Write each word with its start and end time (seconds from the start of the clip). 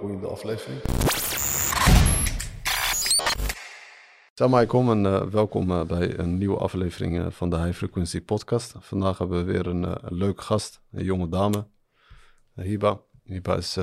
boeiende 0.00 0.26
aflevering. 0.26 0.80
Salam 4.34 4.54
alaikum 4.54 4.90
en 4.90 5.04
uh, 5.04 5.22
welkom 5.22 5.70
uh, 5.70 5.84
bij 5.84 6.18
een 6.18 6.38
nieuwe 6.38 6.56
aflevering 6.56 7.18
uh, 7.18 7.26
van 7.30 7.50
de 7.50 7.58
High 7.58 7.76
Frequency 7.76 8.20
Podcast. 8.20 8.74
Vandaag 8.78 9.18
hebben 9.18 9.44
we 9.44 9.52
weer 9.52 9.66
een, 9.66 9.82
een 9.82 10.14
leuke 10.14 10.42
gast, 10.42 10.80
een 10.92 11.04
jonge 11.04 11.28
dame, 11.28 11.66
Hiba. 12.54 13.00
Hiba 13.24 13.56
is 13.56 13.78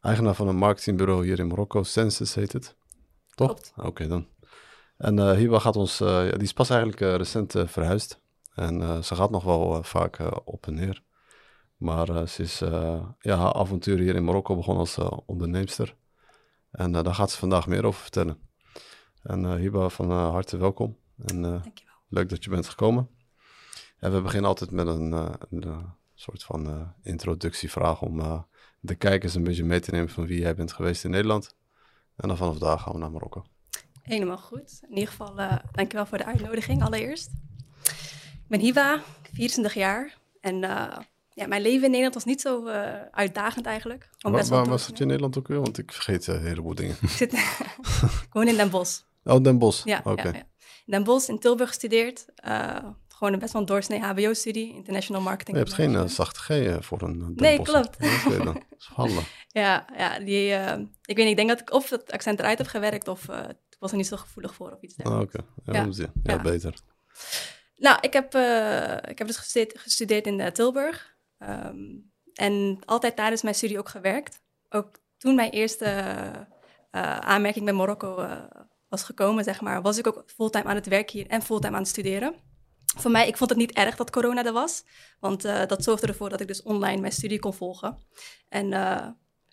eigenaar 0.00 0.34
van 0.34 0.48
een 0.48 0.56
marketingbureau 0.56 1.24
hier 1.24 1.38
in 1.38 1.46
Marokko, 1.46 1.82
Census 1.82 2.34
heet 2.34 2.52
het. 2.52 2.76
Toch? 3.34 3.50
Oké 3.76 3.86
okay, 3.86 4.06
dan. 4.06 4.26
En 4.96 5.36
Hiba 5.36 5.58
gaat 5.58 5.76
ons, 5.76 5.98
die 5.98 6.42
is 6.42 6.52
pas 6.52 6.70
eigenlijk 6.70 7.00
recent 7.00 7.54
verhuisd. 7.56 8.20
En 8.54 9.04
ze 9.04 9.14
gaat 9.14 9.30
nog 9.30 9.44
wel 9.44 9.82
vaak 9.82 10.18
op 10.44 10.66
en 10.66 10.74
neer. 10.74 11.02
Maar 11.76 12.28
ze 12.28 12.42
is 12.42 12.58
ja, 13.20 13.36
haar 13.36 13.52
avontuur 13.52 13.98
hier 13.98 14.14
in 14.14 14.24
Marokko 14.24 14.56
begonnen 14.56 14.82
als 14.82 14.98
onderneemster. 15.26 15.96
En 16.70 16.92
daar 16.92 17.14
gaat 17.14 17.30
ze 17.30 17.38
vandaag 17.38 17.66
meer 17.66 17.84
over 17.84 18.00
vertellen. 18.00 18.38
En 19.22 19.44
uh, 19.44 19.54
Hiba, 19.54 19.88
van 19.88 20.10
uh, 20.10 20.30
harte 20.30 20.56
welkom. 20.56 20.98
En, 21.26 21.36
uh, 21.36 21.42
Dankjewel. 21.42 21.94
Leuk 22.08 22.28
dat 22.28 22.44
je 22.44 22.50
bent 22.50 22.68
gekomen. 22.68 23.08
En 23.98 24.12
we 24.12 24.20
beginnen 24.20 24.48
altijd 24.48 24.70
met 24.70 24.86
een, 24.86 25.12
een 25.12 25.92
soort 26.14 26.44
van 26.44 26.92
introductievraag 27.02 28.02
om 28.02 28.46
de 28.80 28.94
kijkers 28.94 29.34
een 29.34 29.44
beetje 29.44 29.64
mee 29.64 29.80
te 29.80 29.90
nemen 29.90 30.08
van 30.08 30.26
wie 30.26 30.40
jij 30.40 30.54
bent 30.54 30.72
geweest 30.72 31.04
in 31.04 31.10
Nederland. 31.10 31.56
En 32.16 32.28
dan 32.28 32.36
vanaf 32.36 32.58
daar 32.58 32.78
gaan 32.78 32.92
we 32.92 32.98
naar 32.98 33.10
Marokko. 33.10 33.44
Helemaal 34.02 34.38
goed. 34.38 34.80
In 34.82 34.94
ieder 34.94 35.08
geval, 35.08 35.34
dankjewel 35.72 36.06
voor 36.06 36.18
de 36.18 36.24
uitnodiging 36.24 36.82
allereerst. 36.82 37.30
Ik 38.32 38.48
ben 38.48 38.60
Hiba, 38.60 39.02
24 39.32 39.74
jaar. 39.74 40.18
En 40.40 40.60
ja, 41.34 41.46
mijn 41.46 41.62
leven 41.62 41.82
in 41.84 41.90
Nederland 41.90 42.14
was 42.14 42.24
niet 42.24 42.40
zo 42.40 42.66
uitdagend 43.10 43.66
eigenlijk. 43.66 44.08
Waar, 44.18 44.46
waar 44.46 44.68
was 44.68 44.86
het 44.86 45.00
in 45.00 45.06
Nederland 45.06 45.38
ook 45.38 45.48
weer? 45.48 45.60
Want 45.60 45.78
ik 45.78 45.92
vergeet 45.92 46.26
een 46.26 46.46
heleboel 46.46 46.74
dingen. 46.74 46.96
ik 47.00 47.08
zit 47.08 47.34
gewoon 48.30 48.48
in 48.48 48.56
Den 48.56 48.70
Bosch. 48.70 49.00
Oh, 49.24 49.42
Den 49.42 49.58
Bosch. 49.58 49.84
Ja, 49.84 50.02
ja. 50.04 50.32
Den 50.86 51.04
Bosch 51.04 51.28
in 51.28 51.38
Tilburg 51.38 51.68
gestudeerd. 51.68 52.26
Uh, 52.48 52.76
gewoon 53.08 53.32
een 53.32 53.38
best 53.38 53.52
wel 53.52 53.62
een 53.62 53.68
doorsnee 53.68 54.00
HBO-studie, 54.00 54.74
International 54.74 55.22
Marketing. 55.22 55.56
je 55.56 55.62
hebt 55.62 55.74
geen 55.74 56.08
zachte 56.08 56.40
G 56.40 56.84
voor 56.84 57.02
een 57.02 57.18
Den 57.18 57.32
Nee, 57.36 57.56
Bosch. 57.56 57.70
klopt. 57.70 57.96
Okay, 57.96 58.44
dan. 58.44 58.56
Is 58.78 59.24
ja, 59.48 59.84
ja 59.96 60.18
die, 60.18 60.52
ik 61.04 61.16
weet 61.16 61.26
niet, 61.26 61.28
ik 61.28 61.36
denk 61.36 61.48
dat 61.48 61.60
ik 61.60 61.72
of 61.72 61.90
het 61.90 62.12
accent 62.12 62.38
eruit 62.38 62.58
heb 62.58 62.66
gewerkt 62.66 63.08
of 63.08 63.28
ik 63.28 63.76
was 63.78 63.90
er 63.90 63.96
niet 63.96 64.06
zo 64.06 64.16
gevoelig 64.16 64.54
voor 64.54 64.72
of 64.72 64.80
iets 64.80 64.94
dergelijks. 64.94 65.34
Ah, 65.34 65.40
oké. 65.40 65.72
Ja, 65.72 65.88
ja. 65.92 66.12
ja, 66.22 66.42
beter. 66.42 66.74
Nou, 67.76 67.98
ik 68.00 68.12
heb, 68.12 68.34
ik 69.08 69.18
heb 69.18 69.26
dus 69.26 69.36
gestudeerd, 69.36 69.78
gestudeerd 69.78 70.26
in 70.26 70.52
Tilburg. 70.52 71.13
Um, 71.48 72.12
en 72.34 72.78
altijd 72.84 73.16
tijdens 73.16 73.42
mijn 73.42 73.54
studie 73.54 73.78
ook 73.78 73.88
gewerkt. 73.88 74.42
Ook 74.68 74.98
toen 75.18 75.34
mijn 75.34 75.50
eerste 75.50 75.86
aanmerking 77.20 77.64
bij 77.64 77.74
Marokko 77.74 78.28
was 78.88 79.02
gekomen, 79.02 79.44
zeg 79.44 79.60
maar, 79.60 79.82
was 79.82 79.98
ik 79.98 80.06
ook 80.06 80.22
fulltime 80.26 80.64
aan 80.64 80.74
het 80.74 80.86
werk 80.86 81.10
hier 81.10 81.26
en 81.26 81.42
fulltime 81.42 81.74
aan 81.74 81.80
het 81.80 81.90
studeren. 81.90 82.34
Voor 82.96 83.10
mij, 83.10 83.28
ik 83.28 83.36
vond 83.36 83.50
het 83.50 83.58
niet 83.58 83.72
erg 83.72 83.96
dat 83.96 84.10
corona 84.10 84.44
er 84.44 84.52
was, 84.52 84.84
want 85.20 85.44
uh, 85.44 85.66
dat 85.66 85.84
zorgde 85.84 86.06
ervoor 86.06 86.28
dat 86.28 86.40
ik 86.40 86.46
dus 86.46 86.62
online 86.62 87.00
mijn 87.00 87.12
studie 87.12 87.38
kon 87.38 87.54
volgen. 87.54 88.06
En 88.48 88.68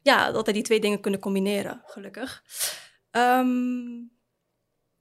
ja, 0.01 0.31
dat 0.31 0.45
we 0.45 0.53
die 0.53 0.63
twee 0.63 0.79
dingen 0.79 1.01
kunnen 1.01 1.19
combineren, 1.19 1.81
gelukkig. 1.85 2.43
Um, 3.11 4.11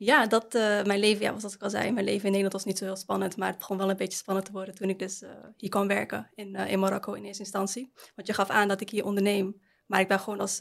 ja, 0.04 0.26
dat, 0.26 0.54
uh, 0.54 0.60
mijn 0.84 1.00
leven, 1.00 1.22
ja, 1.22 1.38
zoals 1.38 1.54
ik 1.54 1.62
al 1.62 1.70
zei, 1.70 1.90
mijn 1.92 2.04
leven 2.04 2.24
in 2.24 2.30
Nederland 2.30 2.52
was 2.52 2.64
niet 2.64 2.78
zo 2.78 2.84
heel 2.84 2.96
spannend, 2.96 3.36
maar 3.36 3.48
het 3.48 3.58
begon 3.58 3.76
wel 3.76 3.90
een 3.90 3.96
beetje 3.96 4.18
spannend 4.18 4.46
te 4.46 4.52
worden 4.52 4.74
toen 4.74 4.88
ik 4.88 4.98
dus 4.98 5.22
hier 5.56 5.70
kwam 5.70 5.86
werken 5.88 6.30
in, 6.34 6.54
in 6.54 6.78
Marokko 6.78 7.12
in 7.12 7.24
eerste 7.24 7.42
instantie. 7.42 7.92
Want 8.14 8.26
je 8.28 8.34
gaf 8.34 8.48
aan 8.48 8.68
dat 8.68 8.80
ik 8.80 8.90
hier 8.90 9.04
onderneem, 9.04 9.60
maar 9.86 10.00
ik 10.00 10.08
ben 10.08 10.20
gewoon 10.20 10.40
als 10.40 10.58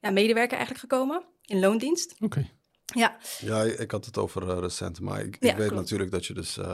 ja, 0.00 0.10
medewerker 0.10 0.56
eigenlijk 0.56 0.80
gekomen 0.80 1.24
in 1.44 1.60
loondienst. 1.60 2.12
Oké. 2.12 2.24
Okay. 2.24 2.50
Ja. 2.94 3.16
ja, 3.38 3.62
ik 3.62 3.90
had 3.90 4.04
het 4.04 4.18
over 4.18 4.42
uh, 4.42 4.58
recent, 4.58 5.00
maar 5.00 5.20
ik, 5.20 5.36
ik 5.36 5.42
Ja, 5.42 5.56
weet 5.56 5.66
klopt. 5.66 5.82
natuurlijk 5.82 6.10
dat 6.10 6.26
je 6.26 6.34
dus... 6.34 6.58
Uh, 6.58 6.64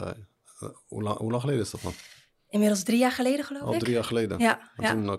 uh, 0.63 0.69
hoe, 0.87 1.03
lang, 1.03 1.17
hoe 1.19 1.31
lang 1.31 1.41
geleden 1.43 1.63
is 1.63 1.71
dat 1.71 1.83
dan? 1.83 1.93
Inmiddels 2.49 2.83
drie 2.83 2.99
jaar 2.99 3.13
geleden, 3.13 3.45
geloof 3.45 3.63
Al 3.63 3.75
ik. 3.75 3.79
drie 3.81 3.95
jaar 3.95 4.05
geleden? 4.05 4.39
Ja, 4.39 4.71
En 4.77 4.85
ja. 4.85 4.91
toen 4.91 5.05
uh, 5.05 5.15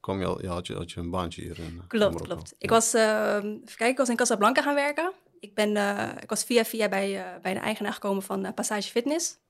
kwam 0.00 0.18
je 0.20 0.26
al, 0.26 0.42
ja, 0.42 0.52
had, 0.52 0.66
je, 0.66 0.74
had 0.74 0.90
je 0.90 1.00
een 1.00 1.10
baantje 1.10 1.42
hier 1.42 1.58
in 1.58 1.82
Klopt, 1.88 2.22
klopt. 2.22 2.54
Ik 2.58 2.68
Ja. 2.70 2.74
was, 2.76 2.94
uh, 2.94 3.34
even 3.36 3.62
kijken, 3.64 3.88
ik 3.88 3.96
was 3.96 4.08
in 4.08 4.16
Casablanca 4.16 4.62
gaan 4.62 4.74
werken. 4.74 5.12
Ik, 5.42 5.54
ben, 5.54 5.76
uh, 5.76 6.08
ik 6.20 6.28
was 6.28 6.44
via 6.44 6.64
via 6.64 6.88
bij, 6.88 7.10
uh, 7.18 7.40
bij 7.42 7.54
de 7.54 7.60
eigenaar 7.60 7.92
gekomen 7.92 8.22
van 8.22 8.46
uh, 8.46 8.52
Passage 8.54 8.90
Fitness. 8.90 9.40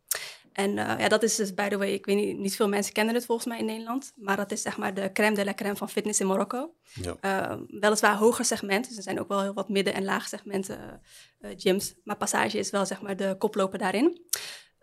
En 0.53 0.75
ja, 0.75 1.09
dat 1.09 1.23
is 1.23 1.37
dus, 1.37 1.55
by 1.55 1.69
the 1.69 1.77
way, 1.77 1.93
ik 1.93 2.07
weet 2.07 2.17
niet, 2.17 2.39
niet 2.39 2.57
veel 2.57 2.69
mensen 2.69 2.93
kennen 2.93 3.15
het 3.15 3.27
volgens 3.27 3.47
mij 3.47 3.59
in 3.59 3.65
Nederland. 3.65 4.13
Maar 4.17 4.37
dat 4.37 4.53
is 4.53 4.63
zeg 4.63 4.77
maar 4.77 4.95
de 4.95 5.13
crème 5.13 5.35
de 5.35 5.45
la 5.45 5.55
crème 5.55 5.77
van 5.77 5.89
fitness 5.89 6.21
in 6.21 6.27
Marokko. 6.27 6.75
Ja. 6.93 7.17
Uh, 7.51 7.61
weliswaar 7.81 8.17
hoger 8.17 8.45
segment, 8.45 8.89
dus 8.89 8.97
er 8.97 9.03
zijn 9.03 9.21
ook 9.21 9.29
wel 9.29 9.43
heel 9.43 9.53
wat 9.53 9.69
midden- 9.69 9.95
en 9.95 10.05
laag 10.05 10.29
segmenten 10.29 11.01
gyms. 11.57 11.95
Maar 12.05 12.17
Passage 12.17 12.59
is 12.59 12.71
wel 12.71 12.87
zeg 12.87 13.03
maar 13.03 13.17
de 13.17 13.35
koploper 13.39 13.79
daarin. 13.79 14.21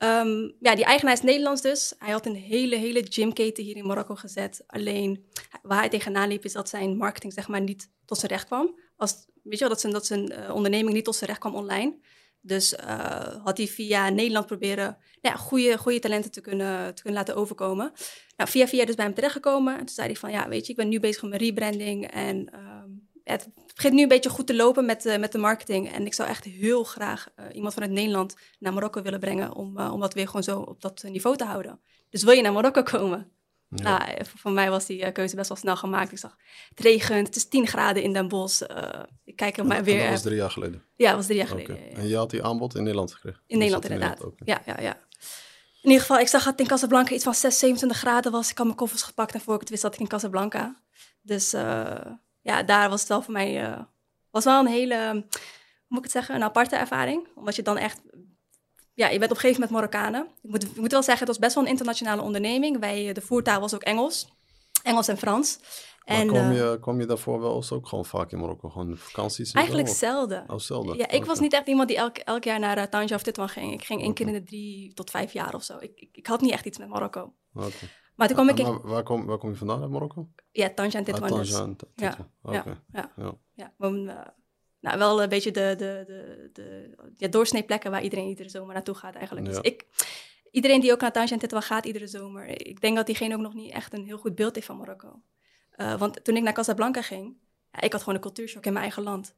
Um, 0.03 0.55
ja, 0.59 0.75
die 0.75 0.85
eigenaar 0.85 1.13
is 1.13 1.21
Nederlands 1.21 1.61
dus. 1.61 1.93
Hij 1.97 2.11
had 2.11 2.25
een 2.25 2.35
hele, 2.35 2.75
hele 2.75 3.05
gymketen 3.09 3.63
hier 3.63 3.75
in 3.75 3.87
Marokko 3.87 4.15
gezet. 4.15 4.63
Alleen 4.67 5.25
waar 5.61 5.79
hij 5.79 5.89
tegenaan 5.89 6.27
liep 6.27 6.45
is 6.45 6.53
dat 6.53 6.69
zijn 6.69 6.97
marketing 6.97 7.33
zeg 7.33 7.47
maar 7.47 7.61
niet 7.61 7.91
tot 8.05 8.17
zijn 8.17 8.31
recht 8.31 8.45
kwam. 8.45 8.79
Weet 9.49 9.59
je 9.59 9.65
wel, 9.65 9.69
dat 9.69 9.79
zijn, 9.79 9.93
dat 9.93 10.05
zijn 10.05 10.31
uh, 10.31 10.55
onderneming 10.55 10.93
niet 10.93 11.05
tot 11.05 11.15
zijn 11.15 11.29
recht 11.29 11.41
kwam 11.41 11.55
online. 11.55 11.97
Dus 12.41 12.73
uh, 12.73 13.43
had 13.43 13.57
hij 13.57 13.67
via 13.67 14.09
Nederland 14.09 14.45
proberen 14.45 14.97
nou 15.21 15.35
ja, 15.35 15.41
goede, 15.41 15.77
goede 15.77 15.99
talenten 15.99 16.31
te 16.31 16.41
kunnen, 16.41 16.95
te 16.95 17.11
laten 17.11 17.35
overkomen. 17.35 17.91
Nou, 18.37 18.49
via 18.49 18.67
via 18.67 18.85
dus 18.85 18.95
bij 18.95 19.05
hem 19.05 19.13
terechtgekomen. 19.13 19.73
En 19.73 19.79
toen 19.79 19.95
zei 19.95 20.07
hij 20.07 20.15
van, 20.15 20.31
ja, 20.31 20.47
weet 20.49 20.65
je, 20.65 20.71
ik 20.71 20.77
ben 20.77 20.89
nu 20.89 20.99
bezig 20.99 21.21
met 21.21 21.31
mijn 21.31 21.43
rebranding. 21.43 22.11
En 22.11 22.49
um, 22.53 23.09
het 23.23 23.49
begint 23.75 23.93
nu 23.93 24.01
een 24.01 24.07
beetje 24.07 24.29
goed 24.29 24.47
te 24.47 24.55
lopen 24.55 24.85
met, 24.85 25.05
uh, 25.05 25.17
met 25.17 25.31
de 25.31 25.37
marketing. 25.37 25.91
En 25.91 26.05
ik 26.05 26.13
zou 26.13 26.29
echt 26.29 26.43
heel 26.43 26.83
graag 26.83 27.27
iemand 27.53 27.73
vanuit 27.73 27.91
Nederland 27.91 28.35
naar 28.59 28.73
Marokko 28.73 29.01
willen 29.01 29.19
brengen... 29.19 29.55
om, 29.55 29.79
om 29.79 29.99
dat 29.99 30.13
weer 30.13 30.25
gewoon 30.25 30.43
zo 30.43 30.59
op 30.59 30.81
dat 30.81 31.03
niveau 31.03 31.37
te 31.37 31.43
houden. 31.45 31.79
Dus 32.09 32.23
wil 32.23 32.33
je 32.33 32.41
naar 32.41 32.53
Marokko 32.53 32.83
komen? 32.83 33.31
Ja. 33.69 33.83
Nou, 33.83 34.25
voor 34.35 34.51
mij 34.51 34.69
was 34.69 34.85
die 34.85 35.11
keuze 35.11 35.35
best 35.35 35.47
wel 35.47 35.57
snel 35.57 35.77
gemaakt. 35.77 36.11
Ik 36.11 36.17
zag, 36.17 36.37
het 36.69 36.79
regent, 36.79 37.27
het 37.27 37.35
is 37.35 37.47
10 37.47 37.67
graden 37.67 38.03
in 38.03 38.13
Den 38.13 38.27
Bosch. 38.27 38.61
Uh, 38.61 38.89
ik 39.23 39.35
kijk 39.35 39.57
er 39.57 39.65
maar 39.65 39.83
weer... 39.83 40.01
dat 40.01 40.09
was 40.09 40.21
drie 40.21 40.35
jaar 40.35 40.51
geleden? 40.51 40.83
Ja, 40.95 41.07
dat 41.07 41.15
was 41.15 41.25
drie 41.25 41.37
jaar 41.37 41.47
geleden. 41.47 41.75
Okay. 41.75 41.87
Ja, 41.87 41.95
ja. 41.95 42.01
En 42.01 42.07
je 42.07 42.15
had 42.15 42.29
die 42.29 42.43
aanbod 42.43 42.75
in 42.75 42.81
Nederland 42.83 43.13
gekregen? 43.13 43.41
In 43.47 43.57
Nederland 43.57 43.85
in 43.85 43.91
inderdaad, 43.91 44.17
Nederland 44.17 44.41
ja, 44.45 44.61
ja, 44.65 44.81
ja. 44.81 44.97
In 45.81 45.89
ieder 45.89 45.99
geval, 45.99 46.19
ik 46.19 46.27
zag 46.27 46.43
dat 46.43 46.59
in 46.59 46.67
Casablanca 46.67 47.13
iets 47.13 47.23
van 47.23 47.33
6, 47.33 47.59
27 47.59 47.97
graden 47.97 48.31
was. 48.31 48.49
Ik 48.49 48.57
had 48.57 48.65
mijn 48.65 48.77
koffers 48.77 49.03
gepakt 49.03 49.33
en 49.33 49.41
voor 49.41 49.53
ik 49.53 49.59
het 49.59 49.69
wist 49.69 49.81
zat 49.81 49.93
ik 49.93 49.99
in 49.99 50.07
Casablanca. 50.07 50.75
Dus 51.21 51.53
uh, 51.53 51.95
ja, 52.41 52.63
daar 52.63 52.89
was 52.89 52.99
het 52.99 53.09
wel 53.09 53.21
voor 53.21 53.33
mij... 53.33 53.69
Uh, 53.69 53.79
was 54.31 54.43
wel 54.43 54.59
een 54.59 54.67
hele, 54.67 55.09
hoe 55.11 55.23
moet 55.87 55.97
ik 55.97 56.03
het 56.03 56.11
zeggen, 56.11 56.35
een 56.35 56.43
aparte 56.43 56.75
ervaring. 56.75 57.27
Omdat 57.35 57.55
je 57.55 57.61
dan 57.61 57.77
echt 57.77 57.99
ja, 58.99 59.09
je 59.09 59.19
bent 59.19 59.31
op 59.31 59.37
een 59.37 59.41
gegeven 59.41 59.61
moment 59.61 59.71
Marokkanen. 59.71 60.27
Ik 60.41 60.49
moet, 60.49 60.63
ik 60.63 60.75
moet 60.75 60.91
wel 60.91 61.03
zeggen, 61.03 61.27
het 61.27 61.35
was 61.35 61.45
best 61.45 61.55
wel 61.55 61.63
een 61.63 61.69
internationale 61.69 62.21
onderneming. 62.21 62.79
Wij, 62.79 63.13
de 63.13 63.21
voertaal 63.21 63.59
was 63.59 63.73
ook 63.73 63.81
Engels. 63.81 64.27
Engels 64.83 65.07
en 65.07 65.17
Frans. 65.17 65.59
En, 66.03 66.27
kwam, 66.27 66.51
uh, 66.51 66.57
je, 66.57 66.77
kwam 66.79 66.99
je 66.99 67.05
daarvoor 67.05 67.39
wel 67.39 67.55
eens 67.55 67.71
ook 67.71 67.87
gewoon 67.87 68.05
vaak 68.05 68.31
in 68.31 68.39
Marokko? 68.39 68.69
Gewoon 68.69 68.97
vakanties? 68.97 69.51
En 69.51 69.59
eigenlijk 69.59 69.87
zo, 69.87 69.93
zelden. 69.93 70.43
Oh, 70.47 70.57
zelden? 70.57 70.97
Ja, 70.97 71.07
ik 71.07 71.15
okay. 71.15 71.27
was 71.27 71.39
niet 71.39 71.53
echt 71.53 71.67
iemand 71.67 71.87
die 71.87 71.97
elk, 71.97 72.17
elk 72.17 72.43
jaar 72.43 72.59
naar 72.59 72.77
uh, 72.77 72.83
Tanja 72.83 73.15
of 73.15 73.23
Titwan 73.23 73.49
ging. 73.49 73.73
Ik 73.73 73.83
ging 73.83 74.01
één 74.01 74.09
okay. 74.09 74.25
keer 74.25 74.35
in 74.35 74.39
de 74.39 74.47
drie 74.47 74.93
tot 74.93 75.09
vijf 75.09 75.33
jaar 75.33 75.53
of 75.53 75.63
zo. 75.63 75.77
Ik, 75.79 75.91
ik, 75.95 76.09
ik 76.11 76.27
had 76.27 76.41
niet 76.41 76.51
echt 76.51 76.65
iets 76.65 76.77
met 76.77 76.89
Marokko. 76.89 77.33
Okay. 77.53 77.71
Maar 78.15 78.27
toen 78.27 78.35
kwam 78.35 78.49
ik... 78.49 78.59
In... 78.59 78.65
Maar 78.65 78.81
waar, 78.81 79.03
kom, 79.03 79.25
waar 79.25 79.37
kom 79.37 79.49
je 79.49 79.55
vandaan 79.55 79.81
uit 79.81 79.91
Marokko? 79.91 80.29
Ja, 80.51 80.69
Tanja 80.73 80.97
en 80.97 81.03
Titwan. 81.03 81.31
Ah, 81.31 81.37
dus. 81.37 81.51
Tanja 81.51 81.65
en 81.65 81.75
Titwan. 81.75 81.93
Ja, 82.09 82.31
ja, 82.51 82.63
ja, 82.91 83.11
ja. 83.15 83.37
ja. 83.53 83.73
Uh, 83.77 84.19
nou, 84.79 84.97
wel 84.97 85.21
een 85.21 85.29
beetje 85.29 85.51
de, 85.51 85.75
de, 85.77 86.03
de, 86.07 86.49
de 86.53 86.95
ja, 87.17 87.27
doorsnee 87.27 87.63
plekken 87.63 87.91
waar 87.91 88.03
iedereen 88.03 88.27
iedere 88.27 88.49
zomer 88.49 88.73
naartoe 88.73 88.95
gaat 88.95 89.15
eigenlijk. 89.15 89.47
Ja. 89.47 89.51
Dus 89.51 89.61
ik, 89.61 89.85
iedereen 90.51 90.81
die 90.81 90.91
ook 90.91 91.01
naar 91.01 91.11
Tanja 91.11 91.31
en 91.31 91.39
Titwa 91.39 91.61
gaat 91.61 91.85
iedere 91.85 92.07
zomer, 92.07 92.67
ik 92.67 92.81
denk 92.81 92.95
dat 92.95 93.05
diegene 93.05 93.35
ook 93.35 93.41
nog 93.41 93.53
niet 93.53 93.73
echt 93.73 93.93
een 93.93 94.05
heel 94.05 94.17
goed 94.17 94.35
beeld 94.35 94.55
heeft 94.55 94.67
van 94.67 94.77
Marokko. 94.77 95.21
Uh, 95.77 95.97
want 95.99 96.23
toen 96.23 96.35
ik 96.35 96.43
naar 96.43 96.53
Casablanca 96.53 97.01
ging, 97.01 97.37
ja, 97.71 97.81
ik 97.81 97.91
had 97.91 98.01
gewoon 98.01 98.15
een 98.15 98.21
cultuurshock 98.21 98.65
in 98.65 98.71
mijn 98.71 98.83
eigen 98.83 99.03
land. 99.03 99.35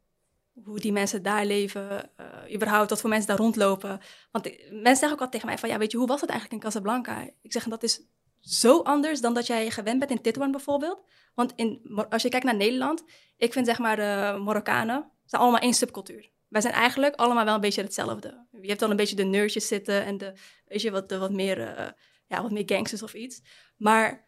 Hoe 0.64 0.80
die 0.80 0.92
mensen 0.92 1.24
daar 1.24 1.46
leven, 1.46 2.12
uh, 2.20 2.54
überhaupt 2.54 2.90
wat 2.90 3.02
voor 3.02 3.10
mensen 3.10 3.28
daar 3.28 3.38
rondlopen. 3.38 4.00
Want 4.32 4.46
ik, 4.46 4.68
mensen 4.72 4.96
zeggen 4.96 5.12
ook 5.12 5.20
altijd 5.20 5.32
tegen 5.32 5.48
mij 5.48 5.58
van, 5.58 5.70
ja, 5.70 5.78
weet 5.78 5.92
je, 5.92 5.98
hoe 5.98 6.08
was 6.08 6.22
het 6.22 6.30
eigenlijk 6.30 6.64
in 6.64 6.70
Casablanca? 6.70 7.30
Ik 7.42 7.52
zeg, 7.52 7.64
dat 7.64 7.84
is 7.84 8.02
zo 8.40 8.82
anders 8.82 9.22
dan 9.22 9.34
dat 9.34 9.48
jij 9.48 9.72
gewend 9.72 10.00
bent 10.00 10.12
in 10.12 10.22
Titwan 10.22 10.52
bijvoorbeeld. 10.52 11.04
Want 11.34 11.54
in, 11.56 11.82
als 12.10 12.22
je 12.22 12.30
kijkt 12.30 12.46
naar 12.46 12.56
Nederland, 12.56 13.04
ik 13.38 13.54
vind 13.54 13.66
zeg 13.66 13.80
maar 13.80 13.96
de 13.96 14.40
Marokkanen, 14.44 15.12
zijn 15.31 15.42
allemaal 15.42 15.62
één 15.62 15.74
subcultuur. 15.74 16.30
Wij 16.48 16.62
zijn 16.62 16.74
eigenlijk 16.74 17.16
allemaal 17.16 17.45
wel 17.45 17.56
een 17.56 17.62
beetje 17.62 17.81
hetzelfde. 17.81 18.48
Je 18.62 18.68
hebt 18.68 18.80
dan 18.80 18.89
een 18.89 18.95
beetje 18.95 19.16
de 19.16 19.24
nerdjes 19.24 19.68
zitten 19.68 20.06
en 20.06 20.18
de, 20.18 20.33
weet 20.66 20.81
je, 20.81 20.92
wat, 20.92 21.10
de, 21.10 21.18
wat, 21.18 21.31
meer, 21.31 21.57
uh, 21.57 21.88
ja, 22.28 22.42
wat 22.42 22.51
meer 22.51 22.63
gangsters 22.66 23.04
of 23.04 23.13
iets. 23.13 23.42
Maar 23.78 24.28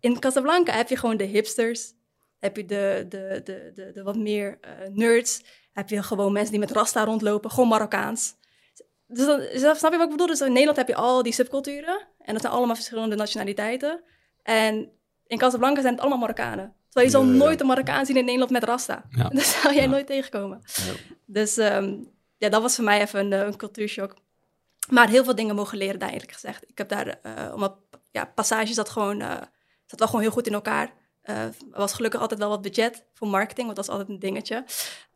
in 0.00 0.18
Casablanca 0.18 0.72
heb 0.72 0.88
je 0.88 0.96
gewoon 0.96 1.16
de 1.16 1.24
hipsters, 1.24 1.92
heb 2.38 2.56
je 2.56 2.64
de, 2.64 3.06
de, 3.08 3.40
de, 3.44 3.90
de, 3.94 4.02
wat 4.02 4.16
meer 4.16 4.58
uh, 4.64 4.88
nerds, 4.88 5.42
heb 5.72 5.88
je 5.88 6.02
gewoon 6.02 6.32
mensen 6.32 6.50
die 6.50 6.60
met 6.60 6.70
rasta 6.70 7.04
rondlopen, 7.04 7.50
gewoon 7.50 7.68
Marokkaans. 7.68 8.34
Dus 9.06 9.26
dan, 9.26 9.76
snap 9.76 9.92
je 9.92 9.98
wat 9.98 10.06
ik 10.06 10.10
bedoel? 10.10 10.26
Dus 10.26 10.40
in 10.40 10.52
Nederland 10.52 10.76
heb 10.76 10.88
je 10.88 10.94
al 10.94 11.22
die 11.22 11.32
subculturen 11.32 12.08
en 12.18 12.32
dat 12.32 12.40
zijn 12.40 12.52
allemaal 12.52 12.74
verschillende 12.74 13.16
nationaliteiten. 13.16 14.02
En 14.42 14.92
in 15.26 15.38
Casablanca 15.38 15.80
zijn 15.80 15.92
het 15.92 16.00
allemaal 16.00 16.18
Marokkanen. 16.18 16.74
Terwijl 16.90 17.06
je 17.06 17.10
zal 17.12 17.24
nooit 17.24 17.60
een 17.60 17.66
Marokkaan 17.66 18.06
zien 18.06 18.16
in 18.16 18.24
Nederland 18.24 18.50
met 18.50 18.64
rasta. 18.64 19.04
Ja. 19.10 19.28
Dat 19.38 19.44
zou 19.44 19.74
jij 19.74 19.82
Ja. 19.82 19.88
nooit 19.90 20.06
tegenkomen. 20.06 20.60
Ja. 20.64 20.92
Dus 21.26 21.56
ehm, 21.56 21.94
ja, 22.36 22.48
dat 22.48 22.62
was 22.62 22.74
voor 22.74 22.84
mij 22.84 23.00
even 23.00 23.20
een, 23.20 23.32
eh, 23.32 23.46
een 23.46 23.56
cultuurshock. 23.56 24.16
Maar 24.88 25.08
heel 25.08 25.24
veel 25.24 25.34
dingen 25.34 25.54
mogen 25.54 25.78
leren 25.78 25.98
daar 26.00 26.10
eerlijk 26.12 26.32
gezegd. 26.32 26.68
Ik 26.70 26.78
heb 26.78 26.88
daar, 26.88 27.06
eh 27.22 27.54
omdat 27.54 27.76
ja, 28.10 28.24
Passage 28.24 28.72
zat 28.72 28.88
gewoon, 28.88 29.20
eh, 29.20 29.36
zat 29.86 29.98
wel 29.98 30.08
gewoon 30.08 30.22
heel 30.22 30.30
goed 30.30 30.46
in 30.46 30.52
elkaar. 30.52 30.98
Er 31.20 31.54
was 31.70 31.92
gelukkig 31.92 32.20
altijd 32.20 32.40
wel 32.40 32.48
wat 32.48 32.62
budget 32.62 33.04
voor 33.14 33.28
marketing, 33.28 33.64
want 33.64 33.76
dat 33.76 33.84
is 33.84 33.90
altijd 33.90 34.08
een 34.08 34.18
dingetje. 34.18 34.64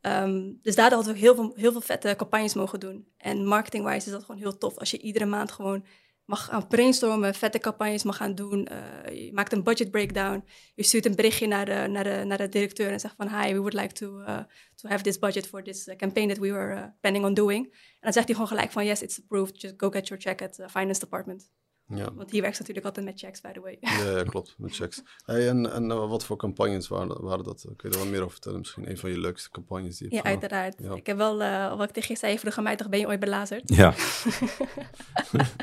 Ehm, 0.00 0.42
dus 0.62 0.74
daardoor 0.74 0.96
hadden 0.96 1.14
we 1.14 1.20
heel 1.20 1.34
veel, 1.34 1.52
heel 1.56 1.72
veel 1.72 1.80
vette 1.80 2.14
campagnes 2.16 2.54
mogen 2.54 2.80
doen. 2.80 3.08
En 3.16 3.46
marketing-wise 3.46 4.06
is 4.06 4.12
dat 4.12 4.24
gewoon 4.24 4.40
heel 4.40 4.58
tof. 4.58 4.78
Als 4.78 4.90
je 4.90 4.98
iedere 4.98 5.24
maand 5.26 5.52
gewoon 5.52 5.84
mag 6.24 6.44
gaan 6.44 6.68
brainstormen, 6.68 7.34
vette 7.34 7.58
campagnes 7.58 8.02
mag 8.02 8.16
gaan 8.16 8.34
doen. 8.34 8.66
eh, 8.66 9.26
je 9.26 9.32
maakt 9.32 9.52
een 9.52 9.62
budget 9.62 9.90
breakdown. 9.90 10.44
Je 10.74 10.82
stuurt 10.82 11.06
een 11.06 11.14
berichtje 11.14 11.46
naar 11.46 11.64
de, 11.64 11.86
naar 11.88 12.04
de, 12.04 12.24
naar 12.24 12.38
de 12.38 12.48
directeur 12.48 12.90
en 12.90 13.00
zegt 13.00 13.14
van... 13.16 13.28
Hi, 13.28 13.52
we 13.52 13.58
would 13.58 13.74
like 13.74 13.92
to, 13.92 14.20
uh, 14.20 14.38
to 14.74 14.88
have 14.88 15.02
this 15.02 15.18
budget 15.18 15.46
for 15.46 15.62
this 15.62 15.88
uh, 15.88 15.96
campaign 15.96 16.28
that 16.28 16.38
we 16.38 16.52
were 16.52 16.94
planning 17.00 17.24
on 17.24 17.34
doing. 17.34 17.64
En 17.64 18.00
dan 18.00 18.12
zegt 18.12 18.26
hij 18.26 18.34
gewoon 18.34 18.48
gelijk 18.48 18.72
van... 18.72 18.84
Yes, 18.84 19.02
it's 19.02 19.18
approved. 19.18 19.60
Just 19.60 19.74
go 19.76 19.90
get 19.90 20.08
your 20.08 20.22
check 20.22 20.42
at 20.42 20.54
the 20.54 20.68
finance 20.68 21.00
department. 21.00 21.50
Ja, 21.88 22.08
Want 22.14 22.30
hier 22.30 22.40
werkt 22.40 22.56
ze 22.56 22.60
natuurlijk 22.62 22.86
altijd 22.86 23.06
met 23.06 23.18
checks, 23.20 23.40
by 23.40 23.52
the 23.52 23.60
way. 23.60 23.76
ja, 23.80 24.10
ja, 24.16 24.22
klopt, 24.32 24.54
met 24.58 24.74
checks. 24.74 25.02
Hey, 25.24 25.48
en 25.48 25.72
en 25.72 25.90
eh, 25.90 26.08
wat 26.08 26.24
voor 26.24 26.36
campagnes 26.36 26.88
waren, 26.88 27.22
waren 27.24 27.44
dat? 27.44 27.64
Kun 27.76 27.88
je 27.90 27.96
er 27.96 28.02
wat 28.02 28.08
meer 28.12 28.20
over 28.20 28.32
vertellen? 28.32 28.58
Misschien 28.58 28.90
een 28.90 28.98
van 28.98 29.10
je 29.10 29.18
leukste 29.18 29.50
campagnes 29.50 29.96
die 29.98 30.08
je 30.08 30.14
Ja, 30.16 30.22
hebt 30.22 30.28
uiteraard. 30.42 30.74
Ja. 30.78 30.94
Ik 30.94 31.06
heb 31.06 31.16
wel, 31.16 31.40
uh, 31.42 31.76
wat 31.76 31.88
ik 31.88 31.94
tegen 31.94 32.08
je 32.14 32.18
zei, 32.20 32.38
vroeg 32.38 32.56
aan 32.56 32.62
mij 32.64 32.76
toch, 32.76 32.88
ben 32.88 32.98
je 32.98 33.06
ooit 33.06 33.20
belazerd? 33.20 33.62
Ja, 33.74 33.94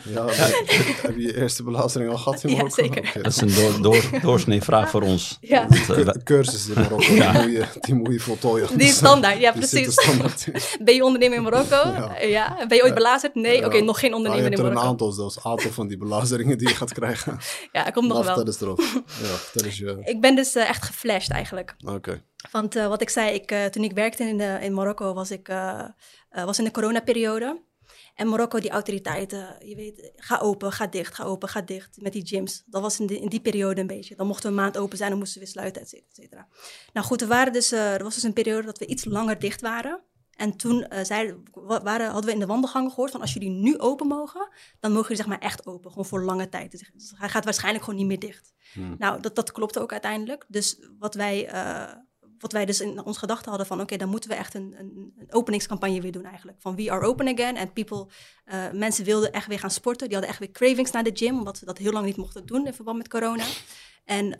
Ja, 0.04 0.26
heb, 0.28 0.68
heb 1.02 1.16
je 1.16 1.22
je 1.22 1.38
eerste 1.38 1.64
belazering 1.64 2.12
al 2.12 2.18
gehad 2.18 2.44
in 2.44 2.50
Ja, 2.50 2.56
Marokko? 2.56 2.82
zeker. 2.84 3.08
Oké. 3.10 3.22
dat 3.22 3.32
is 3.32 3.42
een 3.42 3.54
door, 3.54 3.82
door, 3.82 4.20
doorsnee 4.22 4.62
vraag 4.62 4.90
voor 4.90 5.02
ons. 5.02 5.38
Ja. 5.42 5.68
Want, 5.68 5.90
eh, 6.08 6.24
Cursus 6.24 6.68
in 6.68 6.74
Marokko, 6.82 7.14
Ja. 7.14 7.32
die, 7.32 7.42
moet 7.42 7.52
je, 7.74 7.80
die 7.82 7.96
moet 7.96 8.14
je 8.14 8.20
voltooien. 8.20 8.78
Die 8.78 8.88
is 8.88 8.96
standaard, 9.04 9.40
ja 9.40 9.52
precies. 9.52 9.92
standaard 9.94 10.48
in. 10.48 10.86
Ben 10.86 10.96
je 10.96 11.04
ondernemer 11.04 11.38
in 11.38 11.44
Marokko? 11.44 11.76
Ja. 11.90 12.16
Eh, 12.18 12.30
Ja. 12.30 12.66
Ben 12.68 12.78
je 12.78 12.84
ooit 12.84 12.94
belazerd? 12.94 13.36
Nee? 13.36 13.60
Ja. 13.60 13.66
Oké, 13.66 13.80
nog 13.82 14.00
geen 14.00 14.10
Nou, 14.12 14.22
je 14.24 14.30
ondernemer 14.30 14.44
hebt 14.44 14.54
in 14.60 14.60
er 14.60 14.66
een 14.66 14.74
Marokko. 14.74 14.92
aantal 14.92 15.12
zelfs, 15.12 15.44
aantal 15.44 15.72
van 15.72 15.88
die 15.88 15.98
belazeringen 16.16 16.58
die 16.58 16.68
je 16.68 16.76
gaat 16.76 16.94
krijgen. 16.94 17.38
Ja, 17.72 17.88
ik 17.88 17.94
kom 17.94 18.08
nog 18.08 18.14
wel. 18.26 18.26
vertel 18.26 18.46
eens 18.46 18.62
erop. 18.62 18.80
Ja, 19.54 19.64
eens 19.66 19.78
je... 19.78 20.02
Ik 20.04 20.22
ben 20.22 20.36
dus 20.36 20.56
eh, 20.56 20.70
echt 20.70 20.84
geflasht 20.86 21.32
eigenlijk. 21.32 21.76
Oké. 21.86 22.24
Want 22.52 22.76
eh, 22.76 22.88
wat 22.88 23.02
ik 23.02 23.10
zei, 23.10 23.34
ik, 23.34 23.52
eh, 23.52 23.66
toen 23.66 23.84
ik 23.84 23.92
werkte 23.94 24.24
in, 24.24 24.40
eh, 24.42 24.64
in 24.64 24.74
Marokko, 24.74 25.14
was 25.14 25.32
ik 25.32 25.50
eh, 25.50 25.84
eh, 26.30 26.44
was 26.46 26.58
in 26.60 26.64
de 26.64 26.72
coronaperiode. 26.72 27.62
En 28.16 28.28
Marokko, 28.28 28.60
die 28.60 28.70
autoriteiten, 28.70 29.56
je 29.66 29.76
weet, 29.76 30.12
ga 30.16 30.38
open, 30.40 30.72
ga 30.72 30.88
dicht, 30.88 31.16
ga 31.16 31.24
open, 31.24 31.50
ga 31.50 31.62
dicht. 31.62 32.02
Met 32.02 32.14
die 32.14 32.26
gyms. 32.28 32.64
Dat 32.66 32.82
was 32.82 33.00
in, 33.00 33.08
die- 33.08 33.20
in 33.22 33.30
die 33.30 33.40
periode 33.42 33.82
een 33.82 33.88
beetje. 33.88 34.16
Dan 34.16 34.28
mochten 34.28 34.44
we 34.50 34.56
een 34.56 34.62
maand 34.64 34.78
open 34.78 34.98
zijn, 34.98 35.10
dan 35.10 35.20
moesten 35.20 35.40
we 35.40 35.44
weer 35.46 35.54
sluiten, 35.54 35.82
et 35.82 35.90
cetera, 35.90 36.08
et 36.10 36.16
cetera. 36.16 36.48
Nou 36.94 37.06
goed, 37.06 37.22
er, 37.22 37.28
waren 37.28 37.54
dus, 37.54 37.72
eh, 37.72 37.94
er 37.94 38.04
was 38.04 38.14
dus 38.14 38.24
een 38.24 38.34
periode 38.34 38.66
dat 38.66 38.78
we 38.78 38.86
iets 38.86 39.06
langer 39.06 39.40
dicht 39.40 39.62
waren. 39.62 40.02
En 40.42 40.58
toen 40.58 40.84
eh, 40.88 41.32
waren, 41.84 42.06
hadden 42.06 42.26
we 42.26 42.32
in 42.32 42.40
de 42.40 42.46
wandelgangen 42.46 42.90
gehoord 42.90 43.12
van 43.12 43.22
als 43.22 43.34
jullie 43.34 43.50
nu 43.50 43.78
open 43.78 44.08
mogen, 44.08 44.50
dan 44.80 44.92
mogen 44.92 45.08
jullie 45.08 45.24
zeg 45.24 45.28
maar 45.28 45.40
echt 45.40 45.66
open, 45.66 45.90
gewoon 45.90 46.06
voor 46.06 46.24
lange 46.24 46.50
tijd. 46.50 46.72
Dus 46.72 47.14
hij 47.16 47.30
gaat 47.30 47.44
waarschijnlijk 47.44 47.84
gewoon 47.84 48.00
niet 48.00 48.08
meer 48.08 48.20
dicht. 48.20 48.54
Hmm. 48.74 48.96
Nou, 48.98 49.22
dat, 49.22 49.36
dat 49.36 49.52
klopte 49.52 49.80
ook 49.80 49.92
uiteindelijk. 49.92 50.46
Dus 50.48 50.80
wat 51.00 51.16
wij, 51.16 51.48
eh, 51.48 51.94
wat 52.38 52.52
wij 52.52 52.66
dus 52.66 52.82
in 52.82 53.04
ons 53.04 53.18
gedachten 53.18 53.50
hadden 53.50 53.68
van... 53.68 53.82
oké, 53.82 53.98
dan 53.98 54.10
moeten 54.10 54.30
we 54.30 54.36
echt 54.36 54.54
een, 54.54 54.76
een, 54.78 55.14
een 55.18 55.34
openingscampagne 55.34 56.02
weer 56.02 56.12
doen 56.12 56.26
eigenlijk. 56.26 56.62
Van 56.62 56.76
we 56.76 56.92
are 56.92 57.06
open 57.06 57.28
again. 57.28 57.56
En 57.56 57.74
people, 57.74 58.08
eh, 58.46 58.72
mensen 58.72 59.06
wilden 59.06 59.32
echt 59.32 59.48
weer 59.48 59.60
gaan 59.60 59.72
sporten. 59.72 60.08
Die 60.08 60.18
hadden 60.18 60.36
echt 60.36 60.40
weer 60.40 60.52
cravings 60.52 60.92
naar 60.92 61.04
de 61.04 61.12
gym... 61.14 61.38
omdat 61.38 61.58
ze 61.58 61.66
dat 61.66 61.78
heel 61.78 61.92
lang 61.92 62.06
niet 62.06 62.18
mochten 62.18 62.46
doen 62.46 62.66
in 62.66 62.74
verband 62.74 62.98
met 62.98 63.10
corona. 63.10 63.46
En 64.06 64.36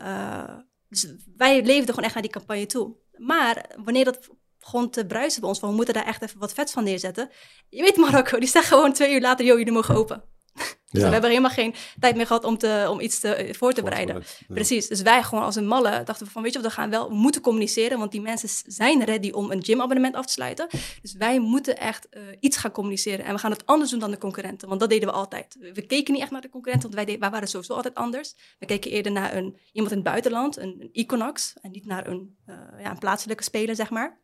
dus 0.88 1.14
wij 1.36 1.64
leefden 1.64 1.88
gewoon 1.88 2.04
echt 2.04 2.14
naar 2.14 2.22
die 2.22 2.32
campagne 2.32 2.66
toe. 2.66 2.96
Maar 3.16 3.70
wanneer 3.84 4.04
dat 4.04 4.28
begon 4.62 4.90
te 4.90 5.06
bruisen 5.06 5.40
bij 5.40 5.48
ons... 5.48 5.58
van 5.58 5.68
we 5.68 5.74
moeten 5.74 5.94
daar 5.94 6.06
echt 6.06 6.22
even 6.22 6.38
wat 6.38 6.52
vets 6.52 6.72
van 6.72 6.84
neerzetten... 6.84 7.30
je 7.68 7.82
weet 7.82 7.96
Marokko, 7.96 8.38
die 8.38 8.48
zeggen 8.48 8.76
gewoon 8.76 8.92
twee 8.92 9.14
uur 9.14 9.20
later... 9.20 9.44
joh, 9.44 9.58
jullie 9.58 9.72
mogen 9.72 9.94
open. 9.94 10.22
Dus 10.92 11.00
Ja. 11.00 11.06
we 11.06 11.12
hebben 11.12 11.30
helemaal 11.30 11.50
geen 11.50 11.74
tijd 12.00 12.16
meer 12.16 12.26
gehad 12.26 12.44
om, 12.44 12.58
te, 12.58 12.86
om 12.90 13.00
iets 13.00 13.20
te, 13.20 13.54
voor 13.58 13.72
te 13.72 13.82
bereiden. 13.82 14.14
Ja. 14.14 14.54
Precies, 14.54 14.88
dus 14.88 15.02
wij 15.02 15.22
gewoon 15.22 15.44
als 15.44 15.56
een 15.56 15.66
malle 15.66 16.02
dachten 16.04 16.26
we 16.26 16.32
van, 16.32 16.42
weet 16.42 16.52
je 16.52 16.58
wat, 16.58 16.68
we 16.68 16.74
gaan 16.74 16.90
wel 16.90 17.08
we 17.08 17.14
moeten 17.14 17.40
communiceren, 17.40 17.98
want 17.98 18.12
die 18.12 18.20
mensen 18.20 18.48
zijn 18.66 19.04
ready 19.04 19.30
om 19.30 19.50
een 19.50 19.64
gymabonnement 19.64 20.14
af 20.14 20.26
te 20.26 20.32
sluiten. 20.32 20.66
Dus 21.02 21.12
wij 21.12 21.38
moeten 21.38 21.78
echt 21.78 22.08
eh, 22.08 22.22
iets 22.40 22.56
gaan 22.56 22.70
communiceren 22.70 23.24
en 23.24 23.32
we 23.34 23.38
gaan 23.38 23.50
het 23.50 23.66
anders 23.66 23.90
doen 23.90 24.00
dan 24.00 24.10
de 24.10 24.18
concurrenten, 24.18 24.68
want 24.68 24.80
dat 24.80 24.90
deden 24.90 25.08
we 25.08 25.14
altijd. 25.14 25.56
We, 25.74 25.86
keken 25.86 26.12
niet 26.12 26.22
echt 26.22 26.30
naar 26.30 26.40
de 26.40 26.48
concurrenten, 26.48 26.90
want 26.90 26.94
wij, 26.94 27.04
deden, 27.04 27.20
wij 27.20 27.30
waren 27.30 27.48
sowieso 27.48 27.74
altijd 27.74 27.94
anders. 27.94 28.34
We 28.58 28.66
keken 28.66 28.90
eerder 28.90 29.12
naar 29.12 29.36
een, 29.36 29.58
iemand 29.72 29.92
in 29.92 29.98
het 29.98 30.06
buitenland, 30.08 30.56
een, 30.56 30.76
een 30.78 30.90
Econox, 30.92 31.54
en 31.60 31.70
niet 31.70 31.86
naar 31.86 32.06
een, 32.06 32.36
eh, 32.46 32.56
ja, 32.78 32.90
een 32.90 32.98
plaatselijke 32.98 33.42
speler, 33.42 33.74
zeg 33.74 33.90
maar. 33.90 34.21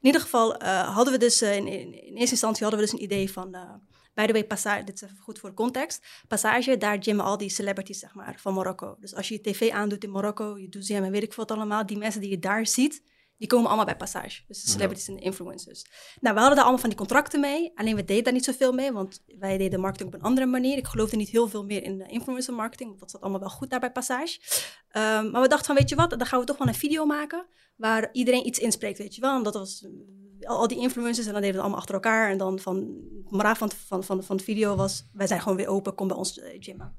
In 0.00 0.06
ieder 0.06 0.20
geval 0.20 0.56
eh, 0.56 0.94
hadden 0.94 1.12
we 1.12 1.18
dus, 1.18 1.40
eh, 1.40 1.56
in, 1.56 1.66
in, 1.66 1.92
eerste 1.92 2.30
instantie 2.30 2.62
hadden 2.62 2.80
we 2.80 2.90
dus 2.90 2.94
een 2.94 3.04
idee 3.04 3.32
van... 3.32 3.54
eh 3.54 3.74
by 4.14 4.26
the 4.26 4.32
way, 4.32 4.44
Passage, 4.44 4.84
dit 4.84 5.02
is 5.02 5.08
goed 5.18 5.38
voor 5.38 5.54
context. 5.54 6.06
Passage, 6.28 6.76
daar 6.76 7.02
gymmen 7.02 7.24
al 7.24 7.36
die 7.36 7.50
celebrities, 7.50 7.98
zeg 7.98 8.14
maar, 8.14 8.36
van 8.40 8.54
Marokko. 8.54 8.96
Dus 9.00 9.14
als 9.14 9.28
je 9.28 9.34
je 9.34 9.40
tv 9.40 9.70
aandoet 9.70 10.04
in 10.04 10.10
Marokko, 10.10 10.58
je 10.58 10.68
doet 10.68 10.90
en 10.90 11.10
weet 11.10 11.22
ik 11.22 11.34
wat 11.34 11.50
allemaal, 11.50 11.86
die 11.86 11.98
mensen 11.98 12.20
die 12.20 12.30
je 12.30 12.38
daar 12.38 12.66
ziet, 12.66 13.02
die 13.38 13.48
komen 13.48 13.66
allemaal 13.66 13.84
bij 13.84 13.96
Passage. 13.96 14.42
Dus 14.46 14.62
de 14.62 14.70
celebrities 14.70 15.08
en 15.08 15.14
de 15.14 15.20
influencers. 15.20 15.84
Nou, 16.20 16.34
we 16.34 16.40
hadden 16.40 16.56
daar 16.56 16.64
allemaal 16.64 16.80
van 16.80 16.88
die 16.88 16.98
contracten 16.98 17.40
mee. 17.40 17.72
Alleen 17.74 17.96
we 17.96 18.04
deden 18.04 18.24
daar 18.24 18.32
niet 18.32 18.44
zoveel 18.44 18.72
mee, 18.72 18.92
want 18.92 19.22
wij 19.38 19.58
deden 19.58 19.80
marketing 19.80 20.08
op 20.08 20.14
een 20.14 20.26
andere 20.26 20.46
manier. 20.46 20.76
Ik 20.76 20.86
geloofde 20.86 21.16
niet 21.16 21.28
heel 21.28 21.48
veel 21.48 21.64
meer 21.64 21.82
in 21.82 21.98
de 21.98 22.06
influencer 22.06 22.54
marketing, 22.54 22.88
want 22.88 23.00
dat 23.00 23.10
zat 23.10 23.20
allemaal 23.20 23.40
wel 23.40 23.48
goed 23.48 23.70
daar 23.70 23.80
bij 23.80 23.92
Passage. 23.92 24.40
Ehm, 24.88 25.30
maar 25.30 25.42
we 25.42 25.48
dachten 25.48 25.66
van, 25.66 25.74
weet 25.74 25.88
je 25.88 25.96
wat, 25.96 26.10
dan 26.10 26.26
gaan 26.26 26.40
we 26.40 26.46
toch 26.46 26.58
wel 26.58 26.68
een 26.68 26.74
video 26.74 27.06
maken 27.06 27.46
waar 27.76 28.08
iedereen 28.12 28.46
iets 28.46 28.58
inspreekt, 28.58 28.98
weet 28.98 29.14
je 29.14 29.20
wel. 29.20 29.36
Omdat 29.36 29.52
dat 29.52 29.62
was 29.62 29.82
eh, 29.82 30.48
al, 30.48 30.56
al 30.56 30.68
die 30.68 30.78
influencers 30.78 31.26
en 31.26 31.32
dan 31.32 31.42
deden 31.42 31.56
we 31.56 31.56
het 31.56 31.60
allemaal 31.60 31.78
achter 31.78 31.94
elkaar. 31.94 32.30
En 32.30 32.38
dan 32.38 32.58
van, 32.58 32.76
het 33.24 33.30
moraal 33.30 33.54
van, 33.54 33.70
van, 33.86 34.04
van, 34.04 34.24
van 34.24 34.36
de 34.36 34.42
video 34.42 34.76
was, 34.76 35.04
wij 35.12 35.26
zijn 35.26 35.40
gewoon 35.40 35.56
weer 35.56 35.68
open, 35.68 35.94
kom 35.94 36.08
bij 36.08 36.16
ons 36.16 36.38
eh, 36.38 36.56
gymmen. 36.60 36.96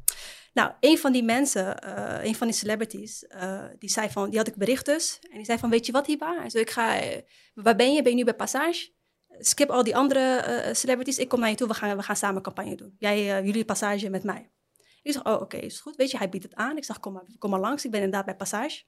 Nou, 0.54 0.72
een 0.80 0.98
van 0.98 1.12
die 1.12 1.24
mensen, 1.24 1.80
eh, 1.80 2.26
een 2.26 2.36
van 2.36 2.48
die 2.48 2.56
celebrities, 2.56 3.28
eh, 3.28 3.66
die 3.80 3.90
zei 3.90 4.10
van, 4.10 4.30
die 4.30 4.38
had 4.38 4.48
ik 4.48 4.56
bericht 4.56 4.86
dus. 4.86 5.20
En 5.30 5.38
die 5.38 5.46
zei 5.46 5.58
van, 5.58 5.70
weet 5.70 5.86
je 5.86 5.92
wat 5.92 6.06
Hiba? 6.06 6.36
Hij 6.40 6.62
ik 6.62 6.70
ga, 6.70 7.00
eh, 7.00 7.22
waar 7.54 7.76
ben 7.76 7.94
je? 7.94 8.02
Ben 8.02 8.12
je 8.12 8.18
nu 8.18 8.24
bij 8.24 8.36
Passage? 8.36 8.92
Skip 9.40 9.70
al 9.70 9.84
die 9.84 9.96
andere 9.96 10.70
celebrities, 10.74 11.18
ik 11.18 11.30
kom 11.30 11.40
naar 11.40 11.50
je 11.50 11.56
toe, 11.56 11.68
we 11.68 11.74
gaan, 11.74 11.98
we 11.98 12.04
gaan 12.04 12.16
samen 12.16 12.42
campagne 12.42 12.76
doen. 12.76 12.96
Jij, 12.98 13.44
jullie 13.44 13.66
Passage 13.66 14.10
met 14.10 14.24
mij. 14.24 14.52
Ik 15.02 15.14
zeg, 15.14 15.26
oh 15.26 15.42
oké, 15.42 15.58
is 15.58 15.80
goed. 15.80 15.96
Weet 15.96 16.12
je, 16.12 16.18
hij 16.18 16.30
biedt 16.30 16.44
het 16.44 16.56
aan. 16.56 16.78
Ik 16.78 16.84
zeg, 16.84 17.00
kom 17.00 17.14
maar, 17.14 17.24
kom 17.38 17.50
maar 17.50 17.60
langs. 17.60 17.86
Ik 17.86 17.92
ben 17.92 18.02
inderdaad 18.02 18.26
bij 18.26 18.36
Passage. 18.36 18.84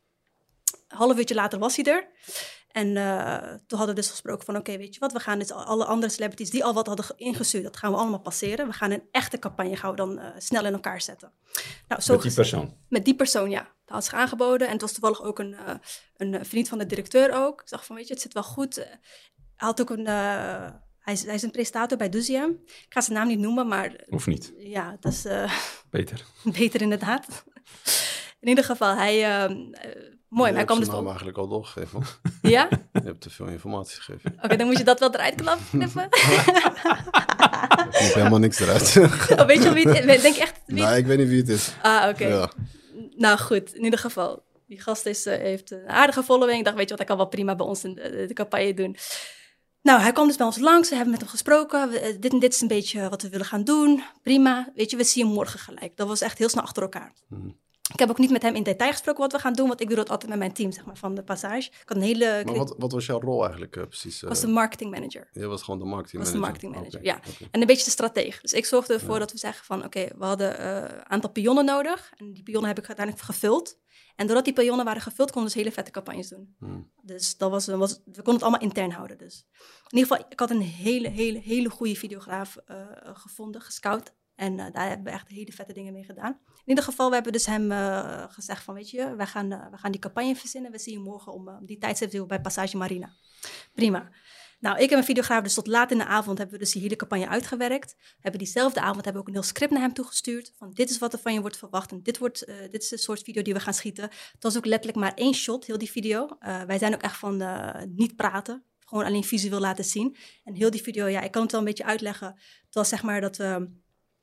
Een 0.87 0.97
half 0.97 1.17
uurtje 1.17 1.35
later 1.35 1.59
was 1.59 1.75
hij 1.75 1.85
er. 1.85 2.07
En 2.71 2.97
eh, 2.97 3.37
toen 3.67 3.77
hadden 3.77 3.87
we 3.95 4.01
dus 4.01 4.09
gesproken 4.09 4.45
van, 4.45 4.55
oké, 4.57 4.77
weet 4.77 4.93
je 4.93 4.99
wat, 4.99 5.11
we 5.11 5.19
gaan 5.19 5.39
dus 5.39 5.51
alle 5.51 5.85
andere 5.85 6.11
celebrities 6.11 6.49
die 6.49 6.63
al 6.63 6.73
wat 6.73 6.87
hadden 6.87 7.05
ge- 7.05 7.13
ingestuurd, 7.17 7.63
dat 7.63 7.77
gaan 7.77 7.91
we 7.91 7.97
allemaal 7.97 8.19
passeren. 8.19 8.67
We 8.67 8.73
gaan 8.73 8.91
een 8.91 9.03
echte 9.11 9.39
campagne 9.39 9.75
gaan 9.75 9.89
we 9.89 9.95
dan 9.95 10.19
eh, 10.19 10.29
snel 10.37 10.65
in 10.65 10.73
elkaar 10.73 11.01
zetten. 11.01 11.31
Nou, 11.87 12.01
zo 12.01 12.13
Met 12.13 12.21
die 12.23 12.33
persoon. 12.33 12.77
met 12.89 13.05
die 13.05 13.15
persoon, 13.15 13.49
ja. 13.49 13.61
Dat 13.61 13.95
had 13.95 14.03
zich 14.05 14.13
aangeboden. 14.13 14.67
En 14.67 14.73
het 14.73 14.81
was 14.81 14.91
toevallig 14.91 15.21
ook 15.23 15.39
een, 15.39 15.53
eh, 15.53 15.75
een 16.17 16.45
vriend 16.45 16.67
van 16.69 16.77
de 16.77 16.85
directeur 16.85 17.31
ook. 17.33 17.61
Ik 17.61 17.69
dacht 17.69 17.85
van, 17.85 17.95
weet 17.95 18.07
je, 18.07 18.13
het 18.13 18.21
zit 18.21 18.33
wel 18.33 18.43
goed. 18.43 18.75
Hij 18.75 18.89
had 19.55 19.81
ook 19.81 19.89
een... 19.89 20.05
hij, 20.05 21.13
is, 21.13 21.23
hij 21.25 21.35
is 21.35 21.41
een 21.41 21.51
presentator 21.51 21.97
bij 21.97 22.09
Duzium. 22.09 22.49
Ik 22.65 22.85
ga 22.89 23.01
zijn 23.01 23.17
naam 23.17 23.27
niet 23.27 23.39
noemen, 23.39 23.67
maar 23.67 23.95
Of 24.09 24.27
niet? 24.27 24.53
ja, 24.57 24.97
dat 24.99 25.11
is 25.11 25.25
Beter. 25.89 26.25
beter 26.59 26.81
inderdaad. 26.81 27.43
In 28.39 28.47
ieder 28.47 28.63
geval, 28.63 28.95
hij... 28.95 29.15
eh, 29.23 29.43
eh, 29.43 29.51
mooi, 30.31 30.51
maar 30.51 30.65
kwam 30.65 30.79
dus... 30.79 30.87
naam 30.87 30.97
op- 30.99 31.05
eigenlijk 31.07 31.37
al 31.37 31.47
doorgegeven. 31.47 31.99
man. 31.99 32.31
Ja? 32.51 32.67
Je 32.93 33.01
hebt 33.03 33.21
te 33.21 33.29
veel 33.29 33.45
informatie 33.47 34.01
gegeven. 34.01 34.35
Oké, 34.41 34.55
dan 34.55 34.67
moet 34.67 34.77
je 34.77 34.83
dat 34.83 34.99
wel 34.99 35.13
eruit 35.13 35.35
knappen. 35.35 35.65
knippen. 35.71 36.07
Ik 37.81 37.97
knip 37.97 38.13
helemaal 38.13 38.39
niks 38.39 38.59
eruit. 38.59 38.97
oh, 39.39 39.45
weet 39.45 39.63
je 39.63 39.73
wie 39.73 39.87
het 39.89 40.05
is? 40.05 40.21
Denk 40.21 40.35
echt... 40.35 40.59
Wie... 40.65 40.83
nee, 40.83 40.97
ik 40.97 41.05
weet 41.05 41.17
niet 41.17 41.27
wie 41.27 41.37
het 41.37 41.49
is. 41.49 41.71
Ah, 41.81 42.09
oké. 42.09 42.27
Ja. 42.27 42.51
Nou 43.15 43.37
goed, 43.37 43.73
in 43.75 43.83
ieder 43.83 43.99
geval. 43.99 44.43
Die 44.67 44.81
gast 44.81 45.05
is, 45.05 45.25
eh, 45.25 45.37
heeft 45.37 45.71
een 45.71 45.89
aardige 45.89 46.23
following. 46.23 46.57
Ik 46.59 46.63
dacht, 46.63 46.75
weet 46.75 46.89
je 46.89 46.95
wat, 46.95 46.97
hij 46.97 47.07
kan 47.07 47.17
wel 47.17 47.27
prima 47.27 47.55
bij 47.55 47.65
ons 47.65 47.83
in 47.83 47.93
de, 47.93 48.25
de 48.27 48.33
campagne 48.33 48.73
doen. 48.73 48.95
Nou, 49.81 50.01
hij 50.01 50.11
kwam 50.11 50.27
dus 50.27 50.35
bij 50.35 50.45
ons 50.45 50.57
langs. 50.59 50.89
We 50.89 50.93
hebben 50.95 51.11
met 51.11 51.21
hem 51.21 51.29
gesproken. 51.29 51.89
We- 51.89 51.99
eh, 51.99 52.15
dit 52.19 52.31
en 52.31 52.39
dit 52.39 52.53
is 52.53 52.61
een 52.61 52.67
beetje 52.67 53.09
wat 53.09 53.21
we 53.21 53.29
willen 53.29 53.45
gaan 53.45 53.63
doen. 53.63 54.03
Prima. 54.23 54.71
Weet 54.75 54.91
je, 54.91 54.97
we 54.97 55.03
zien 55.03 55.25
hem 55.25 55.33
morgen 55.33 55.59
gelijk. 55.59 55.97
Dat 55.97 56.07
was 56.07 56.21
echt 56.21 56.37
heel 56.37 56.49
snel 56.49 56.63
achter 56.63 56.83
elkaar. 56.83 57.13
Mhm. 57.29 57.49
Ik 57.93 57.99
heb 57.99 58.09
ook 58.09 58.17
niet 58.17 58.31
met 58.31 58.41
hem 58.41 58.55
in 58.55 58.63
detail 58.63 58.91
gesproken 58.91 59.21
wat 59.21 59.31
we 59.31 59.39
gaan 59.39 59.53
doen. 59.53 59.67
Want 59.67 59.81
ik 59.81 59.87
doe 59.87 59.95
dat 59.95 60.09
altijd 60.09 60.29
met 60.29 60.39
mijn 60.39 60.53
team, 60.53 60.71
zeg 60.71 60.85
maar, 60.85 60.97
van 60.97 61.15
de 61.15 61.23
passage. 61.23 61.69
Ik 61.69 61.83
had 61.85 61.97
een 61.97 62.03
hele... 62.03 62.41
Maar 62.45 62.55
wat, 62.55 62.75
wat 62.77 62.91
was 62.91 63.05
jouw 63.05 63.19
rol 63.19 63.41
eigenlijk 63.43 63.75
eh, 63.75 63.83
precies? 63.83 64.15
Ik 64.15 64.23
eh? 64.23 64.29
was 64.29 64.41
de 64.41 64.47
marketing 64.47 64.91
manager. 64.91 65.29
Jij 65.31 65.47
was 65.47 65.61
gewoon 65.63 65.79
de 65.79 65.85
marketing 65.85 66.23
was 66.23 66.31
de 66.31 66.37
manager. 66.37 66.69
marketing 66.69 66.93
manager, 66.93 67.39
ja. 67.39 67.47
En 67.51 67.61
een 67.61 67.67
beetje 67.67 67.85
de 67.85 67.91
strateeg. 67.91 68.41
Dus 68.41 68.53
ik 68.53 68.65
zorgde 68.65 68.93
ervoor 68.93 69.13
Ja. 69.13 69.19
dat 69.19 69.31
we 69.31 69.37
zeggen 69.37 69.65
van... 69.65 69.85
oké, 69.85 70.07
we 70.17 70.25
hadden 70.25 70.57
eh, 70.57 70.75
een 70.75 71.09
aantal 71.09 71.29
pionnen 71.29 71.65
nodig. 71.65 72.11
En 72.17 72.33
die 72.33 72.43
pionnen 72.43 72.69
heb 72.69 72.79
ik 72.79 72.87
uiteindelijk 72.87 73.25
gevuld. 73.25 73.79
En 74.15 74.27
doordat 74.27 74.45
die 74.45 74.53
pionnen 74.53 74.85
waren 74.85 75.01
gevuld... 75.01 75.31
konden 75.31 75.51
we 75.51 75.55
dus 75.55 75.63
hele 75.63 75.75
vette 75.75 75.91
campagnes 75.91 76.27
doen. 76.29 76.55
Mhm. 76.59 76.79
Dus 77.01 77.37
dat 77.37 77.51
was, 77.51 77.65
was, 77.67 78.01
we 78.05 78.11
konden 78.11 78.33
het 78.33 78.43
allemaal 78.43 78.61
intern 78.61 78.91
houden 78.91 79.17
dus. 79.17 79.45
In 79.89 79.97
ieder 79.97 80.11
geval, 80.11 80.31
ik 80.31 80.39
had 80.39 80.49
een 80.49 80.61
hele, 80.61 81.09
hele, 81.09 81.39
hele 81.39 81.69
goede 81.69 81.95
videograaf 81.95 82.57
eh, 82.65 82.85
gevonden, 83.03 83.61
gescout. 83.61 84.13
En 84.35 84.59
eh, 84.59 84.71
daar 84.71 84.87
hebben 84.87 85.05
we 85.05 85.11
echt 85.11 85.27
hele 85.27 85.51
vette 85.51 85.73
dingen 85.73 85.93
mee 85.93 86.03
gedaan. 86.03 86.39
In 86.63 86.69
ieder 86.69 86.83
geval, 86.83 87.07
we 87.07 87.13
hebben 87.13 87.31
dus 87.31 87.45
hem 87.45 87.71
eh, 87.71 88.23
gezegd 88.29 88.63
van, 88.63 88.73
weet 88.73 88.89
je, 88.89 89.15
gaan, 89.17 89.51
eh, 89.51 89.71
we 89.71 89.77
gaan 89.77 89.91
die 89.91 89.99
campagne 89.99 90.35
verzinnen. 90.35 90.71
We 90.71 90.79
zien 90.79 90.93
je 90.93 90.99
morgen 90.99 91.33
om 91.33 91.47
eh, 91.47 91.55
die 91.61 91.77
tijdstip 91.77 92.27
bij 92.27 92.41
Passage 92.41 92.77
Marina. 92.77 93.15
Prima. 93.73 94.09
Nou, 94.59 94.75
ik 94.77 94.87
en 94.87 94.93
mijn 94.93 95.03
videograaf, 95.03 95.43
dus 95.43 95.53
tot 95.53 95.67
laat 95.67 95.91
in 95.91 95.97
de 95.97 96.05
avond 96.05 96.37
hebben 96.37 96.57
we 96.57 96.63
dus 96.63 96.73
die 96.73 96.81
hele 96.81 96.95
campagne 96.95 97.27
uitgewerkt. 97.27 97.95
Hebben 98.19 98.39
diezelfde 98.39 98.79
avond 98.79 98.95
hebben 98.95 99.13
we 99.13 99.19
ook 99.19 99.27
een 99.27 99.33
heel 99.33 99.43
script 99.43 99.71
naar 99.71 99.81
hem 99.81 99.93
toegestuurd. 99.93 100.53
Van 100.57 100.71
dit 100.71 100.89
is 100.89 100.97
wat 100.97 101.13
er 101.13 101.19
van 101.19 101.33
je 101.33 101.41
wordt 101.41 101.57
verwacht 101.57 101.91
en 101.91 102.03
dit, 102.03 102.17
wordt, 102.17 102.45
dit 102.71 102.81
is 102.81 102.89
de 102.89 102.97
soort 102.97 103.21
video 103.21 103.41
die 103.41 103.53
we 103.53 103.59
gaan 103.59 103.73
schieten. 103.73 104.03
Het 104.03 104.43
was 104.43 104.57
ook 104.57 104.65
letterlijk 104.65 104.99
maar 104.99 105.13
één 105.13 105.33
shot, 105.33 105.65
heel 105.65 105.77
die 105.77 105.91
video. 105.91 106.29
Wij 106.39 106.77
zijn 106.77 106.93
ook 106.93 107.01
echt 107.01 107.17
van 107.17 107.43
niet 107.95 108.15
praten, 108.15 108.63
gewoon 108.79 109.05
alleen 109.05 109.23
visueel 109.23 109.59
laten 109.59 109.85
zien. 109.85 110.15
En 110.43 110.53
heel 110.53 110.71
die 110.71 110.81
video, 110.81 111.07
ja, 111.07 111.21
ik 111.21 111.31
kan 111.31 111.41
het 111.41 111.51
wel 111.51 111.59
een 111.59 111.67
beetje 111.67 111.85
uitleggen. 111.85 112.27
Het 112.65 112.73
was 112.73 112.89
zeg 112.89 113.03
maar 113.03 113.21
dat 113.21 113.37
we... 113.37 113.79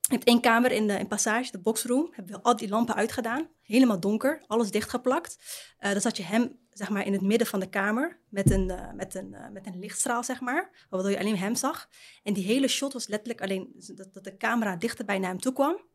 Je 0.08 0.14
hebt 0.14 0.28
één 0.28 0.40
kamer 0.40 0.72
in 0.72 0.86
de 0.86 0.98
in 0.98 1.08
Passage, 1.08 1.50
de 1.50 1.58
boxroom. 1.58 2.08
Hebben 2.12 2.34
we 2.34 2.42
al 2.42 2.56
die 2.56 2.68
lampen 2.68 2.94
uitgedaan. 2.94 3.48
Helemaal 3.62 4.00
donker, 4.00 4.44
alles 4.46 4.70
dichtgeplakt. 4.70 5.38
Eh 5.78 5.92
dan 5.92 6.00
zat 6.00 6.16
je 6.16 6.22
hem 6.22 6.58
zeg 6.78 6.88
maar, 6.88 7.06
in 7.06 7.12
het 7.12 7.22
midden 7.22 7.46
van 7.46 7.60
de 7.60 7.68
kamer 7.68 8.20
met 8.28 8.50
een, 8.50 8.70
eh, 8.70 8.92
met 8.92 9.14
een, 9.14 9.34
eh, 9.34 9.50
met 9.50 9.66
een 9.66 9.78
lichtstraal, 9.78 10.24
zeg 10.24 10.40
maar. 10.40 10.86
Waardoor 10.90 11.10
je 11.10 11.18
alleen 11.18 11.36
hem 11.36 11.54
zag. 11.54 11.88
En 12.22 12.32
die 12.32 12.44
hele 12.44 12.68
shot 12.68 12.92
was 12.92 13.08
letterlijk 13.08 13.40
alleen 13.40 13.74
dat, 13.94 14.14
dat 14.14 14.24
de 14.24 14.36
camera 14.36 14.76
dichterbij 14.76 15.18
naar 15.18 15.30
hem 15.30 15.40
toe 15.40 15.52
kwam. 15.52 15.86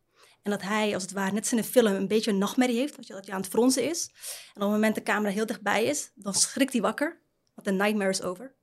En 0.41 0.51
dat 0.51 0.62
hij, 0.62 0.93
als 0.93 1.03
het 1.03 1.12
ware, 1.12 1.34
net 1.34 1.51
in 1.51 1.58
een 1.58 1.63
film, 1.63 1.86
een 1.86 2.08
beetje 2.08 2.32
een 2.32 2.38
nachtmerrie 2.38 2.77
heeft. 2.77 2.96
Dat 2.96 3.08
je, 3.08 3.13
dat 3.13 3.29
aan 3.29 3.41
het 3.41 3.50
fronsen 3.50 3.89
is. 3.89 4.10
En 4.53 4.62
op 4.62 4.62
het 4.62 4.70
moment 4.70 4.96
de 4.96 5.03
camera 5.03 5.32
heel 5.32 5.46
dichtbij 5.46 5.84
is, 5.84 6.12
dan 6.15 6.34
schrikt 6.34 6.74
hij 6.74 6.82
wakker. 6.82 7.22
Want 7.53 7.67
de 7.67 7.74
nightmare 7.74 8.10
is 8.10 8.22
over. 8.22 8.55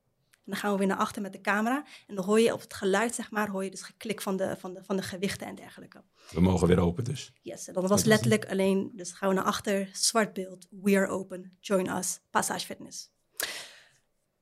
En 0.45 0.51
dan 0.51 0.55
gaan 0.55 0.71
we 0.71 0.77
weer 0.77 0.87
naar 0.87 0.97
achter 0.97 1.21
met 1.21 1.33
de 1.33 1.41
camera. 1.41 1.83
En 2.07 2.15
dan 2.15 2.25
hoor 2.25 2.39
je 2.39 2.53
op 2.53 2.61
het 2.61 2.73
geluid, 2.73 3.15
zeg 3.15 3.31
maar, 3.31 3.49
hoor 3.49 3.63
je 3.63 3.69
dus 3.69 3.81
geklik 3.81 4.21
van 4.21 4.37
de, 4.37 4.55
van 4.57 4.73
de, 4.73 4.83
van 4.83 4.95
de 4.95 5.01
gewichten 5.01 5.47
en 5.47 5.55
dergelijke. 5.55 6.03
We 6.31 6.41
mogen 6.41 6.67
weer 6.67 6.79
open 6.79 7.03
dus. 7.03 7.33
Yes, 7.41 7.67
en 7.67 7.73
dat 7.73 7.89
was 7.89 8.03
letterlijk 8.03 8.45
alleen, 8.45 8.91
dus 8.93 9.11
gaan 9.11 9.29
we 9.29 9.35
naar 9.35 9.43
achter, 9.43 9.89
zwart 9.93 10.33
beeld, 10.33 10.67
we 10.69 10.95
are 10.95 11.07
open, 11.07 11.57
join 11.59 11.97
us, 11.97 12.19
Passage 12.29 12.65
Fitness. 12.65 13.09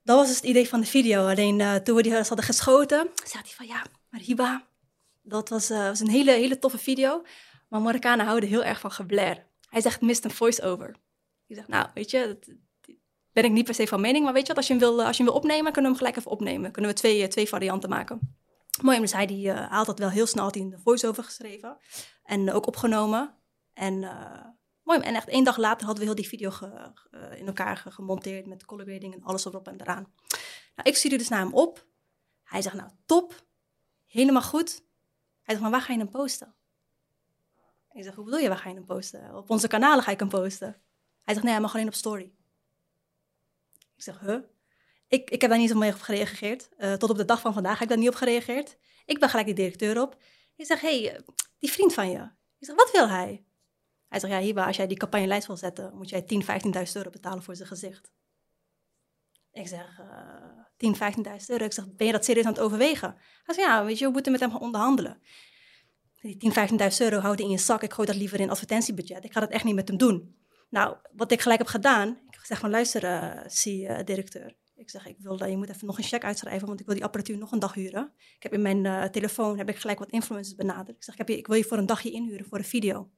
Dat 0.03 0.17
was 0.17 0.27
dus 0.27 0.35
het 0.35 0.45
idee 0.45 0.69
van 0.69 0.79
de 0.79 0.85
video. 0.85 1.27
Alleen 1.27 1.61
eh, 1.61 1.75
toen 1.75 1.95
we 1.95 2.01
die 2.01 2.13
hadden 2.13 2.43
geschoten, 2.43 3.09
zei 3.23 3.43
hij 3.43 3.51
van 3.51 3.67
ja, 3.67 3.85
maar 4.09 4.19
Hiba, 4.19 4.67
dat 5.21 5.49
was, 5.49 5.69
eh, 5.69 5.77
was 5.77 5.99
een 5.99 6.09
hele, 6.09 6.31
hele 6.31 6.59
toffe 6.59 6.77
video. 6.77 7.23
Maar 7.67 7.81
Marokkanen 7.81 8.25
houden 8.25 8.49
heel 8.49 8.63
erg 8.63 8.79
van 8.79 8.91
gebler. 8.91 9.47
Hij 9.69 9.81
zegt, 9.81 10.01
mist 10.01 10.23
een 10.25 10.31
voice-over. 10.31 10.95
Ik 11.47 11.55
zeg, 11.55 11.67
nou, 11.67 11.87
weet 11.93 12.11
je, 12.11 12.25
dat 12.27 12.55
ben 13.31 13.43
ik 13.43 13.51
niet 13.51 13.65
per 13.65 13.73
se 13.73 13.87
van 13.87 14.01
mening. 14.01 14.23
Maar 14.23 14.33
weet 14.33 14.41
je 14.41 14.47
wat, 14.47 14.57
als 14.57 14.67
je 14.67 14.73
hem 14.73 14.81
wil, 14.81 15.03
als 15.03 15.17
je 15.17 15.23
hem 15.23 15.31
wil 15.31 15.41
opnemen, 15.41 15.71
kunnen 15.71 15.81
we 15.91 15.97
hem 15.97 15.97
gelijk 15.97 16.15
even 16.17 16.31
opnemen. 16.31 16.71
Kunnen 16.71 16.91
we 16.91 16.97
twee, 16.97 17.21
eh, 17.21 17.27
twee 17.27 17.47
varianten 17.47 17.89
maken. 17.89 18.37
Mooi, 18.81 18.99
dus 18.99 19.13
hij 19.13 19.25
die, 19.25 19.51
eh, 19.51 19.71
had 19.71 19.85
dat 19.85 19.99
wel 19.99 20.09
heel 20.09 20.25
snel 20.25 20.43
had 20.43 20.53
hij 20.55 20.63
een 20.63 20.79
voice-over 20.83 21.23
geschreven. 21.23 21.77
En 22.23 22.47
eh, 22.47 22.55
ook 22.55 22.67
opgenomen. 22.67 23.35
En 23.73 24.03
eh, 24.03 24.45
mooi, 24.83 24.99
en 24.99 25.15
echt 25.15 25.27
één 25.27 25.43
dag 25.43 25.57
later 25.57 25.85
hadden 25.85 25.99
we 26.03 26.05
heel 26.05 26.15
die 26.21 26.27
video 26.27 26.51
in 27.35 27.47
elkaar 27.47 27.77
ge- 27.77 27.91
gemonteerd 27.91 28.45
met 28.45 28.65
color 28.65 28.85
grading 28.85 29.13
en 29.13 29.23
alles 29.23 29.45
erop 29.45 29.67
en 29.67 29.81
eraan. 29.81 30.13
Nou, 30.75 30.89
ik 30.89 30.95
stuurde 30.95 31.17
dus 31.17 31.27
naar 31.29 31.39
hem 31.39 31.53
op. 31.53 31.85
Hij 32.43 32.61
zegt, 32.61 32.75
nou, 32.75 32.89
top. 33.05 33.43
Helemaal 34.05 34.41
goed. 34.41 34.69
Hij 35.41 35.55
zegt, 35.55 35.61
maar 35.61 35.71
waar 35.71 35.81
ga 35.81 35.93
je 35.93 35.99
hem 35.99 36.09
posten? 36.09 36.53
Ik 37.91 38.03
zeg, 38.03 38.15
hoe 38.15 38.23
bedoel 38.23 38.39
je, 38.39 38.47
waar 38.47 38.57
ga 38.57 38.69
je 38.69 38.75
hem 38.75 38.85
posten? 38.85 39.35
Op 39.35 39.49
onze 39.49 39.67
kanalen 39.67 40.03
ga 40.03 40.11
ik 40.11 40.19
hem 40.19 40.29
posten. 40.29 40.81
Hij 41.23 41.33
zegt, 41.33 41.43
nee, 41.43 41.51
hij 41.53 41.61
mag 41.61 41.73
alleen 41.73 41.87
op 41.87 41.93
story. 41.93 42.33
Ik 43.99 44.05
zeg, 44.05 44.19
huh? 44.19 44.39
Ik, 45.07 45.29
ik 45.29 45.41
heb 45.41 45.49
daar 45.49 45.59
niet 45.59 45.73
op 45.73 46.01
gereageerd. 46.01 46.69
Eh, 46.77 46.93
tot 46.93 47.09
op 47.09 47.17
de 47.17 47.25
dag 47.25 47.41
van 47.41 47.53
vandaag 47.53 47.73
heb 47.73 47.81
ik 47.81 47.89
daar 47.89 47.97
niet 47.97 48.07
op 48.07 48.15
gereageerd. 48.15 48.77
Ik 49.05 49.19
ben 49.19 49.29
gelijk 49.29 49.47
de 49.47 49.53
directeur 49.53 50.01
op. 50.01 50.17
Ik 50.55 50.65
zeg, 50.65 50.81
hey, 50.81 51.21
die 51.59 51.71
vriend 51.71 51.93
van 51.93 52.09
je. 52.09 52.21
Ik 52.59 52.65
zeg, 52.65 52.75
wat 52.75 52.91
wil 52.91 53.09
hij? 53.09 53.45
Hij 54.07 54.19
zegt, 54.19 54.33
ja, 54.33 54.39
Hiba, 54.39 54.65
als 54.65 54.75
jij 54.75 54.87
die 54.87 54.97
campagne 54.97 55.27
lijst 55.27 55.47
wil 55.47 55.57
zetten, 55.57 55.95
moet 55.95 56.09
jij 56.09 56.21
10, 56.21 56.43
15.000 56.43 56.49
euro 56.93 57.09
betalen 57.09 57.43
voor 57.43 57.55
zijn 57.55 57.67
gezicht. 57.67 58.11
Ik 59.51 59.67
zeg, 59.67 59.99
uh, 59.99 60.63
10, 60.77 60.95
15.000 60.95 61.45
euro. 61.47 61.65
Ik 61.65 61.73
zeg, 61.73 61.95
ben 61.95 62.07
je 62.07 62.13
dat 62.13 62.25
serieus 62.25 62.45
aan 62.45 62.53
het 62.53 62.61
overwegen? 62.61 63.15
Hij 63.43 63.55
zegt, 63.55 63.67
ja, 63.67 63.85
weet 63.85 63.97
je, 63.97 64.05
we 64.05 64.11
moeten 64.11 64.31
met 64.31 64.41
hem 64.41 64.51
gaan 64.51 64.61
onderhandelen. 64.61 65.21
Die 66.21 66.37
10, 66.37 66.53
15.000 66.91 66.97
euro 66.97 67.19
houden 67.19 67.45
in 67.45 67.51
je 67.51 67.57
zak. 67.57 67.83
Ik 67.83 67.93
gooi 67.93 68.07
dat 68.07 68.15
liever 68.17 68.39
in 68.39 68.49
advertentiebudget. 68.49 69.23
Ik 69.23 69.31
ga 69.31 69.39
dat 69.39 69.49
echt 69.49 69.63
niet 69.63 69.75
met 69.75 69.87
hem 69.87 69.97
doen. 69.97 70.38
Nou, 70.69 70.95
wat 71.11 71.31
ik 71.31 71.41
gelijk 71.41 71.59
heb 71.59 71.67
gedaan, 71.67 72.19
ik 72.29 72.45
zeg 72.45 72.59
van 72.59 72.69
luister, 72.69 73.03
uh, 73.03 73.41
zie-directeur. 73.47 74.55
ik 74.75 74.89
zeg, 74.89 75.07
ik 75.07 75.15
wil 75.19 75.45
je 75.45 75.57
moet 75.57 75.69
even 75.69 75.87
nog 75.87 75.97
een 75.97 76.03
check 76.03 76.23
uitschrijven, 76.23 76.67
want 76.67 76.79
ik 76.79 76.85
wil 76.85 76.95
die 76.95 77.03
apparatuur 77.03 77.37
nog 77.37 77.51
een 77.51 77.59
dag 77.59 77.73
huren. 77.73 78.13
Ik 78.35 78.43
heb 78.43 78.53
in 78.53 78.61
mijn 78.61 78.85
uh, 78.85 79.03
telefoon 79.03 79.57
heb 79.57 79.69
ik 79.69 79.77
gelijk 79.77 79.99
wat 79.99 80.09
influencers 80.09 80.55
benaderd. 80.55 80.97
Ik 80.97 81.03
zeg, 81.03 81.13
ik, 81.13 81.19
heb 81.19 81.27
je, 81.27 81.37
ik 81.37 81.47
wil 81.47 81.55
je 81.55 81.63
voor 81.63 81.77
een 81.77 81.85
dagje 81.85 82.11
inhuren 82.11 82.45
voor 82.45 82.57
een 82.57 82.63
video. 82.63 83.09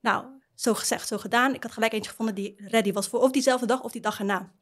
Nou, 0.00 0.26
zo 0.54 0.74
gezegd, 0.74 1.08
zo 1.08 1.18
gedaan. 1.18 1.54
Ik 1.54 1.62
had 1.62 1.72
gelijk 1.72 1.92
eentje 1.92 2.10
gevonden 2.10 2.34
die 2.34 2.54
ready 2.56 2.92
was 2.92 3.08
voor 3.08 3.20
of 3.20 3.30
diezelfde 3.30 3.66
dag 3.66 3.82
of 3.82 3.92
die 3.92 4.00
dag 4.00 4.18
erna. 4.18 4.52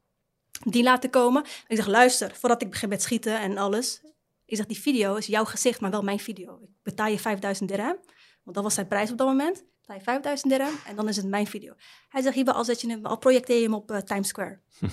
Die 0.64 0.82
laten 0.82 1.10
komen. 1.10 1.42
Ik 1.42 1.76
zeg, 1.76 1.86
luister, 1.86 2.34
voordat 2.34 2.62
ik 2.62 2.70
begin 2.70 2.88
met 2.88 3.02
schieten 3.02 3.40
en 3.40 3.58
alles. 3.58 4.00
Ik 4.44 4.56
zeg, 4.56 4.66
die 4.66 4.80
video 4.80 5.14
is 5.14 5.26
jouw 5.26 5.44
gezicht, 5.44 5.80
maar 5.80 5.90
wel 5.90 6.02
mijn 6.02 6.20
video. 6.20 6.60
Ik 6.62 6.68
betaal 6.82 7.08
je 7.08 7.18
5000 7.18 7.68
dirham, 7.68 7.96
want 8.42 8.56
dat 8.56 8.64
was 8.64 8.74
zijn 8.74 8.88
prijs 8.88 9.10
op 9.10 9.18
dat 9.18 9.26
moment. 9.26 9.64
Je 9.86 10.00
5000 10.00 10.50
dirham 10.50 10.74
en 10.86 10.96
dan 10.96 11.08
is 11.08 11.16
het 11.16 11.26
mijn 11.26 11.46
video. 11.46 11.74
Hij 12.08 12.22
zegt, 12.22 12.34
Hiba, 12.34 12.52
al, 12.52 12.64
zet 12.64 12.80
je 12.80 12.88
hem, 12.88 13.06
al 13.06 13.18
projecteer 13.18 13.56
je 13.56 13.62
hem 13.62 13.74
op 13.74 13.90
uh, 13.90 13.98
Times 13.98 14.28
Square. 14.28 14.60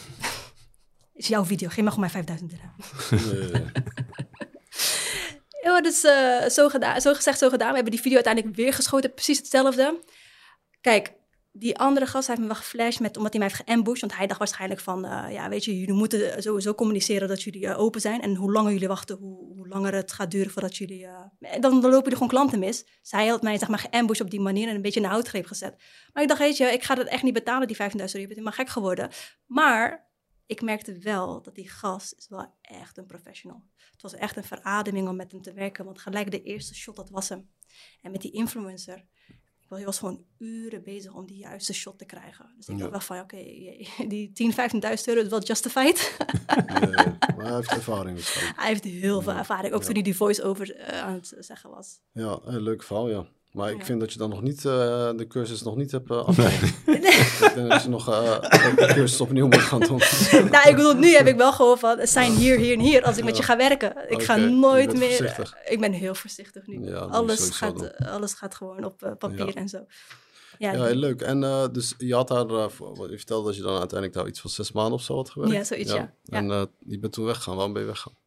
is 1.13 1.27
jouw 1.27 1.45
video, 1.45 1.67
geef 1.67 1.83
maar 1.83 1.93
gewoon 1.93 2.09
mij 2.11 2.23
5000 2.23 2.49
dirham. 2.49 2.75
Ja, 5.61 5.81
dus 5.81 6.03
uh, 6.03 6.49
zo, 6.49 6.69
gedaan, 6.69 7.01
zo 7.01 7.13
gezegd, 7.13 7.39
zo 7.39 7.49
gedaan. 7.49 7.69
We 7.69 7.75
hebben 7.75 7.91
die 7.91 8.01
video 8.01 8.15
uiteindelijk 8.15 8.55
weer 8.55 8.73
geschoten, 8.73 9.13
precies 9.13 9.37
hetzelfde. 9.37 9.99
Kijk, 10.81 11.13
die 11.51 11.77
andere 11.77 12.05
gast 12.05 12.27
heeft 12.27 12.39
me 12.39 12.45
wel 12.45 12.55
geflasht 12.55 12.99
met, 12.99 13.17
omdat 13.17 13.33
hij 13.33 13.41
mij 13.41 13.51
heeft 13.51 13.61
geambushed. 13.65 14.01
Want 14.01 14.15
hij 14.15 14.27
dacht 14.27 14.39
waarschijnlijk 14.39 14.79
van, 14.79 15.05
uh, 15.05 15.25
ja, 15.31 15.49
weet 15.49 15.65
je, 15.65 15.79
jullie 15.79 15.93
moeten 15.93 16.43
sowieso 16.43 16.73
communiceren 16.73 17.27
dat 17.27 17.41
jullie 17.41 17.65
uh, 17.65 17.79
open 17.79 18.01
zijn. 18.01 18.21
En 18.21 18.35
hoe 18.35 18.51
langer 18.51 18.71
jullie 18.71 18.87
wachten, 18.87 19.17
hoe, 19.17 19.53
hoe 19.55 19.67
langer 19.67 19.93
het 19.93 20.11
gaat 20.11 20.31
duren 20.31 20.51
voordat 20.51 20.77
jullie... 20.77 21.01
Uh, 21.01 21.21
dan, 21.39 21.61
dan 21.61 21.81
lopen 21.81 21.89
jullie 21.89 22.13
gewoon 22.13 22.27
klanten 22.27 22.59
mis. 22.59 22.85
Zij 23.01 23.27
had 23.27 23.41
mij, 23.41 23.57
zeg 23.57 23.67
maar, 23.67 23.79
geambushed 23.79 24.25
op 24.25 24.31
die 24.31 24.39
manier 24.39 24.67
en 24.67 24.75
een 24.75 24.81
beetje 24.81 24.99
in 24.99 25.05
de 25.05 25.11
houtgreep 25.11 25.45
gezet. 25.45 25.75
Maar 26.13 26.23
ik 26.23 26.29
dacht, 26.29 26.41
weet 26.41 26.57
je, 26.57 26.65
ik 26.65 26.83
ga 26.83 26.95
dat 26.95 27.07
echt 27.07 27.23
niet 27.23 27.33
betalen, 27.33 27.67
die 27.67 27.77
50.000 27.77 27.81
euro. 27.81 28.05
Je 28.05 28.09
bent 28.11 28.29
helemaal 28.29 28.51
gek 28.51 28.69
geworden. 28.69 29.09
Maar 29.45 30.09
ik 30.45 30.61
merkte 30.61 30.97
wel 30.97 31.41
dat 31.41 31.55
die 31.55 31.69
gast 31.69 32.13
is 32.17 32.27
wel 32.27 32.55
echt 32.61 32.97
een 32.97 33.05
professional. 33.05 33.63
Het 33.91 34.01
was 34.01 34.13
echt 34.13 34.37
een 34.37 34.43
verademing 34.43 35.07
om 35.07 35.15
met 35.15 35.31
hem 35.31 35.41
te 35.41 35.53
werken. 35.53 35.85
Want 35.85 35.99
gelijk 35.99 36.31
de 36.31 36.41
eerste 36.41 36.75
shot, 36.75 36.95
dat 36.95 37.09
was 37.09 37.29
hem. 37.29 37.49
En 38.01 38.11
met 38.11 38.21
die 38.21 38.31
influencer... 38.31 39.05
Hij 39.69 39.85
was 39.85 39.99
gewoon 39.99 40.25
uren 40.37 40.83
bezig 40.83 41.13
om 41.13 41.25
die 41.25 41.37
juiste 41.37 41.73
shot 41.73 41.97
te 41.97 42.05
krijgen. 42.05 42.53
Dus 42.57 42.67
ik 42.67 42.77
ja. 42.77 42.79
dacht 42.79 42.91
wel 42.91 42.99
van, 42.99 43.19
oké, 43.19 43.35
okay, 43.35 43.87
die 44.07 44.31
10, 44.31 44.51
15.000 44.51 44.57
euro 45.05 45.21
is 45.21 45.27
wel 45.27 45.43
justified. 45.43 46.17
maar 47.35 47.45
hij 47.45 47.55
heeft 47.55 47.71
ervaring. 47.71 48.15
Waarschijnlijk. 48.15 48.59
Hij 48.59 48.67
heeft 48.67 48.83
heel 48.83 49.21
veel 49.21 49.33
ervaring, 49.33 49.73
ook 49.73 49.83
toen 49.83 49.93
hij 49.93 50.01
die 50.01 50.15
voice-over 50.15 50.77
uh, 50.77 51.01
aan 51.01 51.13
het 51.13 51.35
zeggen 51.39 51.69
was. 51.69 51.99
Ja, 52.11 52.39
een 52.43 52.61
leuk 52.61 52.83
verhaal, 52.83 53.09
ja. 53.09 53.27
Maar 53.51 53.71
ik 53.71 53.85
vind 53.85 53.99
dat 53.99 54.13
je 54.13 54.17
dan 54.19 54.29
nog 54.29 54.41
niet, 54.41 54.57
uh, 54.57 54.63
de 55.15 55.25
cursus 55.27 55.61
nog 55.61 55.75
niet 55.75 55.91
hebt 55.91 56.11
uh, 56.11 56.17
afgerond. 56.17 56.85
Nee. 56.85 56.97
ik 56.97 57.51
denk 57.55 57.69
dat 57.69 57.83
je 57.83 57.89
nog 57.89 58.09
uh, 58.09 58.39
de 58.75 58.91
cursus 58.93 59.21
opnieuw 59.21 59.47
moet 59.47 59.59
gaan 59.61 59.79
doen. 59.79 59.97
nou, 60.51 60.69
ik 60.69 60.75
bedoel, 60.75 60.93
nu 60.93 61.07
heb 61.15 61.27
ik 61.27 61.35
wel 61.35 61.53
gehoord 61.53 61.79
van, 61.79 61.99
het 61.99 62.09
zijn 62.09 62.31
hier, 62.31 62.57
hier 62.57 62.73
en 62.73 62.79
hier 62.79 63.03
als 63.03 63.17
ik 63.17 63.23
met 63.23 63.37
je 63.37 63.43
ga 63.43 63.57
werken. 63.57 63.89
Ik 64.07 64.13
okay. 64.13 64.25
ga 64.25 64.35
nooit 64.35 64.93
meer... 64.93 65.07
Voorzichtig. 65.17 65.55
Ik 65.65 65.79
ben 65.79 65.91
heel 65.91 66.15
voorzichtig 66.15 66.67
nu. 66.67 66.85
Ja, 66.85 66.97
alles, 66.97 67.49
gaat, 67.49 67.97
alles 67.97 68.33
gaat 68.33 68.55
gewoon 68.55 68.83
op 68.83 69.15
papier 69.17 69.47
ja. 69.47 69.53
en 69.53 69.69
zo. 69.69 69.85
Ja, 70.59 70.73
ja 70.73 70.95
leuk. 70.95 71.21
En 71.21 71.41
uh, 71.41 71.67
dus 71.71 71.93
je 71.97 72.13
had 72.13 72.27
daar, 72.27 72.49
uh, 72.49 72.65
je 73.09 73.17
vertelde 73.17 73.47
dat 73.47 73.55
je 73.55 73.61
dan 73.61 73.77
uiteindelijk 73.77 74.13
daar 74.13 74.27
iets 74.27 74.39
van 74.39 74.49
zes 74.49 74.71
maanden 74.71 74.93
of 74.93 75.01
zo 75.01 75.15
had 75.15 75.29
gewerkt. 75.29 75.55
Ja, 75.55 75.63
zoiets, 75.63 75.91
ja. 75.91 76.13
ja. 76.23 76.37
En 76.37 76.47
uh, 76.47 76.63
je 76.79 76.99
bent 76.99 77.13
toen 77.13 77.25
weggegaan. 77.25 77.55
Waarom 77.55 77.73
ben 77.73 77.81
je 77.81 77.87
weggegaan? 77.87 78.17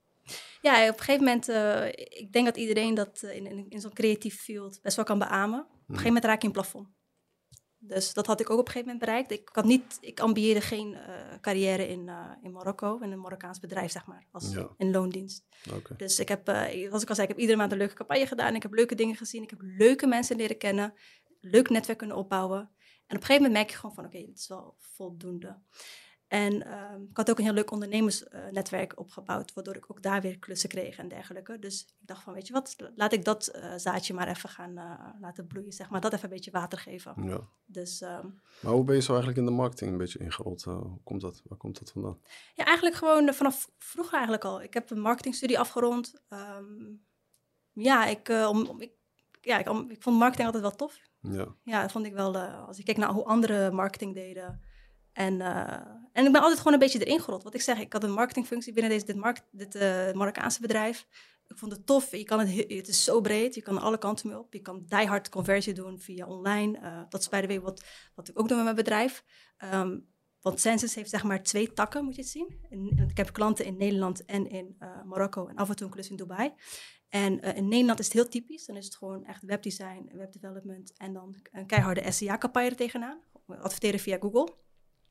Ja, 0.63 0.89
op 0.89 0.99
een 0.99 1.05
gegeven 1.05 1.25
moment, 1.25 1.49
uh, 1.49 1.87
ik 2.21 2.33
denk 2.33 2.47
dat 2.47 2.57
iedereen 2.57 2.95
dat 2.95 3.23
in, 3.23 3.47
in, 3.47 3.67
in 3.69 3.81
zo'n 3.81 3.93
creatief 3.93 4.41
field 4.41 4.79
best 4.83 4.97
wel 4.97 5.05
kan 5.05 5.19
beamen. 5.19 5.61
Op 5.61 5.67
een 5.67 5.85
gegeven 5.87 6.05
moment 6.05 6.25
raak 6.25 6.41
je 6.41 6.47
een 6.47 6.53
plafond. 6.53 6.89
Dus 7.79 8.13
dat 8.13 8.27
had 8.27 8.41
ik 8.41 8.51
ook 8.51 8.59
op 8.59 8.67
een 8.67 8.73
gegeven 8.73 8.93
moment 8.93 9.05
bereikt. 9.05 9.31
Ik, 9.31 9.49
had 9.53 9.65
niet, 9.65 9.99
ik 10.01 10.21
ambieerde 10.21 10.61
geen 10.61 10.93
uh, 10.93 11.39
carrière 11.41 11.89
in, 11.89 12.07
uh, 12.07 12.31
in 12.43 12.53
Marokko, 12.53 12.99
in 12.99 13.13
een 13.13 13.21
Marokkaans 13.21 13.59
bedrijf, 13.59 13.91
zeg 13.91 14.07
maar, 14.07 14.27
als 14.31 14.53
ja. 14.53 14.69
in 14.77 14.91
loondienst. 14.91 15.47
Okay. 15.75 15.97
Dus 15.97 16.19
ik 16.19 16.29
heb, 16.29 16.49
uh, 16.49 16.93
als 16.93 17.03
ik 17.03 17.09
al 17.09 17.15
zei, 17.15 17.27
ik 17.27 17.33
heb 17.33 17.39
iedere 17.39 17.59
maand 17.59 17.73
een 17.73 17.79
leuke 17.79 17.95
campagne 17.95 18.27
gedaan. 18.27 18.55
Ik 18.55 18.63
heb 18.63 18.73
leuke 18.73 18.95
dingen 18.95 19.17
gezien. 19.17 19.43
Ik 19.43 19.51
heb 19.51 19.61
leuke 19.63 20.07
mensen 20.07 20.37
leren 20.37 20.59
kennen. 20.59 20.95
Leuk 21.41 21.71
netwerk 21.71 21.99
kunnen 21.99 22.17
opbouwen. 22.17 22.59
En 22.59 23.17
op 23.17 23.23
een 23.23 23.27
gegeven 23.27 23.43
moment 23.43 23.53
merk 23.53 23.71
je 23.71 23.77
gewoon 23.77 23.95
van, 23.95 24.05
oké, 24.05 24.17
okay, 24.17 24.29
dit 24.29 24.39
is 24.39 24.49
wel 24.49 24.77
voldoende. 24.79 25.63
En 26.33 26.53
um, 26.53 27.07
ik 27.11 27.17
had 27.17 27.31
ook 27.31 27.39
een 27.39 27.45
heel 27.45 27.53
leuk 27.53 27.71
ondernemersnetwerk 27.71 28.99
opgebouwd, 28.99 29.53
waardoor 29.53 29.77
ik 29.77 29.91
ook 29.91 30.03
daar 30.03 30.21
weer 30.21 30.39
klussen 30.39 30.69
kreeg 30.69 30.99
en 30.99 31.09
dergelijke. 31.09 31.59
Dus 31.59 31.81
ik 32.01 32.07
dacht 32.07 32.23
van, 32.23 32.35
weet 32.35 32.47
je 32.47 32.53
wat, 32.53 32.77
laat 32.95 33.13
ik 33.13 33.25
dat 33.25 33.53
uh, 33.57 33.75
zaadje 33.77 34.15
maar 34.15 34.29
even 34.29 34.49
gaan 34.49 34.79
uh, 34.79 35.21
laten 35.21 35.47
bloeien, 35.47 35.73
zeg 35.73 35.91
maar. 35.91 36.01
Dat 36.01 36.13
even 36.13 36.25
een 36.25 36.35
beetje 36.35 36.51
water 36.51 36.79
geven. 36.79 37.15
Ja. 37.25 37.41
Dus, 37.65 38.01
um, 38.01 38.41
maar 38.61 38.73
hoe 38.73 38.85
ben 38.85 38.95
je 38.95 39.03
zo 39.03 39.13
eigenlijk 39.13 39.41
in 39.41 39.45
de 39.45 39.61
marketing 39.61 39.93
een 39.93 39.99
beetje 39.99 40.19
ingerold? 40.19 40.63
hoe 40.63 41.01
komt 41.05 41.21
dat? 41.21 41.43
Waar 41.45 41.59
komt 41.59 41.79
dat 41.79 41.91
vandaan? 41.91 42.19
Ja, 42.55 42.65
eigenlijk 42.65 42.97
gewoon 42.97 43.35
vanaf 43.35 43.71
vroeger 43.79 44.15
eigenlijk 44.15 44.45
al. 44.45 44.63
Ik 44.63 44.75
heb 44.75 44.91
een 44.91 45.01
marketingstudie 45.01 45.59
afgerond. 45.59 46.23
Um, 46.29 47.05
ja, 47.73 48.07
ik, 48.07 48.29
om, 48.29 48.81
ik 48.81 48.93
ja, 49.41 49.59
ik, 49.59 49.69
ik 49.91 50.03
vond 50.03 50.19
marketing 50.19 50.47
altijd 50.47 50.65
wel 50.65 50.77
tof. 50.77 51.01
Ja. 51.21 51.55
Ja, 51.63 51.81
dat 51.81 51.93
vond 51.93 52.07
ik 52.07 52.13
wel, 52.13 52.37
als 52.37 52.79
ik 52.79 52.85
kijk 52.85 52.97
naar 52.97 53.13
hoe 53.13 53.25
andere 53.25 53.71
marketing 53.71 54.15
deden. 54.15 54.71
En, 55.13 55.41
uh, 55.41 55.71
en 56.13 56.27
ik 56.27 56.33
ben 56.33 56.41
altijd 56.41 56.59
gewoon 56.59 56.73
een 56.73 56.79
beetje 56.79 57.05
erin 57.05 57.21
gerold. 57.21 57.43
Wat 57.43 57.55
ik 57.55 57.61
zeg, 57.61 57.79
ik 57.79 57.93
had 57.93 58.05
een 58.05 58.13
marketingfunctie 58.13 58.73
binnen 58.73 58.93
deze, 58.93 59.05
dit, 59.05 59.43
dit 59.51 59.75
uh, 59.75 60.13
Marokkaanse 60.13 60.61
bedrijf. 60.61 61.07
Ik 61.47 61.59
vond 61.59 61.73
het 61.73 61.87
tof. 61.87 62.11
Je 62.11 62.25
kan 62.25 62.41
het, 62.41 62.49
het 62.69 62.89
is 62.89 63.05
zo 63.05 63.21
breed. 63.21 63.55
Je 63.55 63.63
kan 63.63 63.79
alle 63.79 63.99
kanten 63.99 64.29
mee 64.29 64.39
op. 64.39 64.53
Je 64.53 64.61
kan 64.61 64.85
die 64.89 65.07
hard 65.07 65.29
conversie 65.29 65.75
doen 65.75 65.99
via 65.99 66.27
online. 66.27 66.79
Uh, 66.79 67.01
dat 67.09 67.21
is 67.21 67.29
bij 67.29 67.41
de 67.41 67.47
way 67.47 67.61
wat, 67.61 67.85
wat 68.15 68.29
ik 68.29 68.39
ook 68.39 68.49
doe 68.49 68.57
met 68.57 68.65
mijn 68.65 68.77
bedrijf. 68.77 69.25
Um, 69.75 70.11
want 70.41 70.61
Census 70.61 70.95
heeft 70.95 71.11
zeg 71.11 71.23
maar 71.23 71.43
twee 71.43 71.73
takken, 71.73 72.05
moet 72.05 72.15
je 72.15 72.21
het 72.21 72.31
zien. 72.31 72.59
En, 72.71 73.09
ik 73.09 73.17
heb 73.17 73.33
klanten 73.33 73.65
in 73.65 73.77
Nederland 73.77 74.25
en 74.25 74.49
in 74.51 74.77
Marokko 75.05 75.47
en 75.47 75.57
af 75.57 75.69
en 75.69 75.77
toe 75.77 75.87
een 75.87 75.93
klus 75.93 76.11
in 76.11 76.17
Dubai. 76.17 76.53
En 77.09 77.41
in 77.41 77.69
Nederland 77.69 77.99
is 77.99 78.05
het 78.05 78.15
heel 78.15 78.29
typisch. 78.29 78.67
Dan 78.67 78.77
is 78.77 78.85
het 78.85 78.97
gewoon 78.97 79.25
echt 79.25 79.43
webdesign, 79.43 80.11
webdevelopment 80.13 80.93
en 80.97 81.13
dan 81.13 81.37
een 81.53 81.67
keiharde 81.67 82.13
SEA-campagne 82.13 82.75
tegenaan. 82.75 83.21
Adverteren 83.47 84.01
via 84.01 84.19
Google. 84.21 84.55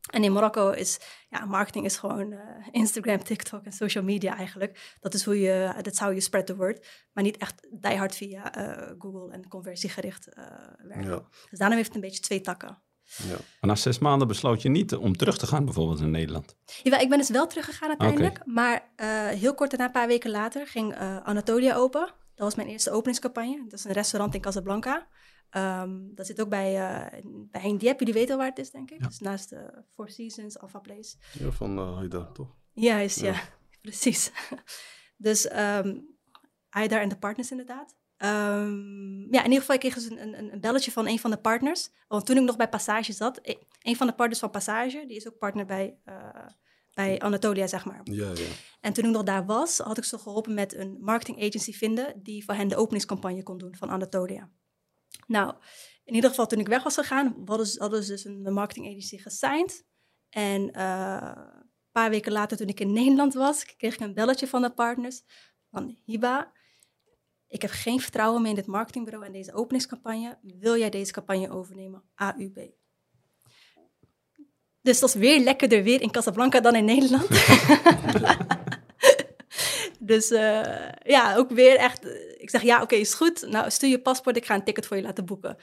En 0.09 0.23
in 0.23 0.31
Marokko 0.31 0.69
is, 0.69 0.99
ja, 1.29 1.45
marketing 1.45 1.85
is 1.85 1.97
gewoon 1.97 2.31
uh, 2.31 2.39
Instagram, 2.71 3.23
TikTok 3.23 3.65
en 3.65 3.71
social 3.71 4.03
media 4.03 4.37
eigenlijk. 4.37 4.95
Dat 4.99 5.13
is 5.13 5.23
hoe 5.25 5.39
je, 5.39 5.73
dat 5.81 5.95
zou 5.95 6.13
je 6.13 6.21
spread 6.21 6.45
the 6.45 6.55
word. 6.55 6.87
Maar 7.13 7.23
niet 7.23 7.37
echt 7.37 7.67
die 7.71 7.97
hard 7.97 8.15
via 8.15 8.57
uh, 8.57 8.91
Google 8.97 9.31
en 9.31 9.47
conversiegericht 9.47 10.27
uh, 10.27 10.43
werken. 10.77 11.11
Ja. 11.11 11.23
Dus 11.49 11.59
daarom 11.59 11.77
heeft 11.77 11.87
het 11.87 11.95
een 11.95 12.09
beetje 12.09 12.21
twee 12.21 12.41
takken. 12.41 12.81
Ja. 13.03 13.35
Maar 13.35 13.69
na 13.69 13.75
zes 13.75 13.99
maanden 13.99 14.27
besloot 14.27 14.61
je 14.61 14.69
niet 14.69 14.95
om 14.95 15.17
terug 15.17 15.37
te 15.37 15.47
gaan 15.47 15.65
bijvoorbeeld 15.65 15.99
in 15.99 16.11
Nederland? 16.11 16.55
Ja, 16.83 16.97
ik 16.99 17.09
ben 17.09 17.17
dus 17.17 17.29
wel 17.29 17.47
teruggegaan 17.47 17.89
uiteindelijk. 17.89 18.39
Okay. 18.41 18.53
Maar 18.53 18.89
heel 19.35 19.53
kort 19.53 19.69
daarna, 19.69 19.85
een 19.85 19.91
paar 19.91 20.07
weken 20.07 20.31
later, 20.31 20.67
ging 20.67 20.95
Anatolia 21.23 21.75
open. 21.75 22.13
Dat 22.35 22.45
was 22.45 22.55
mijn 22.55 22.67
eerste 22.67 22.91
openingscampagne. 22.91 23.63
Dat 23.69 23.79
is 23.79 23.85
een 23.85 23.91
restaurant 23.91 24.35
in 24.35 24.41
Casablanca. 24.41 25.07
Um, 25.57 26.15
dat 26.15 26.25
zit 26.25 26.41
ook 26.41 26.49
bij, 26.49 26.73
uh, 26.73 27.21
bij 27.23 27.61
Hein 27.61 27.77
Diep, 27.77 27.99
jullie 27.99 28.13
weten 28.13 28.31
al 28.31 28.37
waar 28.37 28.49
het 28.49 28.59
is, 28.59 28.71
denk 28.71 28.91
ik. 28.91 29.01
Ja. 29.01 29.07
Dus 29.07 29.19
naast 29.19 29.49
de 29.49 29.83
Four 29.93 30.09
Seasons, 30.09 30.59
Alpha 30.59 30.79
Place. 30.79 31.15
Ja, 31.39 31.51
van 31.51 31.79
uh, 31.79 31.95
Haida, 31.95 32.31
toch? 32.31 32.55
Juist, 32.73 33.19
ja. 33.19 33.31
ja. 33.31 33.41
Precies. 33.81 34.31
dus 35.17 35.51
um, 35.55 36.17
Haida 36.69 36.99
en 36.99 37.09
de 37.09 37.17
partners 37.17 37.51
inderdaad. 37.51 37.95
Um, 38.17 39.27
ja, 39.31 39.39
in 39.39 39.45
ieder 39.45 39.59
geval, 39.59 39.75
ik 39.75 39.81
kreeg 39.81 39.93
dus 39.93 40.09
een, 40.09 40.21
een, 40.21 40.53
een, 40.53 40.59
belletje 40.59 40.91
van 40.91 41.07
een 41.07 41.19
van 41.19 41.31
de 41.31 41.37
partners. 41.37 41.89
Want 42.07 42.25
toen 42.25 42.37
ik 42.37 42.43
nog 42.43 42.55
bij 42.57 42.69
Passage 42.69 43.13
zat, 43.13 43.39
een 43.81 43.95
van 43.95 44.07
de 44.07 44.13
partners 44.13 44.39
van 44.39 44.49
Passage, 44.49 45.03
die 45.07 45.17
is 45.17 45.27
ook 45.27 45.37
partner 45.37 45.65
bij, 45.65 45.97
uh, 46.05 46.45
bij 46.93 47.19
Anatolia, 47.19 47.67
zeg 47.67 47.85
maar. 47.85 48.01
Ja, 48.03 48.29
ja. 48.29 48.47
En 48.81 48.93
toen 48.93 49.05
ik 49.05 49.11
nog 49.11 49.23
daar 49.23 49.45
was, 49.45 49.77
had 49.77 49.97
ik 49.97 50.03
ze 50.03 50.17
geholpen 50.17 50.53
met 50.53 50.75
een 50.75 50.97
marketing 50.99 51.41
agency 51.41 51.73
vinden, 51.73 52.23
die 52.23 52.45
voor 52.45 52.53
hen 52.53 52.67
de 52.67 52.75
openingscampagne 52.75 53.43
kon 53.43 53.57
doen 53.57 53.75
van 53.75 53.89
Anatolia. 53.89 54.49
Nou, 55.27 55.55
in 56.03 56.13
ieder 56.13 56.29
geval 56.29 56.47
toen 56.47 56.59
ik 56.59 56.67
weg 56.67 56.83
was 56.83 56.95
gegaan, 56.95 57.41
hadden 57.45 57.67
ze, 57.67 57.89
dus 57.89 58.25
een 58.25 58.53
marketing 58.53 58.87
agency 58.87 59.17
gesigned. 59.17 59.85
En 60.29 60.61
uh, 60.77 61.31
een 61.35 61.91
paar 61.91 62.09
weken 62.09 62.31
later, 62.31 62.57
toen 62.57 62.67
ik 62.67 62.79
in 62.79 62.93
Nederland 62.93 63.33
was, 63.33 63.65
kreeg 63.65 63.93
ik 63.93 63.99
een 63.99 64.13
belletje 64.13 64.47
van 64.47 64.61
de 64.61 64.69
partners 64.69 65.21
van 65.69 65.97
Hiba. 66.05 66.51
Ik 67.47 67.61
heb 67.61 67.71
geen 67.71 67.99
vertrouwen 67.99 68.41
meer 68.41 68.49
in 68.49 68.55
dit 68.55 68.65
marketingbureau 68.65 69.25
en 69.25 69.31
deze 69.31 69.53
openingscampagne. 69.53 70.37
Wil 70.41 70.77
jij 70.77 70.89
deze 70.89 71.11
campagne 71.11 71.49
overnemen? 71.49 72.03
AUB. 72.15 72.71
Dus 74.81 74.99
dat 74.99 75.09
is 75.09 75.15
weer 75.15 75.39
lekkerder 75.39 75.83
weer 75.83 76.01
in 76.01 76.11
Casablanca 76.11 76.59
dan 76.59 76.75
in 76.75 76.85
Nederland. 76.85 77.27
dus 80.03 80.31
uh, 80.31 80.61
ja, 81.03 81.35
ook 81.35 81.49
weer 81.49 81.75
echt. 81.75 82.05
Ik 82.37 82.49
zeg 82.49 82.61
ja, 82.61 82.75
oké, 82.75 82.83
okay, 82.83 82.99
is 82.99 83.13
goed. 83.13 83.45
Nou, 83.49 83.71
stuur 83.71 83.89
je 83.89 84.01
paspoort, 84.01 84.37
ik 84.37 84.45
ga 84.45 84.55
een 84.55 84.63
ticket 84.63 84.85
voor 84.85 84.97
je 84.97 85.03
laten 85.03 85.25
boeken. 85.25 85.57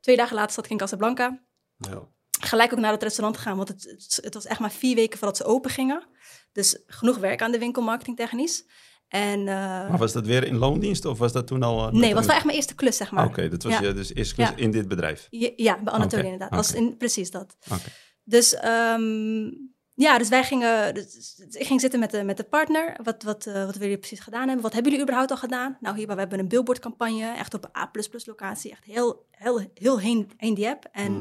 Twee 0.00 0.16
dagen 0.16 0.36
later 0.36 0.52
zat 0.52 0.64
ik 0.64 0.70
in 0.70 0.76
Casablanca. 0.76 1.42
Ja. 1.76 2.08
Gelijk 2.40 2.72
ook 2.72 2.78
naar 2.78 2.92
het 2.92 3.02
restaurant 3.02 3.36
gegaan, 3.36 3.56
want 3.56 3.68
het, 3.68 4.18
het, 4.22 4.34
was 4.34 4.46
echt 4.46 4.60
maar 4.60 4.72
vier 4.72 4.94
weken 4.94 5.18
voordat 5.18 5.36
ze 5.36 5.44
open 5.44 5.70
gingen. 5.70 6.06
Dus 6.52 6.82
genoeg 6.86 7.18
werk 7.18 7.42
aan 7.42 7.52
de 7.52 7.58
winkel, 7.58 7.82
marketingtechnisch. 7.82 8.64
En, 9.08 9.40
uh, 9.40 9.46
maar 9.46 9.98
was 9.98 10.12
dat 10.12 10.26
weer 10.26 10.44
in 10.44 10.56
loondienst 10.56 11.04
of 11.04 11.18
was 11.18 11.32
dat 11.32 11.46
toen 11.46 11.62
al? 11.62 11.86
Uh, 11.86 11.92
nee, 11.92 12.04
het 12.04 12.14
was 12.14 12.26
wel 12.26 12.34
echt 12.34 12.44
mijn 12.44 12.56
eerste 12.56 12.74
klus, 12.74 12.96
zeg 12.96 13.10
maar. 13.10 13.24
Oké, 13.24 13.32
okay, 13.32 13.48
dat 13.48 13.62
was 13.62 13.72
ja. 13.72 13.82
je 13.82 13.92
dus 13.92 14.14
eerste 14.14 14.34
klus 14.34 14.48
ja. 14.48 14.56
in 14.56 14.70
dit 14.70 14.88
bedrijf? 14.88 15.26
Ja, 15.30 15.82
bij 15.82 15.92
Anatolie 15.92 16.06
okay. 16.06 16.32
inderdaad. 16.32 16.50
Was 16.50 16.72
in, 16.72 16.96
precies 16.96 17.30
dat. 17.30 17.56
Dus 18.24 18.64
um, 18.64 19.73
ja, 19.94 20.18
dus 20.18 20.28
wij 20.28 20.44
gingen, 20.44 20.94
dus, 20.94 21.38
ik 21.50 21.66
ging 21.66 21.80
zitten 21.80 22.00
met 22.00 22.10
de, 22.10 22.22
met 22.22 22.36
de 22.36 22.44
partner. 22.44 22.96
Wat, 23.02 23.22
wat, 23.22 23.46
uh, 23.46 23.52
wat 23.52 23.64
willen 23.64 23.80
jullie 23.80 23.98
precies 23.98 24.20
gedaan 24.20 24.46
hebben? 24.46 24.62
Wat 24.62 24.72
hebben 24.72 24.90
jullie 24.90 25.06
überhaupt 25.06 25.30
al 25.30 25.36
gedaan? 25.36 25.76
Nou, 25.80 25.96
hier, 25.96 26.06
we 26.06 26.14
hebben 26.14 26.38
een 26.38 26.48
billboardcampagne, 26.48 27.36
echt 27.36 27.54
op 27.54 27.64
een 27.64 27.80
A++ 27.82 27.90
locatie. 28.24 28.70
Echt 28.70 28.84
heel, 28.84 29.26
heel, 29.30 29.70
heel 29.74 30.00
heen, 30.00 30.30
heen 30.36 30.54
die 30.54 30.68
app. 30.68 30.88
En 30.92 31.20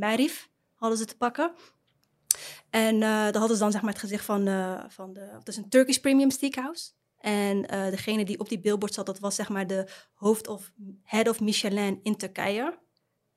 uh, 0.00 0.28
hadden 0.74 0.98
ze 0.98 1.04
te 1.04 1.16
pakken. 1.16 1.52
En 2.70 2.94
uh, 2.94 3.00
daar 3.00 3.36
hadden 3.36 3.56
ze 3.56 3.62
dan 3.62 3.72
zeg 3.72 3.80
maar 3.80 3.92
het 3.92 4.00
gezicht 4.00 4.24
van, 4.24 4.48
uh, 4.48 4.84
van 4.88 5.12
de, 5.12 5.20
het 5.20 5.48
is 5.48 5.56
een 5.56 5.68
Turkish 5.68 5.96
Premium 5.96 6.30
Steakhouse. 6.30 6.90
En 7.18 7.56
uh, 7.56 7.90
degene 7.90 8.24
die 8.24 8.38
op 8.38 8.48
die 8.48 8.60
billboard 8.60 8.94
zat, 8.94 9.06
dat 9.06 9.18
was 9.18 9.34
zeg 9.34 9.48
maar 9.48 9.66
de 9.66 9.88
hoofd 10.14 10.48
of 10.48 10.72
head 11.02 11.28
of 11.28 11.40
Michelin 11.40 12.00
in 12.02 12.16
Turkije. 12.16 12.78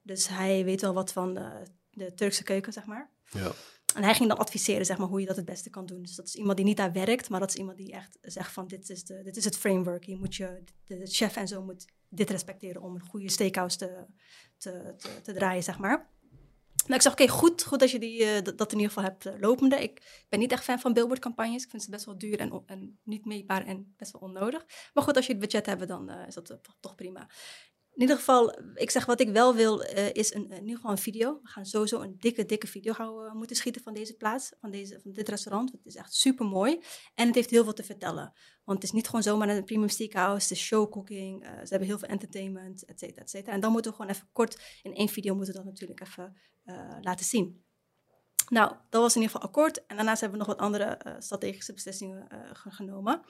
Dus 0.02 0.28
hij 0.28 0.64
weet 0.64 0.82
wel 0.82 0.94
wat 0.94 1.12
van 1.12 1.34
de, 1.34 1.64
de 1.92 2.14
Turkse 2.14 2.44
keuken, 2.44 2.74
zeg 2.74 2.86
maar. 2.86 3.10
Ja. 3.30 3.52
En 3.96 4.04
hij 4.04 4.16
ging 4.16 4.30
dan 4.30 4.38
adviseren 4.38 4.86
zeg 4.86 4.98
maar, 4.98 5.08
hoe 5.08 5.20
je 5.20 5.26
dat 5.26 5.36
het 5.36 5.46
beste 5.46 5.70
kan 5.70 5.86
doen. 5.86 6.02
Dus 6.02 6.16
dat 6.16 6.28
is 6.28 6.36
iemand 6.36 6.58
die 6.58 6.66
niet 6.66 6.78
daar 6.78 6.92
werkt, 6.92 7.30
maar 7.30 7.40
dat 7.40 7.50
is 7.50 7.56
iemand 7.56 7.78
die 7.78 7.92
echt 7.92 8.18
zegt 8.22 8.52
van 8.52 8.68
dit 8.68 8.90
is, 8.90 9.04
de, 9.04 9.24
dit 9.24 9.38
is 9.38 9.46
het 9.46 9.58
framework. 9.58 10.04
Je 10.04 10.18
moet 10.18 10.36
je, 10.36 10.64
de, 10.86 11.06
chef 11.06 11.36
en 11.36 11.48
zo 11.48 11.64
moet 11.64 11.86
dit 12.10 12.30
respecteren 12.30 12.82
om 12.82 12.96
een 12.96 13.02
goede 13.02 13.30
steakhouse 13.30 13.78
te, 13.78 14.06
te, 14.58 14.94
te, 14.98 15.22
te 15.22 15.34
draaien, 15.34 15.64
zeg 15.64 15.78
maar. 15.78 16.12
Nou, 16.84 16.96
ik 16.96 17.02
zeg, 17.02 17.12
oké, 17.12 17.28
goed, 17.28 17.64
goed 17.64 17.80
dat 17.80 17.92
je 17.92 18.00
die, 18.00 18.20
uh, 18.20 18.42
dat 18.56 18.72
in 18.72 18.78
ieder 18.78 18.94
geval 18.94 19.04
hebt 19.04 19.26
uh, 19.26 19.34
lopende. 19.40 19.76
Ik 19.76 20.26
ben 20.30 20.40
niet 20.40 20.52
echt 20.52 20.64
fan 20.64 20.80
van 20.80 20.94
billboardcampagnes. 20.94 21.64
Ik 21.64 21.70
vind 21.70 21.84
ze 21.84 21.90
best 21.90 22.06
wel 22.06 22.18
duur 22.18 22.40
en, 22.40 22.64
en 22.66 23.00
niet 23.04 23.26
meetbaar 23.26 23.66
en 23.66 23.94
best 23.98 24.12
wel 24.12 24.22
onnodig. 24.22 24.66
Maar 24.94 25.04
goed, 25.04 25.16
als 25.16 25.26
je 25.26 25.32
het 25.32 25.42
budget 25.42 25.66
hebt, 25.66 25.88
dan 25.88 26.12
uh, 26.12 26.28
is 26.28 26.34
dat 26.34 26.60
toch 26.80 26.96
prima. 26.96 27.30
In 27.94 28.02
ieder 28.02 28.18
geval, 28.18 28.60
ik 28.74 28.90
zeg 28.90 29.06
wat 29.06 29.20
ik 29.20 29.30
wel 29.30 29.56
wil, 29.56 29.84
uh, 29.84 30.14
is 30.14 30.34
een, 30.34 30.50
in 30.52 30.62
ieder 30.62 30.76
geval 30.76 30.92
een 30.92 30.98
video. 30.98 31.40
We 31.44 31.50
gaan 31.50 31.66
sowieso 31.66 32.02
een 32.02 32.16
dikke, 32.20 32.46
dikke 32.46 32.68
video 32.68 32.94
gaan 32.94 33.16
we 33.16 33.32
moeten 33.34 33.56
schieten 33.56 33.82
van 33.82 33.94
deze 33.94 34.16
plaats, 34.16 34.52
van, 34.60 34.72
deze, 34.72 35.00
van 35.02 35.12
dit 35.12 35.30
restaurant. 35.30 35.72
Het 35.72 35.86
is 35.86 35.96
echt 35.96 36.14
super 36.14 36.46
mooi. 36.46 36.82
En 37.14 37.26
het 37.26 37.36
heeft 37.36 37.50
heel 37.50 37.64
veel 37.64 37.74
te 37.74 37.84
vertellen. 37.84 38.34
Want 38.64 38.78
het 38.78 38.88
is 38.88 38.92
niet 38.92 39.06
gewoon 39.06 39.24
zomaar 39.24 39.50
een 39.50 39.64
premium 39.64 39.90
steakhouse, 39.90 40.54
is 40.54 40.60
showcooking. 40.60 41.44
Uh, 41.44 41.50
ze 41.50 41.68
hebben 41.70 41.88
heel 41.88 42.00
veel 42.00 42.08
entertainment, 42.08 42.86
et 42.86 43.00
cetera, 43.00 43.22
et 43.22 43.30
cetera. 43.30 43.54
En 43.54 43.60
dan 43.60 43.72
moeten 43.72 43.92
we 43.92 43.98
gewoon 43.98 44.12
even 44.12 44.30
kort 44.32 44.80
in 44.82 44.96
één 44.96 45.10
video 45.10 45.36
moeten 45.36 45.54
dat 45.54 45.66
natuurlijk 45.66 46.02
even 46.02 46.38
laten 47.02 47.26
zien. 47.26 47.64
Nou, 48.50 48.76
dat 48.90 49.02
was 49.02 49.16
in 49.16 49.22
ieder 49.22 49.36
geval 49.36 49.50
akkoord. 49.50 49.86
En 49.86 49.96
daarnaast 49.96 50.22
hebben 50.22 50.40
we 50.40 50.46
nog 50.46 50.56
wat 50.56 50.66
andere 50.66 51.16
strategische 51.20 51.74
beslissingen 51.74 52.28
genomen. 52.54 53.22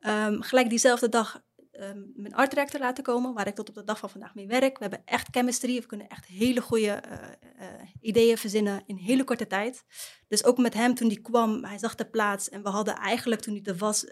Um, 0.00 0.42
gelijk 0.42 0.68
diezelfde 0.68 1.08
dag 1.08 1.42
um, 1.80 2.12
mijn 2.14 2.34
art 2.34 2.50
director 2.50 2.80
laten 2.80 3.04
komen, 3.04 3.34
waar 3.34 3.46
ik 3.46 3.54
tot 3.54 3.68
op 3.68 3.74
de 3.74 3.84
dag 3.84 3.98
van 3.98 4.10
vandaag 4.10 4.34
mee 4.34 4.46
werk. 4.46 4.78
We 4.78 4.82
hebben 4.84 5.02
echt 5.04 5.28
chemistry, 5.30 5.80
we 5.80 5.86
kunnen 5.86 6.08
echt 6.08 6.26
hele 6.26 6.60
goede 6.60 7.02
uh, 7.10 7.12
uh, 7.60 7.66
ideeën 8.00 8.38
verzinnen 8.38 8.82
in 8.86 8.96
hele 8.96 9.24
korte 9.24 9.46
tijd. 9.46 9.84
Dus 10.28 10.44
ook 10.44 10.58
met 10.58 10.74
hem 10.74 10.94
toen 10.94 11.08
die 11.08 11.20
kwam, 11.20 11.64
hij 11.64 11.78
zag 11.78 11.94
de 11.94 12.06
plaats 12.06 12.48
en 12.48 12.62
we 12.62 12.68
hadden 12.68 12.96
eigenlijk 12.96 13.40
toen 13.40 13.54
hij 13.54 13.62
er 13.62 13.76
was, 13.76 14.06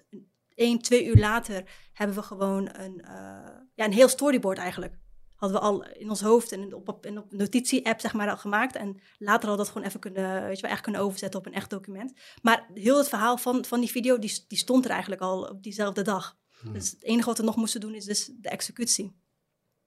één, 0.55 0.79
twee 0.79 1.05
uur 1.05 1.16
later, 1.16 1.64
hebben 1.92 2.16
we 2.16 2.22
gewoon 2.22 2.68
een, 2.72 3.03
uh, 3.05 3.11
ja, 3.74 3.85
een 3.85 3.92
heel 3.92 4.09
storyboard 4.09 4.59
eigenlijk. 4.59 4.98
Hadden 5.35 5.61
we 5.61 5.66
al 5.66 5.87
in 5.87 6.09
ons 6.09 6.20
hoofd 6.20 6.53
en 6.53 6.74
op, 6.74 7.07
in 7.07 7.18
op 7.18 7.33
een 7.33 7.38
notitie-app 7.38 8.00
zeg 8.00 8.12
maar 8.12 8.31
al 8.31 8.37
gemaakt. 8.37 8.77
En 8.77 9.00
later 9.18 9.48
hadden 9.48 9.50
we 9.50 9.57
dat 9.57 9.68
gewoon 9.68 9.87
even 9.87 10.00
kunnen, 10.00 10.46
weet 10.46 10.57
je 10.57 10.62
wel, 10.62 10.70
echt 10.70 10.81
kunnen 10.81 11.00
overzetten 11.00 11.40
op 11.40 11.46
een 11.46 11.53
echt 11.53 11.70
document. 11.70 12.12
Maar 12.42 12.66
heel 12.74 12.98
het 12.98 13.09
verhaal 13.09 13.37
van, 13.37 13.64
van 13.64 13.81
die 13.81 13.90
video, 13.90 14.18
die, 14.18 14.44
die 14.48 14.59
stond 14.59 14.85
er 14.85 14.90
eigenlijk 14.90 15.22
al 15.22 15.42
op 15.42 15.62
diezelfde 15.62 16.03
dag. 16.03 16.37
Hmm. 16.64 16.72
Dus 16.72 16.90
het 16.90 17.03
enige 17.03 17.29
wat 17.29 17.38
we 17.38 17.44
nog 17.44 17.57
moesten 17.57 17.81
doen 17.81 17.94
is 17.94 18.05
dus 18.05 18.31
de 18.40 18.48
executie. 18.48 19.16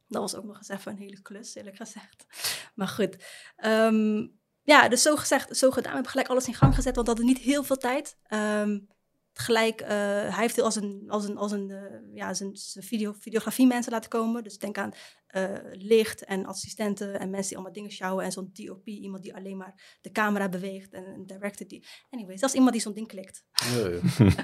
Dat 0.08 0.22
was 0.22 0.36
ook 0.36 0.44
nog 0.44 0.58
eens 0.58 0.70
even 0.70 0.92
een 0.92 0.98
hele 0.98 1.22
klus, 1.22 1.56
eerlijk 1.56 1.76
gezegd. 1.76 2.26
Maar 2.76 2.88
goed. 2.88 3.18
Um, 3.66 4.36
ja, 4.64 4.90
dus 4.90 5.02
zo 5.02 5.16
gezegd, 5.16 5.58
zo 5.58 5.70
gedaan. 5.70 5.90
We 5.90 5.94
hebben 5.94 6.12
gelijk 6.12 6.30
alles 6.30 6.48
in 6.48 6.54
gang 6.54 6.76
gezet, 6.76 6.96
want 6.96 7.08
we 7.08 7.14
hadden 7.14 7.34
niet 7.34 7.44
heel 7.44 7.64
veel 7.64 7.78
tijd. 7.78 8.18
Um, 8.30 8.88
gelijk, 9.34 9.82
uh, 9.82 9.88
hij 9.88 10.32
heeft 10.36 10.62
als 10.62 10.76
een, 10.76 11.04
als 11.08 11.26
een, 11.26 11.38
als 11.38 11.52
een 11.52 11.70
uh, 11.70 12.16
ja, 12.16 12.34
zijn, 12.34 12.50
zijn 12.54 12.86
video, 12.86 13.14
videografie 13.20 13.68
mensen 13.68 13.92
laten 13.92 14.10
komen. 14.10 14.44
Dus 14.44 14.58
denk 14.58 14.78
aan 14.78 14.92
uh, 15.36 15.54
licht 15.72 16.24
en 16.24 16.46
assistenten 16.46 17.20
en 17.20 17.30
mensen 17.30 17.48
die 17.48 17.58
allemaal 17.58 17.74
dingen 17.74 17.92
sjouwen. 17.92 18.26
En 18.26 18.32
zo'n 18.32 18.50
DOP, 18.54 18.88
iemand 18.88 19.24
die 19.24 19.36
alleen 19.36 19.58
maar 19.58 19.98
de 20.02 20.12
camera 20.12 20.50
beweegt. 20.50 20.94
En 20.94 21.06
een 21.08 21.26
director 21.26 21.68
die... 21.68 21.86
Anyway, 22.10 22.38
zelfs 22.38 22.54
iemand 22.54 22.72
die 22.72 22.82
zo'n 22.82 22.94
ding 22.94 23.08
klikt. 23.08 23.44
Ja, 23.52 23.88
ja. 23.88 24.00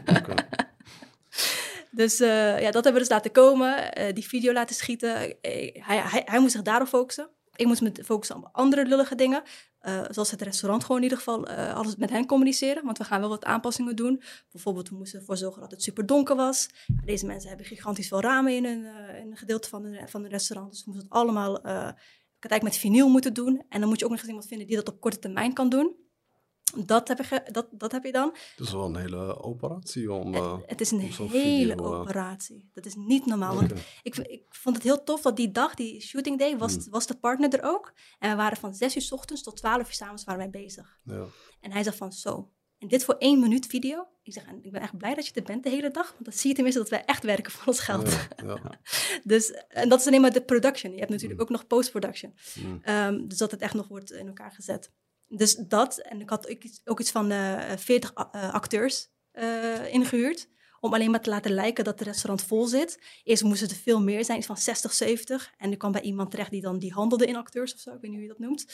Okay. 0.20 0.72
Dus 1.96 2.22
uh, 2.22 2.28
ja, 2.60 2.72
dat 2.72 2.84
hebben 2.84 2.94
we 2.94 3.00
dus 3.00 3.10
laten 3.10 3.32
komen. 3.32 4.00
Uh, 4.00 4.14
die 4.14 4.28
video 4.28 4.54
laten 4.54 4.76
schieten. 4.76 5.22
Uh, 5.26 5.34
hij, 5.42 6.02
hij, 6.04 6.22
hij 6.26 6.40
moest 6.40 6.52
zich 6.52 6.62
daarop 6.62 6.88
focussen. 6.88 7.30
Ik 7.56 7.66
moest 7.66 7.82
me 7.82 7.92
focussen 8.06 8.36
op 8.36 8.50
andere 8.52 8.86
lullige 8.86 9.16
dingen. 9.16 9.44
eh, 9.80 10.02
zoals 10.10 10.32
het 10.32 10.42
restaurant 10.42 10.82
gewoon 10.82 10.98
in 10.98 11.04
ieder 11.04 11.18
geval 11.18 11.48
eh, 11.48 11.76
alles 11.76 11.96
met 11.96 12.10
hen 12.10 12.26
communiceren. 12.26 12.86
Want 12.86 12.98
we 12.98 13.04
gaan 13.04 13.20
wel 13.20 13.30
wat 13.30 13.46
aanpassingen 13.46 13.96
doen. 13.96 14.22
Bijvoorbeeld, 14.52 14.90
we 14.90 14.96
moesten 14.96 15.20
ervoor 15.20 15.38
zorgen 15.38 15.62
dat 15.62 15.72
het 15.72 15.84
super 15.84 16.06
donker 16.06 16.36
was. 16.36 16.70
Deze 17.06 17.26
mensen 17.26 17.48
hebben 17.50 17.66
gigantisch 17.66 18.08
veel 18.08 18.22
ramen 18.22 18.56
in 18.56 18.66
een, 18.66 18.86
eh, 18.86 19.20
een 19.20 19.38
gedeelte 19.38 19.70
van 19.70 19.86
een, 19.86 20.10
van 20.10 20.26
restaurant. 20.26 20.72
Dus 20.72 20.84
we 20.86 20.92
moesten 20.92 21.10
het 21.10 21.18
allemaal, 21.18 21.62
eh, 21.62 21.88
ik 22.38 22.44
had 22.44 22.52
eigenlijk 22.52 22.64
met 22.64 22.78
vinyl 22.78 23.10
moeten 23.10 23.34
doen. 23.34 23.64
En 23.70 23.80
dan 23.80 23.90
moet 23.90 24.00
je 24.00 24.06
ook 24.06 24.12
nog 24.12 24.20
eens 24.20 24.28
iemand 24.30 24.48
vinden 24.48 24.68
die 24.68 24.76
dat 24.76 24.90
op 24.90 25.02
korte 25.02 25.20
termijn 25.20 25.54
kan 25.54 25.70
doen. 25.70 25.96
Dat 26.86 27.08
heb, 27.08 27.18
je, 27.26 27.44
dat, 27.52 27.68
dat 27.72 27.92
heb 27.92 28.04
je 28.04 28.12
dan. 28.12 28.36
Dat 28.56 28.68
is 28.68 28.74
wel 28.74 28.86
een 28.86 28.96
hele 28.96 29.42
operatie 29.44 30.12
om... 30.12 30.36
eh, 30.36 30.58
het 30.66 30.82
is 30.82 30.92
een 30.92 30.98
om 31.20 31.30
hele 31.30 31.30
video, 31.30 31.76
eh, 31.76 32.00
operatie. 32.00 32.70
Dat 32.74 32.86
is 32.86 32.96
niet 32.96 33.26
normaal. 33.26 33.56
Want 33.56 33.74
ik, 34.04 34.18
ik 34.18 34.44
vond 34.50 34.76
het 34.76 34.86
heel 34.86 35.04
tof 35.04 35.22
dat 35.22 35.36
die 35.36 35.52
dag, 35.52 35.74
die 35.76 36.02
shooting 36.02 36.40
day, 36.40 36.58
was, 36.58 36.74
Hmm. 36.76 36.90
was 36.90 37.08
de 37.08 37.16
partner 37.18 37.54
er 37.54 37.64
ook. 37.64 37.94
En 38.20 38.30
we 38.30 38.36
waren 38.36 38.58
van 38.58 38.74
6 38.74 38.96
uur 38.96 39.02
's 39.02 39.12
ochtends 39.12 39.44
tot 39.44 39.58
12 39.58 39.88
uur 39.88 39.94
's 39.94 40.02
avonds 40.02 40.24
waren 40.24 40.40
wij 40.52 40.62
bezig. 40.62 41.00
Ja. 41.04 41.26
En 41.60 41.72
hij 41.72 41.84
zegt 41.84 41.98
van 41.98 42.12
zo. 42.14 42.52
En 42.78 42.88
dit 42.90 43.04
voor 43.04 43.16
één 43.18 43.40
minuut 43.40 43.66
video. 43.66 44.08
Ik 44.24 44.34
zeg, 44.34 44.44
ik 44.62 44.72
ben 44.72 44.82
echt 44.82 44.98
blij 44.98 45.14
dat 45.14 45.28
je 45.28 45.34
er 45.34 45.44
bent 45.44 45.64
de 45.64 45.70
hele 45.70 45.92
dag. 45.92 46.12
Want 46.12 46.26
dan 46.26 46.34
zie 46.34 46.48
je 46.50 46.54
tenminste 46.56 46.82
dat 46.82 46.90
wij 46.92 47.06
echt 47.06 47.24
werken 47.24 47.52
voor 47.52 47.68
ons 47.68 47.80
geld. 47.80 48.10
Ja, 48.12 48.28
ja. 48.46 48.80
Dus, 49.24 49.52
en 49.68 49.90
dat 49.90 50.00
is 50.00 50.08
alleen 50.08 50.22
maar 50.22 50.34
de 50.34 50.42
production. 50.44 50.92
Je 50.94 51.00
hebt 51.00 51.12
natuurlijk 51.12 51.42
ook 51.42 51.50
nog 51.50 51.68
post-production. 51.68 52.34
Mm. 52.66 52.80
Ehm, 52.84 53.28
dus 53.28 53.38
dat 53.38 53.52
het 53.52 53.62
echt 53.62 53.74
nog 53.74 53.88
wordt 53.88 54.12
in 54.12 54.28
elkaar 54.28 54.52
gezet. 54.52 54.92
Dus 55.38 55.56
dat. 55.56 55.98
En 55.98 56.22
ik 56.22 56.30
had 56.30 56.48
ook 56.86 57.00
iets, 57.00 57.12
van 57.12 57.32
eh 57.32 57.78
40 57.78 58.18
a- 58.18 58.30
eh, 58.32 58.54
acteurs 58.54 59.10
eh, 59.32 59.94
ingehuurd. 59.94 60.52
Om 60.80 60.94
alleen 60.94 61.12
maar 61.12 61.22
te 61.22 61.30
laten 61.30 61.52
lijken 61.52 61.84
dat 61.84 62.00
het 62.00 62.08
restaurant 62.08 62.42
vol 62.44 62.66
zit. 62.66 63.00
Eerst 63.24 63.44
moesten 63.44 63.70
er 63.70 63.76
veel 63.76 64.02
meer 64.02 64.26
zijn, 64.26 64.38
iets 64.38 64.48
van 64.48 64.58
60, 64.58 64.94
70. 64.94 65.54
En 65.58 65.72
ik 65.72 65.78
kwam 65.78 65.92
bij 65.92 66.02
iemand 66.02 66.32
terecht 66.32 66.52
die 66.52 66.62
dan 66.62 66.80
die 66.80 66.92
handelde 66.94 67.26
in 67.26 67.36
acteurs 67.36 67.74
of 67.74 67.80
zo. 67.80 67.90
Ik 67.90 68.02
weet 68.02 68.12
niet 68.12 68.20
hoe 68.20 68.22
je 68.22 68.28
dat 68.28 68.40
noemt. 68.40 68.66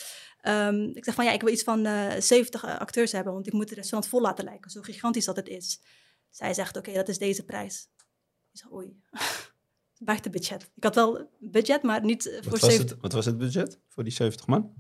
Ehm, 0.42 0.82
ik 0.94 1.04
zeg 1.04 1.14
van 1.16 1.26
ja, 1.26 1.32
ik 1.32 1.42
wil 1.42 1.54
iets 1.54 1.64
van 1.64 1.86
eh 1.86 2.20
70 2.20 2.64
eh, 2.64 2.78
acteurs 2.80 3.12
hebben. 3.12 3.34
Want 3.34 3.48
ik 3.48 3.54
moet 3.54 3.70
het 3.70 3.78
restaurant 3.78 4.08
vol 4.12 4.22
laten 4.22 4.44
lijken. 4.46 4.72
Zo 4.72 4.82
gigantisch 4.82 5.26
dat 5.26 5.36
het 5.36 5.48
is. 5.48 5.82
Zij 6.30 6.54
zegt 6.54 6.78
oké, 6.78 6.94
dat 6.94 7.10
is 7.10 7.18
deze 7.18 7.46
prijs. 7.46 7.88
Ik 8.52 8.60
zeg 8.60 8.72
oei. 8.72 9.00
Buiten 10.00 10.32
budget. 10.32 10.70
Ik 10.76 10.84
had 10.84 10.96
wel 10.96 11.30
budget, 11.40 11.82
maar 11.84 12.04
niet 12.04 12.24
voor 12.24 12.52
Wat 12.52 12.60
was, 12.60 12.70
70. 12.70 12.90
het, 12.90 13.02
wat 13.02 13.12
was 13.12 13.26
het 13.26 13.38
budget 13.38 13.80
voor 13.88 14.04
die 14.04 14.14
70 14.14 14.48
man? 14.48 14.74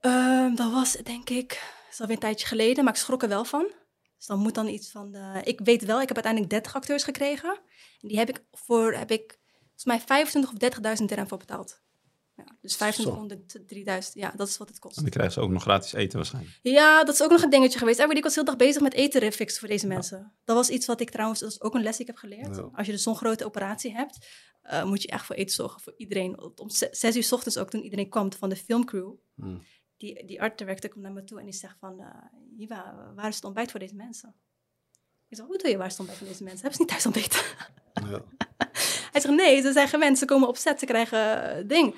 Ehm, 0.00 0.54
dat 0.54 0.72
was, 0.72 0.92
denk 0.92 1.30
ik, 1.30 1.72
is 1.90 2.00
alweer 2.00 2.14
een 2.14 2.20
tijdje 2.22 2.46
geleden, 2.46 2.84
maar 2.84 2.92
ik 2.92 2.98
schrok 2.98 3.22
er 3.22 3.28
wel 3.28 3.44
van. 3.44 3.72
Dus 4.16 4.26
dan 4.26 4.38
moet 4.38 4.54
dan 4.54 4.68
iets 4.68 4.90
van, 4.90 5.14
ik 5.44 5.60
weet 5.64 5.84
wel, 5.84 6.00
ik 6.00 6.06
heb 6.08 6.16
uiteindelijk 6.16 6.52
30 6.52 6.74
acteurs 6.74 7.02
gekregen. 7.04 7.60
En 8.00 8.08
die 8.08 8.18
heb 8.18 8.28
ik 8.28 8.44
voor, 8.52 8.92
heb 8.94 9.10
ik 9.10 9.38
volgens 9.64 9.84
mij 9.84 10.00
25 10.00 10.52
of 10.52 10.96
30.000 10.98 11.04
dirham 11.04 11.28
voor 11.28 11.38
betaald. 11.38 11.80
Ja, 12.36 12.44
dus 12.60 12.76
2500, 12.76 13.68
3000, 13.68 14.14
ja, 14.14 14.32
dat 14.36 14.48
is 14.48 14.56
wat 14.56 14.68
het 14.68 14.78
kost. 14.78 14.96
En 14.96 15.02
dan 15.02 15.10
krijgen 15.10 15.32
ze 15.34 15.40
ook 15.40 15.50
nog 15.50 15.62
gratis 15.62 15.92
eten 15.92 16.16
waarschijnlijk. 16.18 16.58
Ja, 16.62 17.04
dat 17.04 17.14
is 17.14 17.22
ook 17.22 17.30
nog 17.30 17.42
een 17.42 17.50
dingetje 17.50 17.78
geweest. 17.78 18.00
Ik 18.00 18.22
was 18.22 18.34
heel 18.34 18.44
dag 18.44 18.56
bezig 18.56 18.82
met 18.82 18.92
eten 18.94 19.32
fixen 19.32 19.58
voor 19.60 19.68
deze 19.68 19.86
mensen. 19.86 20.32
Dat 20.44 20.56
was 20.56 20.68
iets 20.68 20.86
wat 20.86 21.00
ik 21.00 21.10
trouwens, 21.10 21.40
dat 21.40 21.50
is 21.50 21.60
ook 21.60 21.74
een 21.74 21.82
les 21.82 21.92
die 21.96 22.00
ik 22.00 22.06
heb 22.06 22.16
geleerd. 22.16 22.56
Ja. 22.56 22.68
Als 22.72 22.86
je 22.86 22.92
dus 22.92 23.02
zo'n 23.02 23.16
grote 23.16 23.44
operatie 23.44 23.92
hebt, 23.92 24.26
eh, 24.62 24.84
moet 24.84 25.02
je 25.02 25.08
echt 25.08 25.24
voor 25.26 25.36
eten 25.36 25.54
zorgen 25.54 25.80
voor 25.80 25.94
iedereen. 25.96 26.40
Om 26.58 26.70
ze- 26.70 26.88
zes 26.90 27.16
uur 27.16 27.22
's 27.24 27.32
ochtends 27.32 27.58
ook, 27.58 27.70
toen 27.70 27.82
iedereen 27.82 28.08
kwam 28.08 28.32
van 28.32 28.48
de 28.48 28.56
filmcrew, 28.56 29.12
Mm. 29.34 29.62
Die, 29.98 30.24
die 30.26 30.42
art 30.42 30.58
director 30.58 30.90
komt 30.90 31.02
naar 31.02 31.12
me 31.12 31.24
toe 31.24 31.38
en 31.38 31.44
die 31.44 31.54
zegt 31.54 31.76
van, 31.78 32.00
eh 32.00 32.60
Iva, 32.60 33.12
waar 33.14 33.28
is 33.28 33.34
het 33.34 33.44
ontbijt 33.44 33.70
voor 33.70 33.80
deze 33.80 33.94
mensen? 33.94 34.34
Ik 35.28 35.36
zeg, 35.36 35.46
hoe 35.46 35.58
doe 35.58 35.70
je 35.70 35.76
waar 35.76 35.86
is 35.86 35.92
het 35.92 36.00
ontbijt 36.00 36.18
voor 36.18 36.28
deze 36.28 36.42
mensen? 36.42 36.60
Hebben 36.60 36.76
ze 36.76 36.82
niet 36.82 36.90
thuis 36.90 37.06
ontbeten? 37.06 37.40
Ja. 38.10 38.22
Hij 39.12 39.20
zegt, 39.20 39.34
nee, 39.34 39.60
ze 39.60 39.72
zijn 39.72 39.88
gewend, 39.88 40.18
ze 40.18 40.24
komen 40.24 40.48
op 40.48 40.56
set, 40.56 40.78
ze 40.78 40.86
krijgen 40.86 41.42
eh, 41.42 41.68
ding. 41.68 41.94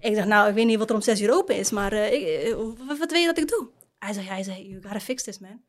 Ik 0.00 0.14
zeg, 0.14 0.24
nou, 0.24 0.48
ik 0.48 0.54
weet 0.54 0.66
niet 0.66 0.78
wat 0.78 0.88
er 0.90 0.94
om 0.94 1.02
zes 1.02 1.20
uur 1.20 1.32
open 1.32 1.56
is, 1.56 1.70
maar 1.70 1.92
eh, 1.92 2.12
ik, 2.12 2.22
eh, 2.22 2.54
wat, 2.86 2.98
wat 2.98 3.10
wil 3.10 3.20
je 3.20 3.26
dat 3.26 3.38
ik 3.38 3.48
doe? 3.48 3.68
Hij 3.98 4.12
zegt, 4.12 4.28
hij 4.28 4.42
zei, 4.42 4.68
you 4.68 4.82
gotta 4.82 5.00
fix 5.00 5.22
this, 5.22 5.38
man. 5.38 5.62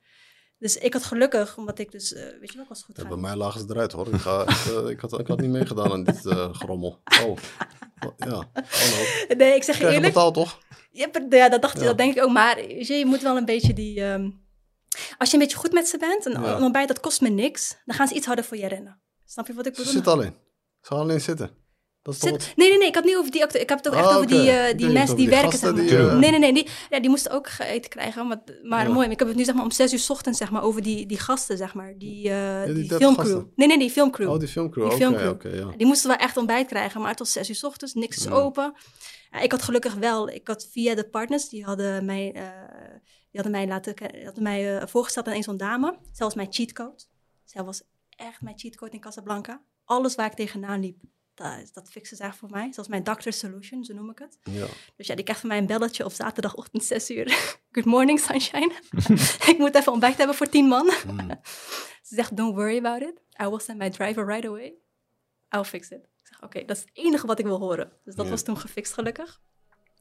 Dus 0.63 0.77
ik 0.77 0.93
had 0.93 1.03
gelukkig, 1.03 1.57
omdat 1.57 1.79
ik 1.79 1.91
dus, 1.91 2.13
eh, 2.13 2.23
weet 2.39 2.49
je 2.49 2.53
wel, 2.53 2.63
ik 2.63 2.69
was 2.69 2.83
goed 2.83 2.97
Ja, 2.97 3.07
bij 3.07 3.17
mij 3.17 3.35
lagen 3.35 3.59
ze 3.59 3.65
eruit 3.69 3.91
hoor. 3.91 4.07
Ik, 4.07 4.19
ga, 4.19 4.45
eh, 4.45 4.89
ik, 4.89 4.99
had, 4.99 5.19
ik 5.19 5.27
had 5.27 5.39
niet 5.39 5.49
meegedaan 5.49 5.91
aan 5.91 6.03
dit 6.03 6.25
eh, 6.25 6.53
grommel. 6.53 7.01
Oh. 7.25 7.37
Ja, 8.17 8.49
hallo. 8.53 9.03
Nee, 9.37 9.55
ik 9.55 9.63
zeg 9.63 9.77
je 9.77 9.83
je 9.83 9.89
eerlijk, 9.91 10.13
betaald 10.13 10.33
toch? 10.33 10.59
Ja, 10.91 11.49
dat 11.49 11.61
dacht 11.61 11.79
Ja. 11.79 11.83
dat 11.85 11.97
denk 11.97 12.15
ik 12.15 12.23
ook. 12.23 12.31
Maar 12.31 12.61
je, 12.61 12.93
je 12.93 13.05
moet 13.05 13.21
wel 13.21 13.37
een 13.37 13.45
beetje 13.45 13.73
die... 13.73 14.03
ehm, 14.03 14.29
als 15.17 15.29
je 15.29 15.35
een 15.37 15.41
beetje 15.43 15.57
goed 15.57 15.71
met 15.71 15.87
ze 15.87 15.97
bent, 15.97 16.25
en 16.25 16.31
Ja. 16.41 16.55
een 16.55 16.63
ontbijt 16.63 16.87
dat 16.87 16.99
kost 16.99 17.21
me 17.21 17.29
niks, 17.29 17.75
dan 17.85 17.95
gaan 17.95 18.07
ze 18.07 18.13
iets 18.15 18.25
harder 18.25 18.45
voor 18.45 18.57
je 18.57 18.67
rennen. 18.67 19.01
Snap 19.25 19.47
je 19.47 19.53
wat 19.53 19.65
ik 19.65 19.75
Ze 19.75 19.79
bedoel? 19.81 19.93
zit 19.97 20.07
alleen. 20.07 20.35
Ze 20.81 20.87
gaan 20.87 20.97
alleen 20.99 21.21
zitten. 21.21 21.49
Dat 22.03 22.13
is 22.13 22.19
toch 22.19 22.29
wat... 22.29 22.41
Zit- 22.43 22.55
Nee, 22.55 22.69
nee, 22.69 22.77
nee, 22.77 22.87
ik 22.87 22.95
had 22.95 23.03
niet 23.03 23.15
over 23.15 23.31
die 23.31 23.43
acteur. 23.43 23.61
Ik 23.61 23.69
heb 23.69 23.77
het 23.83 23.91
toch 23.91 23.99
echt 24.01 24.09
Ah, 24.09 24.15
over 24.15 24.27
die, 24.27 24.49
eh, 24.49 24.69
Ik 24.69 24.77
die 24.77 24.85
dacht 24.85 24.93
mensen 24.97 25.01
over 25.01 25.15
die 25.15 25.25
die 25.25 25.27
werken, 25.35 25.51
gasten 25.51 25.67
zeg 25.77 25.77
maar. 25.91 25.97
die, 26.03 26.09
eh, 26.09 26.17
Nee, 26.17 26.29
nee, 26.31 26.39
nee, 26.39 26.53
die, 26.53 26.67
ja, 26.89 26.99
die 26.99 27.09
moesten 27.09 27.31
ook 27.31 27.49
eten 27.59 27.89
krijgen. 27.89 28.27
Maar, 28.27 28.41
maar 28.63 28.87
Ja. 28.87 28.93
mooi, 28.93 29.09
ik 29.09 29.19
heb 29.19 29.27
het 29.27 29.37
nu 29.37 29.43
zeg 29.43 29.55
maar 29.55 29.63
om 29.63 29.71
zes 29.71 29.93
uur 29.93 29.99
's 29.99 30.09
ochtends, 30.09 30.37
zeg 30.37 30.51
maar, 30.51 30.63
over 30.63 30.81
die, 30.83 31.05
die 31.05 31.19
gasten, 31.19 31.57
zeg 31.57 31.73
maar. 31.73 31.93
Die, 31.97 32.29
eh 32.29 32.63
die 32.65 32.73
die, 32.73 32.87
30 32.87 32.97
filmcrew. 32.97 33.25
gasten. 33.33 33.51
Nee, 33.55 33.67
nee, 33.67 33.77
die 33.79 33.89
filmcrew. 33.91 34.29
Oh, 34.29 34.39
die 34.39 34.47
filmcrew. 34.47 34.89
Die 34.89 34.97
filmcrew. 34.97 35.55
ja. 35.55 35.73
Die 35.77 35.87
moesten 35.87 36.07
wel 36.09 36.17
echt 36.17 36.37
ontbijt 36.37 36.67
krijgen, 36.67 37.01
maar 37.01 37.09
het 37.09 37.19
was 37.19 37.31
zes 37.31 37.49
uur 37.49 37.55
's 37.55 37.63
ochtends, 37.63 37.93
niks 37.93 38.17
is 38.17 38.27
open. 38.29 38.73
Ja, 39.31 39.39
ik 39.39 39.51
had 39.51 39.61
gelukkig 39.61 39.93
wel, 39.93 40.29
ik 40.29 40.47
had 40.47 40.67
via 40.71 40.95
de 40.95 41.09
partners, 41.09 41.49
die 41.49 41.63
hadden 41.63 42.05
mij, 42.05 42.31
die 42.31 43.41
hadden 43.41 43.51
mij, 43.51 43.67
laten, 43.67 43.95
die 43.95 44.25
hadden 44.25 44.43
mij 44.43 44.87
voorgesteld 44.87 45.27
aan 45.27 45.33
een 45.33 45.43
zo'n 45.43 45.57
dame. 45.57 45.97
Was 46.17 46.35
mijn 46.35 46.47
cheatcode. 46.53 47.03
Zij 47.45 47.63
was 47.63 47.81
echt 48.09 48.41
mijn 48.41 48.59
cheatcode 48.59 48.91
in 48.91 48.99
Casablanca. 48.99 49.61
Alles 49.85 50.15
waar 50.15 50.25
ik 50.25 50.33
tegenaan 50.33 50.79
liep, 50.79 50.97
dat, 51.33 51.69
dat 51.73 51.89
fixen 51.89 52.17
ze 52.17 52.23
echt 52.23 52.37
voor 52.37 52.49
mij. 52.49 52.71
Zoals 52.73 52.89
mijn 52.89 53.03
doctor 53.03 53.33
solution, 53.33 53.83
zo 53.83 53.93
noem 53.93 54.09
ik 54.09 54.19
het. 54.19 54.37
ja. 54.43 54.65
Dus 54.95 55.07
ja, 55.07 55.15
die 55.15 55.23
krijgt 55.23 55.41
van 55.41 55.49
mij 55.49 55.57
een 55.59 55.65
belletje 55.65 56.05
op 56.05 56.11
zaterdagochtend 56.11 56.83
6 56.83 57.09
uur. 57.09 57.25
Good 57.71 57.85
morning, 57.85 58.19
sunshine. 58.19 58.71
ik 59.51 59.55
moet 59.57 59.75
even 59.75 59.91
ontbijt 59.91 60.17
hebben 60.17 60.35
voor 60.35 60.49
10 60.49 60.65
man. 60.65 60.91
Mm. 61.07 61.29
Ze 62.07 62.15
zegt, 62.15 62.37
don't 62.37 62.55
worry 62.55 62.77
about 62.77 63.01
it. 63.01 63.21
I 63.41 63.47
will 63.47 63.59
send 63.59 63.77
my 63.77 63.89
driver 63.89 64.25
right 64.25 64.45
away. 64.45 64.73
I'll 65.49 65.63
fix 65.63 65.89
it. 65.89 65.99
Ik 66.03 66.27
zeg, 66.29 66.41
oké, 66.43 66.65
dat 66.65 66.75
is 66.77 66.81
het 66.81 66.91
enige 66.93 67.27
wat 67.27 67.39
ik 67.39 67.45
wil 67.45 67.59
horen. 67.59 67.91
Dus 68.03 68.15
dat 68.15 68.25
Ja. 68.25 68.31
was 68.31 68.43
toen 68.43 68.57
gefixt, 68.57 68.93
gelukkig. 68.93 69.41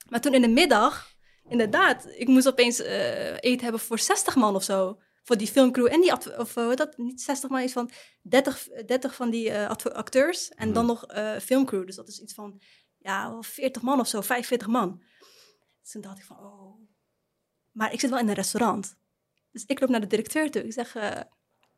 Maar 0.09 0.21
toen 0.21 0.35
in 0.35 0.41
de 0.43 0.49
middag, 0.49 1.13
inderdaad, 1.49 2.07
ik 2.17 2.29
moest 2.29 2.49
opeens 2.49 2.81
eh, 2.81 3.33
eten 3.41 3.63
hebben 3.63 3.81
voor 3.81 3.99
60 3.99 4.35
man 4.37 4.55
of 4.55 4.63
zo. 4.63 4.99
Voor 5.23 5.37
die 5.37 5.47
filmcrew 5.47 5.87
en 5.87 6.01
die, 6.01 6.39
of 6.39 6.57
eh, 6.57 6.75
dat, 6.75 6.99
niet 6.99 7.23
60 7.23 7.51
man, 7.51 7.63
iets 7.63 7.73
van 7.73 7.91
30, 8.23 8.69
30 8.87 9.15
van 9.15 9.31
die 9.31 9.51
eh, 9.51 9.71
acteurs. 9.93 10.49
En 10.49 10.73
dan 10.73 10.87
nog 10.87 11.07
eh, 11.07 11.37
filmcrew. 11.37 11.87
Dus 11.87 11.97
dat 11.97 12.09
is 12.09 12.21
iets 12.21 12.35
van, 12.35 12.61
ja, 12.99 13.31
wel 13.31 13.43
40 13.43 13.83
man 13.83 14.01
of 14.01 14.09
zo, 14.09 14.21
45 14.21 14.69
man. 14.69 15.03
Dus 15.81 15.91
toen 15.91 16.03
dacht 16.03 16.19
ik 16.19 16.25
van, 16.25 16.37
oh. 16.37 16.81
Maar 17.71 17.93
ik 17.93 18.01
zit 18.01 18.11
wel 18.11 18.19
in 18.19 18.29
een 18.29 18.35
restaurant. 18.35 18.97
Dus 19.51 19.65
ik 19.67 19.81
loop 19.81 19.89
naar 19.89 20.01
de 20.01 20.07
directeur 20.07 20.51
toe. 20.51 20.65
Ik 20.65 20.73
zeg, 20.73 20.97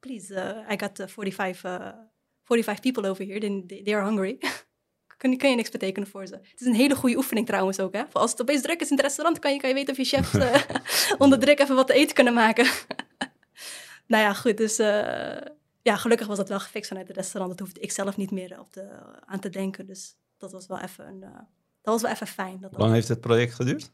please, 0.01 0.65
I 0.71 0.79
got 0.79 1.01
uh, 1.01 1.07
45, 1.07 1.65
uh, 1.65 1.89
45 2.45 2.81
people 2.81 3.11
over 3.11 3.27
here. 3.27 3.41
They, 3.41 3.83
they, 3.83 3.95
are 3.95 4.05
hungry. 4.05 4.39
kun, 5.19 5.37
kun 5.37 5.51
je 5.51 5.57
niks 5.57 5.71
betekenen 5.71 6.09
voor 6.09 6.27
ze. 6.27 6.35
Het 6.35 6.61
is 6.61 6.67
een 6.67 6.75
hele 6.75 6.95
goede 6.95 7.17
oefening 7.17 7.47
trouwens 7.47 7.81
ook. 7.81 7.93
Hè? 7.93 8.03
Voor 8.09 8.21
als 8.21 8.31
het 8.31 8.41
opeens 8.41 8.63
druk 8.63 8.81
is 8.81 8.91
in 8.91 8.97
het 8.97 9.05
restaurant, 9.05 9.39
kan 9.39 9.53
je, 9.53 9.61
kan 9.61 9.69
je 9.69 9.75
weten 9.75 9.91
of 9.91 9.97
je 9.97 10.05
chefs 10.05 10.35
onder 11.25 11.39
druk 11.39 11.59
even 11.59 11.75
wat 11.75 11.87
te 11.87 11.93
eten 11.93 12.15
kunnen 12.15 12.35
maken. 12.35 12.67
Nou 14.07 14.23
ja, 14.23 14.35
goed. 14.35 14.57
Dus 14.57 14.79
eh, 14.79 15.37
ja, 15.83 15.97
gelukkig 15.97 16.27
was 16.27 16.37
dat 16.37 16.49
wel 16.49 16.61
gefixt 16.61 16.89
vanuit 16.89 17.09
het 17.09 17.17
restaurant. 17.17 17.59
Dat 17.59 17.67
hoefde 17.67 17.81
ik 17.81 17.93
zelf 17.93 18.17
niet 18.17 18.31
meer 18.31 18.61
op 18.61 18.73
de, 18.73 18.89
aan 19.25 19.41
te 19.41 19.51
denken. 19.51 19.87
Dus 19.87 20.17
dat 20.39 20.53
was 20.53 20.67
wel 20.67 20.81
even, 20.81 21.07
een, 21.07 21.23
uh, 21.23 21.35
dat 21.83 21.93
was 21.95 22.03
wel 22.03 22.11
even 22.11 22.27
fijn. 22.27 22.61
Dat 22.61 22.71
Hoe 22.71 22.81
lang 22.81 22.93
heeft 22.93 23.09
het 23.09 23.21
project 23.21 23.55
geduurd? 23.55 23.93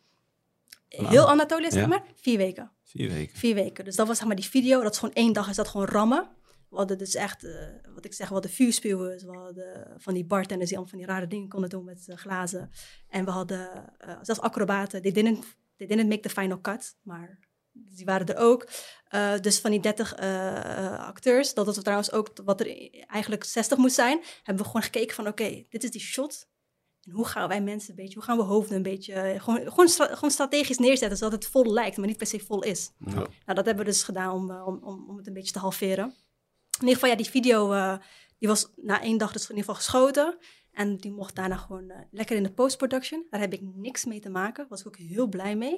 Heel 0.89 1.29
Anatolië, 1.29 1.71
zeg 1.71 1.87
maar, 1.87 2.03
vier 2.15 2.37
weken. 2.37 2.71
Vier 2.83 3.11
weken. 3.11 3.37
Vier 3.37 3.55
weken. 3.55 3.85
Dus 3.85 3.97
dat 3.97 4.07
was 4.07 4.17
zeg 4.19 4.27
maar 4.27 4.37
die 4.37 4.45
video. 4.45 4.83
Dat 4.83 4.93
is 4.93 4.99
gewoon 4.99 5.15
één 5.15 5.33
dag, 5.33 5.49
is 5.49 5.57
dat 5.57 5.69
gewoon 5.69 5.87
rammen. 5.87 6.29
We 6.69 6.77
hadden 6.77 6.99
dus 6.99 7.15
echt, 7.15 7.45
uh, 7.45 7.53
wat 7.95 8.05
ik 8.05 8.13
zeg, 8.13 8.27
we 8.27 8.33
hadden 8.33 8.51
vuurspuwers. 8.51 9.23
We 9.23 9.37
hadden 9.37 9.95
van 9.97 10.15
die 10.15 10.25
bartenders 10.25 10.69
die 10.69 10.79
allemaal 10.79 10.99
van 10.99 11.07
die 11.07 11.15
rare 11.15 11.27
dingen 11.27 11.49
konden 11.49 11.71
doen 11.71 11.85
met 11.85 12.07
uh, 12.09 12.17
glazen. 12.17 12.71
En 13.09 13.25
we 13.25 13.31
hadden 13.31 13.95
uh, 14.07 14.15
zelfs 14.23 14.41
acrobaten. 14.41 15.03
They 15.03 15.13
didn't, 15.13 15.45
they 15.77 15.87
didn't 15.87 16.09
make 16.09 16.21
the 16.21 16.29
final 16.29 16.61
cut, 16.61 16.97
maar 17.03 17.39
die 17.89 18.05
waren 18.05 18.27
er 18.27 18.37
ook. 18.37 18.69
Uh, 19.15 19.39
dus 19.41 19.59
van 19.59 19.71
die 19.71 19.81
30 19.81 20.17
acteurs, 20.99 21.55
dat 21.55 21.67
was 21.67 21.79
trouwens 21.79 22.13
ook 22.13 22.31
wat 22.45 22.61
er 22.61 22.91
eigenlijk 23.07 23.45
60 23.45 23.79
moest 23.79 23.95
zijn, 23.95 24.23
hebben 24.43 24.65
we 24.65 24.71
gewoon 24.71 24.83
gekeken 24.83 25.15
van 25.15 25.27
oké, 25.27 25.43
okay, 25.43 25.67
dit 25.69 25.85
is 25.85 25.91
die 25.91 26.01
shot. 26.01 26.49
En 27.01 27.11
hoe 27.11 27.27
gaan 27.27 27.49
wij 27.49 27.61
mensen 27.61 27.91
een 27.91 27.97
beetje, 27.97 28.15
hoe 28.15 28.23
gaan 28.23 28.37
we 28.37 28.43
hoofden 28.43 28.77
een 28.77 28.83
beetje, 28.83 29.13
eh, 29.13 29.43
gewoon, 29.43 29.61
gewoon, 29.61 29.89
stra 29.89 30.15
gewoon 30.15 30.31
strategisch 30.31 30.79
neerzetten, 30.79 31.19
zodat 31.19 31.43
het 31.43 31.51
vol 31.51 31.73
lijkt, 31.73 31.97
maar 31.97 32.07
niet 32.07 32.17
per 32.17 32.27
se 32.27 32.41
vol 32.41 32.63
is. 32.63 32.91
Ja. 32.99 33.13
Nou, 33.15 33.29
dat 33.45 33.67
hebben 33.67 33.77
we 33.85 33.91
dus 33.91 34.03
gedaan 34.03 34.33
om, 34.33 34.51
om, 34.51 34.79
om, 34.83 35.09
om 35.09 35.17
het 35.17 35.27
een 35.27 35.33
beetje 35.33 35.53
te 35.53 35.59
halveren. 35.59 36.05
In 36.05 36.87
ieder 36.87 36.95
geval, 36.95 37.09
ja, 37.09 37.17
die 37.17 37.31
video, 37.31 37.73
uh, 37.73 37.97
die 38.39 38.49
was 38.49 38.69
na 38.77 39.03
één 39.03 39.19
dag 39.19 39.33
dus 39.33 39.43
in 39.43 39.57
ieder 39.57 39.65
geval 39.65 39.75
geschoten. 39.75 40.39
En 40.73 40.97
die 40.97 41.13
mocht 41.13 41.35
daarna 41.35 41.57
gewoon 41.57 41.91
uh, 41.91 41.97
lekker 42.11 42.37
in 42.37 42.43
de 42.43 42.53
post-production. 42.53 43.27
Daar 43.31 43.41
heb 43.41 43.53
ik 43.53 43.61
niks 43.63 44.05
mee 44.05 44.21
te 44.21 44.31
maken. 44.31 44.67
Was 44.69 44.81
ik 44.81 44.87
ook 44.87 44.97
heel 44.97 45.27
blij 45.27 45.57
mee. 45.57 45.75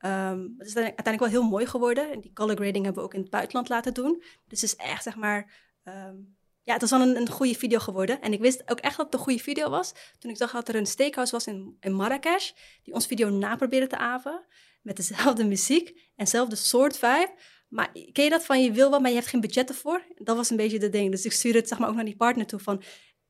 Um, 0.00 0.54
het 0.58 0.66
is 0.66 0.74
uiteindelijk 0.74 1.18
wel 1.18 1.28
heel 1.28 1.48
mooi 1.48 1.66
geworden. 1.66 2.12
En 2.12 2.20
die 2.20 2.32
color 2.32 2.56
grading 2.56 2.84
hebben 2.84 3.02
we 3.02 3.08
ook 3.08 3.14
in 3.14 3.20
het 3.20 3.30
buitenland 3.30 3.68
laten 3.68 3.94
doen. 3.94 4.22
Dus 4.46 4.60
het 4.60 4.70
is 4.70 4.76
echt, 4.76 5.02
zeg 5.02 5.16
maar... 5.16 5.64
Um, 5.84 6.36
ja, 6.62 6.72
het 6.72 6.80
was 6.80 6.90
wel 6.90 7.00
een, 7.00 7.16
een 7.16 7.30
goede 7.30 7.54
video 7.54 7.78
geworden. 7.78 8.20
En 8.20 8.32
ik 8.32 8.40
wist 8.40 8.70
ook 8.70 8.78
echt 8.78 8.96
dat 8.96 9.06
het 9.06 9.14
een 9.14 9.20
goede 9.20 9.42
video 9.42 9.70
was. 9.70 9.92
Toen 10.18 10.30
ik 10.30 10.36
zag 10.36 10.52
dat 10.52 10.68
er 10.68 10.74
een 10.74 10.86
steakhouse 10.86 11.32
was 11.32 11.46
in, 11.46 11.76
in 11.80 11.92
Marrakesh. 11.92 12.50
Die 12.82 12.94
ons 12.94 13.06
video 13.06 13.28
na 13.28 13.56
probeerde 13.56 13.86
te 13.86 13.96
aven. 13.96 14.46
Met 14.82 14.96
dezelfde 14.96 15.44
muziek 15.44 15.88
en 15.88 16.24
dezelfde 16.24 16.56
soort 16.56 16.98
vibe. 16.98 17.34
Maar 17.68 17.92
ken 18.12 18.24
je 18.24 18.30
dat 18.30 18.44
van 18.44 18.62
je 18.62 18.72
wil 18.72 18.90
wat, 18.90 19.00
maar 19.00 19.10
je 19.10 19.16
hebt 19.16 19.28
geen 19.28 19.40
budget 19.40 19.68
ervoor? 19.68 20.02
Dat 20.14 20.36
was 20.36 20.50
een 20.50 20.56
beetje 20.56 20.78
de 20.78 20.88
ding. 20.88 21.10
Dus 21.10 21.24
ik 21.24 21.32
stuurde 21.32 21.58
het 21.58 21.68
zeg 21.68 21.78
maar 21.78 21.88
ook 21.88 21.94
naar 21.94 22.04
die 22.04 22.16
partner 22.16 22.46
toe 22.46 22.58
van... 22.58 22.82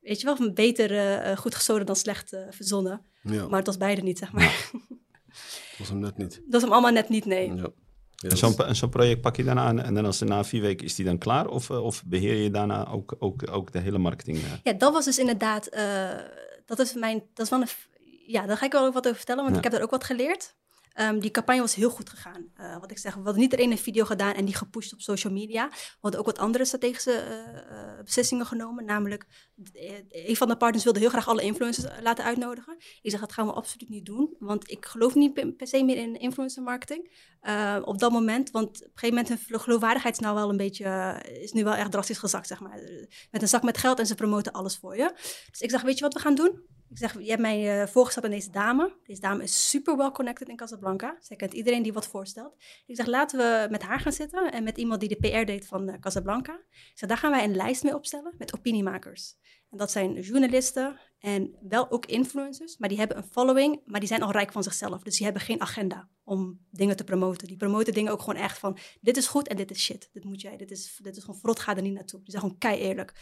Weet 0.07 0.21
je 0.21 0.27
wel, 0.37 0.53
beter 0.53 0.91
eh, 0.91 1.31
eh, 1.31 1.39
goed 1.39 1.55
gestolen 1.55 1.87
dan 1.87 1.97
slecht 1.97 2.33
eh, 2.33 2.41
verzonnen. 2.51 3.03
Ja, 3.23 3.47
Maar 3.49 3.59
het 3.59 3.67
was 3.67 3.77
beide 3.77 4.03
niet, 4.03 4.19
zeg 4.19 4.33
maar. 4.33 4.71
dat 5.29 5.79
was 5.79 5.89
hem 5.89 5.99
net 5.99 6.17
niet. 6.17 6.41
Dat 6.47 6.55
is 6.55 6.63
hem 6.63 6.73
allemaal 6.73 6.93
net 6.93 7.09
niet, 7.09 7.25
nee. 7.25 7.55
Ja. 7.55 7.69
Ja, 8.19 8.29
En 8.29 8.37
zo'n 8.37 8.51
is- 8.51 8.57
en 8.57 8.77
zo'n 8.77 8.89
project 8.89 9.21
pak 9.21 9.37
je 9.37 9.45
daarna 9.45 9.63
aan 9.65 9.81
en 9.81 9.95
dan 9.95 10.05
als 10.05 10.21
na 10.21 10.45
vier 10.45 10.61
weken 10.61 10.87
is 10.87 10.95
die 10.95 11.05
dan 11.05 11.19
klaar? 11.19 11.49
Of, 11.49 11.71
of 11.71 12.03
beheer 12.07 12.35
je 12.37 12.51
daarna 12.51 12.89
ook, 12.89 13.17
ook, 13.19 13.51
ook 13.51 13.73
de 13.73 13.79
hele 13.79 13.99
marketing? 13.99 14.39
Ja, 14.63 14.73
dat 14.73 14.93
was 14.93 15.05
dus 15.05 15.19
inderdaad, 15.19 15.67
eh, 15.67 16.11
dat 16.67 16.79
is 16.79 16.95
mijn, 16.95 17.23
dat 17.35 17.45
is 17.45 17.51
wel 17.51 17.61
een, 17.61 17.69
ja, 18.27 18.47
daar 18.47 18.57
ga 18.57 18.65
ik 18.67 18.73
wel 18.73 18.93
wat 18.93 19.05
over 19.07 19.17
vertellen, 19.17 19.43
want 19.43 19.53
Ja. 19.55 19.59
ik 19.59 19.65
heb 19.65 19.73
daar 19.73 19.83
ook 19.83 19.91
wat 19.91 20.05
geleerd. 20.05 20.55
Ehm, 20.97 21.19
die 21.19 21.31
campagne 21.31 21.61
was 21.61 21.75
heel 21.75 21.91
goed 21.91 22.11
gegaan. 22.11 22.51
Eh, 22.55 22.79
wat 22.81 22.91
ik 22.91 22.99
zeg, 22.99 23.15
we 23.15 23.21
hadden 23.21 23.41
niet 23.43 23.53
alleen 23.53 23.71
een 23.71 23.79
video 23.79 24.05
gedaan 24.05 24.35
en 24.35 24.45
die 24.45 24.55
gepusht 24.55 24.93
op 24.93 25.01
social 25.01 25.33
media. 25.33 25.69
We 25.69 25.99
hadden 26.01 26.21
ook 26.21 26.27
wat 26.27 26.39
andere 26.39 26.65
strategische 26.65 27.13
eh, 27.13 27.59
eh, 27.59 28.05
beslissingen 28.05 28.47
genomen. 28.47 28.85
Namelijk, 28.85 29.27
een 30.09 30.37
van 30.37 30.49
de 30.49 30.57
partners 30.57 30.85
wilde 30.85 30.99
heel 30.99 31.09
graag 31.09 31.29
alle 31.29 31.43
influencers 31.43 31.87
laten 32.03 32.25
uitnodigen. 32.25 32.77
Ik 33.03 33.11
zeg, 33.11 33.21
dat 33.21 33.33
gaan 33.33 33.47
we 33.47 33.53
absoluut 33.53 33.89
niet 33.89 34.07
doen, 34.07 34.37
want 34.39 34.71
ik 34.71 34.87
geloof 34.87 35.15
niet 35.15 35.57
per, 35.57 35.67
se 35.67 35.85
meer 35.85 35.97
in 35.97 36.21
influencer 36.21 36.63
marketing. 36.63 37.11
op 37.85 37.99
dat 37.99 38.13
moment, 38.13 38.51
want 38.51 38.69
op 38.69 38.75
een 38.85 38.91
gegeven 38.95 39.09
moment 39.09 39.29
hun 39.29 39.39
gelo- 39.39 39.59
geloofwaardigheid 39.59 40.15
is 40.15 40.21
nou 40.21 40.35
wel 40.35 40.51
een 40.51 40.57
beetje, 40.57 41.21
is 41.41 41.53
nu 41.53 41.65
wel 41.65 41.75
echt 41.75 41.91
drastisch 41.91 42.19
gezakt, 42.19 42.47
zeg 42.47 42.61
maar. 42.61 42.81
Met 43.31 43.43
een 43.43 43.49
zak 43.49 43.63
met 43.63 43.79
geld 43.79 43.99
en 43.99 44.07
ze 44.07 44.15
promoten 44.15 44.53
alles 44.53 44.77
voor 44.77 44.97
je. 44.97 45.13
Dus 45.51 45.61
ik 45.61 45.71
zeg, 45.71 45.83
weet 45.83 45.99
je 45.99 46.05
wat 46.05 46.15
we 46.15 46.21
gaan 46.21 46.35
doen? 46.35 46.65
Ik 46.91 46.99
zeg, 46.99 47.13
je 47.21 47.29
hebt 47.29 47.41
mij 47.41 47.81
eh, 47.81 47.87
voorgesteld 47.87 48.25
aan 48.25 48.31
deze 48.31 48.51
dame. 48.51 48.97
Deze 49.05 49.21
dame 49.21 49.43
is 49.43 49.71
super 49.71 49.97
well 49.97 50.11
connected 50.11 50.49
in 50.49 50.57
Casablanca. 50.57 51.17
Zij 51.21 51.37
kent 51.37 51.53
iedereen 51.53 51.83
die 51.83 51.93
wat 51.93 52.07
voorstelt. 52.07 52.55
Ik 52.87 52.97
zeg, 52.97 53.07
laten 53.07 53.39
we 53.39 53.71
met 53.71 53.83
haar 53.83 54.01
gaan 54.01 54.13
zitten 54.13 54.53
en 54.53 54.65
met 54.65 54.79
iemand 54.79 55.01
die 55.01 55.09
de 55.09 55.17
PR 55.17 55.45
deed 55.45 55.67
van 55.67 55.89
eh, 55.89 56.01
Casablanca. 56.01 56.61
Zeg, 56.95 57.09
daar 57.09 57.19
gaan 57.19 57.31
wij 57.31 57.45
een 57.45 57.57
lijst 57.57 57.83
mee 57.83 57.95
opstellen 57.95 58.35
met 58.39 58.55
opiniemakers. 58.55 59.37
Dat 59.77 59.91
zijn 59.91 60.21
journalisten 60.21 60.99
en 61.19 61.57
wel 61.61 61.91
ook 61.91 62.07
influencers, 62.07 62.77
maar 62.77 62.89
die 62.89 62.99
hebben 62.99 63.17
een 63.17 63.29
following, 63.31 63.81
maar 63.85 64.01
die 64.01 64.09
zijn 64.09 64.23
al 64.23 64.31
rijk 64.31 64.53
van 64.53 64.63
zichzelf. 64.63 65.03
Dus 65.03 65.17
die 65.17 65.25
hebben 65.25 65.43
geen 65.43 65.61
agenda 65.61 66.09
om 66.25 66.67
dingen 66.71 66.97
te 66.97 67.05
promoten. 67.05 67.49
Die 67.49 67.57
promoten 67.57 67.95
dingen 67.95 68.13
ook 68.13 68.21
gewoon 68.21 68.41
echt 68.41 68.59
van, 68.59 68.79
dit 69.01 69.17
is 69.17 69.27
goed 69.27 69.49
en 69.49 69.57
dit 69.57 69.71
is 69.71 69.83
shit. 69.83 70.09
Dit 70.13 70.25
moet 70.25 70.41
jij, 70.41 70.57
dit 70.57 70.71
is, 70.71 70.99
dit 71.03 71.17
is 71.17 71.25
gewoon 71.25 71.41
frot, 71.41 71.61
ga 71.61 71.77
er 71.77 71.83
niet 71.83 71.95
naartoe. 71.95 72.21
Die 72.23 72.31
zijn 72.31 72.43
gewoon 72.43 72.59
kei 72.59 72.81
eerlijk. 72.81 73.13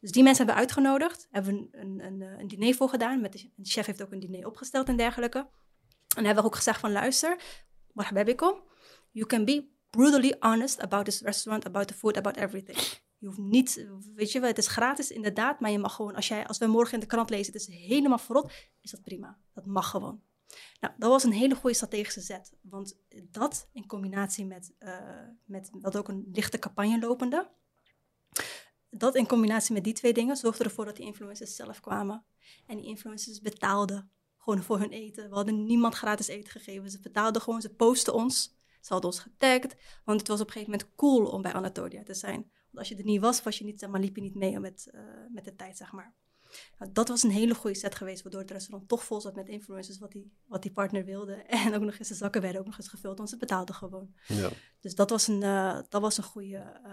Dus 0.00 0.10
die 0.10 0.22
mensen 0.22 0.46
hebben 0.46 0.64
we 0.64 0.68
uitgenodigd, 0.68 1.28
hebben 1.30 1.54
een, 1.54 1.80
een, 1.80 2.04
een, 2.04 2.22
eh, 2.22 2.38
een 2.38 2.48
diner 2.48 2.74
voor 2.74 2.88
gedaan. 2.88 3.20
Met 3.20 3.32
de, 3.32 3.50
chef 3.62 3.86
heeft 3.86 4.02
ook 4.02 4.12
een 4.12 4.20
diner 4.20 4.46
opgesteld 4.46 4.88
en 4.88 4.96
dergelijke. 4.96 5.48
En 6.16 6.24
hebben 6.24 6.42
we 6.42 6.48
ook 6.48 6.56
gezegd 6.56 6.80
van, 6.80 6.92
luister, 6.92 7.40
waar 7.92 8.14
heb 8.14 8.28
ik 8.28 8.42
om? 8.42 8.62
You 9.10 9.26
can 9.26 9.44
be 9.44 9.68
brutally 9.90 10.34
honest 10.40 10.80
about 10.80 11.04
this 11.04 11.20
restaurant, 11.20 11.66
about 11.66 11.88
the 11.88 11.94
food, 11.94 12.16
about 12.16 12.36
everything. 12.36 13.02
Je 13.24 13.30
hoeft 13.30 13.42
niet, 13.42 13.86
weet 14.14 14.32
je 14.32 14.40
wel, 14.40 14.48
het 14.48 14.58
is 14.58 14.66
gratis 14.66 15.10
inderdaad, 15.10 15.60
maar 15.60 15.70
je 15.70 15.78
mag 15.78 15.94
gewoon, 15.94 16.14
als, 16.14 16.28
jij, 16.28 16.46
als 16.46 16.58
we 16.58 16.66
morgen 16.66 16.94
in 16.94 17.00
de 17.00 17.06
krant 17.06 17.30
lezen, 17.30 17.52
het 17.52 17.62
is 17.62 17.74
helemaal 17.74 18.18
verrot, 18.18 18.52
is 18.80 18.90
dat 18.90 19.02
prima. 19.02 19.38
Dat 19.52 19.66
mag 19.66 19.90
gewoon. 19.90 20.22
Nou, 20.80 20.94
dat 20.98 21.10
was 21.10 21.24
een 21.24 21.32
hele 21.32 21.54
goede 21.54 21.76
strategische 21.76 22.20
zet. 22.20 22.52
Want 22.60 22.98
dat 23.30 23.68
in 23.72 23.86
combinatie 23.86 24.46
met, 24.46 24.74
eh 24.78 24.98
met 25.44 25.70
wat 25.72 25.96
ook 25.96 26.08
een 26.08 26.28
lichte 26.32 26.58
campagne 26.58 26.98
lopende, 26.98 27.50
dat 28.90 29.14
in 29.14 29.26
combinatie 29.26 29.74
met 29.74 29.84
die 29.84 29.94
twee 29.94 30.12
dingen 30.12 30.36
zorgde 30.36 30.64
ervoor 30.64 30.84
dat 30.84 30.96
die 30.96 31.06
influencers 31.06 31.56
zelf 31.56 31.80
kwamen. 31.80 32.24
En 32.66 32.76
die 32.76 32.86
influencers 32.86 33.40
betaalden 33.40 34.10
gewoon 34.38 34.62
voor 34.62 34.78
hun 34.78 34.90
eten. 34.90 35.28
We 35.28 35.34
hadden 35.34 35.64
niemand 35.64 35.94
gratis 35.94 36.26
eten 36.26 36.50
gegeven. 36.50 36.90
Ze 36.90 37.00
betaalden 37.00 37.42
gewoon, 37.42 37.60
ze 37.60 37.74
posten 37.74 38.14
ons. 38.14 38.56
Ze 38.80 38.92
hadden 38.92 39.10
ons 39.10 39.20
getagd, 39.20 39.74
want 40.04 40.18
het 40.18 40.28
was 40.28 40.40
op 40.40 40.46
een 40.46 40.52
gegeven 40.52 40.72
moment 40.72 40.94
cool 40.94 41.26
om 41.26 41.42
bij 41.42 41.52
Anatolia 41.52 42.02
te 42.02 42.14
zijn. 42.14 42.52
Als 42.74 42.88
je 42.88 42.96
er 42.96 43.04
niet 43.04 43.20
was, 43.20 43.42
was 43.42 43.58
je 43.58 43.64
niet, 43.64 43.80
zeg 43.80 43.90
maar, 43.90 44.00
liep 44.00 44.16
je 44.16 44.22
niet 44.22 44.34
mee 44.34 44.60
met, 44.60 44.88
eh, 44.92 45.00
met 45.30 45.44
de 45.44 45.54
tijd, 45.54 45.76
zeg 45.76 45.92
maar. 45.92 46.14
Nou, 46.78 46.92
dat 46.92 47.08
was 47.08 47.22
een 47.22 47.30
hele 47.30 47.54
goede 47.54 47.76
set 47.76 47.94
geweest, 47.94 48.22
waardoor 48.22 48.40
het 48.40 48.50
restaurant 48.50 48.88
toch 48.88 49.04
vol 49.04 49.20
zat 49.20 49.34
met 49.34 49.48
influencers, 49.48 49.98
wat 49.98 50.12
die, 50.12 50.32
wat 50.46 50.62
die 50.62 50.72
partner 50.72 51.04
wilde. 51.04 51.34
En 51.64 51.74
ook 51.74 51.82
nog 51.82 51.98
eens 51.98 52.08
de 52.08 52.14
zakken 52.14 52.40
werden 52.40 52.60
ook 52.60 52.66
nog 52.66 52.76
eens 52.76 52.88
gevuld, 52.88 53.16
want 53.16 53.30
ze 53.30 53.36
betaalden 53.36 53.74
gewoon. 53.74 54.14
Ja. 54.26 54.48
Dus 54.80 54.94
dat 54.94 55.10
was 55.10 55.26
een, 55.26 55.42
eh, 55.42 55.78
dat 55.88 56.00
was 56.00 56.16
een 56.16 56.24
goede 56.24 56.56
eh, 56.56 56.92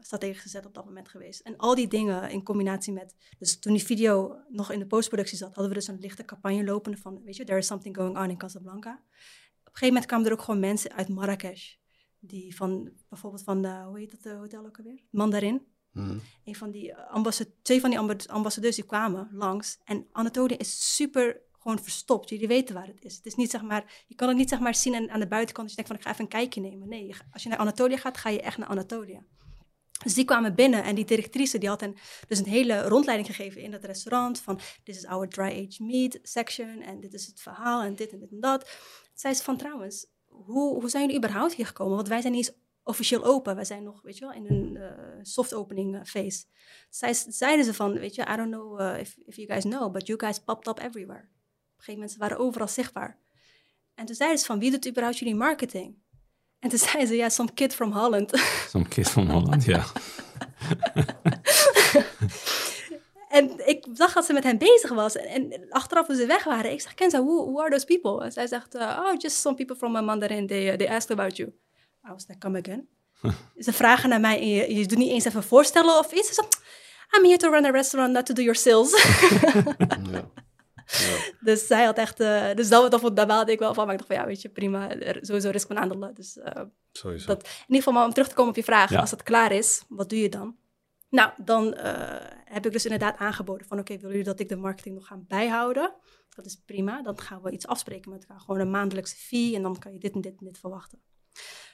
strategische 0.00 0.48
zet 0.48 0.66
op 0.66 0.74
dat 0.74 0.84
moment 0.84 1.08
geweest. 1.08 1.40
En 1.40 1.56
al 1.56 1.74
die 1.74 1.88
dingen 1.88 2.30
in 2.30 2.42
combinatie 2.42 2.92
met... 2.92 3.14
Dus 3.38 3.58
toen 3.58 3.72
die 3.72 3.84
video 3.84 4.36
nog 4.48 4.72
in 4.72 4.78
de 4.78 4.86
postproductie 4.86 5.38
zat... 5.38 5.54
hadden 5.54 5.68
we 5.68 5.78
dus 5.78 5.88
een 5.88 5.98
lichte 5.98 6.24
campagne 6.24 6.64
lopende 6.64 6.98
van... 6.98 7.22
Weet 7.24 7.36
je, 7.36 7.44
there 7.44 7.58
is 7.58 7.66
something 7.66 7.96
going 7.96 8.18
on 8.18 8.30
in 8.30 8.38
Casablanca. 8.38 8.90
Op 8.90 9.76
een 9.76 9.78
gegeven 9.78 9.86
moment 9.86 10.06
kwamen 10.06 10.26
er 10.26 10.32
ook 10.32 10.42
gewoon 10.42 10.60
mensen 10.60 10.92
uit 10.92 11.08
Marrakesh... 11.08 11.78
die 12.20 12.56
van, 12.56 12.90
bijvoorbeeld 13.08 13.42
van, 13.42 13.62
de, 13.62 13.82
hoe 13.86 13.98
heet 13.98 14.10
dat 14.10 14.22
de 14.22 14.30
hotel 14.30 14.66
ook 14.66 14.78
alweer? 14.78 15.00
Mandarin. 15.10 15.66
Mhm. 15.92 16.18
Een 16.44 16.54
van 16.56 16.70
die 16.70 16.96
ambassa- 16.96 17.44
twee 17.62 17.80
van 17.80 17.90
die 17.90 17.98
amba- 17.98 18.16
ambassadeurs 18.26 18.76
die 18.76 18.84
kwamen 18.84 19.28
langs. 19.32 19.78
En 19.84 20.06
Anatolia 20.12 20.58
is 20.58 20.94
super 20.94 21.40
gewoon 21.52 21.82
verstopt. 21.82 22.28
Jullie 22.28 22.48
weten 22.48 22.74
waar 22.74 22.86
het 22.86 23.04
is. 23.04 23.16
Het 23.16 23.26
is 23.26 23.34
niet 23.34 23.50
zeg 23.50 23.62
maar, 23.62 24.04
je 24.06 24.14
kan 24.14 24.28
het 24.28 24.36
niet 24.36 24.48
zeg 24.48 24.60
maar 24.60 24.74
zien 24.74 24.94
aan, 24.94 25.10
aan 25.10 25.20
de 25.20 25.28
buitenkant. 25.28 25.68
Dus 25.68 25.76
je 25.76 25.82
denkt 25.84 25.90
van 25.90 25.96
ik 26.00 26.02
ga 26.06 26.10
even 26.10 26.24
een 26.24 26.40
kijkje 26.40 26.60
nemen. 26.70 26.88
Nee, 26.88 27.14
als 27.32 27.42
je 27.42 27.48
naar 27.48 27.58
Anatolia 27.58 27.96
gaat, 27.96 28.16
ga 28.16 28.28
je 28.28 28.40
echt 28.40 28.58
naar 28.58 28.68
Anatolia. 28.68 29.24
Dus 30.04 30.14
die 30.14 30.24
kwamen 30.24 30.54
binnen 30.54 30.84
en 30.84 30.94
die 30.94 31.04
directrice 31.04 31.58
die 31.58 31.68
had 31.68 31.80
hen 31.80 31.94
dus 32.28 32.38
een 32.38 32.46
hele 32.46 32.82
rondleiding 32.82 33.34
gegeven 33.34 33.60
in 33.62 33.70
dat 33.70 33.84
restaurant. 33.84 34.40
Van 34.40 34.60
dit 34.84 34.96
is 34.96 35.06
our 35.06 35.28
dry 35.28 35.50
aged 35.50 35.78
meat 35.78 36.18
section 36.22 36.82
en 36.82 37.00
dit 37.00 37.14
is 37.14 37.26
het 37.26 37.40
verhaal 37.40 37.82
en 37.82 37.94
dit 37.94 38.12
en 38.12 38.18
dit 38.18 38.30
en 38.30 38.40
dat. 38.40 38.70
Zei 39.14 39.34
ze 39.34 39.42
van 39.42 39.56
trouwens, 39.56 40.06
hoe, 40.44 40.80
hoe 40.80 40.88
zijn 40.88 41.02
jullie 41.02 41.18
überhaupt 41.18 41.54
hier 41.54 41.66
gekomen? 41.66 41.96
Want 41.96 42.08
wij 42.08 42.20
zijn 42.20 42.32
niet 42.32 42.56
officieel 42.82 43.24
open. 43.24 43.54
Wij 43.54 43.64
zijn 43.64 43.82
nog, 43.82 44.02
weet 44.02 44.18
je 44.18 44.24
wel, 44.24 44.34
in 44.34 44.46
een 44.48 44.76
eh, 44.76 45.18
soft 45.22 45.54
opening 45.54 45.94
eh, 45.94 46.00
phase. 46.04 46.44
Zij, 46.90 47.14
zeiden 47.28 47.64
ze 47.64 47.74
van, 47.74 47.98
weet 47.98 48.14
je, 48.14 48.22
I 48.22 48.36
don't 48.36 48.50
know 48.50 48.80
uh, 48.80 49.00
if, 49.00 49.16
if 49.26 49.36
you 49.36 49.48
guys 49.48 49.62
know, 49.62 49.92
but 49.92 50.06
you 50.06 50.18
guys 50.18 50.38
popped 50.38 50.66
up 50.66 50.78
everywhere. 50.78 51.20
Op 51.20 51.26
een 51.26 51.84
gegeven 51.84 51.94
moment, 51.94 52.10
ze 52.10 52.18
waren 52.18 52.38
overal 52.38 52.68
zichtbaar. 52.68 53.18
En 53.94 54.06
toen 54.06 54.14
zeiden 54.14 54.38
ze 54.38 54.44
van, 54.44 54.58
wie 54.58 54.70
doet 54.70 54.88
überhaupt 54.88 55.18
jullie 55.18 55.34
marketing? 55.34 55.96
En 56.58 56.68
toen 56.68 56.78
zeiden 56.88 57.06
ze, 57.06 57.16
ja, 57.16 57.28
some 57.28 57.52
kid 57.54 57.74
from 57.74 57.92
Holland. 57.92 58.38
Zo'n 58.68 58.88
kid 58.88 59.10
van 59.10 59.30
Holland, 59.30 59.64
ja. 59.64 59.84
en 63.30 63.68
ik 63.68 63.86
zag 63.92 64.12
dat 64.12 64.24
ze 64.24 64.32
met 64.32 64.44
hen 64.44 64.58
bezig 64.58 64.90
was. 64.90 65.16
En, 65.16 65.52
en 65.52 65.68
achteraf 65.68 66.06
toen 66.06 66.16
ze 66.16 66.26
weg 66.26 66.44
waren, 66.44 66.72
ik 66.72 66.80
zeg, 66.80 66.94
Kenza, 66.94 67.22
who, 67.22 67.44
who 67.44 67.60
are 67.60 67.70
those 67.70 67.86
people? 67.86 68.24
En 68.24 68.32
zij 68.32 68.46
zegt, 68.46 68.74
uh, 68.74 69.00
oh, 69.04 69.14
just 69.18 69.36
some 69.36 69.56
people 69.56 69.76
from 69.76 69.96
uh, 69.96 70.02
Mandarin, 70.02 70.46
they, 70.46 70.76
they 70.76 70.88
asked 70.88 71.18
about 71.18 71.36
you. 71.36 71.48
I 72.08 72.12
was 72.12 72.24
like, 72.28 72.38
come 72.38 72.58
again? 72.58 72.88
ze 73.66 73.72
vragen 73.72 74.08
naar 74.08 74.20
mij 74.20 74.40
en 74.40 74.48
je, 74.48 74.74
je 74.74 74.86
doet 74.86 74.98
niet 74.98 75.10
eens 75.10 75.24
even 75.24 75.42
voorstellen 75.42 75.98
of 75.98 76.12
iets. 76.12 76.28
Ze 76.28 76.34
zegt, 76.34 76.60
I'm 77.16 77.24
here 77.24 77.36
to 77.36 77.50
run 77.50 77.64
a 77.64 77.70
restaurant, 77.70 78.12
not 78.12 78.26
to 78.26 78.34
do 78.34 78.42
your 78.42 78.58
sales. 78.58 78.92
Ja. 80.10 80.30
Ja. 80.98 81.34
Dus 81.40 81.66
zij 81.66 81.84
had 81.84 81.96
echt, 81.96 82.20
uh, 82.20 82.54
dus 82.54 82.68
dat, 82.68 82.90
dat, 82.90 83.16
daar 83.16 83.26
baalde 83.26 83.52
ik 83.52 83.58
wel 83.58 83.74
van. 83.74 83.84
Maar 83.84 83.94
ik 83.94 84.00
dacht 84.00 84.12
van 84.12 84.20
ja, 84.20 84.26
weet 84.26 84.42
je, 84.42 84.48
prima, 84.48 84.88
sowieso 85.20 85.50
risk 85.50 85.66
van 85.66 85.78
aandelen. 85.78 86.14
Dus 86.14 86.36
uh, 86.36 86.62
Sowieso. 86.92 87.26
dat, 87.26 87.42
in 87.42 87.48
ieder 87.60 87.76
geval 87.76 87.92
maar 87.92 88.04
om 88.04 88.12
terug 88.12 88.28
te 88.28 88.34
komen 88.34 88.50
op 88.50 88.56
je 88.56 88.64
vraag. 88.64 88.90
Ja. 88.90 89.00
Als 89.00 89.10
het 89.10 89.22
klaar 89.22 89.52
is, 89.52 89.82
wat 89.88 90.08
doe 90.08 90.20
je 90.20 90.28
dan? 90.28 90.56
Nou, 91.10 91.32
dan 91.44 91.74
uh, 91.76 92.16
heb 92.44 92.66
ik 92.66 92.72
dus 92.72 92.84
inderdaad 92.84 93.16
aangeboden 93.16 93.66
van 93.66 93.78
oké, 93.78 93.94
willen 93.94 94.10
jullie 94.10 94.24
dat 94.24 94.40
ik 94.40 94.48
de 94.48 94.56
marketing 94.56 94.94
nog 94.94 95.06
ga 95.06 95.16
bijhouden? 95.16 95.94
Dat 96.28 96.46
is 96.46 96.62
prima, 96.66 97.02
dan 97.02 97.20
gaan 97.20 97.42
we 97.42 97.50
iets 97.50 97.66
afspreken 97.66 98.10
met 98.10 98.20
elkaar. 98.20 98.40
Gewoon 98.40 98.60
een 98.60 98.70
maandelijkse 98.70 99.16
fee 99.16 99.54
en 99.54 99.62
dan 99.62 99.78
kan 99.78 99.92
je 99.92 99.98
dit 99.98 100.14
en 100.14 100.20
dit 100.20 100.38
en 100.38 100.46
dit 100.46 100.58
verwachten. 100.58 101.02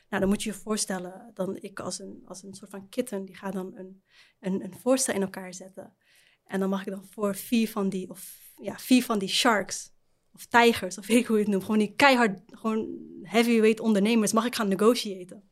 Nou, 0.08 0.20
dan 0.20 0.28
moet 0.28 0.42
je 0.42 0.50
je 0.50 0.56
voorstellen, 0.56 1.30
dan 1.34 1.56
ik 1.56 1.80
als 1.80 1.98
een, 1.98 2.22
als 2.24 2.42
een 2.42 2.54
soort 2.54 2.70
van 2.70 2.88
kitten, 2.88 3.24
die 3.24 3.36
ga 3.36 3.50
dan 3.50 3.76
een, 3.76 4.02
een, 4.40 4.64
een 4.64 4.74
voorstel 4.74 5.14
in 5.14 5.22
elkaar 5.22 5.54
zetten. 5.54 5.96
En 6.44 6.60
dan 6.60 6.68
mag 6.68 6.86
ik 6.86 6.92
dan 6.92 7.04
voor 7.04 7.34
vier 7.34 7.68
van 7.68 7.88
die, 7.88 8.10
of 8.10 8.52
ja, 8.56 8.78
vier 8.78 9.02
van 9.04 9.18
die 9.18 9.28
sharks, 9.28 9.94
of 10.32 10.46
tijgers, 10.46 10.98
of 10.98 11.06
weet 11.06 11.18
ik 11.18 11.26
hoe 11.26 11.36
je 11.36 11.42
het 11.42 11.50
noemt, 11.50 11.64
gewoon 11.64 11.78
die 11.78 11.94
keihard, 11.94 12.40
gewoon 12.46 12.98
heavyweight 13.22 13.80
ondernemers, 13.80 14.32
mag 14.32 14.44
ik 14.44 14.54
gaan 14.54 14.68
negotiëten. 14.68 15.50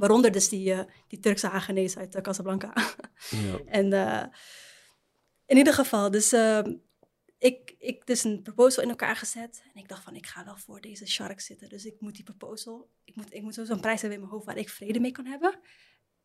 Waaronder 0.00 0.32
dus 0.32 0.48
die, 0.48 0.72
uh, 0.72 0.80
die 1.08 1.18
Turkse 1.18 1.46
Hagenees 1.46 1.96
uit 1.96 2.14
uh, 2.14 2.22
Casablanca. 2.22 2.72
Ja. 3.30 3.58
en 3.66 3.92
uh, 3.92 4.24
in 5.46 5.56
ieder 5.56 5.74
geval, 5.74 6.10
dus 6.10 6.32
ik, 7.38 7.74
ik 7.78 8.06
dus 8.06 8.24
een 8.24 8.42
proposal 8.42 8.82
in 8.82 8.88
elkaar 8.88 9.16
gezet. 9.16 9.62
En 9.74 9.80
ik 9.80 9.88
dacht 9.88 10.02
van, 10.02 10.14
ik 10.14 10.26
ga 10.26 10.44
wel 10.44 10.56
voor 10.56 10.80
deze 10.80 11.06
shark 11.06 11.40
zitten. 11.40 11.68
Dus 11.68 11.84
ik 11.84 11.94
moet 12.00 12.14
die 12.14 12.24
proposal, 12.24 12.90
ik 13.04 13.16
moet, 13.16 13.34
ik 13.34 13.42
moet 13.42 13.54
sowieso 13.54 13.74
een 13.74 13.80
prijs 13.80 14.00
hebben 14.00 14.18
in 14.18 14.24
mijn 14.24 14.34
hoofd 14.34 14.46
waar 14.46 14.56
ik 14.56 14.68
vrede 14.68 15.00
mee 15.00 15.12
kan 15.12 15.26
hebben. 15.26 15.58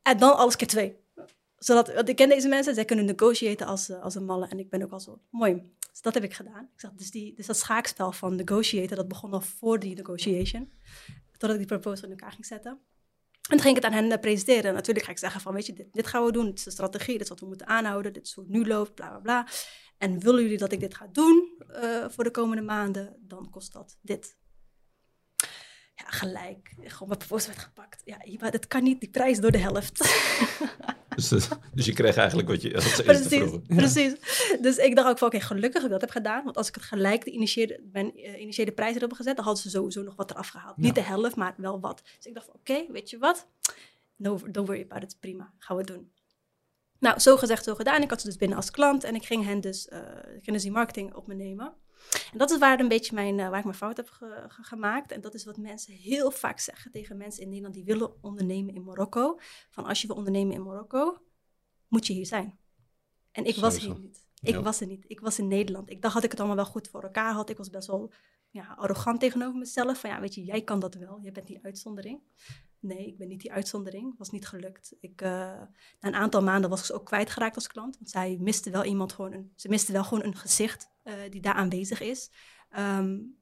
En 0.02 0.18
dan 0.18 0.38
alles 0.38 0.56
keer 0.56 0.68
twee. 0.68 0.96
Zodat, 1.58 1.94
want 1.94 2.10
ik 2.10 2.16
ken 2.16 2.30
deze 2.30 2.48
mensen, 2.48 2.74
zij 2.74 2.86
kunnen 2.86 3.06
negotiëren 3.06 3.68
als, 3.68 3.90
als 3.90 4.16
een 4.16 4.26
malle. 4.26 4.48
En 4.48 4.60
ik 4.60 4.70
ben 4.70 4.84
ook 4.84 4.92
al 4.92 5.00
zo, 5.00 5.22
mooi. 5.30 5.72
Dus 5.92 6.02
dat 6.02 6.14
heb 6.14 6.24
ik 6.24 6.34
gedaan. 6.34 6.70
Ik 6.74 6.80
zag, 6.80 6.92
dus, 6.94 7.12
die, 7.12 7.34
dus 7.36 7.46
dat 7.46 7.58
schaakspel 7.58 8.12
van 8.12 8.36
negotiaten, 8.36 8.98
dat 8.98 9.08
begon 9.08 9.34
al 9.34 9.42
voor 9.42 9.80
die 9.80 9.96
negotiation. 9.96 10.72
Totdat 11.32 11.52
ik 11.52 11.58
die 11.58 11.80
proposal 11.80 12.06
in 12.06 12.10
elkaar 12.10 12.32
ging 12.32 12.46
zetten. 12.46 12.80
En 13.50 13.58
dan 13.58 13.60
ging 13.60 13.78
ik 13.78 13.84
het 13.84 13.92
aan 13.92 13.98
hen 13.98 14.12
eh, 14.12 14.20
presenteren. 14.20 14.74
Natuurlijk 14.74 15.06
ga 15.06 15.12
ik 15.12 15.18
zeggen 15.18 15.42
van, 15.42 15.54
weet 15.54 15.66
je, 15.66 15.74
dit, 15.74 15.88
dit 15.92 16.08
gaan 16.08 16.26
we 16.26 16.32
doen. 16.32 16.46
Dit 16.46 16.58
is 16.58 16.64
de 16.64 16.72
strategie, 16.72 17.14
dit 17.14 17.22
is 17.22 17.30
wat 17.30 17.40
we 17.40 17.46
moeten 17.46 17.68
aanhouden. 17.68 18.14
Dit 18.14 18.26
is 18.26 18.34
hoe 18.34 18.44
het 18.44 18.54
nu 18.54 18.66
loopt, 18.68 18.96
bla, 18.96 19.10
bla, 19.10 19.20
bla. 19.20 19.48
En 19.98 20.20
willen 20.20 20.42
jullie 20.42 20.58
dat 20.58 20.72
ik 20.72 20.80
dit 20.80 20.96
ga 20.96 21.08
doen 21.12 21.58
uh, 21.70 22.06
voor 22.10 22.24
de 22.24 22.32
komende 22.32 22.62
maanden, 22.64 23.18
dan 23.20 23.50
kost 23.50 23.74
dat 23.74 23.98
dit. 24.02 24.38
Ja, 25.96 26.06
gelijk. 26.08 26.74
Gewoon 26.84 27.08
mijn 27.08 27.20
proposal 27.20 27.54
werd 27.54 27.64
gepakt. 27.64 28.02
Ja, 28.06 28.18
maar 28.40 28.52
dat 28.52 28.68
kan 28.68 28.84
niet, 28.84 29.00
die 29.00 29.10
prijs 29.10 29.40
door 29.40 29.52
de 29.52 29.58
helft. 29.58 30.00
dus, 31.16 31.30
dus 31.74 31.86
je 31.86 31.94
kreeg 31.94 32.16
eigenlijk 32.18 32.48
wat 32.48 32.62
je 32.62 32.76
als 32.76 33.02
precies, 33.02 33.60
Precies. 33.68 34.14
Dus 34.62 34.78
ik 34.78 34.96
dacht 34.96 35.10
ook 35.10 35.18
van, 35.18 35.28
oké, 35.28 35.40
gelukkig 35.40 35.74
dat 35.74 35.84
ik 35.84 35.90
dat 35.90 36.02
heb 36.02 36.10
gedaan. 36.10 36.44
Want 36.44 36.58
als 36.58 36.68
ik 36.68 36.76
het 36.76 36.84
gelijk 36.84 37.26
de 37.26 37.32
initiële, 37.32 37.80
mijn 37.92 38.20
uh, 38.20 38.42
initiële 38.42 38.72
prijs 38.72 38.96
erop 38.96 39.14
gezet, 39.14 39.36
dan 39.36 39.46
hadden 39.46 39.64
ze 39.64 39.70
sowieso 39.70 40.02
nog 40.02 40.16
wat 40.16 40.32
eraf 40.32 40.48
gehaald. 40.48 40.78
Niet 40.78 40.96
de 40.96 41.02
helft, 41.02 41.36
maar 41.36 41.54
wel 41.58 41.80
wat. 41.80 42.02
Dus 42.18 42.26
ik 42.26 42.34
dacht 42.34 42.46
van, 42.46 42.56
oké, 42.56 42.92
weet 42.92 43.10
je 43.10 43.18
wat? 43.18 43.48
No, 44.16 44.40
don't 44.52 44.68
worry 44.68 44.82
about 44.82 45.04
it, 45.04 45.18
prima. 45.20 45.54
Gaan 45.58 45.78
we 45.78 45.84
doen. 45.84 46.12
Nou, 47.00 47.20
zo 47.20 47.38
gezegd, 47.38 47.64
zo 47.64 47.76
gedaan. 47.76 48.02
Ik 48.02 48.10
had 48.10 48.22
ze 48.22 48.28
dus 48.28 48.38
binnen 48.38 48.58
als 48.58 48.72
klant 48.72 49.04
en 49.04 49.16
ik 49.16 49.26
ging 49.26 49.46
hen 49.46 49.62
dus, 49.62 49.88
uh, 49.94 50.00
ik 50.42 50.54
dus 50.54 50.62
die 50.62 50.72
marketing 50.72 51.14
op 51.14 51.28
me 51.28 51.34
nemen. 51.34 51.74
En 52.32 52.38
dat 52.38 52.52
is 52.52 52.58
waar, 52.58 52.80
een 52.80 52.88
beetje 52.88 53.16
mijn, 53.16 53.38
uh, 53.38 53.50
waar 53.50 53.58
ik 53.58 53.64
mijn 53.64 53.78
fout 53.78 53.98
heb 53.98 54.10
gemaakt. 54.48 55.12
En 55.12 55.22
dat 55.22 55.34
is 55.34 55.46
wat 55.46 55.58
mensen 55.58 55.94
heel 55.94 56.32
vaak 56.32 56.60
zeggen 56.60 56.92
tegen 56.92 57.18
mensen 57.18 57.42
in 57.42 57.48
Nederland 57.48 57.74
die 57.74 57.84
willen 57.84 58.24
ondernemen 58.24 58.76
in 58.76 58.84
Marokko. 58.84 59.40
Van 59.70 59.86
als 59.86 60.02
je 60.02 60.08
wil 60.08 60.16
ondernemen 60.16 60.56
in 60.56 60.64
Marokko, 60.64 61.22
moet 61.88 62.08
je 62.08 62.14
hier 62.14 62.26
zijn. 62.26 62.58
En 63.32 63.46
ik 63.46 63.56
was 63.56 63.78
hier 63.80 64.00
niet. 64.00 64.26
Ik 64.42 64.56
was 64.56 64.82
er 64.82 64.88
niet. 64.88 65.06
Ik 65.08 65.20
was 65.20 65.40
in 65.40 65.48
Nederland. 65.48 65.90
Ik 65.90 66.02
dacht 66.02 66.14
dat 66.14 66.24
ik 66.24 66.32
het 66.32 66.40
allemaal 66.40 66.58
wel 66.58 66.66
goed 66.66 66.88
voor 66.88 67.04
elkaar 67.04 67.34
had. 67.34 67.50
Ik 67.50 67.58
was 67.58 67.70
best 67.70 67.88
wel 67.88 68.12
ja, 68.50 68.76
arrogant 68.78 69.20
tegenover 69.20 69.60
mezelf. 69.60 70.00
Van 70.00 70.10
ja, 70.10 70.20
weet 70.20 70.36
je, 70.36 70.44
jij 70.44 70.62
kan 70.62 70.80
dat 70.80 70.96
wel. 70.96 71.20
Je 71.22 71.32
bent 71.32 71.48
die 71.48 71.60
uitzondering. 71.64 72.20
Nee, 72.80 73.08
ik 73.08 73.18
ben 73.18 73.28
niet 73.28 73.42
die 73.42 73.52
uitzondering. 73.52 74.18
Was 74.18 74.30
niet 74.30 74.48
gelukt. 74.48 74.96
Ik, 75.00 75.22
uh, 75.22 75.30
na 75.30 75.68
een 76.00 76.16
aantal 76.16 76.44
maanden 76.44 76.70
was 76.70 76.80
ik 76.80 76.86
ze 76.86 76.94
ook 76.94 77.06
kwijtgeraakt 77.06 77.56
als 77.56 77.68
klant. 77.68 77.98
Want 77.98 78.10
zij 78.10 78.38
miste 78.40 78.70
wel 78.70 78.84
iemand 78.84 79.14
gewoon 79.14 79.34
een, 79.34 79.52
ze 79.56 79.70
miste 79.70 79.92
wel 79.92 80.04
gewoon 80.04 80.24
een 80.24 80.36
gezicht 80.36 80.94
uh, 81.08 81.14
die 81.30 81.42
daar 81.42 81.54
aanwezig 81.54 82.02
is. 82.02 82.32
Um, 82.78 83.38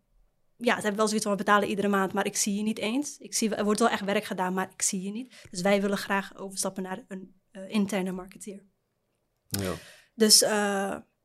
ja, 0.57 0.75
ze 0.75 0.81
hebben 0.81 0.95
wel 0.95 1.07
zoiets 1.07 1.25
van, 1.25 1.35
we 1.37 1.43
betalen 1.43 1.69
iedere 1.69 1.87
maand, 1.87 2.13
maar 2.13 2.25
ik 2.25 2.35
zie 2.35 2.55
je 2.55 2.63
niet 2.63 2.79
eens. 2.79 3.17
Ik 3.17 3.33
zie, 3.33 3.55
er 3.55 3.63
wordt 3.63 3.79
wel 3.79 3.89
echt 3.89 4.03
werk 4.03 4.23
gedaan, 4.23 4.53
maar 4.53 4.69
ik 4.71 4.81
zie 4.81 5.01
je 5.01 5.11
niet. 5.11 5.47
Dus 5.49 5.61
wij 5.61 5.81
willen 5.81 5.97
graag 5.97 6.37
overstappen 6.37 6.83
naar 6.83 7.05
een 7.07 7.41
uh, 7.51 7.69
interne 7.69 8.11
marketeer. 8.11 8.63
Ja. 9.47 9.73
Dus 10.13 10.39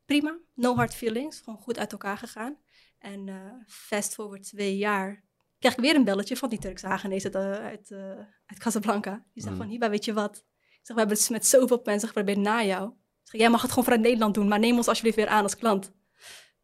prima, 0.05 0.38
no 0.55 0.74
hard 0.74 0.94
feelings, 0.94 1.40
gewoon 1.40 1.59
goed 1.59 1.79
uit 1.79 1.92
elkaar 1.92 2.18
gegaan. 2.18 2.59
En 2.98 3.29
fast 3.66 4.14
forward 4.14 4.42
twee 4.42 4.77
jaar 4.77 5.29
krijg 5.59 5.74
ik 5.74 5.81
weer 5.81 5.94
een 5.94 6.05
belletje 6.05 6.37
van 6.37 6.48
die 6.48 6.59
Turkse 6.59 6.87
Hagenees 6.87 7.24
uit, 7.24 7.37
uit, 7.37 7.90
uh, 7.90 7.98
uit 8.46 8.59
Casablanca. 8.59 9.24
Die 9.33 9.42
zegt 9.42 9.55
mm. 9.55 9.61
van, 9.61 9.70
Hiba, 9.70 9.90
weet 9.90 10.05
je 10.05 10.12
wat? 10.12 10.37
Ik 10.37 10.79
zeg, 10.83 10.96
we 10.96 11.01
hebben 11.01 11.18
het 11.18 11.31
met 11.31 11.46
zoveel 11.46 11.81
mensen 11.85 12.09
geprobeerd 12.09 12.38
na 12.38 12.64
jou. 12.64 12.88
Ik 12.88 13.31
zeg, 13.31 13.40
jij 13.40 13.51
mag 13.51 13.61
het 13.61 13.70
gewoon 13.70 13.85
vanuit 13.85 14.03
Nederland 14.03 14.35
doen, 14.35 14.48
maar 14.48 14.59
neem 14.59 14.77
ons 14.77 14.88
alsjeblieft 14.88 15.16
weer 15.16 15.29
aan 15.29 15.42
als 15.42 15.57
klant. 15.57 15.92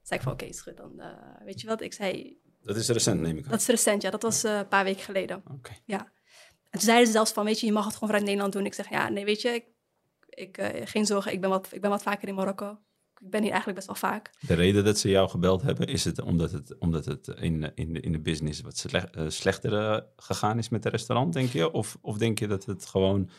Zei 0.05 0.21
ik 0.21 0.27
van, 0.27 0.33
oké, 0.33 0.45
okay, 0.45 0.75
dan 0.75 0.93
uh, 0.97 1.45
weet 1.45 1.61
je 1.61 1.67
wat? 1.67 1.81
Ik 1.81 1.93
zei... 1.93 2.39
Dat 2.61 2.77
is 2.77 2.89
recent, 2.89 3.21
neem 3.21 3.37
ik 3.37 3.45
aan. 3.45 3.51
Dat 3.51 3.61
is 3.61 3.67
recent, 3.67 4.03
ja. 4.03 4.11
Dat 4.11 4.23
was 4.23 4.45
uh, 4.45 4.57
een 4.57 4.69
paar 4.69 4.85
weken 4.85 5.03
geleden. 5.03 5.43
Oké. 5.53 5.73
Ja. 5.85 5.99
En 5.99 6.81
toen 6.81 6.81
zeiden 6.81 7.07
ze 7.07 7.13
zelfs 7.13 7.33
van, 7.33 7.45
weet 7.45 7.61
je, 7.61 7.67
je 7.67 7.73
mag 7.73 7.85
het 7.85 7.95
gewoon 7.95 8.09
vanuit 8.09 8.25
Nederland 8.25 8.53
doen. 8.53 8.67
Ik 8.67 8.75
zeg, 8.75 8.91
ja, 8.91 9.09
nee, 9.09 9.25
weet 9.25 9.41
je, 9.41 9.49
ik, 9.49 9.65
ik 10.29 10.89
geen 10.89 11.07
zorgen, 11.07 11.33
ik 11.33 11.41
ben, 11.41 11.51
wat, 11.51 11.69
ik 11.73 11.81
ben 11.81 11.91
wat 11.91 12.03
vaker 12.03 12.29
in 12.29 12.35
Marokko 12.35 12.79
ik 13.25 13.31
ben 13.31 13.41
hier 13.41 13.51
eigenlijk 13.51 13.87
best 13.87 14.01
wel 14.01 14.11
vaak. 14.11 14.31
De 14.41 14.55
reden 14.55 14.85
dat 14.85 14.99
ze 14.99 15.09
jou 15.09 15.29
gebeld 15.29 15.63
hebben, 15.63 15.87
is 15.87 16.05
het 16.05 16.21
omdat 16.21 16.53
het, 16.53 16.79
omdat 16.79 17.05
het 17.05 17.29
in, 17.29 17.73
in, 17.75 17.93
de, 17.93 18.01
in 18.01 18.13
de 18.13 18.21
business 18.21 18.61
wat 18.61 18.77
slecht, 18.77 19.17
slechter 19.29 20.05
gegaan 20.17 20.59
is 20.59 20.69
met 20.69 20.83
de 20.83 20.89
restaurant, 20.89 21.33
denk 21.33 21.49
je? 21.49 21.73
Of, 21.73 21.99
of 22.01 22.19
denk 22.19 22.39
je 22.39 22.47
dat 22.47 22.65
het 22.65 22.87
gewoon 22.87 23.31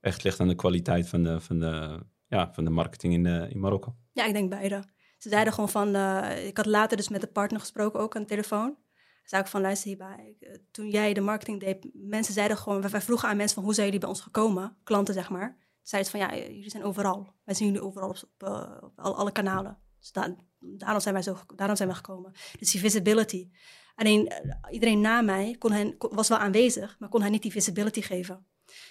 echt 0.00 0.22
ligt 0.22 0.40
aan 0.40 0.48
de 0.48 0.54
kwaliteit 0.54 1.08
van 1.08 1.22
de, 1.22 1.40
van 1.40 1.58
de, 1.58 2.00
ja, 2.26 2.52
van 2.52 2.64
de 2.64 2.70
marketing 2.70 3.12
in, 3.14 3.26
in 3.26 3.60
Marokko? 3.60 3.94
Ja, 4.12 4.26
ik 4.26 4.32
denk 4.32 4.50
beide. 4.50 4.84
Ze 5.22 5.28
zeiden 5.28 5.52
gewoon 5.52 5.68
van, 5.68 5.96
ik 6.36 6.56
had 6.56 6.66
later 6.66 6.96
dus 6.96 7.08
met 7.08 7.20
de 7.20 7.26
partner 7.26 7.60
gesproken, 7.60 8.00
ook 8.00 8.16
aan 8.16 8.22
de 8.22 8.28
telefoon. 8.28 8.76
Zei 9.24 9.42
ik 9.42 9.48
van, 9.48 9.60
luister 9.60 9.88
hierbij, 9.88 10.36
toen 10.70 10.88
jij 10.88 11.14
de 11.14 11.20
marketing 11.20 11.60
deed, 11.60 11.86
mensen 11.92 12.34
zeiden 12.34 12.56
gewoon, 12.56 12.90
wij 12.90 13.00
vroegen 13.00 13.28
aan 13.28 13.36
mensen 13.36 13.54
van, 13.54 13.64
hoe 13.64 13.74
zijn 13.74 13.86
jullie 13.86 14.00
bij 14.00 14.08
ons 14.08 14.20
gekomen? 14.20 14.76
Klanten, 14.84 15.14
zeg 15.14 15.30
maar 15.30 15.60
zei 15.82 16.02
het 16.02 16.10
van 16.10 16.20
ja, 16.20 16.34
jullie 16.36 16.70
zijn 16.70 16.84
overal. 16.84 17.34
Wij 17.44 17.54
zien 17.54 17.66
jullie 17.66 17.82
overal 17.82 18.08
op, 18.08 18.16
op, 18.38 18.82
op 18.82 18.98
alle, 18.98 19.32
kanalen. 19.32 19.78
Dus 19.98 20.12
daarom, 20.12 21.00
zijn 21.00 21.14
wij 21.14 21.22
zo, 21.22 21.38
daarom 21.56 21.76
zijn 21.76 21.88
we 21.88 21.94
gekomen. 21.94 22.32
Dus 22.58 22.70
die 22.70 22.80
visibility. 22.80 23.50
Alleen 23.94 24.32
iedereen 24.70 25.00
na 25.00 25.20
mij 25.20 25.56
kon 25.58 25.72
hen, 25.72 25.96
kon, 25.96 26.14
was 26.14 26.28
wel 26.28 26.38
aanwezig, 26.38 26.96
maar 26.98 27.08
kon 27.08 27.20
hij 27.20 27.30
niet 27.30 27.42
die 27.42 27.50
visibility 27.50 28.00
geven. 28.00 28.46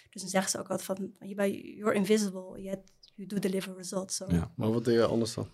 Dus 0.10 0.22
dan 0.22 0.30
zeggen 0.30 0.52
ze 0.52 0.60
ook 0.60 0.70
altijd 0.70 1.00
van, 1.00 1.15
you're 1.20 1.94
invisible, 1.94 2.62
yet 2.62 2.80
you 3.15 3.28
do 3.28 3.39
deliver 3.39 3.76
results. 3.76 4.15
So. 4.15 4.26
Ja, 4.30 4.52
maar 4.56 4.72
wat 4.72 4.86
doe 4.86 4.94
je 4.94 5.06
anders 5.06 5.34
dan? 5.34 5.50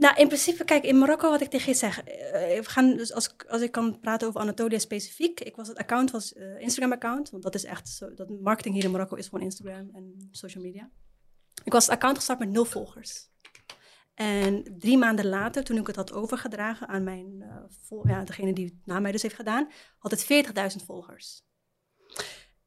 Nou, 0.00 0.16
in 0.16 0.26
principe, 0.26 0.64
kijk, 0.64 0.84
in 0.84 0.98
Marokko, 0.98 1.30
wat 1.30 1.40
ik 1.40 1.50
tegen 1.50 1.72
je 1.72 1.78
zeg, 1.78 1.98
uh, 1.98 2.04
we 2.04 2.60
gaan 2.62 2.96
dus 2.96 3.12
als, 3.12 3.34
als 3.48 3.62
ik 3.62 3.72
kan 3.72 4.00
praten 4.00 4.28
over 4.28 4.40
Anatolia 4.40 4.78
specifiek, 4.78 5.40
ik 5.40 5.56
was 5.56 5.68
het 5.68 5.76
account 5.76 6.10
was 6.10 6.32
uh, 6.32 6.60
Instagram-account, 6.60 7.30
want 7.30 7.42
dat 7.42 7.54
is 7.54 7.64
echt 7.64 7.88
zo, 7.88 8.14
dat 8.14 8.28
marketing 8.28 8.74
hier 8.74 8.84
in 8.84 8.90
Marokko 8.90 9.16
is 9.16 9.28
gewoon 9.28 9.44
Instagram 9.44 9.90
en 9.92 10.28
social 10.30 10.64
media. 10.64 10.90
Ik 11.64 11.72
was 11.72 11.86
het 11.86 11.94
account 11.94 12.16
gestart 12.16 12.38
met 12.38 12.48
nul 12.48 12.64
volgers. 12.64 13.28
En 14.14 14.76
drie 14.78 14.98
maanden 14.98 15.26
later, 15.26 15.64
toen 15.64 15.76
ik 15.76 15.86
het 15.86 15.96
had 15.96 16.12
overgedragen 16.12 16.88
aan 16.88 17.04
mijn, 17.04 17.40
uh, 17.40 17.56
vol, 17.68 18.08
ja, 18.08 18.24
degene 18.24 18.52
die 18.52 18.64
het 18.64 18.74
na 18.84 19.00
mij 19.00 19.12
dus 19.12 19.22
heeft 19.22 19.34
gedaan, 19.34 19.68
had 19.98 20.10
het 20.10 20.24
40.000 20.78 20.84
volgers. 20.84 21.42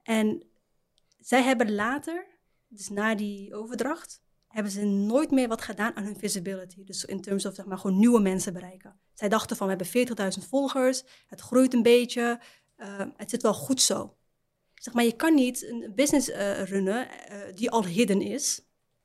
En 0.04 0.48
zij 1.20 1.44
hebben 1.44 1.76
later, 1.76 2.26
dus 2.68 2.90
na 2.90 3.16
die 3.16 3.56
overdracht, 3.56 4.22
hebben 4.54 4.72
ze 4.72 4.86
nooit 4.86 5.32
meer 5.32 5.48
wat 5.48 5.62
gedaan 5.62 5.96
aan 5.96 6.04
hun 6.04 6.18
visibility. 6.18 6.84
Dus 6.84 7.06
in 7.06 7.22
terms 7.22 7.46
of 7.46 7.56
zeg 7.56 7.66
maar 7.66 7.78
gewoon 7.78 8.00
nieuwe 8.00 8.20
mensen 8.20 8.54
bereiken. 8.54 9.00
Zij 9.14 9.30
dachten 9.30 9.58
van 9.58 9.68
we 9.68 9.76
hebben 9.76 10.34
40.000 10.40 10.48
volgers, 10.48 11.04
het 11.28 11.42
groeit 11.42 11.74
een 11.74 11.82
beetje, 11.82 12.40
uh, 12.78 13.02
het 13.18 13.30
zit 13.30 13.42
wel 13.42 13.54
goed 13.54 13.82
zo. 13.82 14.18
Zeg 14.74 14.94
maar 14.94 15.04
je 15.04 15.16
kan 15.16 15.36
niet 15.36 15.64
een 15.64 15.92
business 15.96 16.30
uh, 16.30 16.64
runnen 16.64 17.08
uh, 17.08 17.38
die 17.56 17.70
al 17.70 17.86
hidden 17.86 18.22
is 18.22 18.62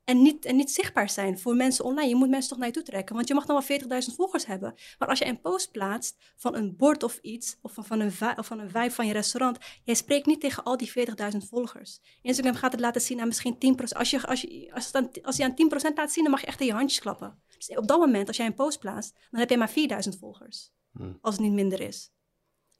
en 0.08 0.22
niet, 0.22 0.44
en 0.44 0.56
niet 0.56 0.70
zichtbaar 0.70 1.10
zijn 1.10 1.38
voor 1.38 1.56
mensen 1.56 1.84
online. 1.84 2.08
Je 2.08 2.14
moet 2.14 2.28
mensen 2.28 2.48
toch 2.48 2.58
naar 2.58 2.66
je 2.66 2.72
toe 2.72 2.82
trekken, 2.82 3.14
want 3.14 3.28
je 3.28 3.34
mag 3.34 3.46
dan 3.46 3.62
wel 3.66 4.02
40.000 4.02 4.14
volgers 4.14 4.46
hebben. 4.46 4.74
Maar 4.98 5.08
als 5.08 5.18
je 5.18 5.26
een 5.26 5.40
post 5.40 5.70
plaatst 5.70 6.16
van 6.36 6.54
een 6.54 6.76
bord 6.76 7.02
of 7.02 7.18
iets, 7.22 7.58
of 7.62 7.72
van, 7.72 7.84
van, 7.84 8.00
een, 8.00 8.12
of 8.36 8.46
van 8.46 8.58
een 8.58 8.70
vibe 8.70 8.90
van 8.90 9.06
je 9.06 9.12
restaurant, 9.12 9.58
jij 9.84 9.94
spreekt 9.94 10.26
niet 10.26 10.40
tegen 10.40 10.64
al 10.64 10.76
die 10.76 10.92
40.000 11.32 11.36
volgers. 11.48 12.00
Instagram 12.22 12.54
gaat 12.54 12.72
het 12.72 12.80
laten 12.80 13.00
zien 13.00 13.20
aan 13.20 13.26
misschien 13.26 13.54
10%. 13.54 13.58
Als 13.96 14.10
je, 14.10 14.26
als 14.26 14.40
je, 14.40 14.70
als 14.74 14.92
aan, 14.92 15.10
als 15.22 15.36
je 15.36 15.44
aan 15.44 15.90
10% 15.90 15.94
laat 15.94 16.12
zien, 16.12 16.22
dan 16.22 16.32
mag 16.32 16.40
je 16.40 16.46
echt 16.46 16.60
in 16.60 16.66
je 16.66 16.72
handjes 16.72 17.00
klappen. 17.00 17.42
Dus 17.56 17.76
op 17.76 17.86
dat 17.86 17.98
moment, 17.98 18.28
als 18.28 18.36
jij 18.36 18.46
een 18.46 18.54
post 18.54 18.78
plaatst, 18.78 19.14
dan 19.30 19.40
heb 19.40 19.50
je 19.50 19.56
maar 19.56 20.02
4.000 20.12 20.18
volgers. 20.18 20.72
Hmm. 20.92 21.18
Als 21.20 21.34
het 21.34 21.44
niet 21.44 21.52
minder 21.52 21.80
is. 21.80 22.12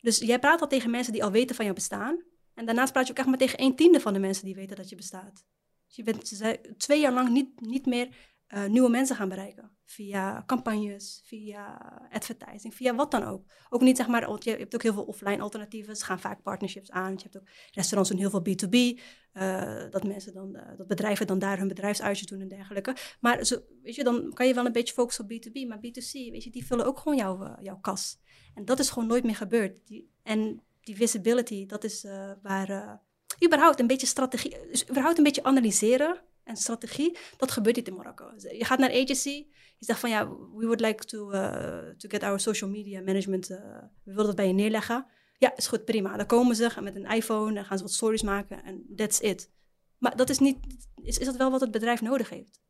Dus 0.01 0.19
jij 0.19 0.39
praat 0.39 0.61
al 0.61 0.69
tegen 0.69 0.91
mensen 0.91 1.13
die 1.13 1.25
al 1.25 1.31
weten 1.31 1.57
van 1.57 1.65
je 1.65 1.73
bestaan. 1.73 2.23
En 2.55 2.67
daarnaast 2.67 2.93
praat 2.93 3.07
je 3.07 3.13
ook 3.13 3.19
echt 3.19 3.29
maar 3.29 3.39
tegen 3.39 3.63
een 3.63 3.77
tiende 3.77 4.01
van 4.01 4.13
de 4.13 4.19
mensen 4.19 4.45
die 4.45 4.55
weten 4.55 4.77
dat 4.77 4.89
je 4.89 4.97
bestaat. 4.97 5.47
Dus 5.89 5.97
je 5.97 6.03
bent 6.03 6.79
twee 6.79 7.01
jaar 7.01 7.13
lang 7.13 7.29
niet, 7.29 7.61
niet 7.61 7.87
meer 7.87 8.09
uh, 8.49 8.67
nieuwe 8.67 8.91
mensen 8.91 9.17
gaan 9.17 9.29
bereiken. 9.29 9.77
Via 9.85 10.43
campagnes, 10.47 11.23
via 11.25 11.77
advertising, 12.11 12.75
via 12.75 12.95
wat 12.95 13.11
dan 13.11 13.25
ook. 13.25 13.45
Ook 13.71 13.81
niet 13.81 13.97
zeg 13.97 14.07
maar, 14.07 14.31
je 14.39 14.51
hebt 14.51 14.75
ook 14.75 14.83
heel 14.83 14.93
veel 14.93 15.05
offline 15.05 15.43
alternatieven. 15.43 15.97
Ze 15.97 16.05
gaan 16.05 16.21
vaak 16.21 16.43
partnerships 16.43 16.91
aan. 16.91 17.13
Je 17.13 17.23
hebt 17.23 17.37
ook 17.37 17.49
restaurants 17.71 18.11
doen 18.11 18.19
heel 18.19 18.31
veel 18.31 18.41
B2B. 18.41 19.01
Uh, 19.33 19.85
eh, 19.85 19.91
dat 19.91 20.05
mensen 20.05 20.33
dan, 20.33 20.57
uh, 20.57 20.77
dat 20.77 20.87
bedrijven 20.87 21.27
dan 21.27 21.39
daar 21.39 21.59
hun 21.59 21.69
bedrijfsuitjes 21.69 22.27
doen 22.27 22.41
en 22.41 22.49
dergelijke. 22.49 22.97
Maar 23.21 23.45
zo, 23.45 23.59
weet 23.83 23.95
je, 23.95 24.05
dan 24.05 24.33
kan 24.33 24.47
je 24.47 24.55
wel 24.55 24.67
een 24.67 24.73
beetje 24.73 24.95
focussen 24.95 25.25
op 25.25 25.31
B2B. 25.31 25.69
Maar 25.69 25.79
B2C, 25.79 26.13
weet 26.13 26.45
je, 26.45 26.51
die 26.51 26.67
vullen 26.67 26.87
ook 26.87 26.99
gewoon 26.99 27.19
jouw, 27.19 27.57
jouw 27.61 27.79
kas. 27.81 28.19
En 28.55 28.65
dat 28.65 28.79
is 28.79 28.91
gewoon 28.91 29.09
nooit 29.09 29.25
meer 29.25 29.37
gebeurd. 29.37 29.81
En 30.23 30.63
die 30.81 30.97
visibility, 30.97 31.67
dat 31.67 31.85
is 31.85 32.07
waar 32.43 33.01
überhaupt 33.45 33.81
een 33.81 33.87
beetje 33.87 34.07
strategie, 34.07 34.57
dus 34.71 34.89
überhaupt 34.89 35.19
een 35.19 35.25
beetje 35.25 35.43
analyseren 35.43 36.21
en 36.45 36.57
strategie, 36.57 37.19
dat 37.37 37.51
gebeurt 37.51 37.77
niet 37.77 37.89
in 37.89 37.95
Marokko. 37.95 38.33
Je 38.37 38.65
gaat 38.65 38.79
naar 38.79 38.91
agency, 38.91 39.47
je 39.79 39.85
zegt 39.85 40.01
van 40.01 40.11
ja, 40.11 40.29
we 40.29 40.67
would 40.67 40.81
like 40.81 41.05
to, 41.05 41.33
uh, 41.33 41.89
to 41.97 42.09
get 42.09 42.23
our 42.23 42.41
social 42.41 42.71
media 42.71 43.01
management, 43.01 43.51
uh, 43.51 43.59
we 44.05 44.11
willen 44.11 44.27
dat 44.27 44.37
bij 44.37 44.47
je 44.47 44.53
neerleggen. 44.53 45.07
Ja, 45.39 45.57
is 45.57 45.67
goed, 45.67 45.85
prima. 45.85 46.17
Dan 46.17 46.27
komen 46.27 46.57
ze 46.57 46.71
met 46.81 46.97
een 46.97 47.07
iPhone, 47.07 47.59
en 47.59 47.65
gaan 47.65 47.79
ze 47.79 47.85
wat 47.85 47.93
stories 47.93 48.23
maken 48.23 48.65
en 48.65 48.85
that's 48.97 49.21
it. 49.21 49.51
Maar 49.99 50.17
dat 50.17 50.31
is 50.31 50.39
niet, 50.39 50.59
is, 51.03 51.19
is 51.19 51.27
dat 51.27 51.37
wel 51.37 51.51
wat 51.51 51.61
het 51.61 51.71
bedrijf 51.71 52.01
nodig 52.01 52.29
heeft? 52.29 52.61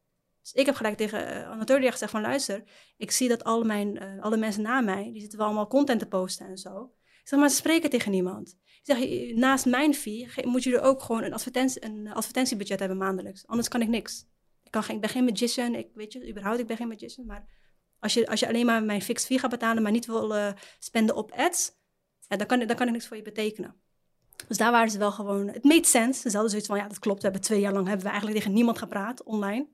Dus 0.40 0.52
ik 0.52 0.66
heb 0.66 0.74
gelijk 0.74 0.96
tegen 0.96 1.20
uh, 1.20 1.50
Anatolia 1.50 1.90
gezegd 1.90 2.10
van 2.10 2.20
luister, 2.20 2.64
ik 2.96 3.10
zie 3.10 3.28
dat 3.28 3.44
alle, 3.44 3.64
mijn, 3.64 4.20
alle 4.20 4.36
mensen 4.36 4.62
na 4.62 4.80
mij, 4.80 5.10
die 5.12 5.20
zitten 5.20 5.38
wel 5.38 5.46
allemaal 5.46 5.66
content 5.66 6.00
te 6.00 6.06
posten 6.08 6.46
en 6.46 6.58
zo. 6.58 6.92
Zeg 7.24 7.38
maar, 7.38 7.48
ze 7.48 7.56
spreken 7.56 7.90
tegen 7.90 8.10
niemand. 8.10 8.58
Zeg, 8.88 9.34
naast 9.34 9.66
mijn 9.66 9.94
fee 9.94 10.28
moet 10.42 10.62
je 10.62 10.76
er 10.76 10.82
ook 10.82 11.02
gewoon 11.02 11.22
een, 11.22 11.32
advertentie, 11.32 11.84
een 11.84 12.12
advertentiebudget 12.12 12.78
hebben 12.78 12.98
maandelijks. 12.98 13.46
Anders 13.46 13.68
kan 13.68 13.82
ik 13.82 13.88
niks. 13.88 14.26
Ik, 14.62 14.70
kan 14.70 14.82
geen, 14.82 14.94
ik 14.94 15.00
ben 15.00 15.10
geen 15.10 15.24
magician, 15.24 15.74
ik 15.74 15.88
weet 15.94 16.12
je, 16.12 16.28
überhaupt, 16.28 16.58
ik 16.58 16.66
ben 16.66 16.76
geen 16.76 16.88
magician. 16.88 17.26
Maar 17.26 17.48
als 18.00 18.14
je, 18.14 18.28
als 18.28 18.40
je 18.40 18.48
alleen 18.48 18.66
maar 18.66 18.82
mijn 18.82 19.02
fixed 19.02 19.26
fee 19.26 19.38
gaat 19.38 19.50
betalen, 19.50 19.82
maar 19.82 19.92
niet 19.92 20.06
wil 20.06 20.36
uh, 20.36 20.52
spenden 20.78 21.16
op 21.16 21.32
ads, 21.32 21.72
dan, 22.28 22.46
kan, 22.46 22.58
dan 22.58 22.76
kan 22.76 22.86
ik 22.86 22.92
niks 22.92 23.06
voor 23.06 23.16
je 23.16 23.22
betekenen. 23.22 23.74
Dus 24.46 24.56
daar 24.56 24.70
waren 24.70 24.90
ze 24.90 24.98
wel 24.98 25.12
gewoon, 25.12 25.48
het 25.48 25.64
made 25.64 25.86
sense. 25.86 26.20
Ze 26.20 26.30
hadden 26.30 26.50
zoiets 26.50 26.68
van, 26.68 26.78
ja, 26.78 26.88
dat 26.88 26.98
klopt. 26.98 27.18
We 27.18 27.24
hebben 27.24 27.42
twee 27.42 27.60
jaar 27.60 27.72
lang 27.72 27.86
hebben 27.86 28.04
we 28.04 28.10
eigenlijk 28.10 28.40
tegen 28.40 28.54
niemand 28.54 28.78
gepraat 28.78 29.22
online. 29.22 29.66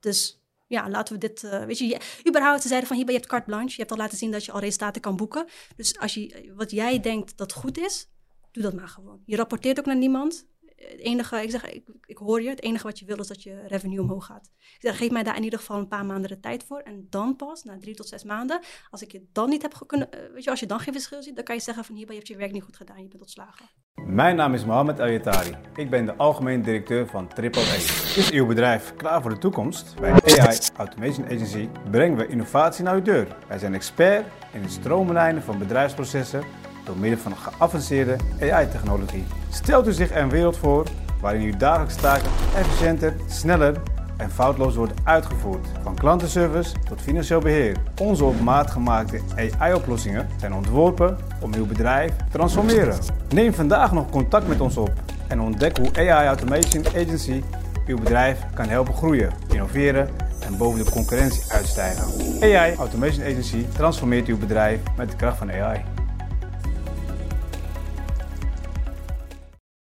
Dus 0.00 0.42
ja, 0.66 0.90
laten 0.90 1.14
we 1.14 1.20
dit, 1.20 1.44
eh, 1.44 1.64
weet 1.64 1.78
je, 1.78 2.00
überhaupt, 2.28 2.62
ze 2.62 2.68
zeiden 2.68 2.88
van, 2.88 2.96
hier, 2.96 3.06
je 3.06 3.12
hebt 3.12 3.26
carte 3.26 3.46
blanche. 3.46 3.70
Je 3.70 3.76
hebt 3.76 3.90
al 3.90 3.96
laten 3.96 4.18
zien 4.18 4.30
dat 4.30 4.44
je 4.44 4.52
al 4.52 4.60
resultaten 4.60 5.00
kan 5.00 5.16
boeken. 5.16 5.46
Dus 5.76 5.98
als 5.98 6.14
je, 6.14 6.52
wat 6.56 6.70
jij 6.70 7.00
denkt 7.00 7.36
dat 7.36 7.52
goed 7.52 7.78
is, 7.78 8.08
doe 8.54 8.62
dat 8.62 8.74
maar 8.74 8.88
gewoon. 8.88 9.22
Je 9.24 9.36
rapporteert 9.36 9.78
ook 9.78 9.86
naar 9.86 9.96
niemand. 9.96 10.46
Het 10.76 11.00
enige, 11.00 11.42
ik 11.42 11.50
zeg, 11.50 11.70
ik, 11.70 11.88
ik 12.06 12.16
hoor 12.16 12.42
je, 12.42 12.48
het 12.48 12.62
enige 12.62 12.86
wat 12.86 12.98
je 12.98 13.04
wil 13.04 13.18
is 13.18 13.26
dat 13.26 13.42
je 13.42 13.66
revenue 13.66 14.00
omhoog 14.00 14.26
gaat. 14.26 14.50
Ik 14.58 14.78
zeg, 14.80 14.96
geef 14.96 15.10
mij 15.10 15.22
daar 15.22 15.36
in 15.36 15.42
ieder 15.42 15.58
geval 15.58 15.78
een 15.78 15.88
paar 15.88 16.06
maanden 16.06 16.30
de 16.30 16.40
tijd 16.40 16.64
voor. 16.64 16.78
En 16.78 17.06
dan 17.10 17.36
pas, 17.36 17.62
na 17.62 17.78
drie 17.78 17.94
tot 17.94 18.08
zes 18.08 18.24
maanden, 18.24 18.60
als 18.90 19.02
ik 19.02 19.12
je 19.12 19.28
dan 19.32 19.48
niet 19.48 19.62
heb 19.62 19.82
kunnen, 19.86 20.12
eh, 20.12 20.32
weet 20.32 20.44
je, 20.44 20.50
als 20.50 20.60
je 20.60 20.66
dan 20.66 20.80
geen 20.80 20.92
verschil 20.92 21.22
ziet, 21.22 21.34
dan 21.34 21.44
kan 21.44 21.54
je 21.54 21.60
zeggen 21.60 21.84
van, 21.84 21.94
hier, 21.94 22.06
je 22.08 22.14
hebt 22.14 22.28
je 22.28 22.36
werk 22.36 22.52
niet 22.52 22.62
goed 22.62 22.76
gedaan, 22.76 23.02
je 23.02 23.08
bent 23.08 23.22
ontslagen. 23.22 23.66
Mijn 24.06 24.36
naam 24.36 24.54
is 24.54 24.64
Mohamed 24.64 25.00
Ayatari. 25.00 25.56
Ik 25.74 25.90
ben 25.90 26.06
de 26.06 26.14
algemeen 26.14 26.62
directeur 26.62 27.06
van 27.06 27.28
AAA. 27.34 27.74
Is 28.16 28.30
uw 28.30 28.46
bedrijf 28.46 28.94
klaar 28.96 29.22
voor 29.22 29.30
de 29.30 29.38
toekomst? 29.38 30.00
Bij 30.00 30.10
AI 30.10 30.58
Automation 30.76 31.24
Agency 31.24 31.68
brengen 31.90 32.16
we 32.16 32.26
innovatie 32.26 32.84
naar 32.84 32.94
uw 32.94 33.02
deur. 33.02 33.36
Wij 33.48 33.58
zijn 33.58 33.74
expert 33.74 34.26
in 34.52 34.62
het 34.62 34.72
stroomlijnen 34.72 35.42
van 35.42 35.58
bedrijfsprocessen 35.58 36.44
door 36.84 36.96
middel 36.96 37.18
van 37.18 37.36
geavanceerde 37.36 38.16
AI-technologie. 38.40 39.24
Stelt 39.50 39.86
u 39.86 39.92
zich 39.92 40.14
een 40.14 40.28
wereld 40.28 40.56
voor 40.56 40.86
waarin 41.20 41.42
uw 41.42 41.56
dagelijkse 41.56 42.00
taken 42.00 42.30
efficiënter, 42.56 43.14
sneller 43.28 43.80
en 44.16 44.30
foutloos 44.30 44.74
worden 44.74 44.96
uitgevoerd. 45.04 45.66
Van 45.82 45.94
klantenservice 45.94 46.74
tot 46.88 47.00
financieel 47.00 47.40
beheer. 47.40 47.76
Onze 48.00 48.24
op 48.24 48.40
maat 48.40 48.70
gemaakte 48.70 49.20
AI-oplossingen 49.58 50.28
zijn 50.36 50.54
ontworpen 50.54 51.18
om 51.40 51.54
uw 51.54 51.66
bedrijf 51.66 52.16
te 52.16 52.24
transformeren. 52.32 52.98
Neem 53.28 53.54
vandaag 53.54 53.92
nog 53.92 54.10
contact 54.10 54.48
met 54.48 54.60
ons 54.60 54.76
op 54.76 54.92
en 55.28 55.40
ontdek 55.40 55.78
hoe 55.78 56.10
AI 56.10 56.26
Automation 56.26 56.86
Agency 56.86 57.42
uw 57.86 57.98
bedrijf 57.98 58.38
kan 58.54 58.68
helpen 58.68 58.94
groeien, 58.94 59.30
innoveren 59.48 60.08
en 60.46 60.56
boven 60.56 60.84
de 60.84 60.90
concurrentie 60.90 61.52
uitstijgen. 61.52 62.04
AI 62.42 62.74
Automation 62.76 63.24
Agency 63.24 63.66
transformeert 63.72 64.26
uw 64.26 64.38
bedrijf 64.38 64.80
met 64.96 65.10
de 65.10 65.16
kracht 65.16 65.38
van 65.38 65.52
AI. 65.52 65.93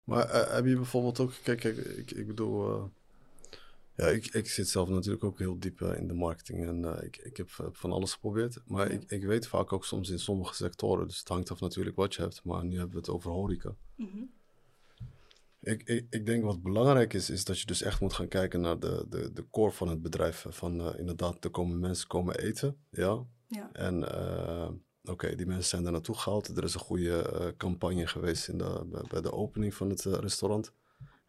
Maar 0.05 0.29
eh, 0.29 0.55
heb 0.55 0.67
je 0.67 0.77
bijvoorbeeld 0.77 1.21
ook, 1.21 1.33
kijk, 1.43 1.61
kijk 1.61 1.77
ik, 1.77 2.11
ik 2.11 2.27
bedoel, 2.27 2.71
eh, 2.71 2.85
ja, 3.97 4.07
ik, 4.07 4.27
ik 4.27 4.49
zit 4.49 4.69
zelf 4.69 4.89
natuurlijk 4.89 5.25
ook 5.25 5.39
heel 5.39 5.59
diep 5.59 5.81
eh, 5.81 5.97
in 5.97 6.09
de 6.09 6.15
marketing 6.15 6.67
en 6.67 7.05
ik, 7.05 7.17
ik 7.17 7.37
heb 7.37 7.71
van 7.73 7.93
alles 7.93 8.13
geprobeerd. 8.13 8.61
Maar 8.67 8.91
ik, 8.91 9.05
ik 9.07 9.25
weet 9.25 9.47
vaak 9.47 9.73
ook 9.73 9.85
soms 9.85 10.11
in 10.11 10.19
sommige 10.19 10.55
sectoren, 10.55 11.07
dus 11.07 11.19
het 11.19 11.29
hangt 11.29 11.51
af 11.51 11.61
natuurlijk 11.61 11.97
wat 11.97 12.15
je 12.15 12.23
hebt, 12.23 12.45
maar 12.45 12.65
nu 12.65 12.77
hebben 12.77 12.93
we 12.93 12.99
het 12.99 13.09
over 13.09 13.31
horeca. 13.31 13.75
Ik, 15.61 15.83
ik, 15.83 16.07
ik 16.11 16.27
denk 16.27 16.45
wat 16.45 16.63
belangrijk 16.63 17.13
is, 17.13 17.31
is 17.31 17.45
dat 17.45 17.61
je 17.61 17.67
dus 17.67 17.83
echt 17.83 18.01
moet 18.01 18.13
gaan 18.13 18.29
kijken 18.29 18.61
naar 18.61 18.79
de, 18.79 19.07
de, 19.09 19.33
de 19.33 19.45
core 19.51 19.73
van 19.73 19.89
het 19.89 20.03
bedrijf. 20.03 20.47
Van 20.49 20.97
inderdaad, 20.97 21.45
er 21.45 21.51
komen 21.51 21.81
mensen 21.81 22.09
komen 22.09 22.39
eten, 22.39 22.77
ja. 22.91 23.25
Ja. 23.47 23.73
En 23.73 24.01
oké, 25.05 25.35
die 25.35 25.47
mensen 25.47 25.69
zijn 25.69 25.83
daar 25.83 25.93
naartoe 25.93 26.19
gehaald. 26.19 26.57
Er 26.57 26.65
is 26.65 26.75
een 26.75 26.81
goede 26.81 27.23
eh, 27.23 27.47
campagne 27.57 28.07
geweest 28.07 28.49
in 28.49 28.59
de, 28.59 28.87
bij, 28.87 29.03
bij 29.09 29.21
de 29.21 29.33
opening 29.33 29.75
van 29.75 29.91
het 29.91 30.07
eh, 30.07 30.13
restaurant. 30.13 30.73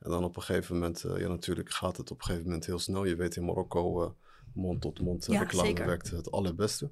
En 0.05 0.11
dan 0.11 0.23
op 0.23 0.35
een 0.35 0.41
gegeven 0.41 0.73
moment, 0.73 1.03
eh, 1.03 1.19
ja 1.19 1.27
natuurlijk 1.27 1.71
gaat 1.71 1.97
het 1.97 2.11
op 2.11 2.17
een 2.17 2.23
gegeven 2.23 2.45
moment 2.45 2.65
heel 2.65 2.79
snel. 2.79 3.05
Je 3.05 3.15
weet 3.15 3.35
in 3.35 3.45
Marokko, 3.45 4.03
eh, 4.03 4.09
mond-tot-mond 4.53 5.25
Ja, 5.25 5.39
reclame 5.39 5.67
zeker. 5.67 5.85
werkt 5.85 6.11
het 6.11 6.31
allerbeste. 6.31 6.91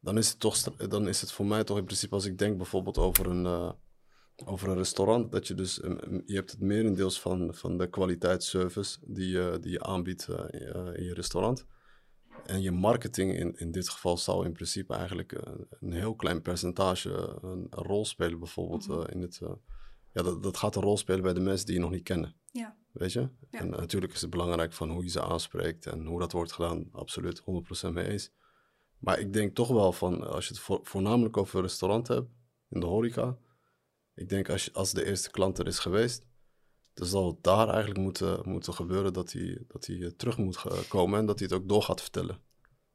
Dan 0.00 0.18
is, 0.18 0.28
het 0.28 0.40
toch, 0.40 0.62
dan 0.76 1.08
is 1.08 1.20
het 1.20 1.32
voor 1.32 1.46
mij 1.46 1.64
toch 1.64 1.78
in 1.78 1.84
principe, 1.84 2.14
als 2.14 2.24
ik 2.24 2.38
denk 2.38 2.56
bijvoorbeeld 2.56 2.98
over 2.98 3.26
een, 3.26 3.74
over 4.44 4.68
een 4.68 4.76
restaurant, 4.76 5.32
dat 5.32 5.46
je 5.46 5.54
dus, 5.54 5.82
um, 5.82 5.98
um, 6.04 6.22
je 6.26 6.34
hebt 6.34 6.50
het 6.50 6.60
merendeels 6.60 7.20
van, 7.20 7.54
van 7.54 7.78
de 7.78 7.90
kwaliteitsservice 7.90 8.98
die, 9.02 9.28
je 9.28 9.58
die 9.60 9.70
je 9.70 9.82
aanbiedt 9.82 10.28
in 10.94 11.04
je 11.04 11.14
restaurant. 11.14 11.66
En 12.46 12.62
je 12.62 12.70
marketing 12.70 13.36
in, 13.36 13.56
in 13.58 13.70
dit 13.72 13.88
geval 13.88 14.16
zou 14.16 14.44
in 14.44 14.52
principe 14.52 14.94
eigenlijk 14.94 15.32
eh, 15.32 15.52
een 15.80 15.92
heel 15.92 16.14
klein 16.14 16.42
percentage 16.42 17.14
eh, 17.16 17.50
een, 17.50 17.66
rol 17.70 18.04
spelen, 18.04 18.38
bijvoorbeeld 18.38 18.88
Mhm. 18.88 19.00
eh, 19.00 19.14
in 19.14 19.20
het. 19.20 19.40
ja, 20.12 20.22
dat, 20.22 20.42
dat 20.42 20.56
gaat 20.56 20.76
een 20.76 20.82
rol 20.82 20.96
spelen 20.98 21.22
bij 21.22 21.32
de 21.34 21.40
mensen 21.40 21.66
die 21.66 21.74
je 21.74 21.80
nog 21.80 21.90
niet 21.90 22.02
kennen. 22.02 22.34
Ja. 22.50 22.76
Weet 22.92 23.12
je? 23.12 23.28
Ja. 23.50 23.58
En 23.58 23.70
natuurlijk 23.70 24.12
is 24.12 24.20
het 24.20 24.30
belangrijk 24.30 24.72
van 24.72 24.90
hoe 24.90 25.02
je 25.04 25.10
ze 25.10 25.22
aanspreekt 25.22 25.86
en 25.86 26.06
hoe 26.06 26.18
dat 26.20 26.32
wordt 26.32 26.52
gedaan. 26.52 26.88
Absoluut, 26.92 27.40
100% 27.40 27.92
mee 27.92 28.08
eens. 28.08 28.32
Maar 28.98 29.18
ik 29.18 29.32
denk 29.32 29.54
toch 29.54 29.68
wel 29.68 29.92
van, 29.92 30.26
als 30.28 30.46
je 30.48 30.54
het 30.54 30.62
vo- 30.62 30.80
voornamelijk 30.82 31.36
over 31.36 31.56
een 31.56 31.62
restaurant 31.62 32.08
hebt, 32.08 32.28
in 32.68 32.80
de 32.80 32.86
horeca. 32.86 33.36
Ik 34.14 34.28
denk 34.28 34.48
als, 34.50 34.64
je, 34.64 34.72
als 34.72 34.92
de 34.92 35.04
eerste 35.06 35.30
klant 35.30 35.58
er 35.58 35.66
is 35.66 35.78
geweest, 35.78 36.24
zal 36.94 37.26
het 37.26 37.42
daar 37.42 37.68
eigenlijk 37.68 38.00
moeten, 38.00 38.40
moeten 38.44 38.74
gebeuren 38.74 39.12
dat 39.12 39.32
hij, 39.32 39.58
dat 39.68 39.86
hij 39.86 39.96
eh, 40.00 40.06
terug 40.16 40.38
moet 40.38 40.56
ge- 40.56 40.84
komen 40.88 41.18
en 41.18 41.26
dat 41.26 41.38
hij 41.38 41.48
het 41.50 41.56
ook 41.62 41.68
door 41.68 41.82
gaat 41.82 42.00
vertellen. 42.00 42.38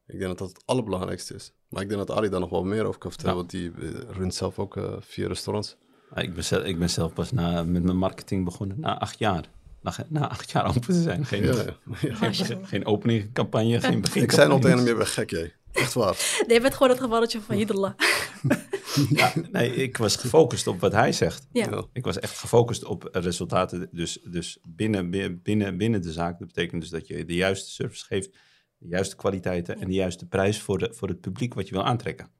Ik 0.08 0.18
denk 0.20 0.30
dat 0.30 0.38
dat 0.38 0.48
het 0.48 0.62
allerbelangrijkste 0.66 1.34
is. 1.34 1.54
Maar 1.70 1.82
ik 1.82 1.90
denk 1.90 2.08
dat 2.08 2.18
Ali 2.18 2.30
daar 2.30 2.40
nog 2.40 2.50
wel 2.50 2.64
meer 2.64 2.86
over 2.86 3.00
kan 3.00 3.12
vertellen, 3.12 3.36
Ja. 3.36 3.40
want 3.40 3.52
die 3.52 3.72
eh, 3.72 4.00
runt 4.18 4.34
zelf 4.36 4.60
ook 4.60 4.78
eh, 4.78 4.94
vier 5.00 5.28
restaurants. 5.28 5.76
Ja, 6.16 6.22
Ik 6.22 6.34
ben, 6.34 6.44
zelf, 6.44 6.64
ik 6.64 6.80
ben 6.80 6.90
zelf 6.90 7.14
pas 7.14 7.32
na, 7.32 7.64
met 7.64 7.84
mijn 7.84 7.98
marketing 7.98 8.46
begonnen 8.46 8.80
na 8.80 9.00
acht 9.00 9.20
jaar. 9.20 9.50
Na, 9.82 9.94
na 10.08 10.30
acht 10.30 10.52
jaar 10.52 10.68
open 10.68 10.82
te 10.82 11.02
zijn. 11.02 11.26
Geen, 11.26 11.44
Ja, 11.44 11.54
geen, 11.92 12.34
geen, 12.36 12.68
geen 12.68 12.86
openingcampagne, 12.86 13.82
geen 13.82 14.02
begin. 14.02 14.24
Ik 14.24 14.32
zei 14.32 14.50
nog 14.50 14.62
tegen 14.62 14.78
hem, 14.78 14.88
je 14.88 14.96
bent 14.96 15.08
gek, 15.08 15.30
jij. 15.30 15.54
Echt 15.72 15.94
waar. 15.94 16.44
Nee, 16.48 16.56
je 16.56 16.62
bent 16.62 16.74
gewoon 16.74 16.90
het 16.90 17.00
gevalletje 17.02 17.42
van 17.42 17.56
Hidrollah. 17.56 17.94
Ja, 19.10 19.34
nee, 19.52 19.74
ik 19.76 19.98
was 19.98 20.16
gefocust 20.16 20.68
op 20.68 20.80
wat 20.80 20.92
hij 20.92 21.12
zegt. 21.12 21.48
Ja. 21.52 21.86
Ik 21.94 22.06
was 22.06 22.20
echt 22.20 22.38
gefocust 22.38 22.84
op 22.84 23.10
resultaten. 23.12 23.90
Dus, 23.92 24.20
dus 24.24 24.60
binnen, 24.64 25.10
binnen, 25.42 25.78
binnen 25.78 26.02
de 26.02 26.12
zaak. 26.12 26.40
Dat 26.40 26.48
betekent 26.48 26.82
dus 26.82 26.90
dat 26.90 27.08
je 27.08 27.26
de 27.26 27.36
juiste 27.36 27.70
service 27.70 28.06
geeft, 28.06 28.32
de 28.78 28.88
juiste 28.88 29.16
kwaliteiten 29.16 29.80
en 29.80 29.88
de 29.88 29.94
juiste 29.94 30.28
prijs 30.28 30.62
voor, 30.62 30.78
de, 30.78 30.94
voor 30.94 31.08
het 31.08 31.22
publiek 31.22 31.54
wat 31.54 31.68
je 31.68 31.76
wil 31.76 31.84
aantrekken. 31.84 32.32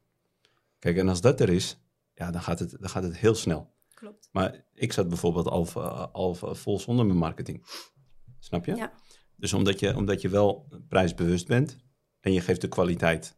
Kijk, 0.80 0.98
en 0.98 1.10
als 1.10 1.22
dat 1.22 1.40
er 1.40 1.50
is, 1.50 1.80
ja, 2.14 2.32
dan, 2.32 2.42
gaat 2.42 2.60
het, 2.60 2.76
dan 2.80 2.90
gaat 2.90 3.04
het 3.04 3.18
heel 3.18 3.36
snel. 3.36 3.74
Klopt. 3.94 4.30
Maar 4.32 4.66
ik 4.74 4.94
zat 4.94 5.08
bijvoorbeeld 5.08 5.48
al, 5.48 5.68
al 6.12 6.36
vol 6.36 6.80
zonder 6.80 7.06
mijn 7.06 7.18
marketing. 7.18 7.66
Snap 8.40 8.66
je? 8.66 8.76
Ja. 8.76 8.92
Dus 9.36 9.54
omdat 9.54 9.80
je, 9.80 9.96
omdat 9.96 10.22
je 10.22 10.30
wel 10.30 10.68
prijsbewust 10.88 11.48
bent 11.48 11.78
en 12.20 12.34
je 12.34 12.42
geeft 12.42 12.62
de 12.62 12.68
kwaliteit 12.68 13.38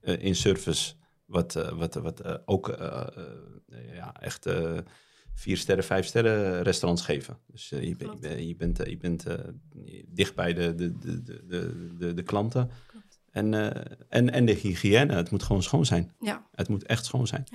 eh, 0.00 0.22
in 0.22 0.34
service, 0.34 0.94
wat, 1.24 1.56
eh, 1.56 1.78
wat, 1.78 1.94
wat 1.94 2.20
eh, 2.20 2.34
ook 2.44 2.68
ja, 3.92 4.14
echt 4.20 4.46
vier 5.34 5.56
sterren, 5.56 5.84
vijf 5.84 6.06
sterren 6.06 6.62
restaurants 6.62 7.02
geven. 7.04 7.38
Dus 7.46 7.68
je, 7.68 7.76
ben- 7.76 7.88
je, 7.88 7.96
Klopt. 7.96 8.20
ben- 8.20 8.46
je 8.46 8.56
bent, 8.56 8.78
je 8.78 8.96
bent 8.96 9.24
dicht 10.08 10.34
bij 10.34 10.52
de, 10.54 10.74
de, 10.74 10.98
de, 10.98 11.22
de, 11.22 11.96
de, 11.98 12.14
de, 12.14 12.22
klanten. 12.22 12.70
Klopt. 12.86 13.20
En, 13.30 13.54
eh, 13.54 13.96
en, 14.08 14.30
en 14.30 14.44
de 14.44 14.52
hygiëne, 14.52 15.14
het 15.14 15.30
moet 15.30 15.42
gewoon 15.42 15.62
schoon 15.62 15.86
zijn. 15.86 16.14
Ja. 16.20 16.48
Het 16.54 16.68
moet 16.68 16.84
echt 16.84 17.04
schoon 17.04 17.26
zijn. 17.26 17.46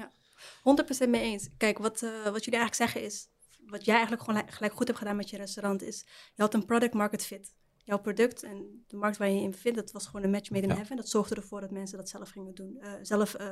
100% 1.06 1.10
mee 1.10 1.22
eens. 1.22 1.50
Kijk, 1.58 1.78
wat, 1.78 2.00
wat 2.24 2.44
jullie 2.46 2.60
eigenlijk 2.60 2.76
zeggen 2.76 3.04
is, 3.04 3.28
wat 3.66 3.86
jij 3.86 3.94
eigenlijk 3.96 4.24
gewoon 4.24 4.40
gelijk- 4.40 4.56
gelijk 4.58 4.74
goed 4.74 4.88
hebt 4.88 5.00
gedaan 5.00 5.16
met 5.16 5.30
je 5.30 5.38
restaurant 5.38 5.82
is, 5.84 6.06
je 6.34 6.42
had 6.42 6.54
een 6.54 6.66
product 6.66 6.94
market 6.94 7.26
fit. 7.26 7.54
Jouw 7.86 8.00
product 8.00 8.44
en 8.44 8.84
de 8.88 8.98
markt 8.98 9.18
waar 9.18 9.30
je 9.30 9.42
in 9.42 9.52
bevindt, 9.52 9.78
dat 9.78 9.92
was 9.92 10.06
gewoon 10.06 10.24
een 10.24 10.30
match 10.32 10.50
made 10.50 10.64
in 10.64 10.70
Ja. 10.70 10.76
heaven. 10.76 10.96
Dat 10.96 11.10
zorgde 11.10 11.36
ervoor 11.36 11.62
dat 11.62 11.72
mensen 11.72 11.98
dat 11.98 12.10
zelf 12.10 12.30
gingen 12.30 12.56
doen. 12.56 12.78
eh, 12.80 12.92
zelf, 13.02 13.34
eh, 13.34 13.48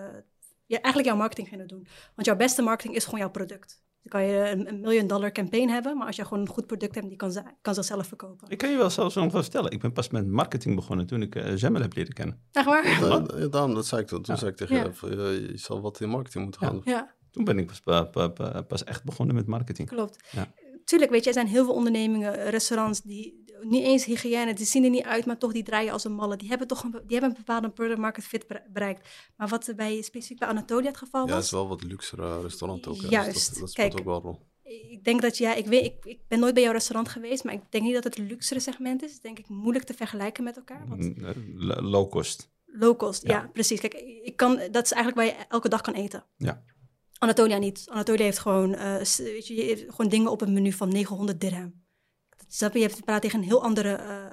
ja, 0.66 0.78
eigenlijk 0.82 1.06
jouw 1.06 1.16
marketing 1.18 1.48
gingen 1.48 1.68
doen. 1.68 1.88
Want 2.16 2.28
jouw 2.28 2.36
beste 2.36 2.62
marketing 2.62 2.96
is 2.96 3.04
gewoon 3.04 3.20
jouw 3.20 3.30
product. 3.32 3.82
Dan 4.02 4.22
kan 4.22 4.30
je 4.30 4.50
een, 4.50 4.68
een 4.68 4.80
million 4.80 5.08
dollar 5.08 5.32
campaign 5.32 5.70
hebben, 5.70 5.98
maar 5.98 6.08
als 6.08 6.16
je 6.16 6.24
gewoon 6.26 6.40
een 6.40 6.48
goed 6.50 6.68
product 6.68 6.96
hebt, 6.96 7.08
die 7.08 7.18
kan, 7.18 7.32
ze- 7.32 7.44
kan 7.62 7.74
zichzelf 7.74 8.08
verkopen. 8.08 8.50
Ik 8.50 8.58
kan 8.58 8.70
je 8.70 8.78
wel 8.78 8.90
zelfs 8.90 9.16
nog 9.16 9.32
wel 9.32 9.42
vertellen. 9.42 9.72
Ik 9.72 9.80
ben 9.80 9.92
pas 9.94 10.10
met 10.10 10.28
marketing 10.28 10.76
begonnen 10.76 11.06
toen 11.08 11.22
ik 11.22 11.36
uh, 11.36 11.52
Zemmel 11.56 11.82
heb 11.82 11.94
leren 11.96 12.14
kennen. 12.14 12.42
Echt 12.52 12.66
waar? 12.66 12.88
Ja, 13.40 13.48
daarom, 13.48 13.74
dat 13.74 13.86
zei 13.86 14.02
ik 14.02 14.08
toen. 14.08 14.22
Toen 14.22 14.34
Ja. 14.34 14.40
zei 14.40 14.52
ik 14.52 14.58
tegen 14.58 14.76
Ja. 14.76 14.84
je, 15.10 15.48
je 15.52 15.58
zal 15.58 15.82
wat 15.82 16.00
in 16.02 16.10
marketing 16.10 16.44
moeten 16.44 16.62
Ja. 16.62 16.68
gaan. 16.68 16.82
Ja. 16.84 17.16
Toen 17.32 17.44
ben 17.44 17.58
ik 17.58 17.68
pas, 17.68 17.80
pa- 17.80 18.04
pa- 18.04 18.28
pa- 18.28 18.62
pas 18.62 18.84
echt 18.84 19.04
begonnen 19.04 19.36
met 19.36 19.48
marketing. 19.48 19.88
Klopt. 19.88 20.28
Ja. 20.32 20.54
Tuurlijk, 20.84 21.12
weet 21.12 21.22
je, 21.22 21.28
er 21.28 21.34
zijn 21.34 21.48
heel 21.48 21.66
veel 21.66 21.74
ondernemingen, 21.74 22.38
eh, 22.40 22.50
restaurants, 22.50 23.02
die 23.02 23.43
niet 23.66 23.84
eens 23.84 24.06
hygiëne, 24.06 24.54
die 24.54 24.66
zien 24.66 24.84
er 24.84 24.90
niet 24.90 25.04
uit, 25.04 25.26
maar 25.26 25.38
toch 25.38 25.52
die 25.54 25.64
draaien 25.64 25.92
als 25.94 26.04
een 26.04 26.14
malle. 26.14 26.36
Die 26.36 26.50
hebben 26.50 26.68
toch 26.68 26.84
een, 26.84 26.92
die 26.92 27.02
hebben 27.18 27.30
een 27.30 27.36
bepaalde 27.36 27.70
product 27.70 28.00
market 28.00 28.24
fit 28.24 28.48
bere- 28.48 28.64
bereikt. 28.70 29.10
Maar 29.38 29.48
wat 29.48 29.68
er 29.68 29.76
bij, 29.76 30.02
specifiek 30.02 30.40
bij 30.40 30.48
Anatolia 30.48 30.88
het 30.88 30.98
geval 30.98 31.22
Ja, 31.22 31.26
het 31.28 31.36
was, 31.36 31.46
is 31.46 31.52
wel 31.52 31.68
wat 31.68 31.84
luxere 31.84 32.42
restaurant 32.42 32.88
ook. 32.88 32.96
hè. 32.96 33.02
Dus 33.02 33.10
Juist. 33.10 33.50
dat, 33.50 33.60
dat 33.60 33.70
speelt 33.72 33.74
Kijk, 33.94 34.00
ook 34.00 34.06
wel 34.06 34.22
rol. 34.22 34.40
ik 34.90 35.04
denk 35.04 35.22
dat, 35.22 35.38
ja, 35.38 35.54
ik, 35.54 35.66
weet, 35.66 35.86
ik, 35.86 36.06
ik 36.06 36.20
ben 36.28 36.40
nooit 36.40 36.54
bij 36.54 36.64
jouw 36.64 36.72
restaurant 36.74 37.10
geweest, 37.10 37.44
maar 37.44 37.54
ik 37.54 37.62
denk 37.70 37.84
niet 37.84 37.94
dat 37.94 38.04
het 38.04 38.18
luxere 38.18 38.60
segment 38.60 39.04
is. 39.04 39.12
Is 39.12 39.20
denk 39.20 39.40
ik 39.40 39.48
moeilijk 39.48 39.86
te 39.86 39.94
vergelijken 39.94 40.44
met 40.44 40.58
elkaar. 40.58 40.88
Want 40.88 41.02
Mm, 41.18 41.26
eh, 41.26 41.36
lo- 41.54 41.82
Low 41.82 42.10
cost. 42.10 42.52
Low 42.66 42.98
cost, 42.98 43.24
ja. 43.28 43.30
Ja. 43.42 43.50
precies. 43.54 43.80
Kijk, 43.80 43.94
ik 44.24 44.36
kan, 44.36 44.60
dat 44.72 44.86
is 44.86 44.92
eigenlijk 44.92 45.16
waar 45.16 45.26
je 45.40 45.46
elke 45.50 45.70
dag 45.70 45.82
kan 45.82 45.94
eten. 45.94 46.26
Ja. 46.38 46.64
Anatolia 47.18 47.58
niet. 47.58 47.84
Anatolia 47.90 48.24
heeft 48.24 48.40
gewoon, 48.40 48.74
eh, 48.76 48.96
weet 49.18 49.48
je, 49.48 49.56
je 49.56 49.62
heeft 49.62 49.86
gewoon 49.88 50.10
dingen 50.10 50.32
op 50.32 50.40
het 50.40 50.50
menu 50.50 50.72
van 50.72 50.90
900 50.90 51.40
dirham. 51.42 51.83
Snap 52.56 52.72
je? 52.74 52.80
Je 52.80 52.86
hebt 52.86 52.96
te 52.98 53.04
praten 53.04 53.22
tegen 53.22 53.40
een 53.40 53.46
heel 53.46 53.64
andere 53.64 53.94
eh, 53.96 54.26
eh, 54.26 54.32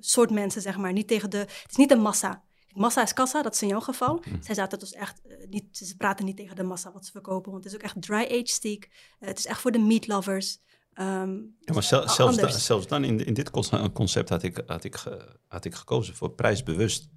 soort 0.00 0.30
mensen, 0.30 0.62
zeg 0.62 0.76
maar. 0.76 0.92
Niet 0.92 1.08
tegen 1.08 1.30
de, 1.30 1.36
het 1.36 1.66
is 1.70 1.76
niet 1.76 1.88
de 1.88 1.96
massa. 1.96 2.42
Massa 2.72 3.02
is 3.02 3.12
kassa, 3.12 3.42
dat 3.42 3.54
is 3.54 3.62
in 3.62 3.68
jouw 3.68 3.80
geval. 3.80 4.22
Zij 4.40 4.54
zaten 4.54 4.78
dus 4.78 4.92
echt 4.92 5.20
eh, 5.26 5.48
niet, 5.48 5.64
ze 5.76 5.96
praten 5.96 6.24
niet 6.24 6.36
tegen 6.36 6.56
de 6.56 6.62
massa 6.62 6.92
wat 6.92 7.04
ze 7.06 7.10
verkopen, 7.12 7.52
want 7.52 7.64
het 7.64 7.72
is 7.72 7.78
ook 7.78 7.84
echt 7.84 8.02
dry-aged 8.02 8.48
steak. 8.48 8.88
Eh, 9.18 9.28
het 9.28 9.38
is 9.38 9.46
echt 9.46 9.60
voor 9.60 9.70
de 9.72 9.78
meat 9.78 10.06
lovers. 10.06 10.58
Ehm, 10.92 11.34
Ja, 11.60 11.72
maar 11.74 11.82
zel- 11.82 12.08
zelfs, 12.08 12.36
da- 12.36 12.48
zelfs 12.50 12.86
dan 12.86 13.04
in, 13.04 13.24
in 13.26 13.34
dit 13.34 13.50
conce- 13.50 13.90
concept 13.92 14.28
had 14.28 14.42
ik, 14.42 14.62
had, 14.66 14.84
ik 14.84 15.02
had 15.48 15.64
ik 15.64 15.74
gekozen 15.74 16.14
voor 16.16 16.30
prijsbewust. 16.30 17.08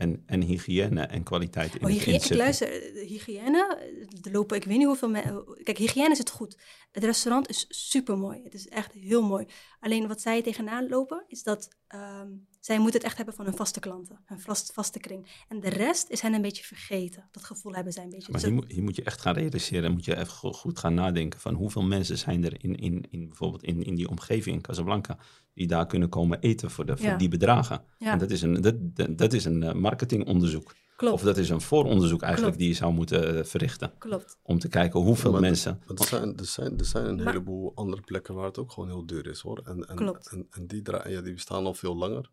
En, 0.00 0.22
en 0.26 0.40
hygiëne 0.42 1.02
en 1.02 1.22
kwaliteit 1.22 1.74
in 1.74 1.84
Oh, 1.84 1.90
hygiëne, 1.90 2.12
inzetten. 2.12 2.36
luister, 2.36 2.68
de 2.68 3.04
hygiëne, 3.06 3.76
eh, 3.76 4.24
er 4.24 4.32
lopen, 4.32 4.56
ik 4.56 4.64
weet 4.64 4.76
niet 4.76 4.86
hoeveel 4.86 5.08
mensen... 5.10 5.44
Kijk, 5.62 5.78
hygiëne 5.78 6.10
is 6.10 6.18
het 6.18 6.30
goed. 6.30 6.56
Het 6.92 7.04
restaurant 7.04 7.48
is 7.48 7.64
super 7.68 8.18
mooi. 8.18 8.40
Het 8.44 8.54
is 8.54 8.68
echt 8.68 8.92
heel 8.92 9.22
mooi. 9.22 9.46
Alleen 9.80 10.08
wat 10.08 10.20
zij 10.20 10.42
tegenaan 10.42 10.88
lopen, 10.88 11.24
is 11.26 11.42
dat 11.42 11.68
ehm, 11.86 12.28
zij 12.60 12.78
moeten 12.78 12.94
het 13.00 13.08
echt 13.08 13.16
hebben 13.16 13.34
van 13.34 13.44
hun 13.44 13.56
vaste 13.56 13.80
klanten. 13.80 14.18
Hun 14.24 14.40
vast, 14.40 14.72
vaste 14.72 14.98
kring. 14.98 15.26
En 15.48 15.60
de 15.60 15.68
rest 15.68 16.08
is 16.10 16.20
hen 16.20 16.34
een 16.34 16.42
beetje 16.42 16.64
vergeten. 16.64 17.28
Dat 17.30 17.44
gevoel 17.44 17.72
hebben 17.74 17.92
zij 17.92 18.02
een 18.04 18.10
beetje. 18.10 18.32
Maar 18.32 18.40
Dus 18.40 18.50
hier 18.50 18.58
moet, 18.58 18.70
hier 18.72 18.82
moet 18.82 18.96
je 18.96 19.02
echt 19.02 19.20
gaan 19.20 19.34
realiseren. 19.34 19.84
en 19.84 19.92
moet 19.92 20.04
je 20.04 20.16
even 20.16 20.26
go- 20.32 20.52
goed 20.52 20.78
gaan 20.78 20.94
nadenken 20.94 21.40
van 21.40 21.54
hoeveel 21.54 21.82
mensen 21.82 22.18
zijn 22.18 22.44
er 22.44 22.64
in, 22.64 22.74
in, 22.76 23.04
in 23.10 23.26
bijvoorbeeld 23.28 23.62
in, 23.62 23.82
in 23.82 23.94
die 23.94 24.08
omgeving 24.08 24.56
in 24.56 24.62
Casablanca 24.62 25.18
die 25.54 25.66
daar 25.66 25.86
kunnen 25.86 26.08
komen 26.08 26.40
eten 26.40 26.70
voor, 26.70 26.86
de, 26.86 26.96
voor 26.96 27.06
Ja. 27.06 27.16
die 27.16 27.28
bedragen. 27.28 27.84
Ja. 27.98 28.12
En 28.12 28.18
dat 28.18 28.30
is 28.30 28.42
een, 28.42 28.60
dat, 28.60 28.74
dat, 28.96 29.18
dat 29.18 29.32
is 29.32 29.44
een 29.44 29.62
eh, 29.62 29.72
marketingonderzoek. 29.74 30.74
klopt, 30.96 31.14
Of 31.14 31.22
dat 31.22 31.36
is 31.36 31.48
een 31.48 31.60
vooronderzoek 31.60 32.22
eigenlijk 32.22 32.56
Klopt. 32.56 32.58
die 32.58 32.68
je 32.68 32.82
zou 32.84 32.92
moeten 32.92 33.36
eh, 33.38 33.44
verrichten. 33.44 33.92
klopt. 33.98 34.38
Om 34.42 34.58
te 34.58 34.68
kijken 34.68 35.00
hoeveel 35.00 35.40
mensen... 35.40 35.82
Maar 35.86 35.96
er 35.96 36.04
zijn, 36.06 36.36
er 36.36 36.44
zijn, 36.46 36.78
er 36.78 36.84
zijn 36.84 37.06
een 37.06 37.16
Maar- 37.16 37.26
heleboel 37.26 37.72
andere 37.74 38.02
plekken 38.02 38.34
waar 38.34 38.44
het 38.44 38.58
ook 38.58 38.72
gewoon 38.72 38.88
heel 38.88 39.06
duur 39.06 39.26
is 39.26 39.40
hoor. 39.40 39.62
En, 39.64 39.88
en, 39.88 39.96
Klopt. 39.96 40.28
En, 40.30 40.46
en 40.50 40.66
die, 40.66 40.82
dra- 40.82 41.08
ja, 41.08 41.20
die 41.20 41.32
bestaan 41.32 41.64
al 41.64 41.74
veel 41.74 41.96
langer. 41.96 42.30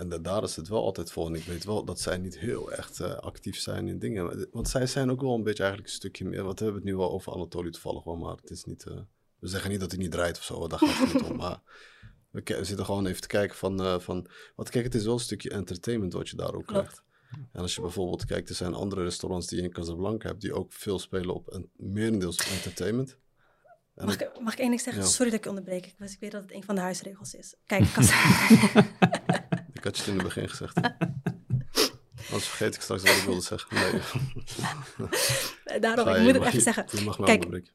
En 0.00 0.08
da- 0.08 0.18
daar 0.18 0.42
is 0.42 0.56
het 0.56 0.68
wel 0.68 0.84
altijd 0.84 1.12
vol. 1.12 1.26
En 1.26 1.34
ik 1.34 1.44
weet 1.44 1.64
wel 1.64 1.84
dat 1.84 2.00
zij 2.00 2.18
niet 2.18 2.38
heel 2.38 2.72
echt 2.72 3.00
eh, 3.00 3.14
actief 3.14 3.58
zijn 3.58 3.88
in 3.88 3.98
dingen. 3.98 4.24
Maar- 4.24 4.46
Want 4.52 4.68
zij 4.68 4.86
zijn 4.86 5.10
ook 5.10 5.20
wel 5.20 5.34
een 5.34 5.42
beetje 5.42 5.62
eigenlijk 5.62 5.92
een 5.92 5.98
stukje 5.98 6.24
meer. 6.24 6.42
Want 6.44 6.58
we 6.58 6.64
hebben 6.64 6.82
het 6.82 6.90
nu 6.90 6.96
wel 6.96 7.10
over 7.10 7.32
Anatolie 7.32 7.70
toevallig 7.72 8.04
wel, 8.04 8.16
maar 8.16 8.36
het 8.36 8.50
is 8.50 8.64
niet. 8.64 8.84
eh, 8.84 8.98
we 9.38 9.48
zeggen 9.48 9.70
niet 9.70 9.80
dat 9.80 9.90
hij 9.90 10.00
niet 10.00 10.10
draait 10.10 10.36
of 10.38 10.44
zo, 10.44 10.68
daar 10.68 10.78
gaat 10.78 10.98
het 11.08 11.12
niet 11.14 11.30
om. 11.30 11.36
Maar 11.36 11.60
we, 12.30 12.42
zitten 12.64 12.84
gewoon 12.84 13.06
even 13.06 13.20
te 13.20 13.26
kijken 13.26 13.56
van, 13.56 13.80
eh, 13.80 13.98
van. 13.98 14.26
Want 14.56 14.70
kijk, 14.70 14.84
het 14.84 14.94
is 14.94 15.04
wel 15.04 15.14
een 15.14 15.20
stukje 15.20 15.50
entertainment 15.50 16.12
wat 16.12 16.28
je 16.28 16.36
daar 16.36 16.54
ook 16.54 16.66
Klopt. 16.66 16.70
krijgt. 16.70 17.02
En 17.52 17.60
als 17.60 17.74
je 17.74 17.80
bijvoorbeeld 17.80 18.24
kijkt, 18.24 18.48
er 18.48 18.54
zijn 18.54 18.74
andere 18.74 19.02
restaurants 19.02 19.46
die 19.46 19.58
je 19.58 19.64
in 19.64 19.72
Casablanca 19.72 20.28
hebt, 20.28 20.40
die 20.40 20.54
ook 20.54 20.72
veel 20.72 20.98
spelen 20.98 21.34
op 21.34 21.52
een, 21.52 21.70
merendeels 21.76 22.36
op 22.40 22.46
entertainment. 22.52 23.18
En 23.94 24.06
Mag 24.06 24.20
ik, 24.20 24.40
mag 24.40 24.52
ik 24.52 24.58
één 24.58 24.68
ding 24.68 24.80
zeggen? 24.80 25.02
Ja. 25.02 25.08
Sorry 25.08 25.30
dat 25.30 25.40
ik 25.40 25.46
onderbreek. 25.46 25.86
Ik, 25.86 25.94
was, 25.98 26.12
ik 26.12 26.20
weet 26.20 26.30
dat 26.30 26.42
het 26.42 26.52
een 26.52 26.64
van 26.64 26.74
de 26.74 26.80
huisregels 26.80 27.34
is. 27.34 27.54
Kijk, 27.66 27.92
Cas- 27.92 28.10
Ik 29.80 29.86
had 29.86 29.96
je 29.96 30.02
het 30.02 30.10
in 30.12 30.18
het 30.18 30.22
begin 30.34 30.48
gezegd. 30.48 30.76
Anders 32.26 32.48
vergeet 32.48 32.74
ik 32.74 32.80
straks 32.80 33.02
wat 33.02 33.16
ik 33.16 33.22
wilde 33.22 33.40
zeggen. 33.40 33.74
Nee. 33.76 33.90
daarom, 35.80 36.04
Ga 36.04 36.10
ik 36.10 36.16
je- 36.16 36.22
moet 36.22 36.32
je 36.34 36.38
het 36.38 36.42
even 36.46 36.52
je- 36.52 36.60
zeggen. 36.60 36.86
Je 36.90 37.00
mag 37.04 37.18
me 37.18 37.24
Kijk. 37.24 37.72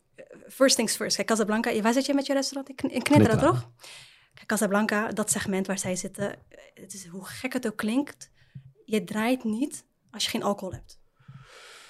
First 0.50 0.76
things 0.76 0.96
first. 0.96 1.16
Kijk, 1.16 1.28
Casablanca, 1.28 1.82
waar 1.82 1.94
zit 1.94 2.06
je 2.06 2.14
met 2.14 2.26
je 2.26 2.34
restaurant? 2.34 2.70
In, 2.70 2.76
Kn- 2.76 2.86
in 2.86 3.02
Knitteren, 3.02 3.38
Knitteren. 3.38 3.54
toch? 3.54 3.72
Kijk, 4.34 4.48
Casablanca, 4.48 5.08
dat 5.12 5.32
segment 5.32 5.68
waar 5.68 5.80
zij 5.80 5.96
zitten, 5.96 6.36
het 6.74 6.94
is 6.94 7.06
hoe 7.08 7.26
gek 7.26 7.54
het 7.54 7.68
ook 7.68 7.76
klinkt, 7.78 8.32
je 8.86 9.04
draait 9.04 9.44
niet 9.44 9.86
als 10.12 10.24
je 10.24 10.30
geen 10.30 10.44
alcohol 10.44 10.74
hebt. 10.74 11.00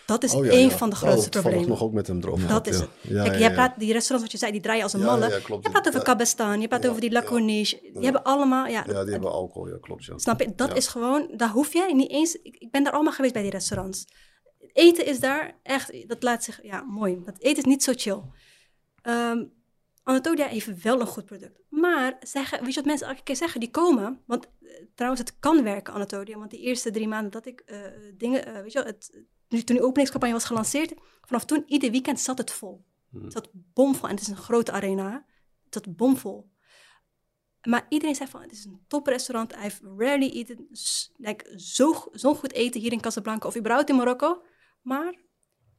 Dat 0.06 0.24
is 0.24 0.34
Oh, 0.34 0.46
ja, 0.46 0.52
één 0.52 0.70
ja. 0.70 0.78
van 0.78 0.90
de 0.90 0.96
Oh, 0.96 1.02
grootste 1.02 1.30
toevallig 1.30 1.58
problemen. 1.58 1.80
nog 1.80 1.88
ook 1.88 1.94
met 1.94 2.08
hem 2.08 2.18
erover 2.18 2.48
Dat 2.48 2.68
is 2.68 2.80
het. 2.80 2.90
Kijk, 3.08 3.38
jij 3.38 3.54
praat, 3.54 3.80
die 3.80 3.92
restaurants 3.92 4.22
wat 4.22 4.32
je 4.32 4.38
zei, 4.38 4.52
die 4.52 4.62
draaien 4.62 4.84
als 4.84 4.94
een 4.94 5.02
malle. 5.02 5.30
Je 5.62 5.70
praat 5.70 5.88
over. 5.88 6.04
Cabestan, 6.04 6.62
je 6.62 6.68
praat 6.68 6.88
over 6.88 7.02
die 7.02 7.12
La 7.12 7.22
ja. 7.22 7.26
Corniche. 7.26 7.80
Die 7.94 8.04
hebben 8.04 8.24
allemaal, 8.24 8.66
ja, 8.66 8.84
Ja, 8.88 9.04
die 9.04 9.12
hebben 9.12 9.32
alcohol, 9.32 9.70
ja, 9.70 9.78
klopt. 9.82 10.06
Ja. 10.06 10.18
Snap 10.18 10.40
je? 10.42 10.56
Dat 10.56 10.78
is 10.78 10.88
gewoon, 10.88 11.28
daar 11.36 11.50
hoef 11.50 11.74
jij 11.74 11.94
niet 11.94 12.10
eens. 12.12 12.36
Ik, 12.42 12.72
ben 12.72 12.84
daar 12.84 12.94
allemaal 12.94 13.14
geweest 13.14 13.34
bij 13.34 13.42
die 13.42 13.52
restaurants. 13.52 14.06
Eten 14.74 15.06
is 15.06 15.20
daar 15.20 15.60
echt, 15.64 16.08
dat 16.08 16.24
laat 16.24 16.44
zich, 16.44 16.60
ja, 16.64 16.82
mooi. 16.82 17.22
Dat 17.26 17.36
eten 17.40 17.58
is 17.58 17.70
niet 17.70 17.84
zo 17.84 17.92
chill. 17.96 18.22
Ehm 19.02 19.44
Anatolia 20.06 20.48
heeft 20.48 20.82
wel 20.82 21.02
een 21.02 21.08
goed 21.08 21.26
product. 21.26 21.60
Maar 21.70 22.18
zeggen, 22.20 22.60
weet 22.60 22.70
je 22.70 22.76
wat 22.76 22.86
mensen 22.86 23.08
elke 23.08 23.24
keer 23.24 23.36
zeggen? 23.36 23.60
Die 23.60 23.72
komen, 23.72 24.22
want 24.26 24.48
eh, 24.62 24.70
trouwens, 24.96 25.22
het 25.22 25.40
kan 25.40 25.64
werken, 25.64 25.94
Anatolia. 25.94 26.38
Want 26.38 26.52
die 26.52 26.60
eerste 26.60 26.92
drie 26.92 27.08
maanden 27.08 27.32
dat 27.32 27.46
ik 27.46 27.60
eh, 27.60 27.80
dingen, 28.18 28.46
eh, 28.46 28.62
weet 28.62 28.72
je 28.72 28.78
wel, 28.80 28.88
het, 28.88 29.24
nu- 29.56 29.64
toen 29.64 29.76
die 29.76 29.86
openingscampagne 29.86 30.36
was 30.36 30.46
gelanceerd, 30.46 30.94
vanaf 31.22 31.46
toen, 31.46 31.64
ieder 31.68 31.92
weekend 31.92 32.20
zat 32.20 32.38
het 32.38 32.52
vol. 32.52 32.86
Hmm. 33.10 33.24
Het 33.24 33.32
zat 33.32 33.50
bomvol. 33.54 34.10
En 34.10 34.16
het 34.16 34.22
is 34.24 34.28
een 34.28 34.38
grote 34.38 34.72
arena. 34.72 35.26
Het 35.64 35.74
zat 35.74 35.96
bomvol. 35.96 36.54
Maar 37.62 37.86
iedereen 37.90 38.16
zei 38.16 38.30
van, 38.30 38.42
het 38.42 38.52
is 38.52 38.66
een 38.66 38.84
toprestaurant. 38.88 39.56
Heeft 39.56 39.82
rarely 39.98 40.30
eaten, 40.30 40.68
like, 41.16 41.60
zo, 41.60 42.08
zo 42.12 42.36
goed 42.36 42.54
eten 42.54 42.82
hier 42.82 42.92
in 42.92 43.02
Casablanca 43.02 43.48
of 43.48 43.58
überhaupt 43.58 43.90
in 43.90 43.96
Marokko. 43.96 44.44
Maar 44.82 45.22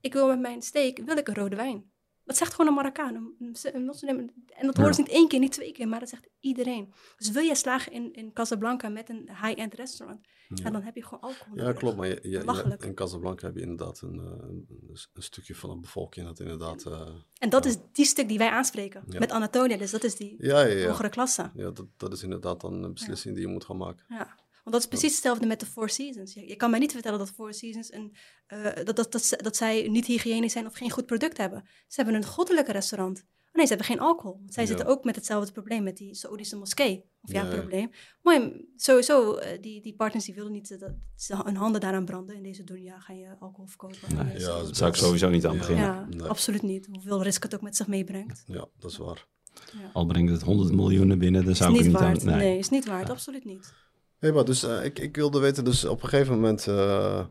ik 0.01 0.13
wil 0.13 0.27
met 0.27 0.41
mijn 0.41 0.63
steak, 0.63 0.99
wil 0.99 1.17
ik 1.17 1.29
een 1.29 1.35
rode 1.35 1.57
wijn. 1.57 1.91
Dat 2.27 2.37
zegt 2.37 2.51
gewoon 2.55 2.67
een 2.67 2.75
Marokkaan, 2.75 3.15
een, 3.15 3.57
een 3.73 3.85
moslim. 3.85 4.31
En 4.47 4.67
dat 4.67 4.95
ze 4.95 5.01
niet 5.01 5.11
één 5.11 5.29
keer, 5.29 5.39
niet 5.39 5.53
twee 5.53 5.73
keer, 5.73 5.89
maar 5.89 6.01
dat 6.01 6.09
zegt 6.09 6.29
iedereen. 6.41 6.93
Dus 7.17 7.31
wil 7.31 7.43
je 7.43 7.55
slagen 7.55 7.93
in, 7.93 8.13
in 8.13 8.33
Casablanca 8.33 8.89
met 8.89 9.09
een 9.09 9.29
high-end 9.43 9.75
restaurant, 9.75 10.27
ja. 10.49 10.71
dan 10.71 10.83
heb 10.83 10.95
je 10.95 11.05
gewoon 11.05 11.21
alcohol 11.21 11.57
Ja, 11.57 11.73
klopt. 11.73 11.97
Maar 11.97 12.07
je, 12.07 12.79
in 12.79 12.95
Casablanca 12.95 13.47
heb 13.47 13.55
je 13.55 13.61
inderdaad 13.63 14.01
een, 14.01 14.19
eh, 14.19 14.49
een, 14.49 14.67
een 15.13 15.23
stukje 15.23 15.55
van 15.55 15.71
de 15.71 15.77
bevolking 15.77 16.27
dat 16.27 16.41
inderdaad... 16.41 16.85
eh, 16.85 17.09
En 17.39 17.49
dat 17.49 17.65
is 17.65 17.77
die 17.93 18.05
stuk 18.07 18.29
die 18.29 18.39
wij 18.39 18.51
aanspreken 18.51 19.05
met 19.07 19.31
Anatolia. 19.31 19.77
Dus 19.77 19.91
dat 19.91 20.05
is 20.05 20.17
die 20.17 20.35
ja, 20.39 20.61
ja, 20.61 20.77
ja. 20.77 20.87
hogere 20.89 21.09
klasse. 21.09 21.51
ja 21.55 21.71
dat, 21.71 21.87
dat 21.97 22.13
is 22.13 22.23
inderdaad 22.23 22.61
dan 22.61 22.83
een 22.83 22.93
beslissing 22.93 23.35
die 23.35 23.47
je 23.47 23.53
moet 23.53 23.65
gaan 23.65 23.77
maken. 23.77 24.05
Ja, 24.09 24.37
want 24.67 24.83
dat 24.83 24.93
is 24.93 24.99
precies 24.99 25.13
hetzelfde 25.13 25.47
met 25.47 25.61
de 25.61 25.67
Four 25.67 25.89
Seasons. 25.91 26.35
Je, 26.35 26.49
je 26.49 26.57
kan 26.57 26.71
mij 26.71 26.79
niet 26.79 26.93
vertellen 26.93 27.19
dat 27.19 27.31
Four 27.31 27.55
Seasons 27.55 27.93
een, 27.93 28.17
eh, 28.47 28.75
dat, 28.85 28.97
dat, 28.97 29.13
dat, 29.13 29.35
dat 29.37 29.57
zij 29.57 29.89
niet 29.89 30.07
hygiënisch 30.07 30.53
zijn 30.53 30.67
of 30.67 30.75
geen 30.77 30.91
goed 30.91 31.07
product 31.07 31.37
hebben. 31.37 31.63
Ze 31.89 31.95
hebben 32.03 32.15
een 32.15 32.25
goddelijke 32.25 32.73
restaurant. 32.73 33.19
Oh 33.19 33.53
nee, 33.53 33.63
ze 33.67 33.69
hebben 33.77 33.87
geen 33.97 34.07
alcohol. 34.07 34.37
Want 34.39 34.55
zij 34.55 34.63
Ja. 34.63 34.69
zitten 34.69 34.87
ook 34.87 35.05
met 35.05 35.17
hetzelfde 35.17 35.53
probleem 35.53 35.83
met 35.83 35.97
die 35.97 36.15
Saoedische 36.15 36.57
moskee. 36.57 37.05
Of 37.23 37.33
ja, 37.33 37.45
probleem. 37.45 37.91
Maar 38.23 38.53
sowieso, 38.77 39.35
eh, 39.35 39.63
die, 39.63 39.81
die 39.83 39.95
partners 39.95 40.25
die 40.25 40.35
willen 40.35 40.53
niet 40.53 40.71
eh, 40.71 40.79
dat 40.79 40.93
ze 41.17 41.37
hun 41.45 41.57
handen 41.57 41.81
daaraan 41.81 42.05
branden. 42.05 42.37
In 42.37 42.43
deze 42.43 42.65
dunia 42.65 42.99
ga 42.99 43.13
je 43.13 43.37
alcohol 43.39 43.67
verkopen. 43.67 43.99
Nee, 44.27 44.39
ja, 44.39 44.47
Daar 44.63 44.75
zou 44.75 44.91
ik 44.91 44.97
sowieso 44.97 45.31
niet 45.31 45.47
aan 45.47 45.59
beginnen. 45.59 45.85
ja, 45.85 46.07
Nee. 46.11 46.23
absoluut 46.23 46.63
niet. 46.63 46.87
Hoeveel 46.91 47.23
risk 47.23 47.43
het 47.43 47.55
ook 47.55 47.61
met 47.63 47.77
zich 47.77 47.87
meebrengt. 47.87 48.43
Ja, 48.47 48.67
dat 48.79 48.91
is 48.91 48.97
waar. 48.97 49.27
Ja. 49.73 49.91
Al 49.93 50.07
brengt 50.07 50.33
het 50.33 50.43
100 50.43 50.73
miljoenen 50.75 51.19
binnen, 51.19 51.45
dan 51.45 51.57
zou 51.57 51.71
ik 51.73 51.77
er 51.79 51.83
niet 51.83 51.93
niet 51.93 52.03
waard. 52.03 52.27
aan... 52.27 52.39
Nee. 52.39 52.59
is 52.59 52.69
niet 52.69 52.87
waard. 52.87 53.11
Absoluut 53.11 53.45
niet. 53.45 53.73
Hey, 54.19 54.33
maar 54.33 54.45
dus 54.45 54.63
eh, 54.63 54.85
ik, 54.85 54.99
ik 54.99 55.17
wilde 55.17 55.41
weten, 55.41 55.65
dus 55.65 55.85
op 55.85 56.03
een 56.03 56.09
gegeven 56.09 56.35
moment, 56.35 56.67
eh, 56.67 57.27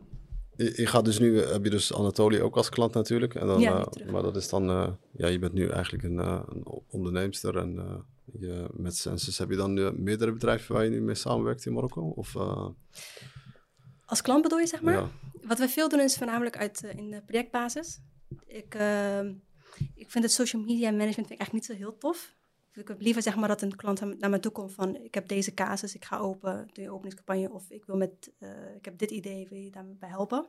je, 0.56 0.72
je 0.76 0.86
gaat 0.86 1.04
dus 1.04 1.18
nu, 1.18 1.40
heb 1.40 1.64
je 1.64 1.70
dus 1.70 1.94
Anatolie 1.94 2.42
ook 2.42 2.56
als 2.56 2.68
klant 2.68 2.94
natuurlijk. 2.94 3.34
En 3.34 3.46
dan, 3.46 3.60
Ja, 3.60 3.78
eh, 3.78 4.04
nu 4.04 4.12
maar 4.12 4.22
dat 4.22 4.36
is 4.36 4.48
dan, 4.48 4.98
ja, 5.12 5.26
je 5.26 5.38
bent 5.38 5.52
nu 5.52 5.68
eigenlijk 5.68 6.04
een, 6.04 6.18
een 6.18 6.82
onderneemster 6.88 7.56
en 7.56 8.04
je, 8.32 8.68
met 8.72 8.96
Sensus 8.96 9.38
heb 9.38 9.50
je 9.50 9.56
dan 9.56 9.78
eh, 9.78 9.90
meerdere 9.92 10.32
bedrijven 10.32 10.74
waar 10.74 10.84
je 10.84 10.90
nu 10.90 11.00
mee 11.00 11.14
samenwerkt 11.14 11.66
in 11.66 11.72
Marokko? 11.72 12.02
Of, 12.02 12.36
Als 14.04 14.22
klant 14.22 14.42
bedoel 14.42 14.58
je, 14.58 14.66
zeg 14.66 14.82
maar? 14.82 14.94
ja. 14.94 15.10
Wat 15.42 15.58
wij 15.58 15.68
veel 15.68 15.88
doen 15.88 16.00
is 16.00 16.16
voornamelijk 16.16 16.56
uit, 16.56 16.82
in 16.96 17.10
de 17.10 17.22
projectbasis. 17.26 18.00
Ik, 18.46 18.74
ik 19.94 20.10
vind 20.10 20.24
het 20.24 20.32
social 20.32 20.62
media 20.62 20.90
management 20.90 21.14
vind 21.14 21.30
ik 21.30 21.38
eigenlijk 21.38 21.52
niet 21.52 21.64
zo 21.64 21.74
heel 21.74 21.98
tof. 21.98 22.35
Ik 22.76 22.88
heb 22.88 23.00
liever 23.00 23.22
zeg 23.22 23.36
maar 23.36 23.48
dat 23.48 23.62
een 23.62 23.76
klant 23.76 24.18
naar 24.18 24.30
me 24.30 24.40
toe 24.40 24.52
komt 24.52 24.72
van 24.72 24.96
ik 24.96 25.14
heb 25.14 25.28
deze 25.28 25.54
casus, 25.54 25.94
ik 25.94 26.04
ga 26.04 26.18
open, 26.18 26.68
doe 26.72 26.84
je 26.84 26.90
openingscampagne 26.90 27.50
of 27.50 27.70
ik 27.70 27.84
wil 27.84 27.96
met, 27.96 28.32
eh, 28.38 28.74
ik 28.74 28.84
heb 28.84 28.98
dit 28.98 29.10
idee, 29.10 29.48
wil 29.48 29.58
je 29.58 29.70
daarbij 29.70 30.08
helpen? 30.08 30.46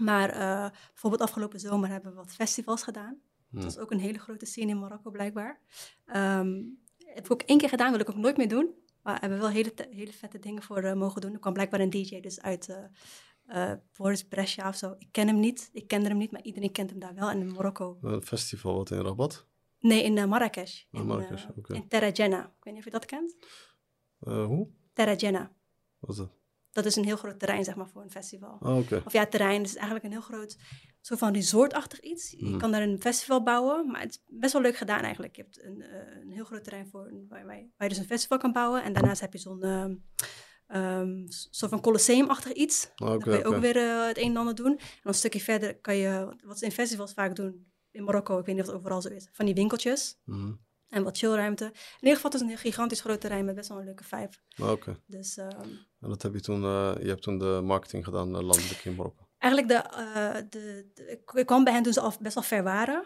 Maar 0.00 0.30
eh, 0.30 0.70
bijvoorbeeld 0.86 1.22
afgelopen 1.22 1.60
zomer 1.60 1.88
hebben 1.88 2.10
we 2.10 2.16
wat 2.16 2.32
festivals 2.32 2.82
gedaan. 2.82 3.20
Dat 3.50 3.64
was 3.64 3.78
ook 3.78 3.90
een 3.90 4.00
hele 4.00 4.18
grote 4.18 4.46
scene 4.46 4.70
in 4.70 4.78
Marokko 4.78 5.10
blijkbaar. 5.10 5.60
Ehm 6.06 6.60
heb 6.96 7.24
ik 7.24 7.32
ook 7.32 7.42
één 7.42 7.58
keer 7.58 7.68
gedaan, 7.68 7.90
wil 7.90 8.00
ik 8.00 8.10
ook 8.10 8.16
nooit 8.16 8.36
meer 8.36 8.48
doen. 8.48 8.74
Maar 9.02 9.20
hebben 9.20 9.38
we 9.38 9.44
wel 9.44 9.54
hele, 9.54 9.72
hele 9.90 10.12
vette 10.12 10.38
dingen 10.38 10.62
voor 10.62 10.82
eh, 10.82 10.94
mogen 10.94 11.20
doen. 11.20 11.32
Er 11.32 11.38
kwam 11.38 11.52
blijkbaar 11.52 11.80
een 11.80 11.90
DJ 11.90 12.20
dus 12.20 12.40
uit 12.40 12.68
eh 12.68 13.72
Boris 13.96 14.24
Brescia 14.24 14.68
of 14.68 14.76
zo. 14.76 14.94
Ik 14.98 15.08
ken 15.10 15.26
hem 15.26 15.40
niet, 15.40 15.70
ik 15.72 15.88
kende 15.88 16.08
hem 16.08 16.16
niet, 16.16 16.30
maar 16.30 16.42
iedereen 16.42 16.72
kent 16.72 16.90
hem 16.90 16.98
daar 16.98 17.14
wel. 17.14 17.30
En 17.30 17.40
in 17.40 17.52
Marokko. 17.52 17.98
Een 18.02 18.22
festival 18.22 18.74
wat 18.74 18.90
in 18.90 19.00
Rabat. 19.00 19.46
Nee, 19.82 20.02
in 20.02 20.18
eh, 20.18 20.24
Marrakesh. 20.24 20.84
Oh, 20.92 21.00
in, 21.00 21.06
Marrakesh, 21.06 21.44
eh, 21.44 21.50
oké. 21.56 21.74
in. 21.74 21.82
Ik 21.82 21.90
weet 22.64 22.64
niet 22.64 22.78
of 22.78 22.84
je 22.84 22.90
dat 22.90 23.04
kent. 23.04 23.36
Eh, 24.20 24.44
hoe? 24.46 24.68
Terra 24.92 25.14
Jenna. 25.14 25.52
Wat 25.98 26.10
is 26.10 26.16
dat? 26.16 26.32
Dat 26.70 26.84
is 26.84 26.96
een 26.96 27.04
heel 27.04 27.16
groot 27.16 27.38
terrein, 27.38 27.64
zeg 27.64 27.74
maar, 27.76 27.88
voor 27.88 28.02
een 28.02 28.10
festival. 28.10 28.56
Oh, 28.60 28.76
oké. 28.78 29.02
Of 29.06 29.12
ja, 29.12 29.26
terrein, 29.26 29.58
het 29.60 29.68
is 29.68 29.74
eigenlijk 29.74 30.04
een 30.04 30.10
heel 30.10 30.20
groot, 30.20 30.56
soort 31.00 31.18
van 31.20 31.32
resortachtig 31.32 32.00
iets. 32.00 32.30
Je 32.30 32.44
Mhm. 32.44 32.58
kan 32.58 32.70
daar 32.70 32.82
een 32.82 33.00
festival 33.00 33.42
bouwen, 33.42 33.86
maar 33.90 34.00
het 34.00 34.10
is 34.10 34.22
best 34.26 34.52
wel 34.52 34.62
leuk 34.62 34.76
gedaan 34.76 35.00
eigenlijk. 35.02 35.36
Je 35.36 35.42
hebt 35.42 35.62
een, 35.64 35.84
een 36.22 36.30
heel 36.30 36.44
groot 36.44 36.64
terrein 36.64 36.88
voor, 36.88 37.12
waar, 37.28 37.46
waar, 37.46 37.56
je- 37.78 37.88
dus 37.88 37.98
een 37.98 38.04
festival 38.04 38.38
kan 38.38 38.52
bouwen. 38.52 38.82
En 38.82 38.92
daarnaast 38.92 39.20
heb 39.20 39.32
je 39.32 39.38
zo'n 39.38 39.62
ehm, 40.66 41.24
soort 41.50 41.70
van 41.70 41.80
colosseumachtig 41.80 42.52
iets. 42.52 42.84
Oh, 42.96 43.06
Dan 43.08 43.14
oké, 43.16 43.24
kan 43.30 43.38
je 43.38 43.44
ook 43.44 43.60
weer 43.60 44.06
het 44.06 44.16
een 44.18 44.24
en 44.30 44.36
ander 44.36 44.54
doen. 44.54 44.70
En 44.70 44.76
dan 44.78 44.88
een 45.02 45.14
stukje 45.14 45.40
verder 45.40 45.80
kan 45.80 45.96
je, 45.96 46.36
wat 46.44 46.58
ze 46.58 46.64
in 46.64 46.72
festivals 46.72 47.12
vaak 47.12 47.36
doen, 47.36 47.71
in 47.92 48.04
Marokko, 48.04 48.38
ik 48.38 48.46
weet 48.46 48.54
niet 48.54 48.64
of 48.64 48.70
het 48.70 48.80
overal 48.80 49.02
zo 49.02 49.08
is, 49.08 49.28
van 49.32 49.44
die 49.46 49.54
winkeltjes. 49.54 50.18
Mhm. 50.24 50.52
En 50.88 51.02
wat 51.04 51.18
chillruimte. 51.18 51.64
In 51.64 51.72
ieder 52.00 52.14
geval, 52.16 52.30
het 52.30 52.40
is 52.40 52.48
een 52.50 52.58
gigantisch 52.58 53.00
groot 53.00 53.20
terrein 53.20 53.44
met 53.44 53.54
best 53.54 53.68
wel 53.68 53.78
een 53.78 53.84
leuke 53.84 54.04
vibe. 54.04 54.32
Oké. 54.70 55.00
Dus 55.06 55.36
ehm, 55.36 55.60
En 56.00 56.08
dat 56.08 56.22
heb 56.22 56.34
je 56.34 56.40
toen, 56.40 56.62
eh, 56.64 56.94
je 57.00 57.08
hebt 57.08 57.22
toen 57.22 57.38
de 57.38 57.60
marketing 57.64 58.04
gedaan 58.04 58.26
eh, 58.36 58.42
landelijk 58.42 58.84
in 58.84 58.94
Marokko. 58.94 59.26
eigenlijk, 59.38 59.72
de, 59.72 59.74
eh, 59.96 60.34
de, 60.50 60.90
de- 60.94 61.20
ik- 61.34 61.46
kwam 61.46 61.64
bij 61.64 61.72
hen 61.72 61.82
toen 61.82 61.92
ze 61.92 62.00
al 62.00 62.12
best 62.20 62.34
wel 62.34 62.42
ver 62.44 62.62
waren. 62.62 63.04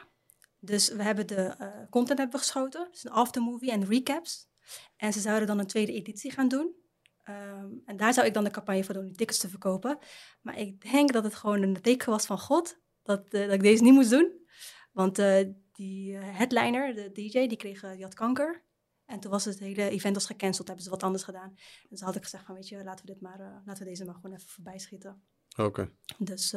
Dus 0.60 0.88
we 0.92 1.02
hebben 1.02 1.26
de 1.26 1.54
content 1.90 2.18
hebben 2.18 2.36
we 2.36 2.42
geschoten. 2.44 2.88
Dus 2.90 3.04
een 3.04 3.10
aftermovie 3.10 3.70
en 3.70 3.86
recaps. 3.86 4.48
En 4.96 5.12
ze 5.12 5.20
zouden 5.20 5.46
dan 5.46 5.58
een 5.58 5.66
tweede 5.66 5.92
editie 5.92 6.30
gaan 6.30 6.48
doen. 6.48 6.74
Ehm, 7.22 7.66
en 7.84 7.96
daar 7.96 8.14
zou 8.14 8.26
ik 8.26 8.34
dan 8.34 8.44
de 8.44 8.50
campagne 8.50 8.84
voor 8.84 8.94
doen, 8.94 9.06
die 9.06 9.16
tickets 9.16 9.38
te 9.38 9.48
verkopen. 9.48 9.98
Maar 10.42 10.58
ik 10.58 10.90
denk 10.90 11.12
dat 11.12 11.24
het 11.24 11.34
gewoon 11.34 11.62
een 11.62 11.80
teken 11.82 12.10
was 12.10 12.26
van 12.26 12.38
God. 12.38 12.78
Dat, 13.02 13.30
dat 13.30 13.52
ik 13.52 13.62
deze 13.62 13.82
niet 13.82 13.92
moest 13.94 14.10
doen. 14.10 14.45
Want 14.96 15.18
eh, 15.18 15.46
die 15.72 16.16
eh, 16.16 16.36
headliner, 16.36 16.94
de 16.94 17.12
DJ, 17.12 17.46
die, 17.46 17.56
kreeg, 17.56 17.82
eh, 17.82 17.92
die 17.92 18.02
had 18.02 18.14
kanker. 18.14 18.62
En 19.04 19.20
toen 19.20 19.30
was 19.30 19.44
het 19.44 19.58
hele 19.58 19.88
event 19.88 20.14
was 20.14 20.26
gecanceld, 20.26 20.66
hebben 20.66 20.84
ze 20.84 20.90
wat 20.90 21.02
anders 21.02 21.22
gedaan. 21.22 21.54
Dus 21.88 22.00
had 22.00 22.16
ik 22.16 22.22
gezegd 22.22 22.44
van, 22.44 22.54
weet 22.54 22.68
je, 22.68 22.84
laten 22.84 23.06
we, 23.06 23.12
dit 23.12 23.20
maar, 23.20 23.62
laten 23.64 23.82
we 23.82 23.88
deze 23.88 24.04
maar 24.04 24.14
gewoon 24.14 24.32
even 24.36 24.48
voorbij 24.48 24.78
schieten. 24.78 25.22
Oké. 25.56 25.90
Dus 26.18 26.54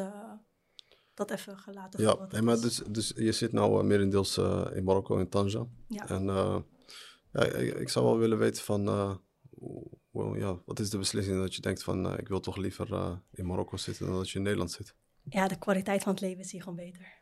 dat 1.14 1.32
even 1.32 1.58
gelaten. 1.58 2.02
Ja, 2.02 2.28
nee, 2.30 2.42
maar 2.42 2.60
dus, 2.60 2.82
dus 2.90 3.14
je 3.16 3.32
zit 3.32 3.52
nou 3.52 3.84
merendeels 3.84 4.38
in 4.74 4.84
Marokko, 4.84 5.18
in 5.18 5.30
Tanja. 5.30 5.68
Ja. 5.88 6.08
En 6.10 6.24
ja, 7.32 7.44
ik, 7.44 7.76
ik 7.76 7.90
zou 7.90 8.06
wel 8.06 8.18
willen 8.18 8.38
weten 8.38 8.64
van, 8.64 8.84
ja, 10.36 10.62
wat 10.66 10.80
is 10.80 10.90
de 10.90 10.98
beslissing 10.98 11.40
dat 11.40 11.56
je 11.56 11.62
denkt 11.62 11.84
van, 11.84 12.18
ik 12.18 12.28
wil 12.28 12.40
toch 12.40 12.58
liever 12.58 13.20
in 13.32 13.46
Marokko 13.46 13.78
zitten 13.78 14.06
dan 14.06 14.16
dat 14.16 14.30
je 14.30 14.38
in 14.38 14.44
Nederland 14.44 14.72
zit? 14.72 14.96
ja, 15.30 15.48
de 15.48 15.58
kwaliteit 15.58 16.04
van 16.04 16.12
het 16.12 16.22
leven 16.22 16.40
is 16.40 16.52
hier 16.52 16.62
gewoon 16.62 16.78
beter, 16.78 17.19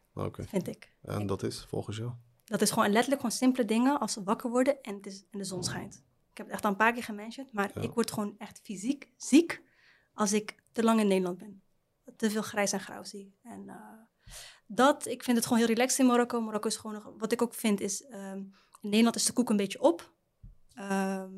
Vind 0.47 0.67
ik. 0.67 0.93
En 1.01 1.27
dat 1.27 1.43
is 1.43 1.65
volgens 1.69 1.97
jou? 1.97 2.11
Dat 2.45 2.61
is 2.61 2.71
gewoon 2.71 2.89
letterlijk 2.91 3.21
gewoon 3.21 3.37
simpele 3.37 3.65
dingen 3.65 3.99
als 3.99 4.15
we 4.15 4.23
wakker 4.23 4.49
worden 4.49 4.81
en, 4.81 4.95
het 4.95 5.05
is, 5.05 5.25
en 5.31 5.37
de 5.39 5.45
zon 5.45 5.63
schijnt. 5.63 5.95
Ik 6.31 6.37
heb 6.37 6.45
het 6.45 6.55
echt 6.55 6.63
al 6.65 6.71
een 6.71 6.77
paar 6.77 6.93
keer 6.93 7.03
gementiond, 7.03 7.51
maar 7.51 7.71
Ja. 7.73 7.81
ik 7.81 7.91
word 7.93 8.11
gewoon 8.11 8.35
echt 8.37 8.59
fysiek 8.63 9.09
ziek 9.17 9.61
als 10.13 10.33
ik 10.33 10.55
te 10.71 10.83
lang 10.83 10.99
in 10.99 11.07
Nederland 11.07 11.37
ben. 11.37 11.61
Te 12.15 12.29
veel 12.31 12.41
grijs 12.41 12.71
en 12.71 12.79
grauw 12.79 13.03
zie. 13.03 13.35
En 13.43 13.69
eh, 13.69 14.31
dat, 14.67 15.05
ik 15.05 15.23
vind 15.23 15.37
het 15.37 15.45
gewoon 15.45 15.61
heel 15.63 15.73
relaxed 15.73 15.99
in 15.99 16.05
Marokko. 16.05 16.41
Marokko 16.41 16.67
is 16.67 16.75
gewoon 16.77 16.95
nog, 16.95 17.13
wat 17.17 17.31
ik 17.31 17.41
ook 17.41 17.53
vind 17.53 17.79
is, 17.79 18.03
ehm, 18.05 18.37
in 18.81 18.89
Nederland 18.89 19.15
is 19.15 19.25
de 19.25 19.33
koek 19.33 19.49
een 19.49 19.57
beetje 19.57 19.81
op. 19.81 20.13
Ehm, 20.73 21.31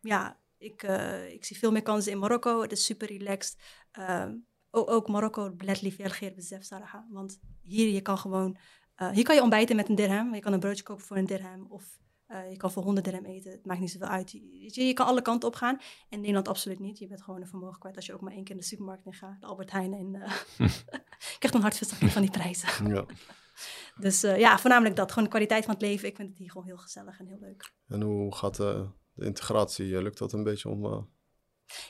ja, 0.00 0.40
ik, 0.58 0.82
eh, 0.82 1.32
ik 1.32 1.44
zie 1.44 1.58
veel 1.58 1.72
meer 1.72 1.82
kansen 1.82 2.12
in 2.12 2.18
Marokko. 2.18 2.62
Het 2.62 2.72
is 2.72 2.84
super 2.84 3.06
relaxed. 3.08 3.56
Ehm, 3.92 4.34
ook, 4.70 5.08
Marokko, 5.08 5.50
bled 5.50 5.82
lief 5.82 5.96
heel 5.96 6.32
bezef 6.34 6.64
Saraha. 6.64 7.06
Want 7.10 7.40
hier, 7.62 7.88
je 7.88 8.00
kan 8.00 8.18
gewoon, 8.18 8.56
eh, 8.94 9.10
hier 9.10 9.24
kan 9.24 9.34
je 9.34 9.42
ontbijten 9.42 9.76
met 9.76 9.88
een 9.88 9.94
dirham. 9.94 10.34
Je 10.34 10.40
kan 10.40 10.52
een 10.52 10.60
broodje 10.60 10.82
kopen 10.82 11.04
voor 11.04 11.16
een 11.16 11.26
dirham. 11.26 11.66
Of 11.68 12.00
eh, 12.26 12.50
je 12.50 12.56
kan 12.56 12.70
voor 12.70 12.82
100 12.82 13.06
dirham 13.06 13.24
eten. 13.24 13.50
Het 13.50 13.66
maakt 13.66 13.80
niet 13.80 13.90
zoveel 13.90 14.08
uit. 14.08 14.30
Je, 14.30 14.70
je, 14.72 14.86
je 14.86 14.92
kan 14.92 15.06
alle 15.06 15.22
kanten 15.22 15.48
op 15.48 15.54
gaan. 15.54 15.76
En 15.76 15.82
in 16.08 16.18
Nederland 16.20 16.48
absoluut 16.48 16.78
niet. 16.78 16.98
Je 16.98 17.06
bent 17.06 17.22
gewoon 17.22 17.40
een 17.40 17.48
vermogen 17.48 17.78
kwijt 17.78 17.96
als 17.96 18.06
je 18.06 18.14
ook 18.14 18.20
maar 18.20 18.32
één 18.32 18.44
keer 18.44 18.54
in 18.54 18.60
de 18.60 18.66
supermarkt 18.66 19.06
in 19.06 19.12
gaat. 19.12 19.40
De 19.40 19.46
Albert 19.46 19.70
Heijn. 19.70 19.92
En, 19.92 20.14
eh 20.14 20.32
ik 21.34 21.36
krijg 21.38 21.54
een 21.54 21.60
hartverzakking 21.60 22.10
van 22.10 22.22
die 22.22 22.30
prijzen. 22.30 22.68
Ja. 22.94 23.04
Dus 24.00 24.20
ja, 24.20 24.58
voornamelijk 24.58 24.96
dat. 24.96 25.08
Gewoon 25.08 25.24
de 25.24 25.30
kwaliteit 25.30 25.64
van 25.64 25.74
het 25.74 25.82
leven. 25.82 26.08
Ik 26.08 26.16
vind 26.16 26.28
het 26.28 26.38
hier 26.38 26.50
gewoon 26.50 26.66
heel 26.66 26.76
gezellig 26.76 27.18
en 27.18 27.26
heel 27.26 27.38
leuk. 27.40 27.72
En 27.88 28.02
hoe 28.02 28.34
gaat 28.34 28.56
de 28.56 28.88
integratie? 29.16 30.02
Lukt 30.02 30.18
dat 30.18 30.32
een 30.32 30.42
beetje 30.42 30.68
om... 30.68 31.08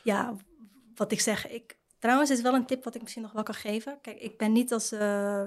Ja, 0.03 0.37
wat 0.95 1.13
ik 1.13 1.21
zeg. 1.21 1.49
Ik, 1.49 1.79
trouwens 2.07 2.31
is 2.31 2.41
wel 2.41 2.55
een 2.55 2.67
tip 2.67 2.85
wat 2.85 2.95
ik 2.95 3.01
misschien 3.01 3.23
nog 3.23 3.33
wel 3.33 3.43
kan 3.43 3.55
geven. 3.55 3.99
Kijk, 4.01 4.21
ik 4.21 4.39
ben 4.39 4.53
niet 4.53 4.73
als... 4.73 4.93
eh, 4.93 5.43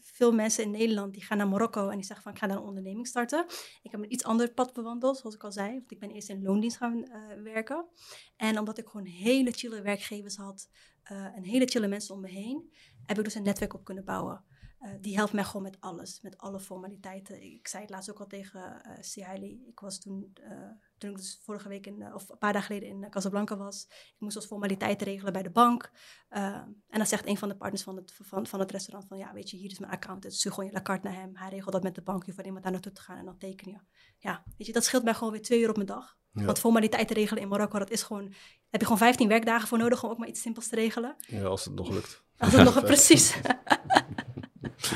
veel 0.00 0.32
mensen 0.32 0.64
in 0.64 0.70
Nederland 0.70 1.12
die 1.12 1.24
gaan 1.24 1.36
naar 1.36 1.48
Marokko 1.48 1.88
en 1.88 1.96
die 1.96 2.04
zeggen 2.04 2.24
van 2.24 2.32
ik 2.32 2.38
ga 2.38 2.46
daar 2.46 2.56
een 2.56 2.62
onderneming 2.62 3.06
starten. 3.06 3.44
Ik 3.82 3.90
heb 3.90 4.00
een 4.00 4.12
iets 4.12 4.24
ander 4.24 4.52
pad 4.52 4.72
bewandeld, 4.72 5.18
zoals 5.18 5.34
ik 5.34 5.44
al 5.44 5.52
zei. 5.52 5.70
Want 5.72 5.90
ik 5.90 5.98
ben 5.98 6.10
eerst 6.10 6.28
in 6.28 6.42
loondienst 6.42 6.76
gaan 6.76 7.04
eh, 7.04 7.42
werken. 7.42 7.86
En 8.36 8.58
omdat 8.58 8.78
ik 8.78 8.86
gewoon 8.86 9.06
hele 9.06 9.50
chille 9.50 9.82
werkgevers 9.82 10.36
had 10.36 10.68
eh, 11.02 11.36
en 11.36 11.44
hele 11.44 11.66
chille 11.66 11.88
mensen 11.88 12.14
om 12.14 12.20
me 12.20 12.28
heen, 12.28 12.72
heb 13.06 13.18
ik 13.18 13.24
dus 13.24 13.34
een 13.34 13.42
netwerk 13.42 13.74
op 13.74 13.84
kunnen 13.84 14.04
bouwen. 14.04 14.44
Eh, 14.84 14.90
die 15.00 15.16
helpt 15.16 15.32
mij 15.32 15.44
gewoon 15.44 15.62
met 15.62 15.80
alles, 15.80 16.20
met 16.20 16.38
alle 16.38 16.60
formaliteiten. 16.60 17.42
Ik 17.42 17.68
zei 17.68 17.82
het 17.82 17.90
laatst 17.90 18.10
ook 18.10 18.20
al 18.20 18.26
tegen 18.26 18.82
uh. 19.16 19.42
Ik 19.68 19.80
was 19.80 19.98
toen, 19.98 20.32
uh, 20.40 20.70
toen 20.98 21.10
ik 21.10 21.16
dus 21.16 21.40
vorige 21.42 21.68
week, 21.68 21.86
in, 21.86 22.14
of 22.14 22.28
een 22.28 22.38
paar 22.38 22.52
dagen 22.52 22.66
geleden 22.66 22.88
in 22.88 23.10
Casablanca 23.10 23.56
was. 23.56 23.86
Ik 23.88 24.14
moest 24.18 24.36
als 24.36 24.46
formaliteiten 24.46 25.06
regelen 25.06 25.32
bij 25.32 25.42
de 25.42 25.50
bank. 25.50 25.90
En 26.28 26.76
dan 26.88 27.06
zegt 27.06 27.26
een 27.26 27.36
van 27.36 27.48
de 27.48 27.56
partners 27.56 27.82
van 27.82 27.96
het, 27.96 28.12
van, 28.22 28.46
van 28.46 28.60
het 28.60 28.70
restaurant 28.70 29.08
van... 29.08 29.18
ja, 29.18 29.32
weet 29.32 29.50
je, 29.50 29.56
hier 29.56 29.70
is 29.70 29.78
mijn 29.78 29.92
account. 29.92 30.32
Stuur 30.32 30.52
gewoon 30.52 30.68
je 30.68 30.74
la 30.74 30.82
carte 30.82 31.06
naar 31.08 31.16
hem. 31.16 31.36
Hij 31.36 31.48
regelt 31.48 31.72
dat 31.72 31.82
met 31.82 31.94
de 31.94 32.02
bank. 32.02 32.20
Je 32.20 32.26
hoeft 32.26 32.38
alleen 32.38 32.52
maar 32.52 32.62
daar 32.62 32.72
naartoe 32.72 32.92
te 32.92 33.00
gaan 33.00 33.18
en 33.18 33.24
dan 33.24 33.38
teken 33.38 33.70
je. 33.70 33.78
Ja, 34.18 34.44
weet 34.56 34.66
je, 34.66 34.72
dat 34.72 34.84
scheelt 34.84 35.04
mij 35.04 35.14
gewoon 35.14 35.32
weer 35.32 35.42
twee 35.42 35.60
uur 35.60 35.68
op 35.68 35.76
mijn 35.76 35.88
dag. 35.88 36.18
Ja. 36.32 36.44
Want 36.44 36.58
formaliteiten 36.58 37.16
regelen 37.16 37.42
in 37.42 37.48
Marokko, 37.48 37.78
dat 37.78 37.90
is 37.90 38.02
gewoon... 38.02 38.24
heb 38.68 38.80
je 38.80 38.86
gewoon 38.86 38.98
15 38.98 39.28
werkdagen 39.28 39.68
voor 39.68 39.78
nodig 39.78 40.04
om 40.04 40.10
ook 40.10 40.18
maar 40.18 40.28
iets 40.28 40.40
simpels 40.40 40.68
te 40.68 40.74
regelen. 40.74 41.16
Ja, 41.18 41.44
als 41.44 41.64
het 41.64 41.74
nog 41.74 41.90
lukt. 41.90 42.24
Als 42.36 42.52
het 42.52 42.64
nog, 42.64 42.84
precies. 42.92 43.36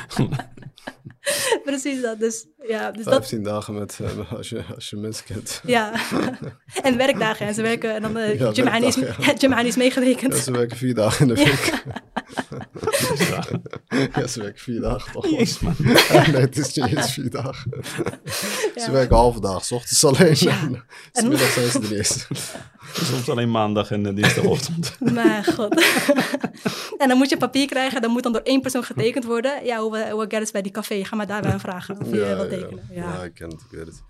Precies 1.63 2.01
dat. 2.01 2.19
Dus, 2.19 2.47
ja, 2.67 2.91
dus 2.91 3.03
15 3.03 3.43
dat, 3.43 3.53
dagen 3.53 3.73
met, 3.73 3.99
uh, 4.01 4.33
als, 4.33 4.49
je, 4.49 4.63
als 4.75 4.89
je 4.89 4.95
mensen 4.95 5.25
kent. 5.25 5.61
Ja, 5.65 5.93
en 6.81 6.97
werkdagen. 6.97 7.47
En 7.47 7.53
ze 7.53 7.61
werken, 7.61 7.95
en 7.95 8.01
dan 8.01 8.17
uh, 8.17 8.39
ja, 8.39 8.51
Jim 8.51 8.67
is, 8.67 8.95
ja. 9.39 9.63
Is 9.69 9.75
meegerekend. 9.75 10.33
Ja, 10.33 10.41
ze 10.41 10.51
werken 10.51 10.77
vier 10.77 10.93
dagen 10.95 11.29
in 11.29 11.35
de 11.35 11.43
week. 11.43 11.83
ja, 14.15 14.27
ze 14.27 14.41
werken 14.41 14.61
vier 14.61 14.81
dagen 14.81 15.11
toch? 15.11 15.61
Man. 15.61 15.75
nee, 16.31 16.41
het 16.41 16.57
is 16.57 16.73
niet 16.73 16.97
eens 16.97 17.13
vier 17.13 17.29
dagen. 17.29 17.71
ze 18.75 18.91
werken 18.91 19.15
halve 19.15 19.39
dag, 19.39 19.65
s 19.65 19.71
ochtends 19.71 20.05
alleen. 20.05 20.37
En, 20.37 20.83
en 21.11 21.27
middag 21.27 21.51
zijn 21.51 21.69
ze 21.69 21.79
er 21.79 21.97
niet. 21.97 22.27
Soms 22.93 23.29
alleen 23.29 23.51
maandag 23.51 23.91
en 23.91 24.05
uh, 24.05 24.15
dinsdagochtend. 24.15 24.95
Mijn 24.99 25.45
god. 25.45 25.83
En 26.99 27.07
dan 27.07 27.17
moet 27.17 27.29
je 27.29 27.37
papier 27.37 27.67
krijgen, 27.67 28.01
dan 28.01 28.11
moet 28.11 28.23
dan 28.23 28.31
door 28.31 28.41
één 28.41 28.61
persoon 28.61 28.83
getekend 28.83 29.25
worden. 29.25 29.65
Ja, 29.65 29.79
hoe, 29.79 30.09
hoe 30.11 30.25
Gareth 30.27 30.51
bij 30.51 30.61
die 30.61 30.71
café, 30.71 31.03
ga 31.03 31.15
maar 31.15 31.27
daarbij 31.27 31.51
aan 31.51 31.59
vragen 31.59 31.99
of 31.99 32.09
je 32.09 32.15
ja, 32.15 32.35
wat 32.35 32.49
tekenen. 32.49 32.87
Ja. 32.91 33.03
ja. 33.03 33.23
ik 33.23 33.33
ken 33.33 33.49
het, 33.49 33.61
ik 33.61 33.77
weet 33.77 33.85
het. 33.85 34.03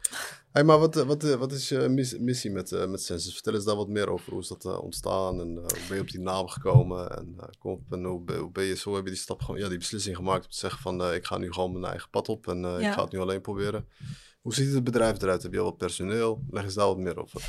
Hey, 0.52 0.64
maar 0.64 0.80
wat, 0.80 0.96
wat, 0.96 1.24
wat 1.24 1.52
is 1.52 1.70
je 1.70 2.16
missie 2.20 2.52
met, 2.52 2.88
met 2.88 3.02
Census? 3.02 3.34
Vertel 3.34 3.54
eens 3.54 3.66
daar 3.66 3.76
wat 3.76 3.88
meer 3.88 4.10
over. 4.10 4.32
Hoe 4.32 4.42
is 4.42 4.48
dat 4.48 4.66
uh, 4.66 4.84
ontstaan 4.84 5.40
en 5.40 5.50
uh, 5.50 5.58
hoe 5.58 5.88
ben 5.88 5.96
je 5.96 6.02
op 6.02 6.10
die 6.10 6.20
naam 6.20 6.48
gekomen? 6.48 7.18
En, 7.18 7.36
kom 7.60 7.86
en 7.90 8.04
hoe, 8.04 8.22
hoe, 8.40 8.52
ben 8.52 8.64
je 8.64 8.76
zo, 8.76 8.96
heb 8.96 9.04
je 9.04 9.10
die 9.10 9.20
stap 9.20 9.42
ja, 9.56 9.68
die 9.68 9.78
beslissing 9.78 10.16
gemaakt 10.16 10.46
om 10.46 10.52
te 10.52 10.58
zeggen 10.58 10.82
van 10.82 11.14
ik 11.14 11.26
ga 11.26 11.38
nu 11.38 11.52
gewoon 11.54 11.72
mijn 11.72 11.86
eigen 11.86 12.10
pad 12.10 12.30
op 12.30 12.48
en 12.48 12.60
ja. 12.60 12.78
ik 12.78 12.94
ga 12.94 13.04
het 13.04 13.12
nu 13.12 13.20
alleen 13.20 13.42
proberen. 13.42 13.88
Hoe 14.42 14.54
ziet 14.54 14.74
het 14.74 14.84
bedrijf 14.84 15.22
eruit? 15.22 15.44
Heb 15.44 15.54
je 15.54 15.60
al 15.60 15.66
wat 15.66 15.78
personeel? 15.78 16.44
Leg 16.50 16.64
eens 16.64 16.74
daar 16.74 16.88
wat 16.88 16.98
meer 16.98 17.18
over. 17.18 17.42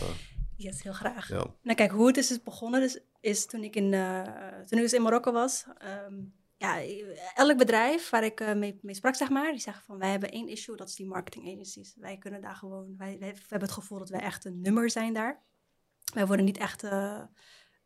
Yes, 0.62 0.82
heel 0.82 0.92
graag. 0.92 1.28
Ja. 1.28 1.54
Nou 1.62 1.76
kijk, 1.76 1.90
hoe 1.90 2.06
het 2.06 2.16
is, 2.16 2.30
is 2.30 2.42
begonnen 2.42 2.80
dus, 2.80 3.00
is 3.20 3.46
toen 3.46 3.64
ik, 3.64 3.76
in, 3.76 3.90
toen 4.66 4.78
ik 4.78 4.84
dus 4.84 4.92
in 4.92 5.02
Marokko 5.02 5.32
was. 5.32 5.64
Um, 6.06 6.34
ja, 6.60 6.80
elk 7.34 7.58
bedrijf 7.58 8.10
waar 8.10 8.24
ik 8.24 8.40
uh, 8.40 8.54
mee, 8.54 8.78
mee, 8.82 8.94
sprak, 8.94 9.14
zeg 9.14 9.28
maar, 9.28 9.50
die 9.50 9.60
zeggen 9.60 9.84
van 9.84 9.98
wij 9.98 10.10
hebben 10.10 10.30
één 10.30 10.48
issue, 10.48 10.76
dat 10.76 10.88
is 10.88 10.94
die 10.94 11.06
marketing 11.06 11.52
agencies. 11.52 11.94
Wij 11.96 12.18
kunnen 12.18 12.40
daar 12.40 12.54
gewoon, 12.54 12.94
wij, 12.96 13.16
wij 13.18 13.28
hebben 13.28 13.68
het 13.68 13.78
gevoel 13.78 13.98
dat 13.98 14.08
wij 14.08 14.20
echt 14.20 14.44
een 14.44 14.60
nummer 14.60 14.90
zijn 14.90 15.12
daar. 15.12 15.42
Wij 16.14 16.26
worden 16.26 16.44
niet 16.44 16.58
echt, 16.58 16.84
uh, 16.84 17.22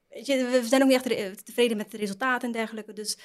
weet 0.08 0.26
je, 0.26 0.44
we 0.44 0.66
zijn 0.66 0.82
ook 0.82 0.88
niet 0.88 1.06
echt 1.06 1.46
tevreden 1.46 1.76
met 1.76 1.90
de 1.90 1.96
resultaten 1.96 2.46
en 2.46 2.52
dergelijke. 2.52 2.92
Dus 2.92 3.18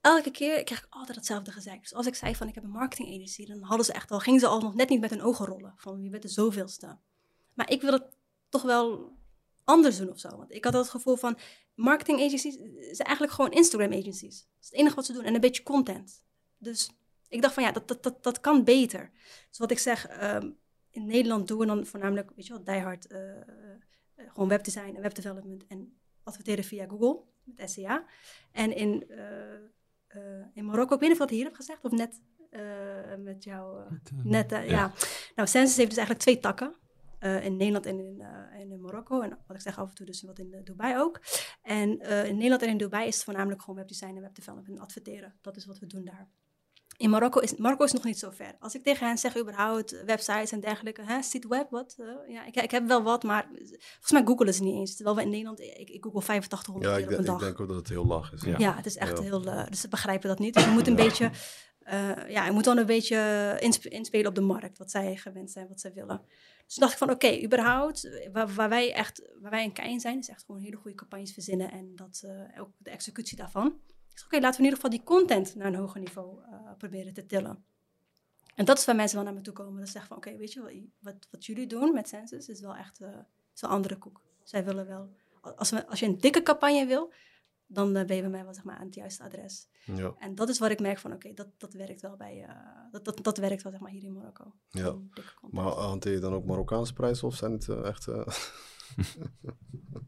elke 0.00 0.30
keer 0.30 0.64
kreeg 0.64 0.78
ik 0.78 0.86
altijd 0.90 1.16
hetzelfde 1.16 1.52
gezegd. 1.52 1.80
Dus 1.80 1.94
als 1.94 2.06
ik 2.06 2.14
zei 2.14 2.34
van 2.34 2.48
ik 2.48 2.54
heb 2.54 2.64
een 2.64 2.70
marketing 2.70 3.08
agency, 3.08 3.46
dan 3.46 3.62
hadden 3.62 3.86
ze 3.86 3.92
echt 3.92 4.10
al, 4.10 4.18
gingen 4.18 4.40
ze 4.40 4.46
al 4.46 4.60
nog 4.60 4.74
net 4.74 4.88
niet 4.88 5.00
met 5.00 5.10
hun 5.10 5.22
ogen 5.22 5.46
rollen. 5.46 5.74
Van 5.76 6.00
wie 6.00 6.10
bent 6.10 6.22
de 6.22 6.28
zoveelste. 6.28 6.98
Maar 7.54 7.70
ik 7.70 7.80
wil 7.80 7.92
het 7.92 8.16
toch 8.48 8.62
wel 8.62 9.16
anders 9.64 9.98
doen 9.98 10.10
of 10.10 10.18
zo. 10.18 10.28
Want 10.28 10.54
ik 10.54 10.64
had 10.64 10.72
het 10.72 10.88
gevoel 10.88 11.16
van 11.16 11.38
marketing 11.74 12.20
agencies 12.20 12.54
zijn 12.80 13.06
eigenlijk 13.06 13.32
gewoon 13.32 13.50
Instagram 13.50 13.92
agencies. 13.92 14.40
Dat 14.40 14.62
is 14.62 14.68
het 14.68 14.78
enige 14.78 14.94
wat 14.94 15.06
ze 15.06 15.12
doen. 15.12 15.24
En 15.24 15.34
een 15.34 15.40
beetje 15.40 15.62
content. 15.62 16.22
Dus 16.58 16.90
ik 17.28 17.42
dacht 17.42 17.54
van 17.54 17.62
ja, 17.62 17.72
dat, 17.72 17.88
dat, 17.88 18.02
dat, 18.02 18.22
dat 18.22 18.40
kan 18.40 18.64
beter. 18.64 19.10
Dus 19.48 19.58
wat 19.58 19.70
ik 19.70 19.78
zeg, 19.78 20.22
um, 20.22 20.58
in 20.90 21.06
Nederland 21.06 21.48
doen 21.48 21.58
we 21.58 21.66
dan 21.66 21.86
voornamelijk, 21.86 22.30
weet 22.34 22.46
je 22.46 22.52
wel, 22.52 22.64
diehard, 22.64 23.12
uh, 23.12 23.18
uh, 23.18 23.34
gewoon 24.16 24.48
webdesign 24.48 24.94
en 24.94 25.02
webdevelopment 25.02 25.66
en 25.66 25.98
adverteren 26.22 26.64
via 26.64 26.86
Google 26.86 27.22
met 27.44 27.70
SEA. 27.70 28.04
En 28.52 28.76
in, 28.76 29.04
uh, 29.08 30.46
in 30.54 30.64
Marokko, 30.64 30.94
ik 30.94 31.00
weet 31.00 31.10
niet 31.10 31.18
of 31.18 31.24
ik 31.24 31.28
dat 31.28 31.30
hier 31.30 31.44
heb 31.44 31.54
gezegd 31.54 31.84
of 31.84 31.90
net 31.90 32.20
met 33.18 33.44
jou, 33.44 33.82
net, 34.22 34.50
ja. 34.50 34.60
ja. 34.60 34.92
Nou, 35.34 35.48
Census 35.48 35.76
heeft 35.76 35.88
dus 35.88 35.98
eigenlijk 35.98 36.18
twee 36.20 36.40
takken. 36.40 36.74
Uh, 37.20 37.44
in 37.44 37.56
Nederland 37.56 37.86
en 37.86 37.98
in, 37.98 38.22
uh, 38.54 38.60
in 38.60 38.80
Marokko. 38.80 39.20
En 39.20 39.38
wat 39.46 39.56
ik 39.56 39.62
zeg 39.62 39.78
af 39.78 39.88
en 39.88 39.94
toe 39.94 40.06
dus 40.06 40.22
wat 40.22 40.38
in 40.38 40.60
Dubai 40.64 40.98
ook. 40.98 41.20
En 41.62 42.00
in 42.00 42.34
Nederland 42.34 42.62
en 42.62 42.68
in 42.68 42.76
Dubai 42.76 43.06
is 43.06 43.14
het 43.14 43.24
voornamelijk 43.24 43.60
gewoon 43.60 43.76
webdesign 43.76 44.16
en 44.16 44.20
webdevelopment 44.20 44.76
en 44.76 44.82
adverteren. 44.82 45.34
Dat 45.40 45.56
is 45.56 45.66
wat 45.66 45.78
we 45.78 45.86
doen 45.86 46.04
daar. 46.04 46.28
In 46.96 47.10
Marokko 47.10 47.40
is, 47.40 47.56
Marokko 47.56 47.84
is 47.84 47.92
nog 47.92 48.04
niet 48.04 48.18
zo 48.18 48.30
ver. 48.30 48.56
Als 48.58 48.74
ik 48.74 48.82
tegen 48.82 49.06
hen 49.06 49.18
zeg 49.18 49.38
überhaupt 49.38 50.04
websites 50.04 50.52
en 50.52 50.60
dergelijke, 50.60 51.02
hè, 51.02 51.22
site 51.22 51.48
web, 51.48 51.70
wat? 51.70 51.96
ja, 52.28 52.46
ik, 52.46 52.56
ik, 52.56 52.70
heb 52.70 52.86
wel 52.86 53.02
wat, 53.02 53.22
maar 53.22 53.48
volgens 53.50 54.10
mij 54.10 54.22
googelen 54.24 54.54
ze 54.54 54.62
niet 54.62 54.74
eens. 54.74 54.94
Terwijl 54.94 55.16
we 55.16 55.22
in 55.22 55.30
Nederland, 55.30 55.60
ik, 55.60 55.90
ik 55.90 56.04
google 56.04 56.20
8500 56.20 56.92
ja, 56.92 56.96
keer 56.96 57.12
op 57.12 57.18
een 57.18 57.24
dag. 57.24 57.34
ik 57.34 57.40
denk 57.40 57.60
ook 57.60 57.68
dat 57.68 57.76
het 57.76 57.88
heel 57.88 58.06
laag 58.06 58.32
is. 58.32 58.42
Ja, 58.42 58.54
ja 58.58 58.76
het 58.76 58.86
is 58.86 58.96
echt 58.96 59.18
ja. 59.18 59.22
heel, 59.22 59.40
dus 59.40 59.80
ze 59.80 59.88
begrijpen 59.88 60.28
dat 60.28 60.38
niet. 60.38 60.54
Dus 60.54 60.64
je 60.64 60.70
moet 60.70 60.86
een 60.86 60.96
beetje 60.96 61.30
eh, 61.88 62.28
ja, 62.28 62.44
je 62.44 62.52
moet 62.52 62.64
dan 62.64 62.78
een 62.78 62.86
beetje 62.86 63.56
insp- 63.60 63.84
inspelen 63.84 64.26
op 64.26 64.34
de 64.34 64.40
markt, 64.40 64.78
wat 64.78 64.90
zij 64.90 65.16
gewend 65.16 65.50
zijn, 65.50 65.68
wat 65.68 65.80
zij 65.80 65.92
willen. 65.92 66.22
Dus 66.68 66.76
dacht 66.76 66.92
ik 66.92 66.98
van, 66.98 67.10
oké, 67.10 67.42
überhaupt, 67.42 68.28
waar, 68.32 68.68
wij 68.68 68.94
echt, 68.94 69.22
waar 69.40 69.50
wij 69.50 69.64
een 69.64 69.72
kei 69.72 70.00
zijn, 70.00 70.18
is 70.18 70.28
echt 70.28 70.44
gewoon 70.44 70.60
hele 70.60 70.76
goede 70.76 70.96
campagnes 70.96 71.32
verzinnen 71.32 71.70
en 71.70 71.96
dat, 71.96 72.22
eh, 72.24 72.60
ook 72.60 72.70
de 72.78 72.90
executie 72.90 73.36
daarvan. 73.36 73.80
Zei, 74.14 74.24
oké, 74.24 74.40
laten 74.40 74.60
we 74.60 74.66
in 74.66 74.70
ieder 74.70 74.74
geval 74.74 74.90
die 74.90 75.02
content 75.02 75.54
naar 75.54 75.66
een 75.66 75.74
hoger 75.74 76.00
niveau 76.00 76.42
eh, 76.42 76.70
proberen 76.78 77.14
te 77.14 77.26
tillen. 77.26 77.64
En 78.54 78.64
dat 78.64 78.78
is 78.78 78.84
waar 78.84 78.96
mensen 78.96 79.16
wel 79.16 79.24
naar 79.24 79.34
me 79.34 79.40
toe 79.40 79.52
komen. 79.52 79.76
Dat 79.76 79.86
ze 79.86 79.92
zeggen 79.92 80.08
van, 80.08 80.16
oké, 80.16 80.36
weet 80.36 80.52
je 80.52 80.88
wat, 80.98 81.14
wat 81.30 81.46
jullie 81.46 81.66
doen 81.66 81.94
met 81.94 82.08
Census 82.08 82.48
is 82.48 82.60
wel 82.60 82.74
echt 82.74 82.98
wel 82.98 83.70
andere 83.70 83.96
koek. 83.96 84.22
Zij 84.42 84.64
willen 84.64 84.86
wel, 84.86 85.16
als, 85.40 85.70
we, 85.70 85.86
als 85.86 86.00
je 86.00 86.06
een 86.06 86.18
dikke 86.18 86.42
campagne 86.42 86.86
wil, 86.86 87.12
dan 87.68 87.96
eh, 87.96 88.04
ben 88.06 88.16
je 88.16 88.22
bij 88.22 88.30
mij 88.30 88.44
wel 88.44 88.54
zeg 88.54 88.64
maar, 88.64 88.76
aan 88.76 88.86
het 88.86 88.94
juiste 88.94 89.22
adres. 89.22 89.68
Ja, 89.84 90.14
En 90.18 90.34
dat 90.34 90.48
is 90.48 90.58
wat 90.58 90.70
ik 90.70 90.80
merk 90.80 90.98
van, 90.98 91.12
oké, 91.12 91.32
dat, 91.34 91.48
dat 91.58 91.72
werkt 91.72 92.00
wel 92.00 92.16
bij, 92.16 92.44
eh, 92.48 92.54
dat, 92.90 93.04
dat, 93.04 93.24
dat 93.24 93.38
werkt 93.38 93.62
wel 93.62 93.72
zeg 93.72 93.80
maar 93.80 93.90
hier 93.90 94.04
in 94.04 94.12
Marokko. 94.12 94.52
ja. 94.68 94.94
Maar 95.50 95.64
hanteer 95.64 96.12
je 96.12 96.18
dan 96.18 96.32
ook 96.34 96.44
Marokkaanse 96.44 96.92
prijzen 96.92 97.26
of 97.26 97.34
zijn 97.34 97.52
het 97.52 97.68
eh, 97.68 97.84
echt... 97.86 98.06
eh, 98.06 98.26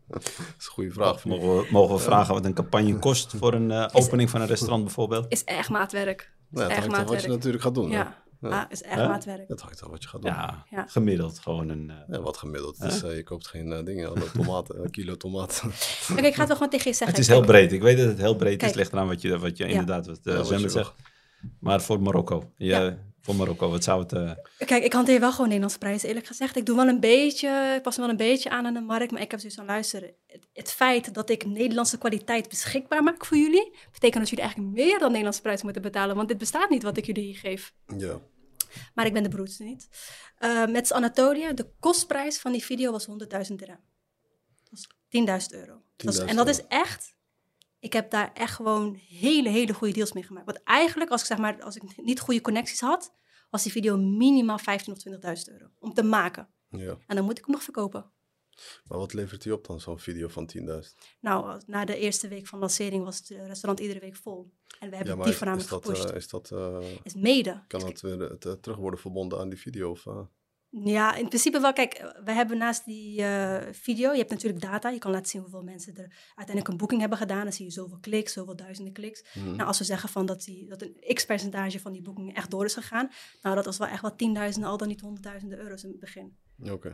dat 0.07 0.23
is 0.59 0.67
een 0.67 0.73
goede 0.73 0.91
vraag. 0.91 1.25
Mogen 1.25 1.57
we, 1.57 1.69
mogen 1.71 1.95
we 1.95 2.01
vragen 2.01 2.35
wat 2.35 2.45
een 2.45 2.55
campagne 2.55 2.99
kost 2.99 3.33
voor 3.37 3.55
een 3.55 3.71
eh, 3.71 3.89
opening 3.93 4.31
van 4.31 4.41
een 4.41 4.47
restaurant 4.47 4.85
bijvoorbeeld? 4.85 5.33
Is 5.33 5.45
echt 5.45 5.69
maatwerk. 5.69 6.33
Nou, 6.49 6.63
het 6.69 6.77
echt 6.77 6.81
hangt 6.87 6.95
af 6.97 6.99
wat 7.01 7.09
je 7.09 7.15
maatwerk. 7.15 7.35
natuurlijk 7.37 7.63
gaat 7.63 7.75
doen. 7.75 7.91
Ja, 7.91 7.99
Ja. 7.99 8.23
Ah, 8.41 8.63
is 8.69 8.83
echt 8.83 8.97
maatwerk. 8.97 9.49
Het 9.49 9.61
hangt 9.61 9.83
af 9.83 9.91
wat 9.91 10.03
je 10.03 10.09
gaat 10.09 10.23
doen. 10.23 10.31
Ja, 10.31 10.65
gemiddeld 10.87 11.39
gewoon 11.39 11.69
een... 11.69 11.93
eh, 12.09 12.19
wat 12.19 12.37
gemiddeld. 12.37 12.81
Dus, 12.81 13.03
eh, 13.03 13.17
je 13.17 13.23
koopt 13.23 13.47
geen 13.49 13.73
eh, 13.73 13.85
dingen, 13.85 14.09
alle 14.09 14.31
tomaten, 14.33 14.83
een 14.85 14.91
kilo 15.01 15.17
tomaten. 15.17 15.69
Oké, 16.13 16.21
ik 16.21 16.35
ga 16.35 16.39
het 16.39 16.47
wel 16.49 16.57
gewoon 16.57 16.69
tegen 16.71 16.91
je 16.91 16.97
zeggen. 16.97 17.07
het 17.07 17.19
is 17.19 17.27
heel 17.29 17.41
breed. 17.45 17.73
Ik 17.73 17.83
weet 17.83 17.97
dat 17.99 18.07
het 18.07 18.19
heel 18.19 18.37
breed 18.37 18.53
is. 18.53 18.59
Kijk. 18.59 18.75
Ligt 18.75 18.93
eraan 18.93 19.07
wat 19.07 19.23
je, 19.23 19.39
wat 19.39 19.57
je 19.57 19.65
Ja. 19.65 19.71
inderdaad, 19.71 20.07
wat 20.07 20.21
Ja, 20.23 20.33
uh, 20.33 20.39
wat 20.39 20.49
je 20.49 20.59
wil. 20.59 20.69
zegt. 20.71 20.93
Maar 21.61 21.81
voor 21.83 22.03
Marokko. 22.03 22.53
Ja, 22.57 22.99
Voor 23.31 23.39
Marokko, 23.39 23.71
wat 23.71 23.85
zou 23.85 24.01
het... 24.03 24.13
eh, 24.13 24.33
Kijk, 24.67 24.85
ik 24.85 24.93
hanteer 24.93 25.21
wel 25.21 25.31
gewoon 25.31 25.47
Nederlandse 25.47 25.79
prijzen, 25.79 26.09
eerlijk 26.09 26.27
gezegd. 26.27 26.57
Ik 26.57 26.67
doe 26.67 26.77
wel 26.77 26.89
een 26.89 27.01
beetje, 27.01 27.73
ik 27.77 27.83
pas 27.83 27.97
wel 27.97 28.09
een 28.09 28.17
beetje 28.17 28.51
aan 28.51 28.67
aan 28.67 28.75
de 28.75 28.81
markt, 28.81 29.11
maar 29.11 29.21
ik 29.23 29.31
heb 29.31 29.41
zoiets 29.41 29.59
van, 29.59 29.67
luisteren, 29.67 30.15
het, 30.27 30.47
het 30.53 30.73
feit 30.73 31.15
dat 31.15 31.31
ik 31.31 31.45
Nederlandse 31.47 31.99
kwaliteit 31.99 32.49
beschikbaar 32.49 33.03
maak 33.03 33.25
voor 33.27 33.37
jullie, 33.37 33.77
betekent 33.93 34.21
dat 34.21 34.29
jullie 34.29 34.45
eigenlijk 34.45 34.75
meer 34.77 34.99
dan 34.99 35.09
Nederlandse 35.09 35.43
prijs 35.43 35.63
moeten 35.63 35.83
betalen, 35.83 36.17
want 36.17 36.29
dit 36.29 36.39
bestaat 36.39 36.71
niet 36.71 36.83
wat 36.83 36.97
ik 36.97 37.07
jullie 37.07 37.35
geef. 37.37 37.73
Ja. 37.97 38.21
Maar 38.95 39.07
ik 39.07 39.13
ben 39.13 39.23
de 39.23 39.29
broedste 39.29 39.65
niet. 39.65 39.89
Eh, 40.37 40.67
met 40.67 40.93
Anatolia, 40.93 41.53
de 41.53 41.71
kostprijs 41.81 42.39
van 42.39 42.53
die 42.53 42.65
video 42.65 42.93
was 42.93 43.07
100.000 43.07 43.59
dirham. 43.59 43.81
Dat 44.63 44.71
was 44.71 44.87
10.000 45.09 45.53
euro. 45.55 45.83
Dat 45.97 46.15
is- 46.15 46.19
10.000 46.19 46.25
en 46.31 46.37
dat 46.37 46.49
is 46.49 46.67
echt, 46.67 47.15
ik 47.81 47.93
heb 47.93 48.11
daar 48.11 48.33
echt 48.35 48.55
gewoon 48.55 48.95
hele, 49.09 49.49
hele 49.49 49.75
goede 49.75 49.93
deals 49.95 50.13
mee 50.13 50.23
gemaakt. 50.23 50.47
Want 50.47 50.63
eigenlijk, 50.63 51.11
als 51.11 51.21
ik 51.21 51.27
zeg 51.27 51.39
maar, 51.39 51.63
als 51.63 51.77
ik 51.77 51.83
niet 51.97 52.21
goede 52.21 52.41
connecties 52.41 52.81
had, 52.81 53.15
was 53.51 53.63
die 53.63 53.73
video 53.73 53.97
minimaal 53.97 54.59
15.000 54.59 54.65
of 54.93 55.03
20.000 55.09 55.53
euro 55.53 55.71
om 55.79 55.95
te 55.95 56.03
maken. 56.03 56.49
ja. 56.69 56.99
En 57.07 57.17
dan 57.17 57.25
moet 57.25 57.39
ik 57.39 57.45
hem 57.45 57.55
nog 57.55 57.63
verkopen. 57.65 58.13
Maar 58.85 58.99
wat 58.99 59.13
levert 59.13 59.45
hij 59.45 59.53
op 59.53 59.67
dan, 59.67 59.81
zo'n 59.81 59.99
video 59.99 60.29
van 60.29 60.51
10.000? 60.57 60.63
Nou, 61.21 61.61
na 61.67 61.85
de 61.85 61.97
eerste 61.97 62.29
week 62.29 62.47
van 62.47 62.59
lancering 62.59 63.05
was 63.05 63.17
het 63.19 63.31
eh, 63.31 63.47
restaurant 63.47 63.81
iedere 63.81 64.01
week 64.01 64.17
vol. 64.17 64.53
En 64.79 64.91
we 64.91 64.97
hebben 64.97 65.17
Ja, 65.17 65.23
die 65.23 65.33
is, 65.33 65.39
voornamelijk 65.39 65.71
is 65.71 65.77
dat, 65.77 65.85
gepusht. 65.85 66.11
eh, 66.11 66.17
is 66.17 66.29
dat 66.29 66.51
eh, 66.51 66.95
is 67.03 67.15
mede. 67.15 67.65
kan 67.67 67.85
het 67.85 68.01
weer 68.01 68.21
het, 68.21 68.45
eh, 68.45 68.53
terug 68.53 68.77
worden 68.77 69.01
verbonden 69.01 69.39
aan 69.39 69.49
die 69.49 69.59
video? 69.59 69.91
Of? 69.91 70.05
Ja, 70.71 71.15
in 71.15 71.29
principe 71.29 71.61
wel. 71.61 71.73
Kijk, 71.73 72.15
we 72.25 72.33
hebben 72.33 72.59
naast 72.59 72.85
die 72.85 73.23
eh, 73.23 73.73
video, 73.73 74.11
je 74.13 74.19
hebt 74.19 74.31
natuurlijk 74.31 74.63
data. 74.63 74.89
Je 74.89 74.99
kan 74.99 75.11
laten 75.11 75.27
zien 75.27 75.41
hoeveel 75.41 75.63
mensen 75.63 75.97
er 75.97 76.17
uiteindelijk 76.27 76.69
een 76.69 76.77
boeking 76.77 77.01
hebben 77.01 77.19
gedaan. 77.19 77.43
Dan 77.43 77.53
zie 77.53 77.65
je 77.65 77.71
zoveel 77.71 77.99
kliks, 78.01 78.33
zoveel 78.33 78.57
duizenden 78.57 78.93
kliks. 78.93 79.25
mhm. 79.35 79.51
Nou, 79.51 79.67
als 79.67 79.79
we 79.79 79.85
zeggen 79.85 80.09
van 80.09 80.27
dat, 80.27 80.43
die, 80.43 80.69
dat 80.69 80.83
een 80.83 81.15
x-percentage 81.15 81.81
van 81.81 81.93
die 81.93 82.03
boekingen 82.03 82.35
echt 82.35 82.51
door 82.51 82.65
is 82.65 82.75
gegaan. 82.75 83.11
Nou, 83.43 83.55
dat 83.57 83.65
was 83.65 83.79
wel 83.79 83.89
echt 83.89 84.03
wel 84.03 84.17
tienduizenden, 84.17 84.71
al 84.71 84.77
dan 84.77 84.89
niet 84.89 85.01
honderdduizenden 85.01 85.59
euro's 85.59 85.83
in 85.83 85.91
het 85.91 86.01
begin. 86.01 86.37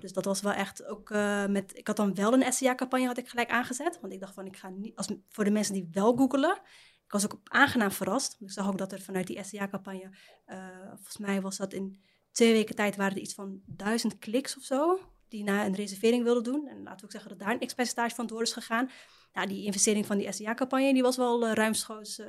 Dus 0.01 0.13
dat 0.13 0.25
was 0.25 0.41
wel 0.41 0.53
echt 0.53 0.85
ook 0.87 1.11
eh, 1.11 1.47
met... 1.47 1.77
Ik 1.77 1.87
had 1.87 1.97
dan 1.97 2.15
wel 2.15 2.33
een 2.33 2.53
SEA-campagne 2.53 3.07
had 3.07 3.19
ik 3.19 3.29
gelijk 3.29 3.51
aangezet. 3.51 3.99
Want 4.01 4.13
ik 4.13 4.21
dacht 4.21 4.35
van, 4.35 4.47
ik 4.47 4.57
ga 4.57 4.69
niet... 4.69 4.97
Als, 4.97 5.09
voor 5.29 5.45
de 5.45 5.51
mensen 5.51 5.75
die 5.75 5.89
wel 5.93 6.17
googelen... 6.17 6.61
Ik 7.05 7.13
was 7.13 7.25
ook 7.25 7.41
aangenaam 7.45 7.91
verrast. 7.91 8.37
Ik 8.41 8.51
zag 8.51 8.69
ook 8.69 8.79
dat 8.79 8.93
er 8.93 9.01
vanuit 9.01 9.27
die 9.27 9.45
SEA-campagne... 9.45 10.11
eh, 10.45 10.59
volgens 10.87 11.19
mij 11.19 11.41
was 11.41 11.57
dat 11.57 11.73
in 11.73 12.01
twee 12.37 12.53
weken 12.53 12.75
tijd... 12.75 12.97
waren 12.97 13.17
er 13.17 13.23
iets 13.23 13.35
van 13.35 13.61
duizend 13.67 14.19
kliks 14.19 14.57
of 14.57 14.63
zo... 14.63 15.01
die 15.29 15.45
naar 15.45 15.67
een 15.67 15.75
reservering 15.75 16.25
wilden 16.25 16.43
doen. 16.43 16.69
En 16.69 16.83
laten 16.83 16.99
we 16.99 17.05
ook 17.05 17.11
zeggen 17.11 17.31
dat 17.31 17.39
daar 17.39 17.51
een 17.51 17.67
x-percentage 17.67 18.15
van 18.15 18.27
door 18.27 18.43
is 18.43 18.53
gegaan. 18.53 18.91
Nou, 19.33 19.49
die 19.49 19.65
investering 19.65 20.07
van 20.07 20.19
die 20.19 20.33
SEA-campagne... 20.33 20.93
die 20.93 21.03
was 21.03 21.17
wel 21.17 21.47
eh, 21.47 21.53
ruimschoots 21.53 22.19
eh, 22.19 22.27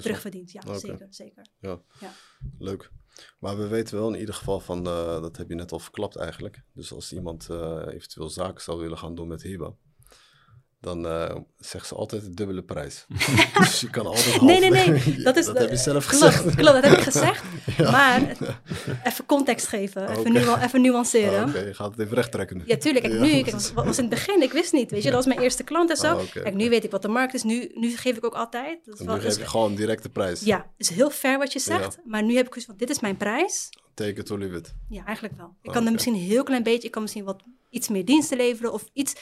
terugverdiend. 0.00 0.52
Ja, 0.52 0.78
zeker, 0.78 1.06
zeker. 1.10 1.46
Leuk. 2.58 2.90
Maar 3.38 3.56
we 3.56 3.66
weten 3.66 3.98
wel 3.98 4.12
in 4.12 4.20
ieder 4.20 4.34
geval 4.34 4.60
van, 4.60 4.86
eh, 4.86 5.20
dat 5.20 5.36
heb 5.36 5.48
je 5.48 5.54
net 5.54 5.72
al 5.72 5.78
verklapt 5.78 6.16
eigenlijk. 6.16 6.62
Dus 6.72 6.92
als 6.92 7.12
iemand 7.12 7.48
eventueel 7.88 8.30
zaken 8.30 8.62
zou 8.62 8.80
willen 8.80 8.98
gaan 8.98 9.14
doen 9.14 9.28
met 9.28 9.42
Hiba, 9.42 9.74
dan 10.82 11.06
eh 11.06 11.36
zegt 11.58 11.86
ze 11.86 11.94
altijd 11.94 12.22
de 12.22 12.34
dubbele 12.34 12.62
prijs. 12.62 13.06
dus 13.58 13.80
je 13.80 13.90
kan 13.90 14.06
altijd 14.06 14.40
Nee, 14.40 14.60
nee, 14.60 14.70
nee. 14.70 15.22
Dat, 15.22 15.36
is, 15.36 15.46
dat 15.52 15.58
heb 15.58 15.70
je 15.70 15.76
zelf 15.76 16.06
klopt, 16.06 16.24
gezegd. 16.34 16.54
Klopt, 16.56 16.72
dat 16.72 16.84
heb 16.84 16.92
ik 16.92 17.02
gezegd. 17.04 17.42
Maar 17.90 18.36
even 19.04 19.26
context 19.26 19.66
geven, 19.66 20.10
even, 20.10 20.32
nuan- 20.32 20.60
even 20.60 20.80
nuanceren. 20.82 21.42
Oh, 21.42 21.48
Oké, 21.48 21.58
je 21.60 21.74
gaat 21.74 21.90
het 21.90 21.98
even 22.00 22.14
recht 22.14 22.32
trekken 22.32 22.56
nu. 22.56 22.62
Ja, 22.66 22.76
tuurlijk. 22.76 23.04
Kijk, 23.04 23.16
Ja. 23.16 23.20
nu, 23.20 23.30
kijk, 23.42 23.50
was, 23.50 23.72
was 23.72 23.96
in 23.98 24.04
het 24.04 24.08
begin, 24.14 24.42
ik 24.42 24.52
wist 24.52 24.72
niet, 24.72 24.90
weet 24.90 25.02
je. 25.02 25.08
Dat 25.10 25.24
was 25.24 25.26
mijn 25.34 25.40
eerste 25.40 25.62
klant 25.64 25.90
en 25.90 25.96
zo. 25.96 26.14
Oh, 26.16 26.30
Kijk, 26.32 26.54
nu 26.54 26.68
weet 26.68 26.84
ik 26.84 26.90
wat 26.90 27.02
de 27.02 27.08
markt 27.08 27.34
is. 27.34 27.42
Nu, 27.42 27.70
nu 27.74 27.96
geef 27.96 28.16
ik 28.16 28.24
ook 28.24 28.34
altijd. 28.34 28.78
Dat 28.84 29.00
is 29.00 29.06
wel, 29.06 29.14
nu 29.14 29.20
geef 29.20 29.38
je 29.38 29.46
gewoon 29.46 29.74
direct 29.74 30.02
de 30.02 30.08
prijs. 30.08 30.40
ja, 30.40 30.66
is 30.76 30.88
heel 30.90 31.10
fair 31.10 31.38
wat 31.38 31.52
je 31.52 31.58
zegt. 31.58 31.94
Ja. 31.94 32.02
Maar 32.04 32.22
nu 32.22 32.36
heb 32.36 32.46
ik 32.46 32.52
zoiets 32.52 32.66
van, 32.70 32.76
dit 32.76 32.90
is 32.90 33.00
mijn 33.00 33.16
prijs. 33.16 33.68
Take 33.94 34.12
it 34.20 34.30
or 34.30 34.38
leave 34.38 34.56
it. 34.56 34.74
Ja, 34.88 35.04
eigenlijk 35.04 35.36
wel. 35.36 35.54
Ik 35.62 35.68
Oh, 35.68 35.74
kan 35.74 35.86
er 35.86 35.92
misschien 35.92 36.14
een 36.14 36.20
heel 36.20 36.42
klein 36.42 36.62
beetje, 36.62 36.86
ik 36.86 36.90
kan 36.90 37.02
misschien 37.02 37.24
wat 37.24 37.42
iets 37.70 37.88
meer 37.88 38.04
diensten 38.04 38.36
leveren 38.36 38.72
of 38.72 38.84
iets. 38.92 39.12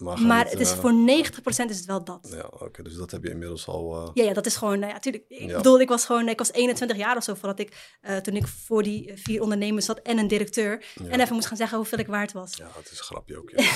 Maar, 0.00 0.44
het 0.48 0.60
is 0.60 0.72
eh, 0.72 0.78
voor 0.78 0.92
90% 0.92 1.68
is 1.68 1.76
het 1.76 1.84
wel 1.84 2.04
dat. 2.04 2.28
Ja, 2.32 2.46
oké, 2.60 2.82
dus 2.82 2.94
dat 2.94 3.10
heb 3.10 3.22
je 3.22 3.30
inmiddels 3.30 3.66
al... 3.66 3.96
eh, 3.96 4.10
Ja, 4.14 4.24
ja, 4.24 4.32
dat 4.32 4.46
is 4.46 4.56
gewoon, 4.56 4.78
nou 4.78 4.92
ja, 4.92 4.98
tuurlijk. 4.98 5.24
Ik 5.28 5.48
Ja. 5.48 5.56
bedoel, 5.56 5.80
ik 5.80 5.88
was 5.88 6.04
gewoon, 6.04 6.28
ik 6.28 6.38
was 6.38 6.52
21 6.52 6.96
jaar 6.96 7.16
of 7.16 7.22
zo 7.24 7.34
voordat 7.34 7.58
ik, 7.58 7.96
eh, 8.00 8.16
toen 8.16 8.34
ik 8.34 8.46
voor 8.46 8.82
die 8.82 9.10
eh, 9.10 9.16
vier 9.16 9.42
ondernemers 9.42 9.84
zat 9.86 9.98
en 9.98 10.18
een 10.18 10.28
directeur. 10.28 10.84
Ja. 10.94 11.08
En 11.08 11.20
even 11.20 11.34
moest 11.34 11.46
gaan 11.46 11.56
zeggen 11.56 11.76
hoeveel 11.76 11.98
ik 11.98 12.06
waard 12.06 12.32
was. 12.32 12.56
Ja, 12.56 12.66
het 12.76 12.90
is 12.90 12.98
een 12.98 13.04
grapje 13.04 13.38
ook. 13.38 13.50
Ja. 13.50 13.56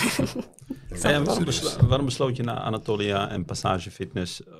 Ja, 1.02 1.10
en 1.10 1.24
waarom, 1.24 1.44
serieus. 1.44 1.60
beslo- 1.74 1.86
waarom 1.86 2.06
besloot 2.06 2.36
je 2.36 2.42
na 2.42 2.60
Anatolia 2.60 3.28
en 3.30 3.44
Passage 3.44 3.90
Fitness 3.90 4.44
eh, 4.44 4.52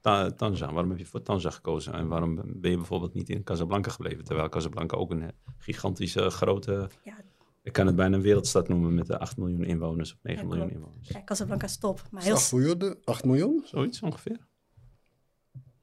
Ta- 0.00 0.30
Tanja? 0.30 0.72
Waarom 0.72 0.90
heb 0.90 0.98
je 0.98 1.06
voor 1.06 1.22
Tanja 1.22 1.50
gekozen? 1.50 1.92
En 1.92 2.08
waarom 2.08 2.34
ben 2.44 2.70
je 2.70 2.76
bijvoorbeeld 2.76 3.14
niet 3.14 3.28
in 3.28 3.42
Casablanca 3.44 3.90
gebleven? 3.90 4.24
Terwijl 4.24 4.48
Casablanca 4.48 4.96
ook 4.96 5.10
een 5.10 5.22
eh, 5.22 5.28
gigantische 5.58 6.30
grote... 6.30 6.88
Ja. 7.04 7.14
Ik 7.64 7.72
kan 7.72 7.86
het 7.86 7.96
bijna 7.96 8.16
een 8.16 8.22
wereldstad 8.22 8.68
noemen 8.68 8.94
met 8.94 9.06
de 9.06 9.18
8 9.18 9.36
miljoen 9.36 9.64
inwoners 9.64 10.12
of 10.12 10.18
9 10.22 10.42
Ja, 10.42 10.48
miljoen 10.48 10.70
inwoners. 10.70 11.08
Kijk, 11.08 11.24
Casablanca 11.24 11.64
is 11.66 11.76
top. 11.78 12.02
Maar 12.10 12.22
heel, 12.22 12.32
het 12.34 12.42
8 12.42 12.52
miljoen? 12.52 12.96
8 13.04 13.24
miljoen? 13.24 13.62
Zoiets 13.66 14.00
ongeveer. 14.00 14.38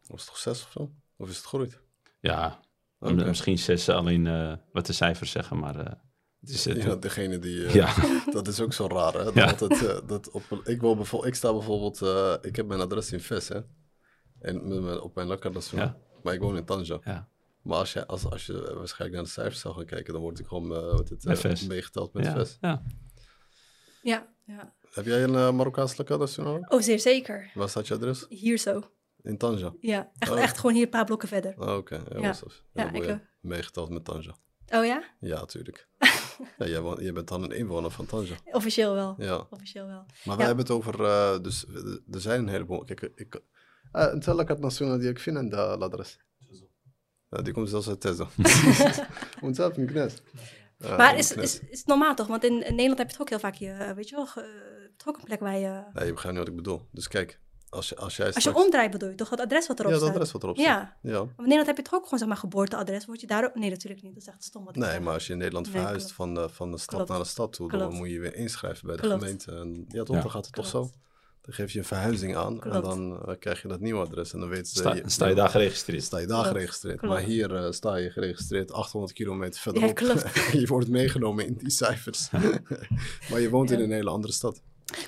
Of 0.08 0.20
is 0.20 0.22
het 0.22 0.26
toch 0.26 0.38
6 0.38 0.64
of 0.64 0.72
zo? 0.72 0.92
Of 1.18 1.30
is 1.30 1.38
het 1.38 1.46
groeit? 1.46 1.82
Ja, 2.20 2.60
misschien 3.00 3.58
zes, 3.60 3.90
alleen 3.90 4.28
eh, 4.28 4.54
wat 4.72 4.86
de 4.86 4.94
cijfers 4.94 5.32
zeggen, 5.32 5.58
maar 5.60 5.76
eh, 5.80 5.94
het 6.40 6.50
is... 6.50 6.66
het- 6.66 6.82
Ja, 6.84 6.96
degene 6.96 7.40
die... 7.40 7.66
eh, 7.66 7.74
ja. 7.74 7.94
Dat 8.34 8.48
is 8.48 8.60
ook 8.62 8.74
zo 8.74 8.88
raar, 8.88 9.14
hè? 9.14 9.24
Dat 9.24 9.34
Ja. 9.34 9.46
altijd, 9.50 9.86
eh, 9.88 10.08
dat 10.08 10.32
op, 10.32 10.44
ik, 10.64 10.82
wil 10.82 10.96
bijvoorbeeld, 10.96 11.32
ik 11.32 11.38
sta 11.38 11.52
bijvoorbeeld... 11.54 12.02
eh, 12.02 12.34
ik 12.42 12.56
heb 12.56 12.68
mijn 12.68 12.80
adres 12.82 13.12
in 13.12 13.20
Ves, 13.20 13.48
hè? 13.48 13.60
En 14.40 14.74
op 15.02 15.16
mijn 15.16 15.28
lakadres. 15.28 15.70
Ja. 15.72 15.98
Maar 16.24 16.34
ik 16.34 16.40
woon 16.40 16.58
in 16.58 16.66
Tanja. 16.66 17.00
ja. 17.04 17.30
Maar 17.63 17.79
als 17.79 17.93
je, 17.93 18.07
als, 18.07 18.25
als 18.31 18.47
je 18.47 18.53
waarschijnlijk 18.75 19.13
naar 19.13 19.23
de 19.23 19.29
cijfers 19.41 19.61
zou 19.61 19.75
gaan 19.75 19.85
kijken... 19.87 20.13
dan 20.13 20.23
word 20.23 20.39
ik 20.39 20.47
gewoon 20.47 20.75
eh, 20.75 20.81
wat 20.97 21.09
het, 21.09 21.25
Met 21.25 21.37
eh, 21.37 21.41
Ves. 21.51 21.67
meegeteld 21.67 22.13
met 22.13 22.25
ja, 22.25 22.33
Ves. 22.33 22.59
ja. 22.61 22.83
ja, 24.03 24.27
ja. 24.45 24.75
Heb 24.93 25.05
jij 25.05 25.23
een 25.25 25.33
uh, 25.33 25.51
Marokkaans 25.53 25.97
lakadres 25.97 26.35
toen 26.35 26.47
ook? 26.47 26.73
Oh, 26.73 26.81
zeer 26.81 26.99
zeker. 27.01 27.51
Waar 27.55 27.69
staat 27.69 27.87
je 27.87 27.95
adres? 27.95 28.27
Hier 28.29 28.59
zo. 28.59 28.83
In 29.23 29.39
Tanja? 29.39 29.75
Ja, 29.81 30.11
echt, 30.19 30.31
Oh. 30.33 30.41
echt 30.41 30.57
gewoon 30.59 30.75
hier 30.75 30.85
een 30.85 30.91
paar 30.91 31.05
blokken 31.05 31.29
verder. 31.29 31.55
Oh, 31.59 31.77
Oké, 31.77 31.95
ja, 31.95 32.03
Ja. 32.21 32.21
was 32.21 32.41
dat. 32.41 32.63
Ja, 32.73 32.85
Ja, 32.85 32.93
ik, 32.93 33.05
eh, 33.05 33.17
Meegeteld 33.41 33.91
met 33.91 34.05
Tanja. 34.05 34.37
Oh 34.69 34.85
ja? 34.85 35.03
Ja, 35.21 35.39
natuurlijk. 35.41 35.89
ja, 36.59 36.67
jij, 36.67 36.81
woont- 36.81 37.01
jij 37.01 37.13
bent 37.13 37.29
dan 37.29 37.43
een 37.43 37.51
inwoner 37.51 37.91
van 37.91 38.07
Tanja. 38.07 38.35
Officieel 38.45 38.95
wel. 38.95 39.15
Ja. 39.19 39.47
Officieel 39.51 39.87
wel. 39.87 40.05
Maar 40.25 40.37
wij 40.37 40.47
Ja. 40.47 40.55
hebben 40.55 40.65
het 40.65 40.75
over, 40.75 41.05
eh, 41.05 41.39
dus 41.43 41.67
eh, 41.67 41.75
er 42.15 42.21
zijn 42.21 42.41
een 42.41 42.49
heleboel. 42.49 42.85
Kijk, 42.85 43.01
ik, 43.15 43.35
uh, 43.93 44.03
انت 44.13 44.27
لك 44.27 44.59
national 44.59 44.99
die 44.99 45.09
ik 45.09 45.19
vind 45.19 45.37
en 45.37 45.49
de 45.49 45.57
ladres. 45.79 46.19
Ja, 46.30 46.30
die 47.40 47.54
komt 47.54 47.70
zelfs 47.70 47.88
uit 47.88 48.02
Tezo. 48.02 48.28
Want 49.42 49.56
zelf 49.56 49.78
in 49.78 49.86
Knes. 49.86 50.14
Ja, 50.78 50.96
maar 50.98 51.18
is, 51.18 51.32
is, 51.32 51.60
is 51.70 51.84
normaal 51.86 52.16
toch? 52.16 52.28
Want 52.28 52.44
in, 52.44 52.54
in 52.54 52.72
Nederland 52.76 52.98
heb 52.98 53.08
je 53.10 53.14
toch 53.14 53.22
ook 53.22 53.30
heel 53.30 53.40
vaak 53.40 53.56
je, 53.56 53.70
eh, 53.72 53.92
weet 53.92 54.10
je 54.10 54.16
wel, 54.16 54.26
ge- 54.28 54.42
eh, 54.42 54.48
toch 54.98 55.08
ook 55.08 55.18
een 55.18 55.24
plek 55.24 55.40
waar 55.40 55.58
je... 55.58 55.84
Nee, 55.94 56.06
je 56.06 56.12
begrijpt 56.14 56.38
niet 56.38 56.38
wat 56.38 56.48
ik 56.48 56.56
bedoel. 56.56 56.82
Dus 56.92 57.08
kijk, 57.08 57.40
als, 57.70 57.90
je, 57.90 57.96
als 57.96 58.16
jij 58.18 58.34
Als 58.34 58.44
je 58.44 58.56
omdraait 58.56 58.92
bedoel 58.92 59.10
je 59.10 59.16
toch 59.16 59.30
het 59.30 59.40
adres 59.40 59.68
wat 59.68 59.80
erop 59.80 59.92
Ja, 59.92 59.98
dat 59.98 60.08
staat? 60.08 60.16
adres 60.18 60.32
wat 60.32 60.44
erop 60.44 60.58
staat. 60.58 60.68
Ja. 60.68 60.98
Ja. 61.12 61.18
Maar 61.20 61.28
in 61.30 61.36
Nederland 61.38 61.68
heb 61.68 61.78
je 61.78 61.84
toch 61.84 61.94
ook 61.94 62.04
gewoon 62.04 62.20
zeg 62.20 62.28
maar 62.28 62.38
geboorteadres. 62.38 63.06
Word 63.06 63.22
je 63.22 63.28
daar 63.28 63.44
ook... 63.46 63.56
Nee, 63.56 63.70
natuurlijk 63.70 64.02
niet. 64.02 64.14
Dat 64.14 64.24
is 64.24 64.30
echt 64.30 64.44
stom 64.44 64.66
wat 64.66 64.76
ik 64.76 64.82
Nee, 64.82 64.92
zeg. 64.92 65.02
maar 65.02 65.14
als 65.14 65.28
je 65.28 65.32
in 65.34 65.38
Nederland 65.40 65.66
Nee, 65.66 65.76
verhuist 65.76 66.00
klopt. 66.14 66.16
van, 66.16 66.34
de, 66.34 66.50
van 66.50 66.72
de 66.72 66.78
stad 66.78 66.96
Klopt. 66.96 67.10
naar 67.10 67.20
de 67.20 67.26
stad 67.26 67.54
toe, 67.54 67.70
dan 67.70 67.80
Klopt. 67.80 67.94
moet 67.96 68.10
je 68.10 68.20
weer 68.20 68.36
inschrijven 68.36 68.88
bij 68.88 68.96
de 68.96 69.02
Klopt. 69.02 69.22
gemeente. 69.22 69.52
En 69.52 69.86
ja, 69.88 70.04
toch, 70.04 70.16
Ja. 70.16 70.22
dan 70.22 70.32
gaat 70.32 70.46
het 70.46 70.54
toch 70.54 70.68
zo. 70.68 70.90
Dan 71.42 71.54
geef 71.54 71.72
je 71.72 71.80
een 71.80 71.86
verhuizing 71.86 72.36
aan 72.36 72.60
Klopt. 72.60 72.76
en 72.76 72.82
dan 72.82 73.26
eh, 73.28 73.36
krijg 73.40 73.62
je 73.62 73.68
dat 73.68 73.80
nieuwe 73.80 74.02
adres. 74.06 74.34
En 74.34 74.40
dan 74.40 74.50
weten 74.50 74.66
ze... 74.66 74.78
Sta, 74.78 74.94
je- 74.96 75.04
sta 75.06 75.28
je 75.28 75.36
daar 75.36 75.50
geregistreerd? 75.50 76.04
sta 76.04 76.18
je 76.18 76.26
daar 76.28 76.36
Klopt. 76.42 76.52
geregistreerd. 76.56 77.00
Klopt. 77.00 77.14
Maar 77.14 77.24
hier 77.24 77.56
eh, 77.56 77.72
sta 77.72 77.96
je 77.96 78.10
geregistreerd 78.10 78.72
800 78.72 79.14
kilometer 79.14 79.62
verderop. 79.62 79.96
klopt. 79.96 80.26
je 80.62 80.68
wordt 80.68 80.88
meegenomen 80.90 81.46
in 81.48 81.54
die 81.58 81.70
cijfers. 81.70 82.30
maar 83.30 83.40
je 83.40 83.50
woont 83.50 83.72
in 83.72 83.78
Ja. 83.78 83.84
een 83.84 83.92
hele 83.92 84.10
andere 84.10 84.34
stad. 84.34 84.62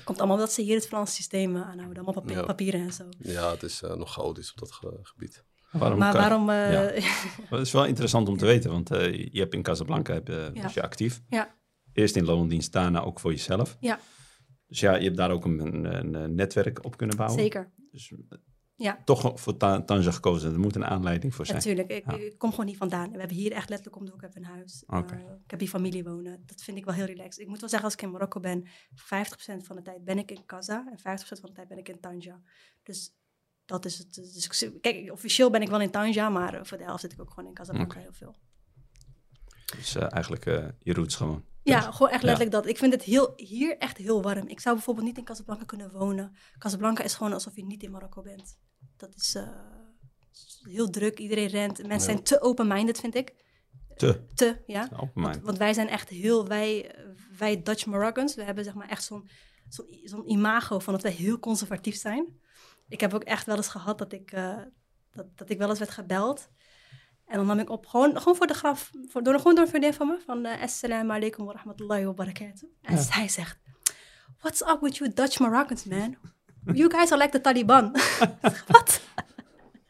Komt 0.04 0.18
allemaal 0.18 0.36
omdat 0.36 0.52
ze 0.52 0.62
hier 0.62 0.74
het 0.74 0.86
Franse 0.86 1.14
systeem 1.14 1.56
eh, 1.56 1.62
aanhouden. 1.62 2.04
Allemaal 2.04 2.22
papier- 2.22 2.36
Ja. 2.36 2.42
papieren 2.44 2.80
en 2.80 2.92
zo. 2.92 3.04
Ja, 3.18 3.50
het 3.50 3.62
is 3.62 3.82
eh, 3.82 3.94
nog 3.94 4.12
chaotisch 4.12 4.50
op 4.52 4.58
dat 4.58 4.72
ge- 4.72 4.98
gebied. 5.02 5.44
Waarom 5.70 5.98
maar 5.98 6.12
waarom... 6.12 6.50
eh, 6.50 6.72
Ja. 6.72 7.02
Dat 7.50 7.60
is 7.60 7.72
wel 7.72 7.84
interessant 7.84 8.28
om 8.28 8.36
te 8.36 8.46
weten, 8.46 8.70
want 8.70 8.90
eh, 8.90 9.12
je 9.32 9.40
hebt 9.40 9.54
in 9.54 9.62
Casablanca 9.62 10.12
heb, 10.12 10.28
Ja. 10.28 10.70
je 10.74 10.82
actief. 10.82 11.20
Ja. 11.28 11.54
Eerst 11.92 12.16
in 12.16 12.24
loondienst, 12.24 12.72
daarna 12.72 13.02
ook 13.02 13.20
voor 13.20 13.30
jezelf. 13.30 13.76
Ja. 13.80 13.98
Dus 14.74 14.82
ja, 14.82 14.94
je 14.96 15.04
hebt 15.04 15.16
daar 15.16 15.30
ook 15.30 15.44
een, 15.44 15.58
een, 15.58 16.14
een 16.14 16.34
netwerk 16.34 16.84
op 16.84 16.96
kunnen 16.96 17.16
bouwen. 17.16 17.38
Zeker. 17.38 17.70
Dus 17.90 18.12
eh, 18.12 18.38
Ja. 18.74 19.02
toch 19.04 19.40
voor 19.40 19.56
Ta- 19.56 19.82
Tanja 19.82 20.10
gekozen. 20.10 20.52
Er 20.52 20.58
moet 20.58 20.74
een 20.76 20.84
aanleiding 20.84 21.34
voor 21.34 21.46
zijn. 21.46 21.58
Natuurlijk, 21.58 21.90
ik, 21.90 22.10
Ja. 22.10 22.16
ik 22.16 22.38
kom 22.38 22.50
gewoon 22.50 22.66
niet 22.66 22.76
vandaan. 22.76 23.10
We 23.12 23.18
hebben 23.18 23.36
hier 23.36 23.52
echt 23.52 23.68
letterlijk 23.68 23.96
om 23.98 24.04
de 24.04 24.10
hoek 24.10 24.20
heb 24.20 24.36
een 24.36 24.44
huis. 24.44 24.84
Eh, 24.86 24.98
ik 25.44 25.50
heb 25.50 25.60
hier 25.60 25.68
familie 25.68 26.04
wonen. 26.04 26.42
Dat 26.46 26.62
vind 26.62 26.76
ik 26.76 26.84
wel 26.84 26.94
heel 26.94 27.04
relaxed. 27.04 27.38
Ik 27.42 27.48
moet 27.48 27.60
wel 27.60 27.68
zeggen, 27.68 27.88
als 27.88 27.98
ik 27.98 28.02
in 28.04 28.10
Marokko 28.10 28.40
ben, 28.40 28.66
50% 28.94 29.66
van 29.66 29.76
de 29.76 29.82
tijd 29.82 30.04
ben 30.04 30.18
ik 30.18 30.30
in 30.30 30.46
Casa 30.46 30.86
en 30.90 30.98
50% 30.98 31.02
van 31.40 31.48
de 31.48 31.54
tijd 31.54 31.68
ben 31.68 31.78
ik 31.78 31.88
in 31.88 32.00
Tanja. 32.00 32.40
Dus 32.82 33.14
dat 33.64 33.84
is 33.84 33.98
het. 33.98 34.14
Dus 34.14 34.70
kijk, 34.80 35.12
officieel 35.12 35.50
ben 35.50 35.62
ik 35.62 35.68
wel 35.68 35.80
in 35.80 35.90
Tanja, 35.90 36.28
maar 36.28 36.54
eh, 36.54 36.64
voor 36.64 36.78
de 36.78 36.84
helft 36.84 37.00
zit 37.00 37.12
ik 37.12 37.20
ook 37.20 37.30
gewoon 37.30 37.48
in 37.48 37.54
Casablanca 37.54 37.90
Oké. 37.94 38.02
heel 38.02 38.12
veel. 38.12 38.34
Dus 39.76 39.94
eh, 39.94 40.12
eigenlijk 40.12 40.46
eh, 40.46 40.68
je 40.78 40.92
roots 40.94 41.16
gewoon. 41.16 41.44
Ja, 41.64 41.86
Dus- 41.86 41.94
gewoon 41.96 42.12
echt 42.12 42.20
ja. 42.20 42.26
letterlijk 42.26 42.56
dat. 42.56 42.66
Ik 42.66 42.78
vind 42.78 42.92
het 42.92 43.02
heel, 43.02 43.32
hier 43.36 43.78
echt 43.78 43.96
heel 43.96 44.22
warm. 44.22 44.48
Ik 44.48 44.60
zou 44.60 44.74
bijvoorbeeld 44.74 45.06
niet 45.06 45.18
in 45.18 45.24
Casablanca 45.24 45.64
kunnen 45.64 45.90
wonen. 45.92 46.36
Casablanca 46.58 47.02
is 47.02 47.14
gewoon 47.14 47.32
alsof 47.32 47.56
je 47.56 47.64
niet 47.64 47.82
in 47.82 47.90
Marokko 47.90 48.22
bent. 48.22 48.58
Dat 48.96 49.14
is 49.14 49.34
eh, 49.34 49.48
heel 50.62 50.90
druk, 50.90 51.18
iedereen 51.18 51.46
rent. 51.46 51.76
Mensen 51.78 51.92
Ja. 51.94 51.98
zijn 52.04 52.22
te 52.22 52.40
open-minded, 52.40 53.00
vind 53.00 53.14
ik. 53.14 53.34
Te. 53.96 54.24
Te, 54.34 54.62
ja. 54.66 54.88
Want, 55.14 55.40
want 55.42 55.58
wij 55.58 55.72
zijn 55.72 55.88
echt 55.88 56.08
heel, 56.08 56.46
wij, 56.46 56.94
wij 57.38 57.62
Dutch 57.62 57.86
Moroccans, 57.86 58.34
we 58.34 58.42
hebben 58.42 58.64
zeg 58.64 58.74
maar 58.74 58.88
echt 58.88 59.04
zo'n 59.04 59.28
zo'n 59.68 59.86
zo'n 60.04 60.30
imago 60.30 60.78
van 60.78 60.92
dat 60.92 61.02
wij 61.02 61.12
heel 61.12 61.38
conservatief 61.38 61.96
zijn. 61.96 62.40
Ik 62.88 63.00
heb 63.00 63.14
ook 63.14 63.24
echt 63.24 63.46
wel 63.46 63.56
eens 63.56 63.68
gehad 63.68 63.98
dat 63.98 64.12
ik, 64.12 64.32
eh, 64.32 64.58
dat, 65.10 65.26
dat 65.38 65.50
ik 65.50 65.58
wel 65.58 65.68
eens 65.68 65.78
werd 65.78 65.90
gebeld. 65.90 66.48
En 67.26 67.36
dan 67.36 67.46
nam 67.46 67.58
ik 67.58 67.70
op, 67.70 67.86
gewoon, 67.86 68.18
gewoon 68.18 68.36
voor 68.36 68.46
de 68.46 68.54
graf, 68.54 68.90
voor, 69.08 69.22
door, 69.22 69.36
gewoon 69.36 69.54
door 69.54 69.64
een 69.64 69.70
vriendin 69.70 69.94
van 69.94 70.06
me, 70.06 70.18
van 70.26 70.46
uh, 70.46 70.62
Assalamu 70.62 71.10
alaikum 71.12 71.44
wa 71.44 71.52
rahmatullahi 71.52 72.04
wa 72.04 72.12
barakatuh. 72.12 72.68
En 72.82 72.94
Ja. 72.94 73.02
zij 73.02 73.28
zegt, 73.28 73.58
what's 74.40 74.60
up 74.60 74.78
with 74.80 74.96
you 74.96 75.12
Dutch 75.14 75.38
Moroccans, 75.38 75.84
man? 75.84 76.16
You 76.72 76.90
guys 76.90 77.10
are 77.12 77.16
like 77.22 77.30
the 77.32 77.40
Taliban. 77.40 77.94
Ik 77.94 78.00
zeg, 78.42 78.64
Wat? 78.66 79.00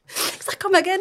ik 0.07 0.43
zeg, 0.45 0.57
come 0.57 0.81
again. 0.81 1.01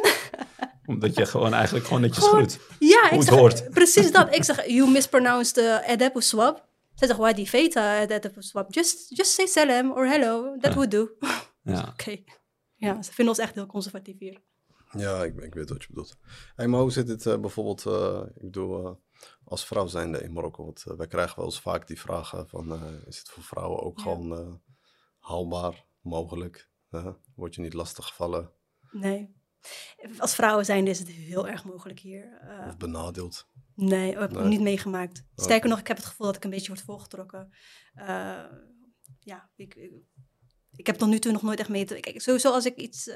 Omdat 0.86 1.16
je 1.16 1.26
gewoon 1.26 1.54
eigenlijk 1.54 1.86
gewoon 1.86 2.02
netjes 2.02 2.24
Gewoon- 2.24 2.50
groet. 2.50 2.60
Ja, 2.80 3.10
ik 3.12 3.22
zeg, 3.22 3.34
hoort. 3.36 3.70
precies 3.70 4.12
dat. 4.12 4.34
Ik 4.36 4.44
zeg, 4.44 4.66
you 4.68 4.90
mispronounced 4.92 5.82
Edep 5.86 6.16
of 6.16 6.24
Swab. 6.24 6.68
Zij 6.96 7.08
zegt, 7.08 7.20
why 7.20 7.34
die 7.34 7.48
feta 7.48 8.00
Edep 8.00 8.38
of 8.38 8.44
Swab? 8.44 8.74
Just, 8.74 9.18
just 9.18 9.32
say 9.32 9.46
salam 9.46 9.92
or 9.92 10.08
hello, 10.08 10.58
that 10.60 10.70
Ja. 10.70 10.74
would 10.74 10.92
do. 10.92 11.10
Ja. 11.64 11.88
Oké. 11.94 12.18
Ja, 12.76 13.02
ze 13.02 13.14
vinden 13.14 13.34
ons 13.36 13.44
echt 13.44 13.56
heel 13.56 13.66
conservatief 13.66 14.20
hier. 14.20 14.42
Ja, 14.98 15.24
ik, 15.24 15.42
ik 15.42 15.54
weet 15.54 15.70
wat 15.70 15.82
je 15.82 15.88
bedoelt. 15.88 16.18
Hey, 16.56 16.68
maar 16.68 16.80
hoe 16.80 16.92
zit 16.92 17.08
het 17.08 17.26
eh, 17.26 17.40
bijvoorbeeld, 17.40 17.86
eh, 17.86 18.22
ik 18.36 18.42
bedoel, 18.42 18.86
eh, 18.86 18.96
als 19.44 19.66
vrouw 19.66 19.88
zijnde 19.88 20.24
in 20.24 20.34
Marokko? 20.34 20.64
Want 20.64 20.84
wij 20.84 21.08
krijgen 21.08 21.36
wel 21.36 21.46
eens 21.46 21.62
vaak 21.62 21.88
die 21.88 22.00
vragen 22.00 22.48
van, 22.48 22.84
is 23.06 23.18
het 23.18 23.30
voor 23.30 23.44
vrouwen 23.44 23.82
ook 23.82 23.98
Ja. 23.98 24.04
gewoon 24.04 24.62
haalbaar, 25.20 25.86
mogelijk? 26.02 26.70
Word 27.36 27.56
je 27.56 27.62
niet 27.62 27.74
lastig 27.74 28.08
gevallen 28.08 28.52
Nee. 28.92 29.36
Als 30.18 30.36
vrouwen 30.36 30.66
zijn 30.66 30.88
is 30.88 31.00
het 31.00 31.08
heel 31.08 31.48
erg 31.48 31.66
mogelijk 31.66 32.00
hier. 32.00 32.40
Of 32.68 32.78
benadeeld? 32.78 33.48
nee, 33.76 34.12
ik 34.12 34.18
heb 34.18 34.32
Nee. 34.32 34.40
het 34.42 34.50
niet 34.50 34.62
meegemaakt. 34.62 35.26
Sterker 35.36 35.70
nog, 35.70 35.80
ik 35.80 35.88
heb 35.88 35.98
het 35.98 36.06
gevoel 36.06 36.26
dat 36.28 36.36
ik 36.36 36.44
een 36.44 36.50
beetje 36.50 36.68
word 36.68 36.82
voorgetrokken. 36.82 37.54
Ja, 39.20 39.50
ik, 39.56 39.76
ik, 39.76 39.92
ik 40.76 40.88
heb 40.88 40.96
tot 40.96 41.10
nu 41.10 41.20
toe 41.20 41.32
nog 41.32 41.42
nooit 41.42 41.60
echt 41.60 41.70
mee 41.70 41.86
te... 41.86 42.00
Kijk, 42.00 42.22
sowieso 42.22 42.52
als 42.52 42.66
ik 42.66 42.76
iets... 42.76 43.08
Uh, 43.08 43.16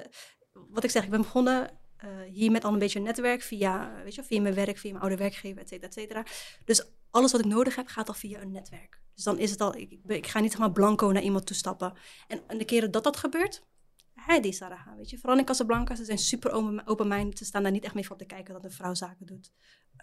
wat 0.69 0.83
ik 0.83 0.89
zeg, 0.89 1.03
ik 1.03 1.09
ben 1.09 1.21
begonnen 1.21 1.79
uh, 2.05 2.21
hier 2.21 2.51
met 2.51 2.63
al 2.63 2.73
een 2.73 2.79
beetje 2.79 2.99
een 2.99 3.05
netwerk 3.05 3.41
via, 3.41 4.01
weet 4.03 4.15
je, 4.15 4.23
via 4.23 4.41
mijn 4.41 4.53
werk, 4.53 4.77
via 4.77 4.91
mijn 4.91 5.03
oude 5.03 5.17
werkgever, 5.17 5.61
et 5.61 5.67
cetera, 5.67 5.87
et 5.87 5.93
cetera. 5.93 6.25
Dus 6.65 6.91
alles 7.09 7.31
wat 7.31 7.41
ik 7.41 7.47
nodig 7.47 7.75
heb, 7.75 7.87
gaat 7.87 8.07
al 8.07 8.13
via 8.13 8.41
een 8.41 8.51
netwerk. 8.51 9.01
Dus 9.13 9.23
dan 9.23 9.39
is 9.39 9.51
het 9.51 9.61
al, 9.61 9.75
ik, 9.75 9.99
ik 10.07 10.27
ga 10.27 10.39
niet 10.39 10.51
zeg 10.51 10.59
maar 10.59 10.71
blanco 10.71 11.11
naar 11.11 11.21
iemand 11.23 11.45
toestappen. 11.45 11.93
En, 12.27 12.47
en 12.47 12.57
de 12.57 12.65
keren 12.65 12.91
dat 12.91 13.03
dat 13.03 13.17
gebeurt, 13.17 13.65
hij 14.13 14.41
die 14.41 14.51
Sarah, 14.51 14.95
weet 14.95 15.09
je. 15.09 15.17
Vooral 15.17 15.37
in 15.37 15.45
Casablanca, 15.45 15.95
ze 15.95 16.05
zijn 16.05 16.17
super 16.17 16.51
open-minded. 16.85 17.37
Ze 17.37 17.45
staan 17.45 17.63
daar 17.63 17.71
niet 17.71 17.83
echt 17.83 17.93
mee 17.93 18.05
voor 18.05 18.17
te 18.17 18.25
kijken 18.25 18.53
dat 18.53 18.63
een 18.63 18.71
vrouw 18.71 18.93
zaken 18.93 19.25
doet. 19.25 19.51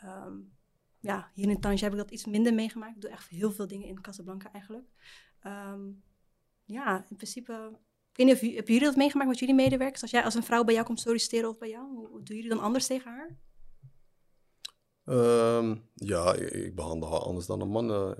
Um, 0.04 0.52
ja, 1.00 1.30
hier 1.34 1.48
in 1.48 1.60
Tanja 1.60 1.82
heb 1.82 1.92
ik 1.92 1.98
dat 1.98 2.10
iets 2.10 2.24
minder 2.24 2.54
meegemaakt. 2.54 2.94
Ik 2.94 3.00
doe 3.00 3.10
echt 3.10 3.28
heel 3.28 3.52
veel 3.52 3.66
dingen 3.66 3.88
in 3.88 4.00
Casablanca 4.00 4.52
eigenlijk. 4.52 4.88
Um, 5.42 6.02
ja, 6.64 7.04
in 7.08 7.16
principe... 7.16 7.78
Ik 8.14 8.20
weet 8.20 8.26
niet 8.26 8.34
of 8.34 8.40
jullie, 8.40 8.56
hebben 8.56 8.74
jullie 8.74 8.88
dat 8.88 8.98
meegemaakt 8.98 9.28
met 9.28 9.38
jullie 9.38 9.54
medewerkers? 9.54 10.02
Als, 10.02 10.10
jij, 10.10 10.24
als 10.24 10.34
een 10.34 10.42
vrouw 10.42 10.64
bij 10.64 10.74
jou 10.74 10.86
komt 10.86 11.00
solliciteren 11.00 11.48
of 11.48 11.58
bij 11.58 11.68
jou, 11.68 11.94
hoe, 11.94 12.08
hoe 12.08 12.22
doen 12.22 12.36
jullie 12.36 12.50
dan 12.50 12.60
anders 12.60 12.86
tegen 12.86 13.10
haar? 13.10 13.36
Um, 15.04 15.88
ja, 15.94 16.34
ik, 16.34 16.50
ik, 16.50 16.74
behandel 16.74 17.10
haar 17.10 17.20
anders 17.20 17.46
dan 17.46 17.60
een 17.60 17.68
man, 17.68 17.90
uh, 17.90 18.10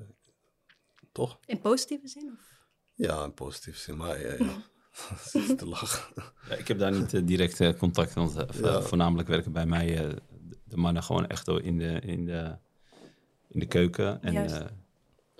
toch? 1.12 1.38
In 1.46 1.60
positieve 1.60 2.08
zin? 2.08 2.32
Of? 2.32 2.66
Ja, 2.94 3.24
in 3.24 3.34
positieve 3.34 3.78
zin, 3.78 3.96
maar 3.96 4.20
ja, 4.20 4.34
ja. 4.44 4.62
zit 5.46 5.58
te 5.58 5.66
lachen. 5.66 6.22
Ja, 6.48 6.54
ik 6.54 6.68
heb 6.68 6.78
daar 6.78 6.92
niet 6.92 7.12
uh, 7.12 7.22
direct 7.24 7.60
uh, 7.60 7.78
contact, 7.78 8.14
want 8.14 8.36
uh, 8.36 8.42
ja. 8.60 8.82
voornamelijk 8.82 9.28
werken 9.28 9.52
bij 9.52 9.66
mij 9.66 10.06
uh, 10.06 10.12
de 10.64 10.76
mannen 10.76 11.02
gewoon 11.02 11.26
echt 11.26 11.48
in 11.48 11.78
de, 11.78 12.00
in 12.00 12.24
de, 12.24 12.56
in 13.48 13.60
de 13.60 13.66
keuken. 13.66 14.22
En 14.22 14.34
uh, 14.34 14.60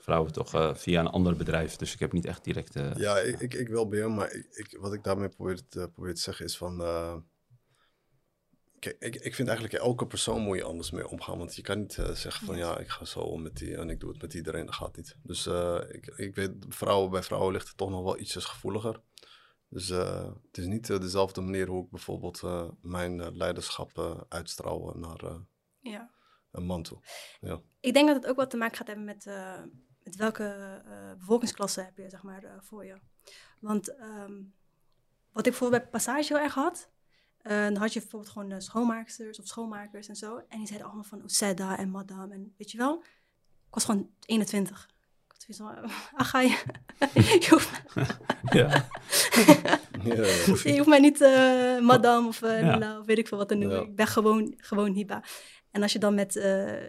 vrouwen 0.04 0.32
toch 0.32 0.78
via 0.78 1.00
een 1.00 1.06
ander 1.06 1.36
bedrijf. 1.36 1.76
Dus 1.76 1.92
ik 1.92 1.98
heb 1.98 2.12
niet 2.12 2.26
echt 2.26 2.44
direct... 2.44 2.74
ja, 2.96 3.18
ik, 3.18 3.40
ik, 3.40 3.54
ik 3.54 3.68
wel 3.68 3.88
bij 3.88 3.98
hem, 3.98 4.14
maar 4.14 4.32
ik, 4.32 4.46
ik, 4.50 4.76
wat 4.80 4.92
ik 4.92 5.04
daarmee 5.04 5.28
probeer 5.28 5.68
te, 5.68 5.90
probeer 5.94 6.14
te 6.14 6.20
zeggen 6.20 6.44
is 6.44 6.56
van... 6.56 6.80
uh, 6.80 7.16
Kijk, 8.78 8.96
ik, 8.98 9.14
ik 9.14 9.34
vind 9.34 9.48
eigenlijk 9.48 9.82
elke 9.82 10.06
persoon 10.06 10.40
moet 10.40 10.56
je 10.56 10.64
anders 10.64 10.90
mee 10.90 11.08
omgaan. 11.08 11.38
Want 11.38 11.56
je 11.56 11.62
kan 11.62 11.78
niet 11.78 11.96
uh, 11.96 12.10
zeggen 12.10 12.46
van 12.46 12.56
ja, 12.56 12.78
ik 12.78 12.88
ga 12.88 13.04
zo 13.04 13.18
om 13.18 13.42
met 13.42 13.56
die 13.56 13.76
en 13.76 13.90
ik 13.90 14.00
doe 14.00 14.10
het 14.10 14.22
met 14.22 14.34
iedereen. 14.34 14.66
Dat 14.66 14.74
gaat 14.74 14.96
niet. 14.96 15.16
Dus 15.22 15.46
uh, 15.46 15.80
ik, 15.88 16.06
ik 16.06 16.34
weet, 16.34 16.52
vrouwen, 16.68 17.10
bij 17.10 17.22
vrouwen 17.22 17.52
ligt 17.52 17.68
het 17.68 17.76
toch 17.76 17.90
nog 17.90 18.02
wel 18.02 18.18
ietsjes 18.18 18.44
gevoeliger. 18.44 19.00
Dus 19.68 19.90
uh, 19.90 20.24
het 20.46 20.58
is 20.58 20.66
niet 20.66 20.86
dezelfde 20.86 21.40
manier 21.40 21.66
hoe 21.66 21.84
ik 21.84 21.90
bijvoorbeeld 21.90 22.42
mijn 22.80 23.36
leiderschap 23.36 24.24
uitstraal 24.28 24.94
naar 24.96 25.20
ja. 25.80 26.10
een 26.50 26.64
man 26.64 26.82
toe. 26.82 26.98
Ja. 27.40 27.60
Ik 27.80 27.92
denk 27.92 28.06
dat 28.06 28.16
het 28.16 28.26
ook 28.26 28.36
wat 28.36 28.50
te 28.50 28.56
maken 28.56 28.76
gaat 28.76 28.86
hebben 28.86 29.04
met, 29.04 29.24
met 30.04 30.16
welke 30.16 30.82
bevolkingsklasse 31.18 31.80
heb 31.80 31.96
je 31.96 32.10
zeg 32.10 32.22
maar, 32.22 32.42
voor 32.60 32.84
je. 32.84 32.94
Want 33.60 33.88
um, 34.00 34.54
wat 35.32 35.46
ik 35.46 35.50
bijvoorbeeld 35.50 35.82
bij 35.82 35.90
Passage 35.90 36.34
heel 36.34 36.42
erg 36.42 36.54
had, 36.54 36.88
uh, 37.42 37.62
dan 37.62 37.76
had 37.76 37.92
je 37.92 38.00
bijvoorbeeld 38.00 38.32
gewoon 38.32 38.50
uh, 38.50 38.56
schoonmaaksters 38.58 39.38
of 39.40 39.46
schoonmakers 39.46 40.08
en 40.08 40.16
zo. 40.16 40.36
En 40.48 40.58
die 40.58 40.66
zeiden 40.66 40.86
allemaal 40.86 41.04
van 41.04 41.22
Oseda 41.24 41.78
en 41.78 41.90
madame. 41.90 42.34
En 42.34 42.54
weet 42.56 42.70
je 42.70 42.78
wel, 42.78 43.02
ik 43.66 43.74
was 43.74 43.84
gewoon 43.84 44.10
21. 44.26 44.88
Ik 45.24 45.32
had 45.32 45.42
zoiets 45.42 45.80
van, 45.82 45.90
ach 46.14 46.30
ga 46.30 46.40
je. 46.40 46.62
je, 47.44 47.46
hoeft... 47.50 47.82
ja. 48.50 48.88
je 50.64 50.76
hoeft 50.76 50.88
mij 50.88 51.00
niet 51.00 51.20
uh, 51.20 51.80
madame 51.80 52.28
of, 52.28 52.40
ja. 52.40 52.98
of 52.98 53.06
weet 53.06 53.18
ik 53.18 53.28
veel 53.28 53.38
wat 53.38 53.48
te 53.48 53.54
noemen. 53.54 53.76
Ja. 53.76 53.82
Ik 53.82 53.96
ben 53.96 54.06
gewoon, 54.06 54.54
gewoon 54.56 54.92
hiba. 54.92 55.22
En 55.74 55.82
als 55.82 55.92
je 55.92 55.98
dan 55.98 56.14
met, 56.14 56.34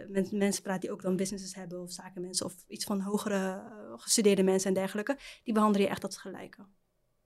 met 0.08 0.32
mensen 0.32 0.62
praat 0.62 0.80
die 0.80 0.90
ook 0.90 1.02
dan 1.02 1.16
businesses 1.16 1.54
hebben 1.54 1.80
of 1.80 1.92
zakenmensen 1.92 2.46
of 2.46 2.64
iets 2.68 2.84
van 2.84 3.00
hogere 3.00 3.62
gestudeerde 3.96 4.42
mensen 4.42 4.68
en 4.68 4.74
dergelijke, 4.74 5.18
die 5.44 5.54
behandelen 5.54 5.86
je 5.86 5.92
echt 5.92 6.04
als 6.04 6.16
gelijke 6.16 6.66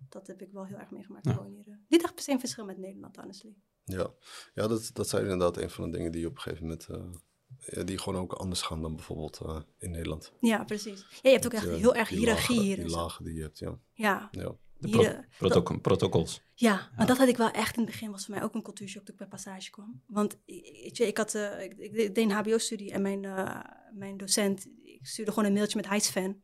dat 0.09 0.27
heb 0.27 0.43
ik 0.43 0.53
wel 0.53 0.65
heel 0.65 0.79
erg 0.79 0.91
meegemaakt. 0.91 1.25
Ja. 1.25 1.47
Hier. 1.65 1.81
Niet 1.89 2.03
echt 2.03 2.15
per 2.15 2.23
se 2.23 2.31
een 2.33 2.41
verschil 2.41 2.65
met 2.65 2.79
Nederland, 2.79 3.17
honestly. 3.17 3.55
Ja, 3.85 4.11
ja 4.55 4.67
dat, 4.67 4.91
dat 4.93 5.09
zijn 5.09 5.23
inderdaad 5.23 5.57
een 5.57 5.71
van 5.71 5.91
de 5.91 5.97
dingen 5.97 6.13
die 6.13 6.27
op 6.27 6.35
een 6.35 6.41
gegeven 6.41 6.65
moment... 6.65 6.89
Uh, 6.91 7.85
die 7.85 7.99
gewoon 7.99 8.23
ook 8.23 8.33
anders 8.33 8.63
gaan 8.63 8.83
dan 8.83 8.97
bijvoorbeeld 8.97 9.41
in 9.79 9.91
Nederland. 9.91 10.33
Ja, 10.41 10.65
precies. 10.65 11.01
Ja, 11.01 11.19
je 11.23 11.31
hebt 11.31 11.47
ook 11.47 11.53
echt 11.53 11.69
heel 11.69 11.95
erg 11.95 12.09
hiërarchie 12.09 12.61
hier. 12.61 12.77
Die 12.77 12.89
lagen 12.89 13.25
die 13.25 13.35
je 13.35 13.43
hebt, 13.43 13.59
ja. 13.59 13.79
Ja. 13.93 14.29
ja. 14.31 14.57
De 14.81 14.89
pro 14.89 15.13
protoco 15.39 15.79
protocols. 15.79 16.43
Ja, 16.55 16.73
ja, 16.73 16.91
maar 16.97 17.07
dat 17.07 17.19
had 17.19 17.29
ik 17.29 17.37
wel 17.37 17.51
echt 17.51 17.77
in 17.77 17.83
het 17.83 17.91
begin, 17.91 18.11
was 18.11 18.25
voor 18.25 18.35
mij 18.35 18.43
ook 18.43 18.55
een 18.55 18.63
cultuurshock 18.63 19.05
toen 19.05 19.15
ik 19.15 19.21
bij 19.21 19.29
Passage 19.29 19.71
kwam. 19.71 20.03
Want 20.07 20.39
weet 20.47 20.97
je, 20.97 21.07
ik, 21.07 21.17
had, 21.17 21.35
uh, 21.35 21.63
ik, 21.63 21.77
ik, 21.77 21.93
deed 21.95 22.19
een 22.19 22.31
hbo-studie 22.31 22.93
en 22.93 23.03
mijn, 23.03 23.23
uh, 23.23 23.61
mijn 23.93 24.17
docent, 24.17 24.67
ik 24.83 25.07
stuurde 25.07 25.33
gewoon 25.33 25.49
een 25.49 25.55
mailtje 25.55 25.77
met 25.77 25.89
Heisfan. 25.89 26.43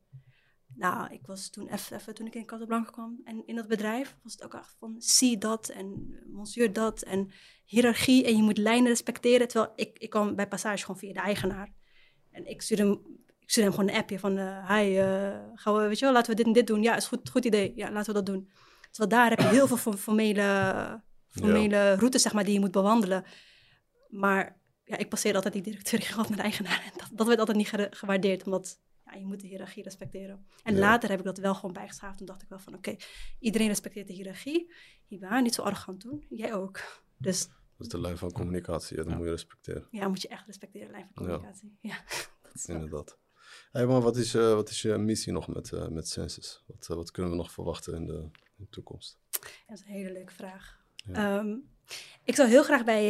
Nou, 0.75 1.13
ik 1.13 1.27
was 1.27 1.51
toen 1.51 1.69
even, 1.69 2.15
toen 2.15 2.27
ik 2.27 2.35
in 2.35 2.47
Casablanca 2.47 2.91
kwam 2.91 3.21
en 3.25 3.47
in 3.47 3.57
dat 3.57 3.69
bedrijf 3.69 4.17
was 4.23 4.33
het 4.33 4.45
ook 4.45 4.55
echt 4.55 4.77
van 4.79 4.95
zie 4.99 5.39
dat 5.39 5.69
en 5.69 6.19
monsieur 6.27 6.73
dat 6.73 7.03
en 7.03 7.31
hiërarchie 7.65 8.25
en 8.25 8.37
je 8.37 8.43
moet 8.43 8.59
lijnen 8.59 8.89
respecteren. 8.89 9.49
Terwijl 9.49 9.73
ik, 9.77 9.99
ik 9.99 10.11
kwam 10.11 10.35
bij 10.35 10.49
Passage 10.49 10.85
gewoon 10.85 10.99
via 10.99 11.13
de 11.13 11.21
eigenaar. 11.21 11.73
En 12.31 12.47
ik 12.47 12.63
stuurde, 12.63 13.01
ik 13.47 13.53
stuur 13.53 13.65
hem 13.65 13.73
gewoon 13.73 13.89
een 13.89 13.95
appje 13.95 14.19
van, 14.19 14.39
eh 14.39 14.71
hi, 14.77 14.99
eh, 14.99 15.39
gaan 15.55 15.75
we, 15.75 15.87
weet 15.87 15.99
je 15.99 16.05
wel, 16.05 16.15
laten 16.15 16.31
we 16.31 16.37
dit 16.37 16.47
en 16.47 16.53
dit 16.53 16.67
doen. 16.67 16.83
Ja, 16.83 16.97
is 16.97 17.07
goed, 17.07 17.31
goed 17.31 17.45
idee. 17.45 17.73
Ja, 17.77 17.91
laten 17.91 18.07
we 18.15 18.23
dat 18.23 18.27
doen. 18.35 18.51
Terwijl 18.91 19.21
daar 19.21 19.31
heb 19.31 19.39
je 19.41 19.47
heel 19.57 19.67
veel 19.67 19.77
fo- 19.77 19.93
formele, 19.93 21.03
formele 21.29 21.95
routes, 21.95 22.23
zeg 22.23 22.33
maar, 22.33 22.45
die 22.45 22.53
je 22.53 22.61
moet 22.61 22.71
bewandelen. 22.71 23.25
Maar 24.09 24.61
ja, 24.85 24.97
ik 24.97 25.09
passeer 25.09 25.35
altijd 25.35 25.53
die 25.53 25.63
directeur 25.63 26.03
gehad 26.03 26.29
met 26.29 26.37
de 26.39 26.43
eigenaar. 26.45 26.83
En 26.93 26.99
dat, 26.99 27.09
dat 27.13 27.27
werd 27.27 27.39
altijd 27.39 27.57
niet 27.57 27.69
ge- 27.69 27.87
gewaardeerd, 27.91 28.45
omdat 28.45 28.81
ja, 29.05 29.15
je 29.15 29.27
moet 29.27 29.41
de 29.41 29.47
hiërarchie 29.47 29.83
respecteren. 29.83 30.47
En 30.63 30.75
Ja. 30.75 30.81
later 30.81 31.09
heb 31.11 31.19
ik 31.19 31.25
dat 31.25 31.39
wel 31.39 31.55
gewoon 31.55 31.73
bijgeschaafd. 31.73 32.19
Toen 32.19 32.27
dacht 32.27 32.43
ik 32.43 32.49
wel 32.49 32.59
van, 32.59 32.75
oké, 32.75 32.97
iedereen 33.39 33.69
respecteert 33.69 34.07
de 34.07 34.13
hiërarchie. 34.13 34.73
Hiba, 35.07 35.41
niet 35.41 35.55
zo 35.55 35.63
arrogant 35.63 36.01
doen. 36.03 36.27
Jij 36.29 36.55
ook. 36.55 36.81
Dus 37.19 37.47
Dat 37.49 37.87
is 37.87 37.89
de 37.89 38.01
lijn 38.01 38.19
van 38.19 38.33
communicatie, 38.33 38.97
ja, 38.97 39.03
dat 39.03 39.11
Ja. 39.11 39.17
moet 39.17 39.27
je 39.27 39.33
respecteren, 39.33 39.87
ja, 39.91 40.09
moet 40.09 40.23
je 40.23 40.29
echt 40.29 40.47
respecteren, 40.47 40.91
lijn 40.91 41.09
van 41.15 41.25
Ja. 41.27 41.31
communicatie. 41.33 41.77
Ja, 41.81 41.97
dat 42.43 42.55
is 42.55 42.67
inderdaad. 42.67 43.19
Hey, 43.77 43.87
maar 43.87 44.01
wat 44.01 44.17
is, 44.17 44.35
eh, 44.35 44.55
wat 44.55 44.71
is 44.71 44.83
je 44.83 44.97
missie 44.97 45.33
nog 45.33 45.49
met, 45.49 45.73
eh, 45.73 45.89
met 45.89 46.09
Census? 46.09 46.63
Wat, 46.67 46.89
eh, 46.91 46.97
wat 46.97 47.11
kunnen 47.11 47.31
we 47.31 47.37
nog 47.37 47.53
verwachten 47.53 47.95
in 47.95 48.07
de, 48.07 48.19
in 48.57 48.65
de 48.65 48.69
toekomst? 48.69 49.19
Dat 49.67 49.79
is 49.79 49.81
een 49.81 49.93
hele 49.93 50.13
leuke 50.13 50.33
vraag. 50.33 50.85
Ja. 50.95 51.39
Ehm, 51.39 51.57
ik 52.25 52.35
zou 52.35 52.49
heel 52.49 52.63
graag 52.63 52.85
bij, 52.85 53.09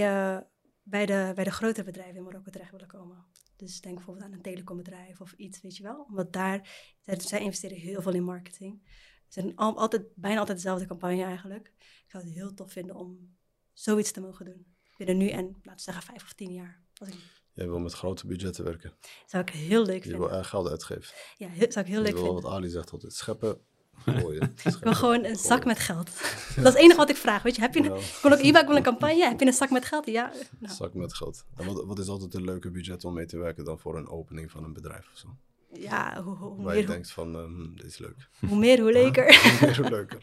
bij, 0.82 1.06
de, 1.06 1.32
bij 1.34 1.44
de 1.44 1.50
grotere 1.50 1.84
bedrijven 1.84 2.16
in 2.16 2.22
Marokko 2.22 2.50
terecht 2.50 2.70
willen 2.70 2.86
komen. 2.86 3.24
Dus 3.56 3.80
denk 3.80 3.94
bijvoorbeeld 3.94 4.26
aan 4.26 4.32
een 4.32 4.42
telecombedrijf 4.42 5.20
of 5.20 5.32
iets, 5.32 5.60
weet 5.60 5.76
je 5.76 5.82
wel. 5.82 6.06
Omdat 6.08 6.32
daar, 6.32 6.68
zij, 7.16 7.40
investeren 7.40 7.76
heel 7.76 8.02
veel 8.02 8.14
in 8.14 8.24
marketing. 8.24 8.82
Het 9.24 9.34
zijn 9.34 9.56
al- 9.56 9.78
altijd, 9.78 10.02
bijna 10.14 10.38
altijd 10.38 10.56
dezelfde 10.56 10.86
campagne 10.86 11.24
eigenlijk. 11.24 11.66
Ik 11.78 12.04
zou 12.10 12.24
het 12.24 12.32
heel 12.32 12.54
tof 12.54 12.72
vinden 12.72 12.96
om 12.96 13.36
zoiets 13.72 14.10
te 14.10 14.20
mogen 14.20 14.44
doen. 14.44 14.66
Binnen 14.96 15.16
nu 15.16 15.28
en, 15.28 15.44
laten 15.44 15.74
we 15.74 15.80
zeggen, 15.80 16.02
vijf 16.02 16.22
of 16.22 16.32
tien 16.32 16.52
jaar. 16.52 16.84
Als 16.94 17.08
ik, 17.08 17.44
Jij 17.56 17.68
wil 17.68 17.78
met 17.78 17.92
grote 17.92 18.26
budgetten 18.26 18.64
werken. 18.64 18.92
zou 19.26 19.42
ik 19.42 19.50
heel 19.50 19.84
leuk 19.84 20.04
Je 20.04 20.10
wil 20.10 20.18
vinden. 20.20 20.38
erg 20.38 20.48
geld 20.48 20.68
uitgeven. 20.68 21.14
Ja, 21.36 21.48
heel, 21.48 21.72
zou 21.72 21.84
ik 21.86 21.90
heel 21.92 22.02
je 22.02 22.06
leuk 22.12 22.16
vinden. 22.16 22.34
wat 22.42 22.52
Ali 22.52 22.68
zegt 22.68 22.90
altijd, 22.90 23.12
scheppen, 23.14 23.58
gooien. 24.04 24.54
Ik 24.64 24.76
wil 24.80 24.94
gewoon 24.94 25.24
een 25.24 25.36
zak 25.36 25.64
met 25.64 25.78
geld. 25.78 26.06
Dat 26.56 26.56
is 26.56 26.62
het 26.64 26.74
enige 26.74 26.96
wat 26.96 27.10
ik 27.10 27.16
vraag. 27.16 27.42
Weet 27.42 27.54
je, 27.54 27.60
heb 27.60 27.74
je 27.74 27.80
een, 27.80 27.84
Ja. 27.94 27.96
ik 27.96 28.18
wil 28.22 28.32
ook 28.32 28.38
Iba, 28.38 28.60
ik 28.60 28.66
wil 28.66 28.76
een 28.76 28.82
campagne. 28.82 29.24
Heb 29.28 29.40
je 29.40 29.46
een 29.46 29.52
zak 29.52 29.70
met 29.70 29.84
geld? 29.84 30.06
Ja. 30.06 30.32
Nou, 30.58 30.74
Zak 30.74 30.94
met 30.94 31.14
geld. 31.14 31.44
En 31.56 31.66
wat, 31.66 31.84
wat 31.84 31.98
is 31.98 32.08
altijd 32.08 32.34
een 32.34 32.44
leuke 32.44 32.70
budget 32.70 33.04
om 33.04 33.14
mee 33.14 33.26
te 33.26 33.38
werken 33.38 33.64
dan 33.64 33.78
voor 33.78 33.96
een 33.96 34.08
opening 34.08 34.50
van 34.50 34.64
een 34.64 34.72
bedrijf 34.72 35.08
of 35.12 35.18
zo? 35.18 35.36
ja, 35.72 36.22
hoe, 36.22 36.36
hoe, 36.36 36.48
hoe 36.54 36.64
Waar 36.64 36.76
je 36.76 36.86
denkt 36.86 37.10
van, 37.10 37.34
eh, 37.36 37.44
hm, 37.44 37.74
dit 37.74 37.84
is 37.86 37.98
leuk. 37.98 38.28
hoe 38.48 38.58
meer, 38.58 38.80
hoe 38.80 38.92
leuker. 38.92 39.24
Meer 39.60 39.90
leuker. 39.90 40.22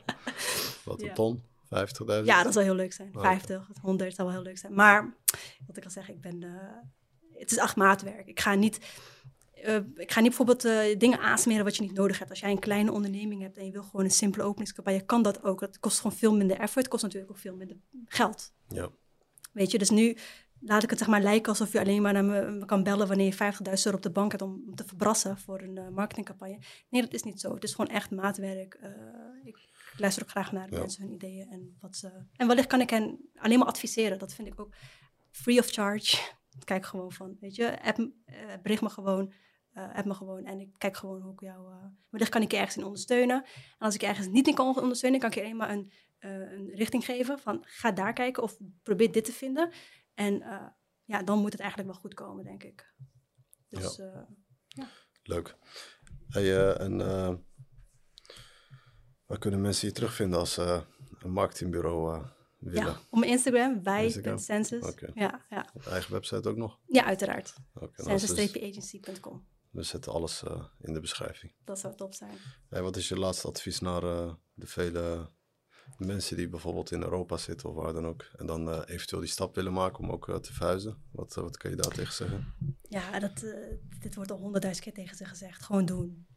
Wat, 0.84 1.02
een 1.02 1.08
Ja. 1.08 1.14
ton? 1.14 1.44
50.000? 1.64 2.24
Ja, 2.26 2.44
dat 2.44 2.54
zou 2.54 2.66
heel 2.66 2.76
leuk 2.76 2.94
zijn. 2.94 3.10
Oké. 3.10 3.20
50, 3.22 3.68
100 3.82 4.16
zou 4.16 4.28
wel 4.28 4.38
heel 4.38 4.46
leuk 4.46 4.58
zijn. 4.58 4.74
Maar, 4.74 5.16
wat 5.68 5.78
ik 5.78 5.84
al 5.84 5.90
zeg, 5.90 6.10
ik 6.10 6.22
ben... 6.22 6.44
eh, 6.44 6.50
het 7.38 7.52
is 7.52 7.58
echt 7.58 7.76
maatwerk. 7.76 8.28
Ik 8.28 8.40
ga 8.40 8.54
niet... 8.54 8.80
eh, 9.54 9.76
ik 9.96 10.12
ga 10.12 10.20
niet 10.20 10.36
bijvoorbeeld 10.38 10.66
eh, 10.66 11.00
dingen 11.00 11.20
aansmeren 11.20 11.64
wat 11.64 11.76
je 11.76 11.82
niet 11.82 11.94
nodig 11.94 12.18
hebt. 12.18 12.30
Als 12.30 12.40
jij 12.40 12.52
een 12.52 12.60
kleine 12.60 12.92
onderneming 12.92 13.42
hebt 13.42 13.58
en 13.58 13.66
je 13.66 13.72
wil 13.72 13.84
gewoon 13.84 14.06
een 14.06 14.12
simpele 14.12 14.44
openingscampagne, 14.44 15.02
kan 15.06 15.22
dat 15.22 15.44
ook. 15.44 15.60
Dat 15.60 15.80
kost 15.80 16.00
gewoon 16.00 16.18
veel 16.18 16.36
minder 16.36 16.58
effort. 16.60 16.88
Kost 16.88 17.04
natuurlijk 17.04 17.32
ook 17.32 17.38
veel 17.38 17.56
minder 17.56 17.78
geld. 18.06 18.54
Ja. 18.68 18.90
Weet 19.52 19.72
je, 19.72 19.78
dus 19.78 19.90
nu 19.90 20.18
laat 20.60 20.84
ik 20.84 20.90
het 20.90 21.00
zeg 21.00 21.08
maar 21.08 21.22
lijken 21.22 21.50
alsof 21.50 21.72
je 21.72 21.80
alleen 21.80 22.02
maar 22.02 22.14
naar 22.14 22.26
me, 22.26 22.66
kan 22.66 22.84
bellen 22.84 23.08
wanneer 23.08 23.26
je 23.26 23.54
50.000 23.54 23.84
euro 23.84 23.98
op 23.98 24.02
de 24.04 24.12
bank 24.12 24.32
hebt 24.32 24.44
om, 24.44 24.76
te 24.76 24.84
verbrassen 24.86 25.38
voor 25.38 25.62
een 25.62 25.78
eh, 25.78 25.90
marketingcampagne. 25.90 26.60
Nee, 26.90 27.02
dat 27.02 27.14
is 27.14 27.24
niet 27.24 27.40
zo. 27.40 27.54
Het 27.54 27.64
is 27.64 27.74
gewoon 27.74 27.96
echt 27.96 28.12
maatwerk. 28.12 28.80
Ik, 29.44 29.58
ik 29.94 30.00
luister 30.00 30.24
ook 30.24 30.30
graag 30.30 30.52
naar 30.52 30.72
Ja. 30.72 30.80
mensen, 30.80 31.04
hun 31.04 31.14
ideeën 31.14 31.48
en 31.50 31.78
wat 31.82 31.96
ze. 31.96 32.12
En 32.36 32.48
wellicht 32.48 32.68
kan 32.68 32.82
ik 32.82 32.90
hen 32.90 33.30
alleen 33.36 33.60
maar 33.60 33.68
adviseren. 33.68 34.20
Dat 34.20 34.34
vind 34.34 34.48
ik 34.48 34.60
ook 34.60 34.74
free 35.32 35.60
of 35.60 35.70
charge. 35.70 36.18
Kijk 36.64 36.86
gewoon 36.86 37.12
van, 37.12 37.38
weet 37.40 37.56
je, 37.56 37.82
app, 37.84 37.98
eh, 38.26 38.36
bericht 38.62 38.82
me 38.82 38.90
gewoon. 38.90 39.34
app 39.74 40.06
me 40.06 40.14
gewoon 40.14 40.46
en 40.46 40.60
ik 40.60 40.70
kijk 40.78 40.98
gewoon 40.98 41.22
hoe 41.22 41.34
ik 41.34 41.40
jou. 41.40 41.72
eh 41.72 41.86
wellicht 42.10 42.32
kan 42.32 42.42
ik 42.42 42.52
je 42.52 42.58
ergens 42.58 42.78
in 42.78 42.84
ondersteunen. 42.84 43.44
En 43.46 43.78
als 43.78 43.96
ik 43.96 44.02
je 44.02 44.08
ergens 44.08 44.28
niet 44.28 44.48
in 44.48 44.54
kan 44.56 44.76
ondersteunen, 44.82 45.20
kan 45.20 45.30
ik 45.30 45.36
je 45.36 45.42
alleen 45.42 45.56
maar 45.56 45.70
een, 45.70 45.92
een 46.20 46.70
richting 46.76 47.06
geven 47.06 47.40
van 47.40 47.64
ga 47.68 47.92
daar 47.92 48.14
kijken 48.14 48.44
of 48.44 48.58
probeer 48.84 49.12
dit 49.12 49.26
te 49.26 49.32
vinden. 49.32 49.72
En 50.14 50.44
ja, 51.06 51.24
dan 51.24 51.40
moet 51.40 51.52
het 51.52 51.62
eigenlijk 51.62 51.92
wel 51.92 52.00
goed 52.02 52.14
komen, 52.14 52.44
denk 52.44 52.64
ik. 52.64 52.94
Dus 53.70 54.00
eh, 54.00 54.22
Leuk. 55.24 55.58
Hey, 56.28 56.76
en 56.76 56.98
waar 59.26 59.40
kunnen 59.40 59.62
mensen 59.62 59.88
je 59.88 59.94
terugvinden 59.94 60.40
als 60.40 60.58
een 60.58 61.32
marketingbureau 61.32 62.26
ja, 62.72 63.00
op 63.10 63.20
mijn 63.20 63.32
Instagram, 63.32 63.84
wij 63.84 64.06
Instagram. 64.06 64.38
Census. 64.38 64.84
Oké. 64.84 65.12
Ja, 65.14 65.46
ja. 65.50 65.70
Eigen 65.90 66.12
website 66.12 66.50
ook 66.50 66.58
nog? 66.58 66.80
ja, 66.88 67.06
uiteraard. 67.06 67.56
Oké, 67.74 68.04
nou, 68.04 68.20
dus- 68.20 68.36
Census-agency.com. 68.36 69.46
we 69.70 69.84
zetten 69.84 70.12
alles 70.12 70.44
eh, 70.44 70.64
in 70.82 70.94
de 70.94 71.00
beschrijving. 71.00 71.54
Dat 71.64 71.80
zou 71.80 71.96
top 71.96 72.14
zijn. 72.14 72.38
Hey, 72.70 72.82
wat 72.82 72.96
is 72.96 73.08
je 73.08 73.18
laatste 73.18 73.48
advies 73.48 73.80
naar 73.80 74.04
eh, 74.04 74.34
de 74.54 74.68
vele 74.68 75.32
mensen 75.98 76.38
die 76.38 76.50
bijvoorbeeld 76.50 76.92
in 76.92 77.02
Europa 77.02 77.38
zitten 77.38 77.70
of 77.70 77.76
waar 77.76 77.94
dan 77.94 78.06
ook, 78.06 78.30
en 78.36 78.46
dan 78.46 78.70
eh, 78.70 78.82
eventueel 78.86 79.22
die 79.22 79.30
stap 79.30 79.56
willen 79.56 79.74
maken 79.74 80.04
om 80.04 80.12
ook 80.12 80.40
te 80.42 80.54
verhuizen? 80.54 81.04
Wat, 81.12 81.34
wat 81.34 81.58
kan 81.58 81.70
je 81.72 81.78
daar 81.78 81.92
tegen 81.94 82.14
zeggen? 82.14 82.54
Ja, 82.90 83.20
dat, 83.20 83.46
dit 84.00 84.16
wordt 84.16 84.32
al 84.32 84.38
honderdduizend 84.38 84.86
keer 84.86 84.94
tegen 84.94 85.18
ze 85.18 85.26
gezegd. 85.26 85.64
Gewoon 85.64 85.86
doen. 85.86 86.28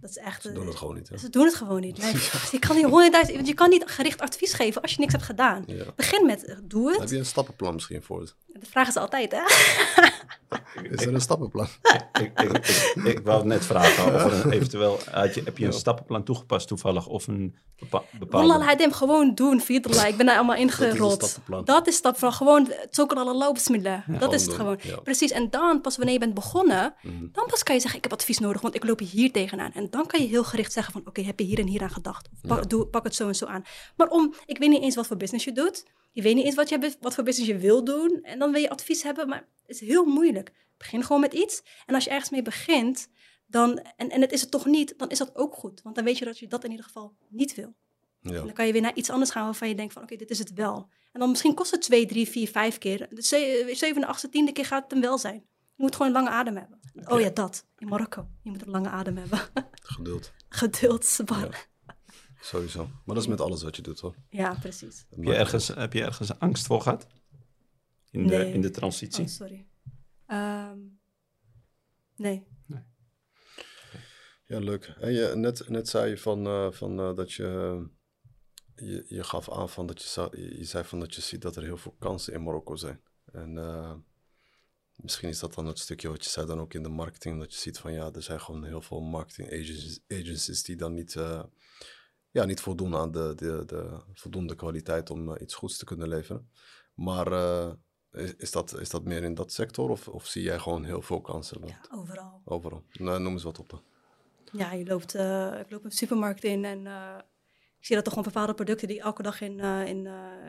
Dat 0.00 0.10
is 0.10 0.16
echt... 0.16 0.42
Ze 0.42 0.48
eh, 0.48 0.54
doen 0.54 0.66
het 0.66 0.76
gewoon 0.76 0.94
niet, 0.94 1.08
hè? 1.08 1.18
Ze 1.18 1.30
doen 1.30 1.44
het 1.44 1.54
gewoon 1.54 1.80
niet. 1.80 1.98
Nee, 1.98 2.12
je, 2.52 2.58
kan 2.58 2.76
niet 2.76 2.84
honderdduizend, 2.84 3.36
want 3.36 3.48
je 3.48 3.54
kan 3.54 3.68
niet 3.70 3.84
gericht 3.86 4.20
advies 4.20 4.52
geven 4.52 4.82
als 4.82 4.92
je 4.92 5.00
niks 5.00 5.12
hebt 5.12 5.24
gedaan. 5.24 5.62
Ja. 5.66 5.84
Begin 5.96 6.26
met, 6.26 6.44
eh, 6.44 6.56
doe 6.62 6.90
Heb 6.90 7.00
het. 7.00 7.10
je 7.10 7.16
een 7.16 7.26
stappenplan 7.26 7.74
misschien 7.74 8.02
voor 8.02 8.20
het? 8.20 8.34
Dat 8.46 8.68
vragen 8.68 8.92
ze 8.92 9.00
altijd, 9.00 9.32
hè? 9.32 9.42
Is 10.90 11.06
er 11.06 11.14
een 11.14 11.20
stappenplan? 11.20 11.66
ik, 12.22 12.40
ik, 12.40 12.50
ik, 12.94 13.04
ik 13.04 13.20
wou 13.24 13.38
het 13.38 13.46
net 13.46 13.64
vragen 13.64 14.14
of 14.14 14.24
er 14.24 14.44
een, 14.44 14.50
eventueel 14.58 14.98
had 15.10 15.34
je, 15.34 15.42
heb 15.44 15.58
je 15.58 15.66
een 15.66 15.72
stappenplan 15.72 16.24
toegepast 16.24 16.68
toevallig 16.68 17.06
of 17.06 17.26
een 17.26 17.56
bepa 17.78 17.98
Wallah, 17.98 18.18
bepaalde... 18.18 18.64
Hadim, 18.64 18.92
gewoon 18.92 19.34
doen. 19.34 19.60
Fiedrla, 19.60 20.06
ik 20.06 20.16
ben 20.16 20.26
daar 20.26 20.36
allemaal 20.36 20.56
ingerold. 20.56 21.22
stappenplan. 21.22 21.64
Dat 21.64 21.86
is 21.86 21.96
stap 21.96 22.18
van 22.18 22.32
gewoon 22.32 22.72
zoeken 22.90 23.16
alle 23.16 23.52
bismillah. 23.52 24.08
dat 24.18 24.32
is 24.32 24.46
het 24.46 24.54
Gewoon. 24.54 24.78
Precies. 25.02 25.30
En 25.30 25.50
dan, 25.50 25.80
pas 25.80 25.96
wanneer 25.96 26.14
je 26.14 26.20
bent 26.20 26.34
begonnen, 26.34 26.94
Mhm. 27.02 27.26
dan 27.32 27.46
pas 27.46 27.62
kan 27.62 27.74
je 27.74 27.80
zeggen, 27.80 27.98
ik 27.98 28.04
heb 28.10 28.12
advies 28.18 28.38
nodig, 28.38 28.60
want 28.60 28.74
ik 28.74 28.84
loop 28.84 28.98
hier 28.98 29.32
tegenaan. 29.32 29.72
En 29.72 29.86
dan 29.90 30.06
kan 30.06 30.20
je 30.22 30.26
heel 30.28 30.44
gericht 30.44 30.72
zeggen 30.72 30.92
van, 30.92 31.02
oké, 31.06 31.22
heb 31.22 31.38
je 31.38 31.44
hier 31.44 31.58
en 31.58 31.66
hier 31.66 31.82
aan 31.82 31.90
gedacht? 31.90 32.28
Of 32.32 32.48
pak, 32.48 32.58
Ja. 32.58 32.64
doe, 32.64 32.86
pak 32.86 33.04
het 33.04 33.14
zo 33.14 33.28
en 33.28 33.34
zo 33.34 33.46
aan. 33.46 33.62
Maar 33.96 34.08
om, 34.08 34.34
ik 34.46 34.58
weet 34.58 34.68
niet 34.68 34.82
eens 34.82 34.94
wat 34.94 35.06
voor 35.06 35.16
business 35.16 35.44
je 35.44 35.52
doet. 35.52 35.84
Je 36.12 36.22
weet 36.22 36.34
niet 36.34 36.44
eens 36.44 36.54
wat, 36.54 36.68
je, 36.68 36.96
wat 37.00 37.14
voor 37.14 37.24
business 37.24 37.50
je 37.52 37.58
wil 37.58 37.84
doen. 37.84 38.18
En 38.22 38.38
dan 38.38 38.52
wil 38.52 38.60
je 38.60 38.70
advies 38.70 39.02
hebben, 39.02 39.28
maar 39.28 39.38
het 39.66 39.70
is 39.70 39.80
heel 39.80 40.04
moeilijk. 40.04 40.52
Begin 40.76 41.02
gewoon 41.04 41.20
met 41.20 41.32
iets. 41.34 41.62
En 41.86 41.94
als 41.94 42.04
je 42.04 42.10
ergens 42.10 42.30
mee 42.30 42.42
begint, 42.42 43.08
dan, 43.46 43.78
en, 43.96 44.10
en 44.10 44.20
het 44.20 44.32
is 44.32 44.40
het 44.40 44.50
toch 44.50 44.66
niet, 44.66 44.94
dan 44.98 45.08
is 45.08 45.18
dat 45.18 45.36
ook 45.36 45.54
goed. 45.54 45.82
Want 45.82 45.94
dan 45.94 46.04
weet 46.04 46.18
je 46.18 46.24
dat 46.24 46.38
je 46.38 46.46
dat 46.46 46.64
in 46.64 46.70
ieder 46.70 46.84
geval 46.84 47.16
niet 47.28 47.54
wil. 47.54 47.74
En 48.22 48.32
Ja. 48.32 48.38
dan 48.42 48.52
kan 48.52 48.66
je 48.66 48.72
weer 48.72 48.80
naar 48.82 48.94
iets 48.94 49.10
anders 49.10 49.30
gaan 49.30 49.44
waarvan 49.44 49.68
je 49.68 49.74
denkt 49.74 49.92
van 49.92 50.02
oké, 50.02 50.16
dit 50.16 50.30
is 50.30 50.38
het 50.38 50.52
wel. 50.54 50.88
En 51.12 51.20
dan 51.20 51.30
misschien 51.30 51.54
kost 51.54 51.70
het 51.70 51.82
twee, 51.82 52.06
drie, 52.06 52.28
vier, 52.28 52.48
vijf 52.48 52.78
keer. 52.78 53.06
De 53.10 53.22
ze- 53.22 53.70
zevende, 53.74 54.06
achtste, 54.06 54.28
tiende 54.28 54.52
keer 54.52 54.64
gaat 54.64 54.82
het 54.82 54.90
hem 54.90 55.00
wel 55.00 55.18
zijn. 55.18 55.44
Je 55.74 55.82
moet 55.86 55.96
gewoon 55.96 56.06
een 56.16 56.22
lange 56.22 56.30
adem 56.36 56.56
hebben. 56.56 56.80
Oh 57.04 57.20
ja, 57.20 57.30
dat. 57.30 57.66
In 57.78 57.88
Marokko. 57.88 58.26
Je 58.42 58.50
moet 58.50 58.62
een 58.62 58.70
lange 58.70 58.88
adem 58.88 59.16
hebben. 59.16 59.38
Geduld. 59.82 60.32
Geduld. 60.48 61.20
Ja. 61.26 61.48
Sowieso. 62.40 62.84
Maar 62.86 63.14
dat 63.14 63.24
is 63.24 63.26
met 63.26 63.40
alles 63.40 63.62
wat 63.62 63.76
je 63.76 63.82
doet, 63.82 64.00
hoor. 64.00 64.14
Ja, 64.28 64.54
precies. 64.54 65.06
Heb 65.10 65.24
je, 65.24 65.34
ergens, 65.34 65.68
heb 65.68 65.92
je 65.92 66.02
ergens 66.04 66.38
angst 66.38 66.66
voor 66.66 66.80
gehad? 66.80 67.06
In, 68.10 68.26
de, 68.26 68.50
in 68.50 68.60
de 68.60 68.70
transitie? 68.70 69.22
Oh, 69.24 69.28
sorry. 69.30 69.66
Ehm, 70.26 70.78
nee. 72.16 72.46
Ja, 74.46 74.58
leuk. 74.58 74.84
En 75.00 75.12
je, 75.12 75.32
net, 75.36 75.68
net 75.68 75.88
zei 75.88 76.10
je 76.10 76.18
van, 76.18 76.46
eh, 76.46 76.70
van 76.72 77.00
eh, 77.00 77.14
dat 77.14 77.32
je, 77.32 77.82
je... 78.74 79.04
Je 79.08 79.24
gaf 79.24 79.50
aan 79.50 79.68
van 79.68 79.86
dat 79.86 80.02
je, 80.02 80.08
zou- 80.08 80.40
je 80.58 80.64
zei 80.64 80.84
van 80.84 81.00
dat 81.00 81.14
je 81.14 81.20
ziet 81.20 81.42
dat 81.42 81.56
er 81.56 81.62
heel 81.62 81.76
veel 81.76 81.96
kansen 81.98 82.32
in 82.32 82.42
Marokko 82.42 82.76
zijn. 82.76 83.00
En 83.32 83.58
eh, 83.58 83.94
misschien 84.96 85.28
is 85.28 85.38
dat 85.38 85.54
dan 85.54 85.66
het 85.66 85.78
stukje 85.78 86.08
wat 86.08 86.24
je 86.24 86.30
zei 86.30 86.46
dan 86.46 86.60
ook 86.60 86.74
in 86.74 86.82
de 86.82 86.88
marketing. 86.88 87.38
Dat 87.38 87.52
je 87.54 87.58
ziet 87.60 87.78
van 87.78 87.92
ja, 87.92 88.12
er 88.12 88.22
zijn 88.22 88.40
gewoon 88.40 88.64
heel 88.64 88.82
veel 88.82 89.00
marketing 89.00 89.48
agencies, 89.48 90.00
agencies 90.08 90.62
die 90.62 90.76
dan 90.76 90.94
niet, 90.94 91.16
eh, 91.16 91.42
ja, 92.30 92.44
niet 92.44 92.60
voldoen 92.60 92.96
aan 92.96 93.10
de, 93.10 93.32
de, 93.36 93.62
de 93.66 94.00
voldoende 94.12 94.54
kwaliteit 94.54 95.10
om 95.10 95.32
eh, 95.32 95.42
iets 95.42 95.54
goeds 95.54 95.76
te 95.76 95.84
kunnen 95.84 96.08
leveren. 96.08 96.50
Maar 96.94 97.32
eh, 97.32 97.72
is, 98.10 98.34
is, 98.36 98.50
dat, 98.50 98.78
is 98.78 98.90
dat 98.90 99.04
meer 99.04 99.22
in 99.22 99.34
dat 99.34 99.52
sector 99.52 99.90
of, 99.90 100.08
of 100.08 100.26
zie 100.26 100.42
jij 100.42 100.58
gewoon 100.58 100.84
heel 100.84 101.02
veel 101.02 101.20
kansen? 101.20 101.66
Ja, 101.66 101.80
overal. 101.90 102.42
Overal. 102.44 102.84
Nou, 102.92 103.20
noem 103.20 103.32
eens 103.32 103.42
wat 103.42 103.58
op 103.58 103.68
dan. 103.68 103.82
Ja, 104.52 104.72
je 104.72 104.86
loopt, 104.86 105.14
eh, 105.14 105.58
ik 105.60 105.70
loop 105.70 105.84
een 105.84 105.90
supermarkt 105.90 106.44
in 106.44 106.64
en 106.64 106.86
ik 107.78 107.86
zie 107.86 107.96
dat 107.96 108.04
er 108.04 108.12
gewoon 108.12 108.26
bepaalde 108.32 108.54
producten 108.54 108.88
die 108.88 108.96
ik 108.96 109.02
elke 109.02 109.22
dag 109.22 109.40
in, 109.40 109.60
in, 109.60 110.06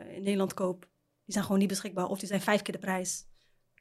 in 0.08 0.22
Nederland 0.22 0.54
koop, 0.54 0.80
die 1.24 1.32
zijn 1.32 1.44
gewoon 1.44 1.58
niet 1.58 1.68
beschikbaar. 1.68 2.06
Of 2.06 2.18
die 2.18 2.28
zijn 2.28 2.40
vijf 2.40 2.62
keer 2.62 2.74
de 2.74 2.80
prijs. 2.80 3.26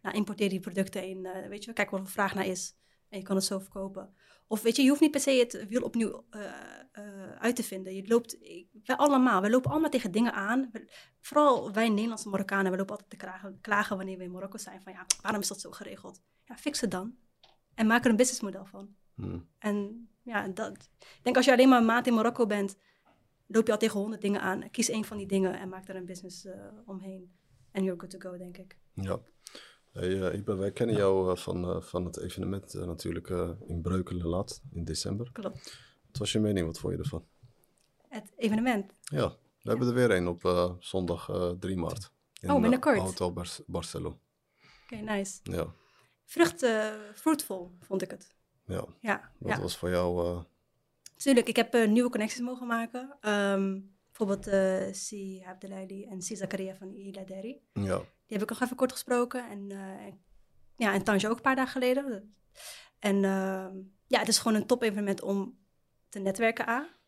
Nou, 0.01 0.15
importeer 0.15 0.49
die 0.49 0.59
producten 0.59 1.03
in, 1.07 1.27
weet 1.49 1.63
je, 1.63 1.73
kijk 1.73 1.89
wat 1.89 1.99
er 1.99 2.07
vraag 2.07 2.33
naar 2.33 2.45
is. 2.45 2.75
En 3.09 3.17
je 3.17 3.23
kan 3.23 3.35
het 3.35 3.45
zo 3.45 3.59
verkopen. 3.59 4.15
Of 4.51 4.61
weet 4.61 4.75
je, 4.75 4.81
je 4.81 4.89
hoeft 4.89 5.01
niet 5.01 5.11
per 5.11 5.19
se 5.19 5.31
het 5.31 5.65
wiel 5.67 5.81
opnieuw 5.81 6.25
eh, 6.29 6.45
eh, 6.91 7.31
uit 7.39 7.55
te 7.55 7.63
vinden. 7.63 7.95
Je 7.95 8.07
loopt, 8.07 8.37
wij 8.83 8.95
allemaal, 8.95 9.41
wij 9.41 9.49
lopen 9.49 9.71
allemaal 9.71 9.89
tegen 9.89 10.11
dingen 10.11 10.33
aan. 10.33 10.69
We- 10.71 10.91
vooral 11.19 11.71
wij 11.73 11.89
Nederlandse 11.89 12.29
Marokkanen, 12.29 12.71
we 12.71 12.77
lopen 12.77 12.91
altijd 12.91 13.09
te 13.09 13.15
klagen, 13.15 13.57
klagen 13.61 13.97
wanneer 13.97 14.17
we 14.17 14.23
in 14.23 14.31
Marokko 14.31 14.57
zijn. 14.57 14.81
Van 14.81 14.93
ja, 14.93 15.05
waarom 15.21 15.41
is 15.41 15.47
dat 15.47 15.61
zo 15.61 15.71
geregeld? 15.71 16.21
Ja, 16.45 16.57
fix 16.57 16.81
het 16.81 16.91
dan. 16.91 17.15
en 17.75 17.87
maak 17.87 18.03
er 18.03 18.09
een 18.09 18.15
businessmodel 18.15 18.65
van. 18.65 18.95
Hmm. 19.15 19.47
En 19.59 20.09
ja, 20.23 20.47
dat, 20.47 20.89
ik 20.99 21.19
denk 21.21 21.35
als 21.35 21.45
je 21.45 21.51
alleen 21.51 21.69
maar 21.69 21.79
een 21.79 21.85
maand 21.85 22.07
in 22.07 22.13
Marokko 22.13 22.45
bent, 22.45 22.75
loop 23.47 23.65
je 23.65 23.71
al 23.71 23.77
tegen 23.77 23.99
honderd 23.99 24.21
dingen 24.21 24.41
aan. 24.41 24.69
Kies 24.71 24.89
één 24.89 25.05
van 25.05 25.17
die 25.17 25.27
dingen 25.27 25.59
en 25.59 25.69
maak 25.69 25.87
er 25.87 25.95
een 25.95 26.05
business 26.05 26.45
eh, 26.45 26.53
omheen. 26.85 27.31
En 27.71 27.83
you're 27.83 27.99
good 27.99 28.09
to 28.09 28.29
go, 28.29 28.37
denk 28.37 28.57
ik. 28.57 28.77
Ja. 28.93 29.19
Hey, 29.91 30.21
eh, 30.29 30.37
Iba, 30.37 30.55
wij 30.55 30.71
kennen 30.71 30.95
jou 30.95 31.31
eh, 31.31 31.35
van, 31.37 31.69
eh, 31.69 31.81
van 31.81 32.05
het 32.05 32.17
evenement 32.19 32.73
natuurlijk 32.73 33.29
in 33.67 33.81
Breukelen 33.81 34.27
laat 34.27 34.61
in 34.71 34.83
december. 34.83 35.29
Klopt. 35.31 35.79
Wat 36.07 36.17
was 36.17 36.31
je 36.31 36.39
mening? 36.39 36.65
Wat 36.65 36.79
vond 36.79 36.93
je 36.93 36.99
ervan? 36.99 37.25
Het 38.07 38.31
evenement. 38.35 38.93
Ja, 39.03 39.29
we 39.61 39.69
hebben 39.69 39.87
er 39.87 39.93
weer 39.93 40.11
een 40.11 40.27
op 40.27 40.75
zondag 40.79 41.29
eh, 41.29 41.49
3 41.49 41.77
maart. 41.77 42.11
In, 42.41 42.51
Oh, 42.51 42.61
binnenkort. 42.61 42.97
Hotel 42.99 43.33
Bar 43.33 43.57
Barcelo. 43.67 44.19
Oké, 44.83 44.95
nice. 44.95 45.39
Ja, 45.43 45.73
Vrucht, 46.25 46.65
fruitful, 47.13 47.71
vond 47.79 48.01
ik 48.01 48.11
het. 48.11 48.35
ja. 48.65 48.85
Ja, 48.99 49.31
Wat 49.37 49.57
was 49.57 49.77
voor 49.77 49.89
jou... 49.89 50.43
Tuurlijk, 51.15 51.47
ik 51.47 51.55
heb 51.55 51.73
nieuwe 51.87 52.09
connecties 52.09 52.39
mogen 52.41 52.67
maken. 52.67 53.17
Ehm, 53.21 53.79
bijvoorbeeld 54.25 54.87
uh, 54.87 54.93
Si 54.93 55.43
Abdelali 55.45 56.05
en 56.05 56.21
Si 56.21 56.35
Zakaria 56.35 56.75
van 56.75 56.93
Ila 56.93 57.23
Derry. 57.23 57.61
ja, 57.73 57.97
Die 57.97 58.37
heb 58.37 58.41
ik 58.41 58.49
nog 58.49 58.61
even 58.61 58.75
kort 58.75 58.91
gesproken. 58.91 59.49
En, 59.49 59.71
eh, 59.71 60.13
ja, 60.75 60.93
en 60.93 61.03
Tanja 61.03 61.29
ook 61.29 61.35
een 61.35 61.41
paar 61.41 61.55
dagen 61.55 61.71
geleden. 61.71 62.35
En 62.99 63.23
ehm, 63.23 63.75
ja, 64.07 64.19
het 64.19 64.27
is 64.27 64.37
gewoon 64.37 64.57
een 64.57 64.67
top 64.67 64.81
evenement 64.81 65.21
om 65.21 65.59
te 66.09 66.19
netwerken 66.19 66.67
A. 66.69 66.99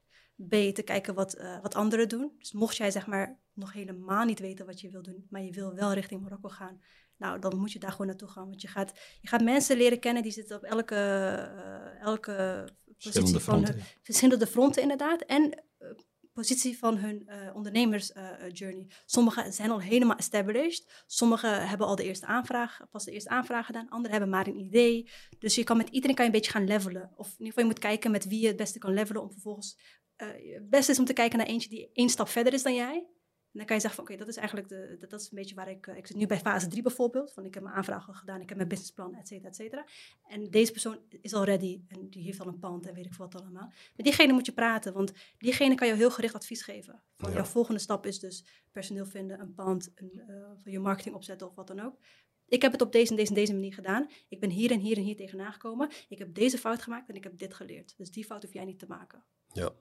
B, 0.47 0.51
te 0.51 0.81
kijken 0.85 1.13
wat, 1.13 1.33
eh, 1.33 1.61
wat 1.61 1.75
anderen 1.75 2.09
doen. 2.09 2.31
Dus 2.37 2.51
mocht 2.51 2.77
jij 2.77 2.91
zeg 2.91 3.07
maar 3.07 3.39
nog 3.53 3.73
helemaal 3.73 4.25
niet 4.25 4.39
weten 4.39 4.65
wat 4.65 4.81
je 4.81 4.89
wil 4.89 5.01
doen, 5.01 5.27
maar 5.29 5.41
je 5.41 5.51
wil 5.51 5.73
wel 5.73 5.93
richting 5.93 6.21
Marokko 6.21 6.49
gaan, 6.49 6.81
nou, 7.17 7.39
dan 7.39 7.57
moet 7.57 7.71
je 7.71 7.79
daar 7.79 7.91
gewoon 7.91 8.07
naartoe 8.07 8.27
gaan. 8.27 8.47
Want 8.47 8.61
je 8.61 8.67
gaat, 8.67 8.91
je 9.21 9.27
gaat 9.27 9.43
mensen 9.43 9.77
leren 9.77 9.99
kennen 9.99 10.23
die 10.23 10.31
zitten 10.31 10.55
op 10.55 10.63
elke, 10.63 10.95
eh, 10.95 12.01
elke 12.01 12.67
positie 12.85 13.11
Verschillende 13.11 13.39
van 13.39 13.63
fronten. 13.65 13.85
verschillende 14.01 14.47
fronten 14.47 14.81
inderdaad. 14.81 15.21
En 15.21 15.63
eh, 15.77 15.87
positie 16.33 16.77
van 16.77 16.97
hun 16.97 17.27
eh 17.27 17.55
ondernemers-journey. 17.55 18.87
Sommigen 19.05 19.53
zijn 19.53 19.71
al 19.71 19.81
helemaal 19.81 20.15
established. 20.17 21.03
Sommigen 21.07 21.67
hebben 21.67 21.87
al 21.87 21.95
de 21.95 22.03
eerste 22.03 22.25
aanvraag, 22.25 22.79
pas 22.91 23.03
de 23.03 23.11
eerste 23.11 23.29
aanvraag 23.29 23.65
gedaan. 23.65 23.89
Anderen 23.89 24.11
hebben 24.11 24.29
maar 24.29 24.47
een 24.47 24.59
idee. 24.59 25.09
Dus 25.39 25.55
je 25.55 25.63
kan 25.63 25.77
met 25.77 25.89
iedereen 25.89 26.15
kan 26.15 26.25
je 26.25 26.31
een 26.31 26.37
beetje 26.37 26.51
gaan 26.51 26.67
levelen. 26.67 27.11
Of 27.15 27.27
in 27.27 27.31
ieder 27.31 27.47
geval 27.47 27.63
je 27.63 27.69
moet 27.69 27.79
kijken 27.79 28.11
met 28.11 28.27
wie 28.27 28.41
je 28.41 28.47
het 28.47 28.55
beste 28.55 28.79
kan 28.79 28.93
levelen. 28.93 29.21
Om 29.21 29.31
vervolgens, 29.31 29.77
eh, 30.15 30.27
het 30.53 30.69
beste 30.69 30.91
is 30.91 30.99
om 30.99 31.05
te 31.05 31.13
kijken 31.13 31.37
naar 31.37 31.47
eentje 31.47 31.69
die 31.69 31.89
één 31.93 32.09
stap 32.09 32.27
verder 32.27 32.53
is 32.53 32.63
dan 32.63 32.75
jij. 32.75 33.07
En 33.53 33.59
dan 33.59 33.65
kan 33.67 33.75
je 33.75 33.81
zeggen 33.81 34.03
van 34.03 34.13
oké, 34.13 34.19
dat 34.23 34.27
is 34.33 34.37
eigenlijk 34.37 34.67
de, 34.69 34.95
dat, 34.99 35.09
dat 35.09 35.21
is 35.21 35.25
een 35.31 35.37
beetje 35.37 35.55
waar 35.55 35.69
ik, 35.69 35.87
eh, 35.87 35.97
ik 35.97 36.07
zit 36.07 36.15
nu 36.15 36.25
bij 36.27 36.39
fase 36.39 36.67
3 36.67 36.81
bijvoorbeeld. 36.81 37.33
Van 37.33 37.45
ik 37.45 37.53
heb 37.53 37.63
mijn 37.63 37.75
aanvraag 37.75 38.07
al 38.07 38.13
gedaan, 38.13 38.41
ik 38.41 38.47
heb 38.47 38.57
mijn 38.57 38.69
businessplan, 38.69 39.15
et 39.15 39.27
cetera, 39.27 39.47
et 39.49 39.55
cetera. 39.55 39.85
En 40.27 40.49
deze 40.49 40.71
persoon 40.71 40.99
is 41.21 41.33
al 41.33 41.43
ready 41.43 41.81
en 41.87 42.09
die 42.09 42.23
heeft 42.23 42.39
al 42.39 42.47
een 42.47 42.59
pand 42.59 42.85
en 42.87 42.93
weet 42.93 43.05
ik 43.05 43.13
wat 43.13 43.35
allemaal. 43.35 43.71
Met 43.95 44.05
diegene 44.05 44.33
moet 44.33 44.45
je 44.45 44.51
praten, 44.53 44.93
want 44.93 45.11
diegene 45.37 45.75
kan 45.75 45.87
jou 45.87 45.99
heel 45.99 46.11
gericht 46.11 46.35
advies 46.35 46.61
geven. 46.63 47.03
Van 47.17 47.29
Ja. 47.29 47.35
jouw 47.35 47.45
volgende 47.45 47.79
stap 47.79 48.05
is 48.05 48.19
dus 48.19 48.45
personeel 48.71 49.05
vinden, 49.05 49.39
een 49.39 49.53
pand, 49.53 49.91
een, 49.95 50.21
eh, 50.27 50.71
je 50.73 50.79
marketing 50.79 51.15
opzetten 51.15 51.47
of 51.47 51.55
wat 51.55 51.67
dan 51.67 51.79
ook. 51.79 51.99
Ik 52.47 52.61
heb 52.61 52.71
het 52.71 52.81
op 52.81 52.91
deze 52.91 53.09
en 53.11 53.15
deze 53.17 53.29
en 53.29 53.35
deze 53.35 53.53
manier 53.53 53.73
gedaan. 53.73 54.09
Ik 54.29 54.39
ben 54.39 54.49
hier 54.49 54.71
en 54.71 54.79
hier 54.79 54.97
en 54.97 55.03
hier 55.03 55.15
tegenaan 55.15 55.53
gekomen. 55.53 55.89
Ik 56.09 56.17
heb 56.17 56.33
deze 56.33 56.57
fout 56.57 56.81
gemaakt 56.81 57.09
en 57.09 57.15
ik 57.15 57.23
heb 57.23 57.37
dit 57.37 57.53
geleerd. 57.53 57.93
Dus 57.97 58.11
die 58.11 58.25
fout 58.25 58.43
hoef 58.43 58.53
jij 58.53 58.65
niet 58.65 58.79
te 58.79 58.85
maken. 58.87 59.23
ja, 59.53 59.71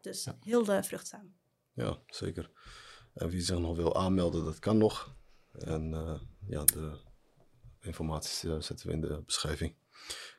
Dus 0.00 0.24
Ja. 0.24 0.36
heel 0.40 0.68
uh, 0.70 0.82
vruchtzaam. 0.82 1.34
ja, 1.72 1.98
zeker. 2.06 2.50
En 3.14 3.28
wie 3.28 3.40
zich 3.40 3.58
nog 3.58 3.76
wil 3.76 3.96
aanmelden, 3.96 4.44
dat 4.44 4.58
kan 4.58 4.78
nog. 4.78 5.16
En 5.52 5.94
eh, 5.94 6.20
ja, 6.46 6.64
de 6.64 6.90
informatie 7.80 8.60
zetten 8.62 8.86
we 8.86 8.92
in 8.92 9.00
de 9.00 9.22
beschrijving. 9.26 9.74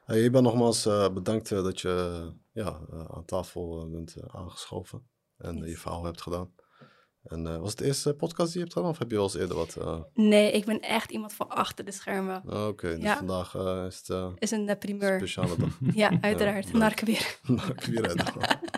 Hey, 0.06 0.24
Iba, 0.24 0.40
nogmaals 0.40 0.86
eh, 0.86 1.10
bedankt 1.14 1.52
eh, 1.52 1.64
dat 1.64 1.82
je 1.82 2.24
ja, 2.52 2.80
aan 3.08 3.26
tafel 3.26 3.90
bent 3.90 4.16
aangeschoven 4.28 5.08
en 5.38 5.58
je 5.68 5.78
verhaal 5.78 6.04
hebt 6.04 6.22
gedaan. 6.22 6.54
En 7.24 7.60
was 7.60 7.70
het 7.70 7.78
de 7.78 7.86
eerste 7.86 8.14
podcast 8.14 8.48
die 8.48 8.58
je 8.58 8.64
hebt 8.64 8.74
gedaan 8.74 8.90
of 8.90 8.98
heb 8.98 9.10
je 9.10 9.16
wel 9.16 9.26
eens 9.26 9.36
eerder 9.36 9.56
wat... 9.56 9.78
Nee, 10.14 10.52
ik 10.52 10.66
ben 10.66 10.80
echt 10.80 11.12
iemand 11.12 11.34
van 11.34 11.48
achter 11.50 11.86
de 11.86 11.92
schermen. 11.92 12.68
Oké, 12.68 12.96
dus 12.96 13.04
Ja. 13.04 13.18
vandaag 13.18 13.56
is 13.88 14.02
het 14.08 14.34
Is 14.40 14.52
een 14.52 14.76
primeur. 14.80 15.18
speciale 15.18 15.56
dag. 15.58 15.78
Ja, 15.94 16.22
uiteraard. 16.22 16.66
leuk. 16.66 16.74
Nark 16.74 17.00
weer. 17.00 17.40
Nou, 17.48 17.72
ik 17.72 17.84
weer 17.84 18.08
uit. 18.08 18.32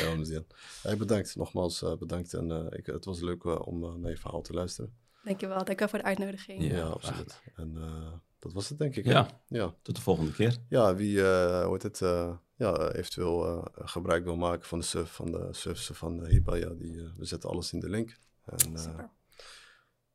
ja, 0.00 0.12
om 0.12 0.18
te 0.18 0.24
zien. 0.24 0.46
Hey, 0.82 0.96
bedankt, 0.96 1.36
nogmaals 1.36 1.82
eh, 1.82 1.96
bedankt. 1.96 2.34
En 2.34 2.50
eh, 2.50 2.78
ik, 2.78 2.86
het 2.86 3.04
was 3.04 3.20
leuk 3.20 3.44
eh, 3.44 3.66
om 3.66 3.84
eh, 3.84 3.94
naar 3.94 4.10
je 4.10 4.16
verhaal 4.16 4.40
te 4.42 4.52
luisteren. 4.52 4.94
Dankjewel. 5.24 5.56
Dankjewel 5.56 5.88
voor 5.88 5.98
de 5.98 6.04
uitnodiging. 6.04 6.62
Ja, 6.70 6.82
absoluut. 6.86 7.42
En 7.56 7.76
eh, 7.76 8.12
dat 8.38 8.52
was 8.52 8.68
het 8.68 8.78
denk 8.78 8.96
ik. 8.96 9.04
Ja, 9.04 9.40
Ja, 9.48 9.74
tot 9.82 9.96
de 9.96 10.02
volgende 10.02 10.32
keer. 10.32 10.56
ja 10.68 10.94
wie 10.94 11.22
eh, 11.22 11.62
hoe 11.64 11.72
heet 11.72 11.82
het, 11.82 12.00
eh, 12.02 12.36
ja, 12.56 12.90
eventueel 12.92 13.46
eh, 13.46 13.64
gebruik 13.88 14.24
wil 14.24 14.36
maken 14.36 14.66
van 14.66 14.78
de 14.78 14.84
surf, 14.84 15.10
van 15.12 15.30
de 15.30 15.48
services 15.50 15.96
van 15.96 16.20
uh, 16.24 16.28
Hiba, 16.30 16.54
ja, 16.54 16.68
die, 16.68 17.00
eh, 17.02 17.08
we 17.16 17.24
zetten 17.24 17.50
alles 17.50 17.72
in 17.72 17.80
de 17.80 17.88
link. 17.88 18.16
En, 18.44 18.74
eh 18.76 18.82
Super. 18.82 19.10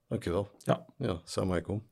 dankjewel. 0.08 0.50
Ja. 0.58 0.86
Ja, 0.98 1.22
salam 1.24 1.50
alaikum. 1.50 1.88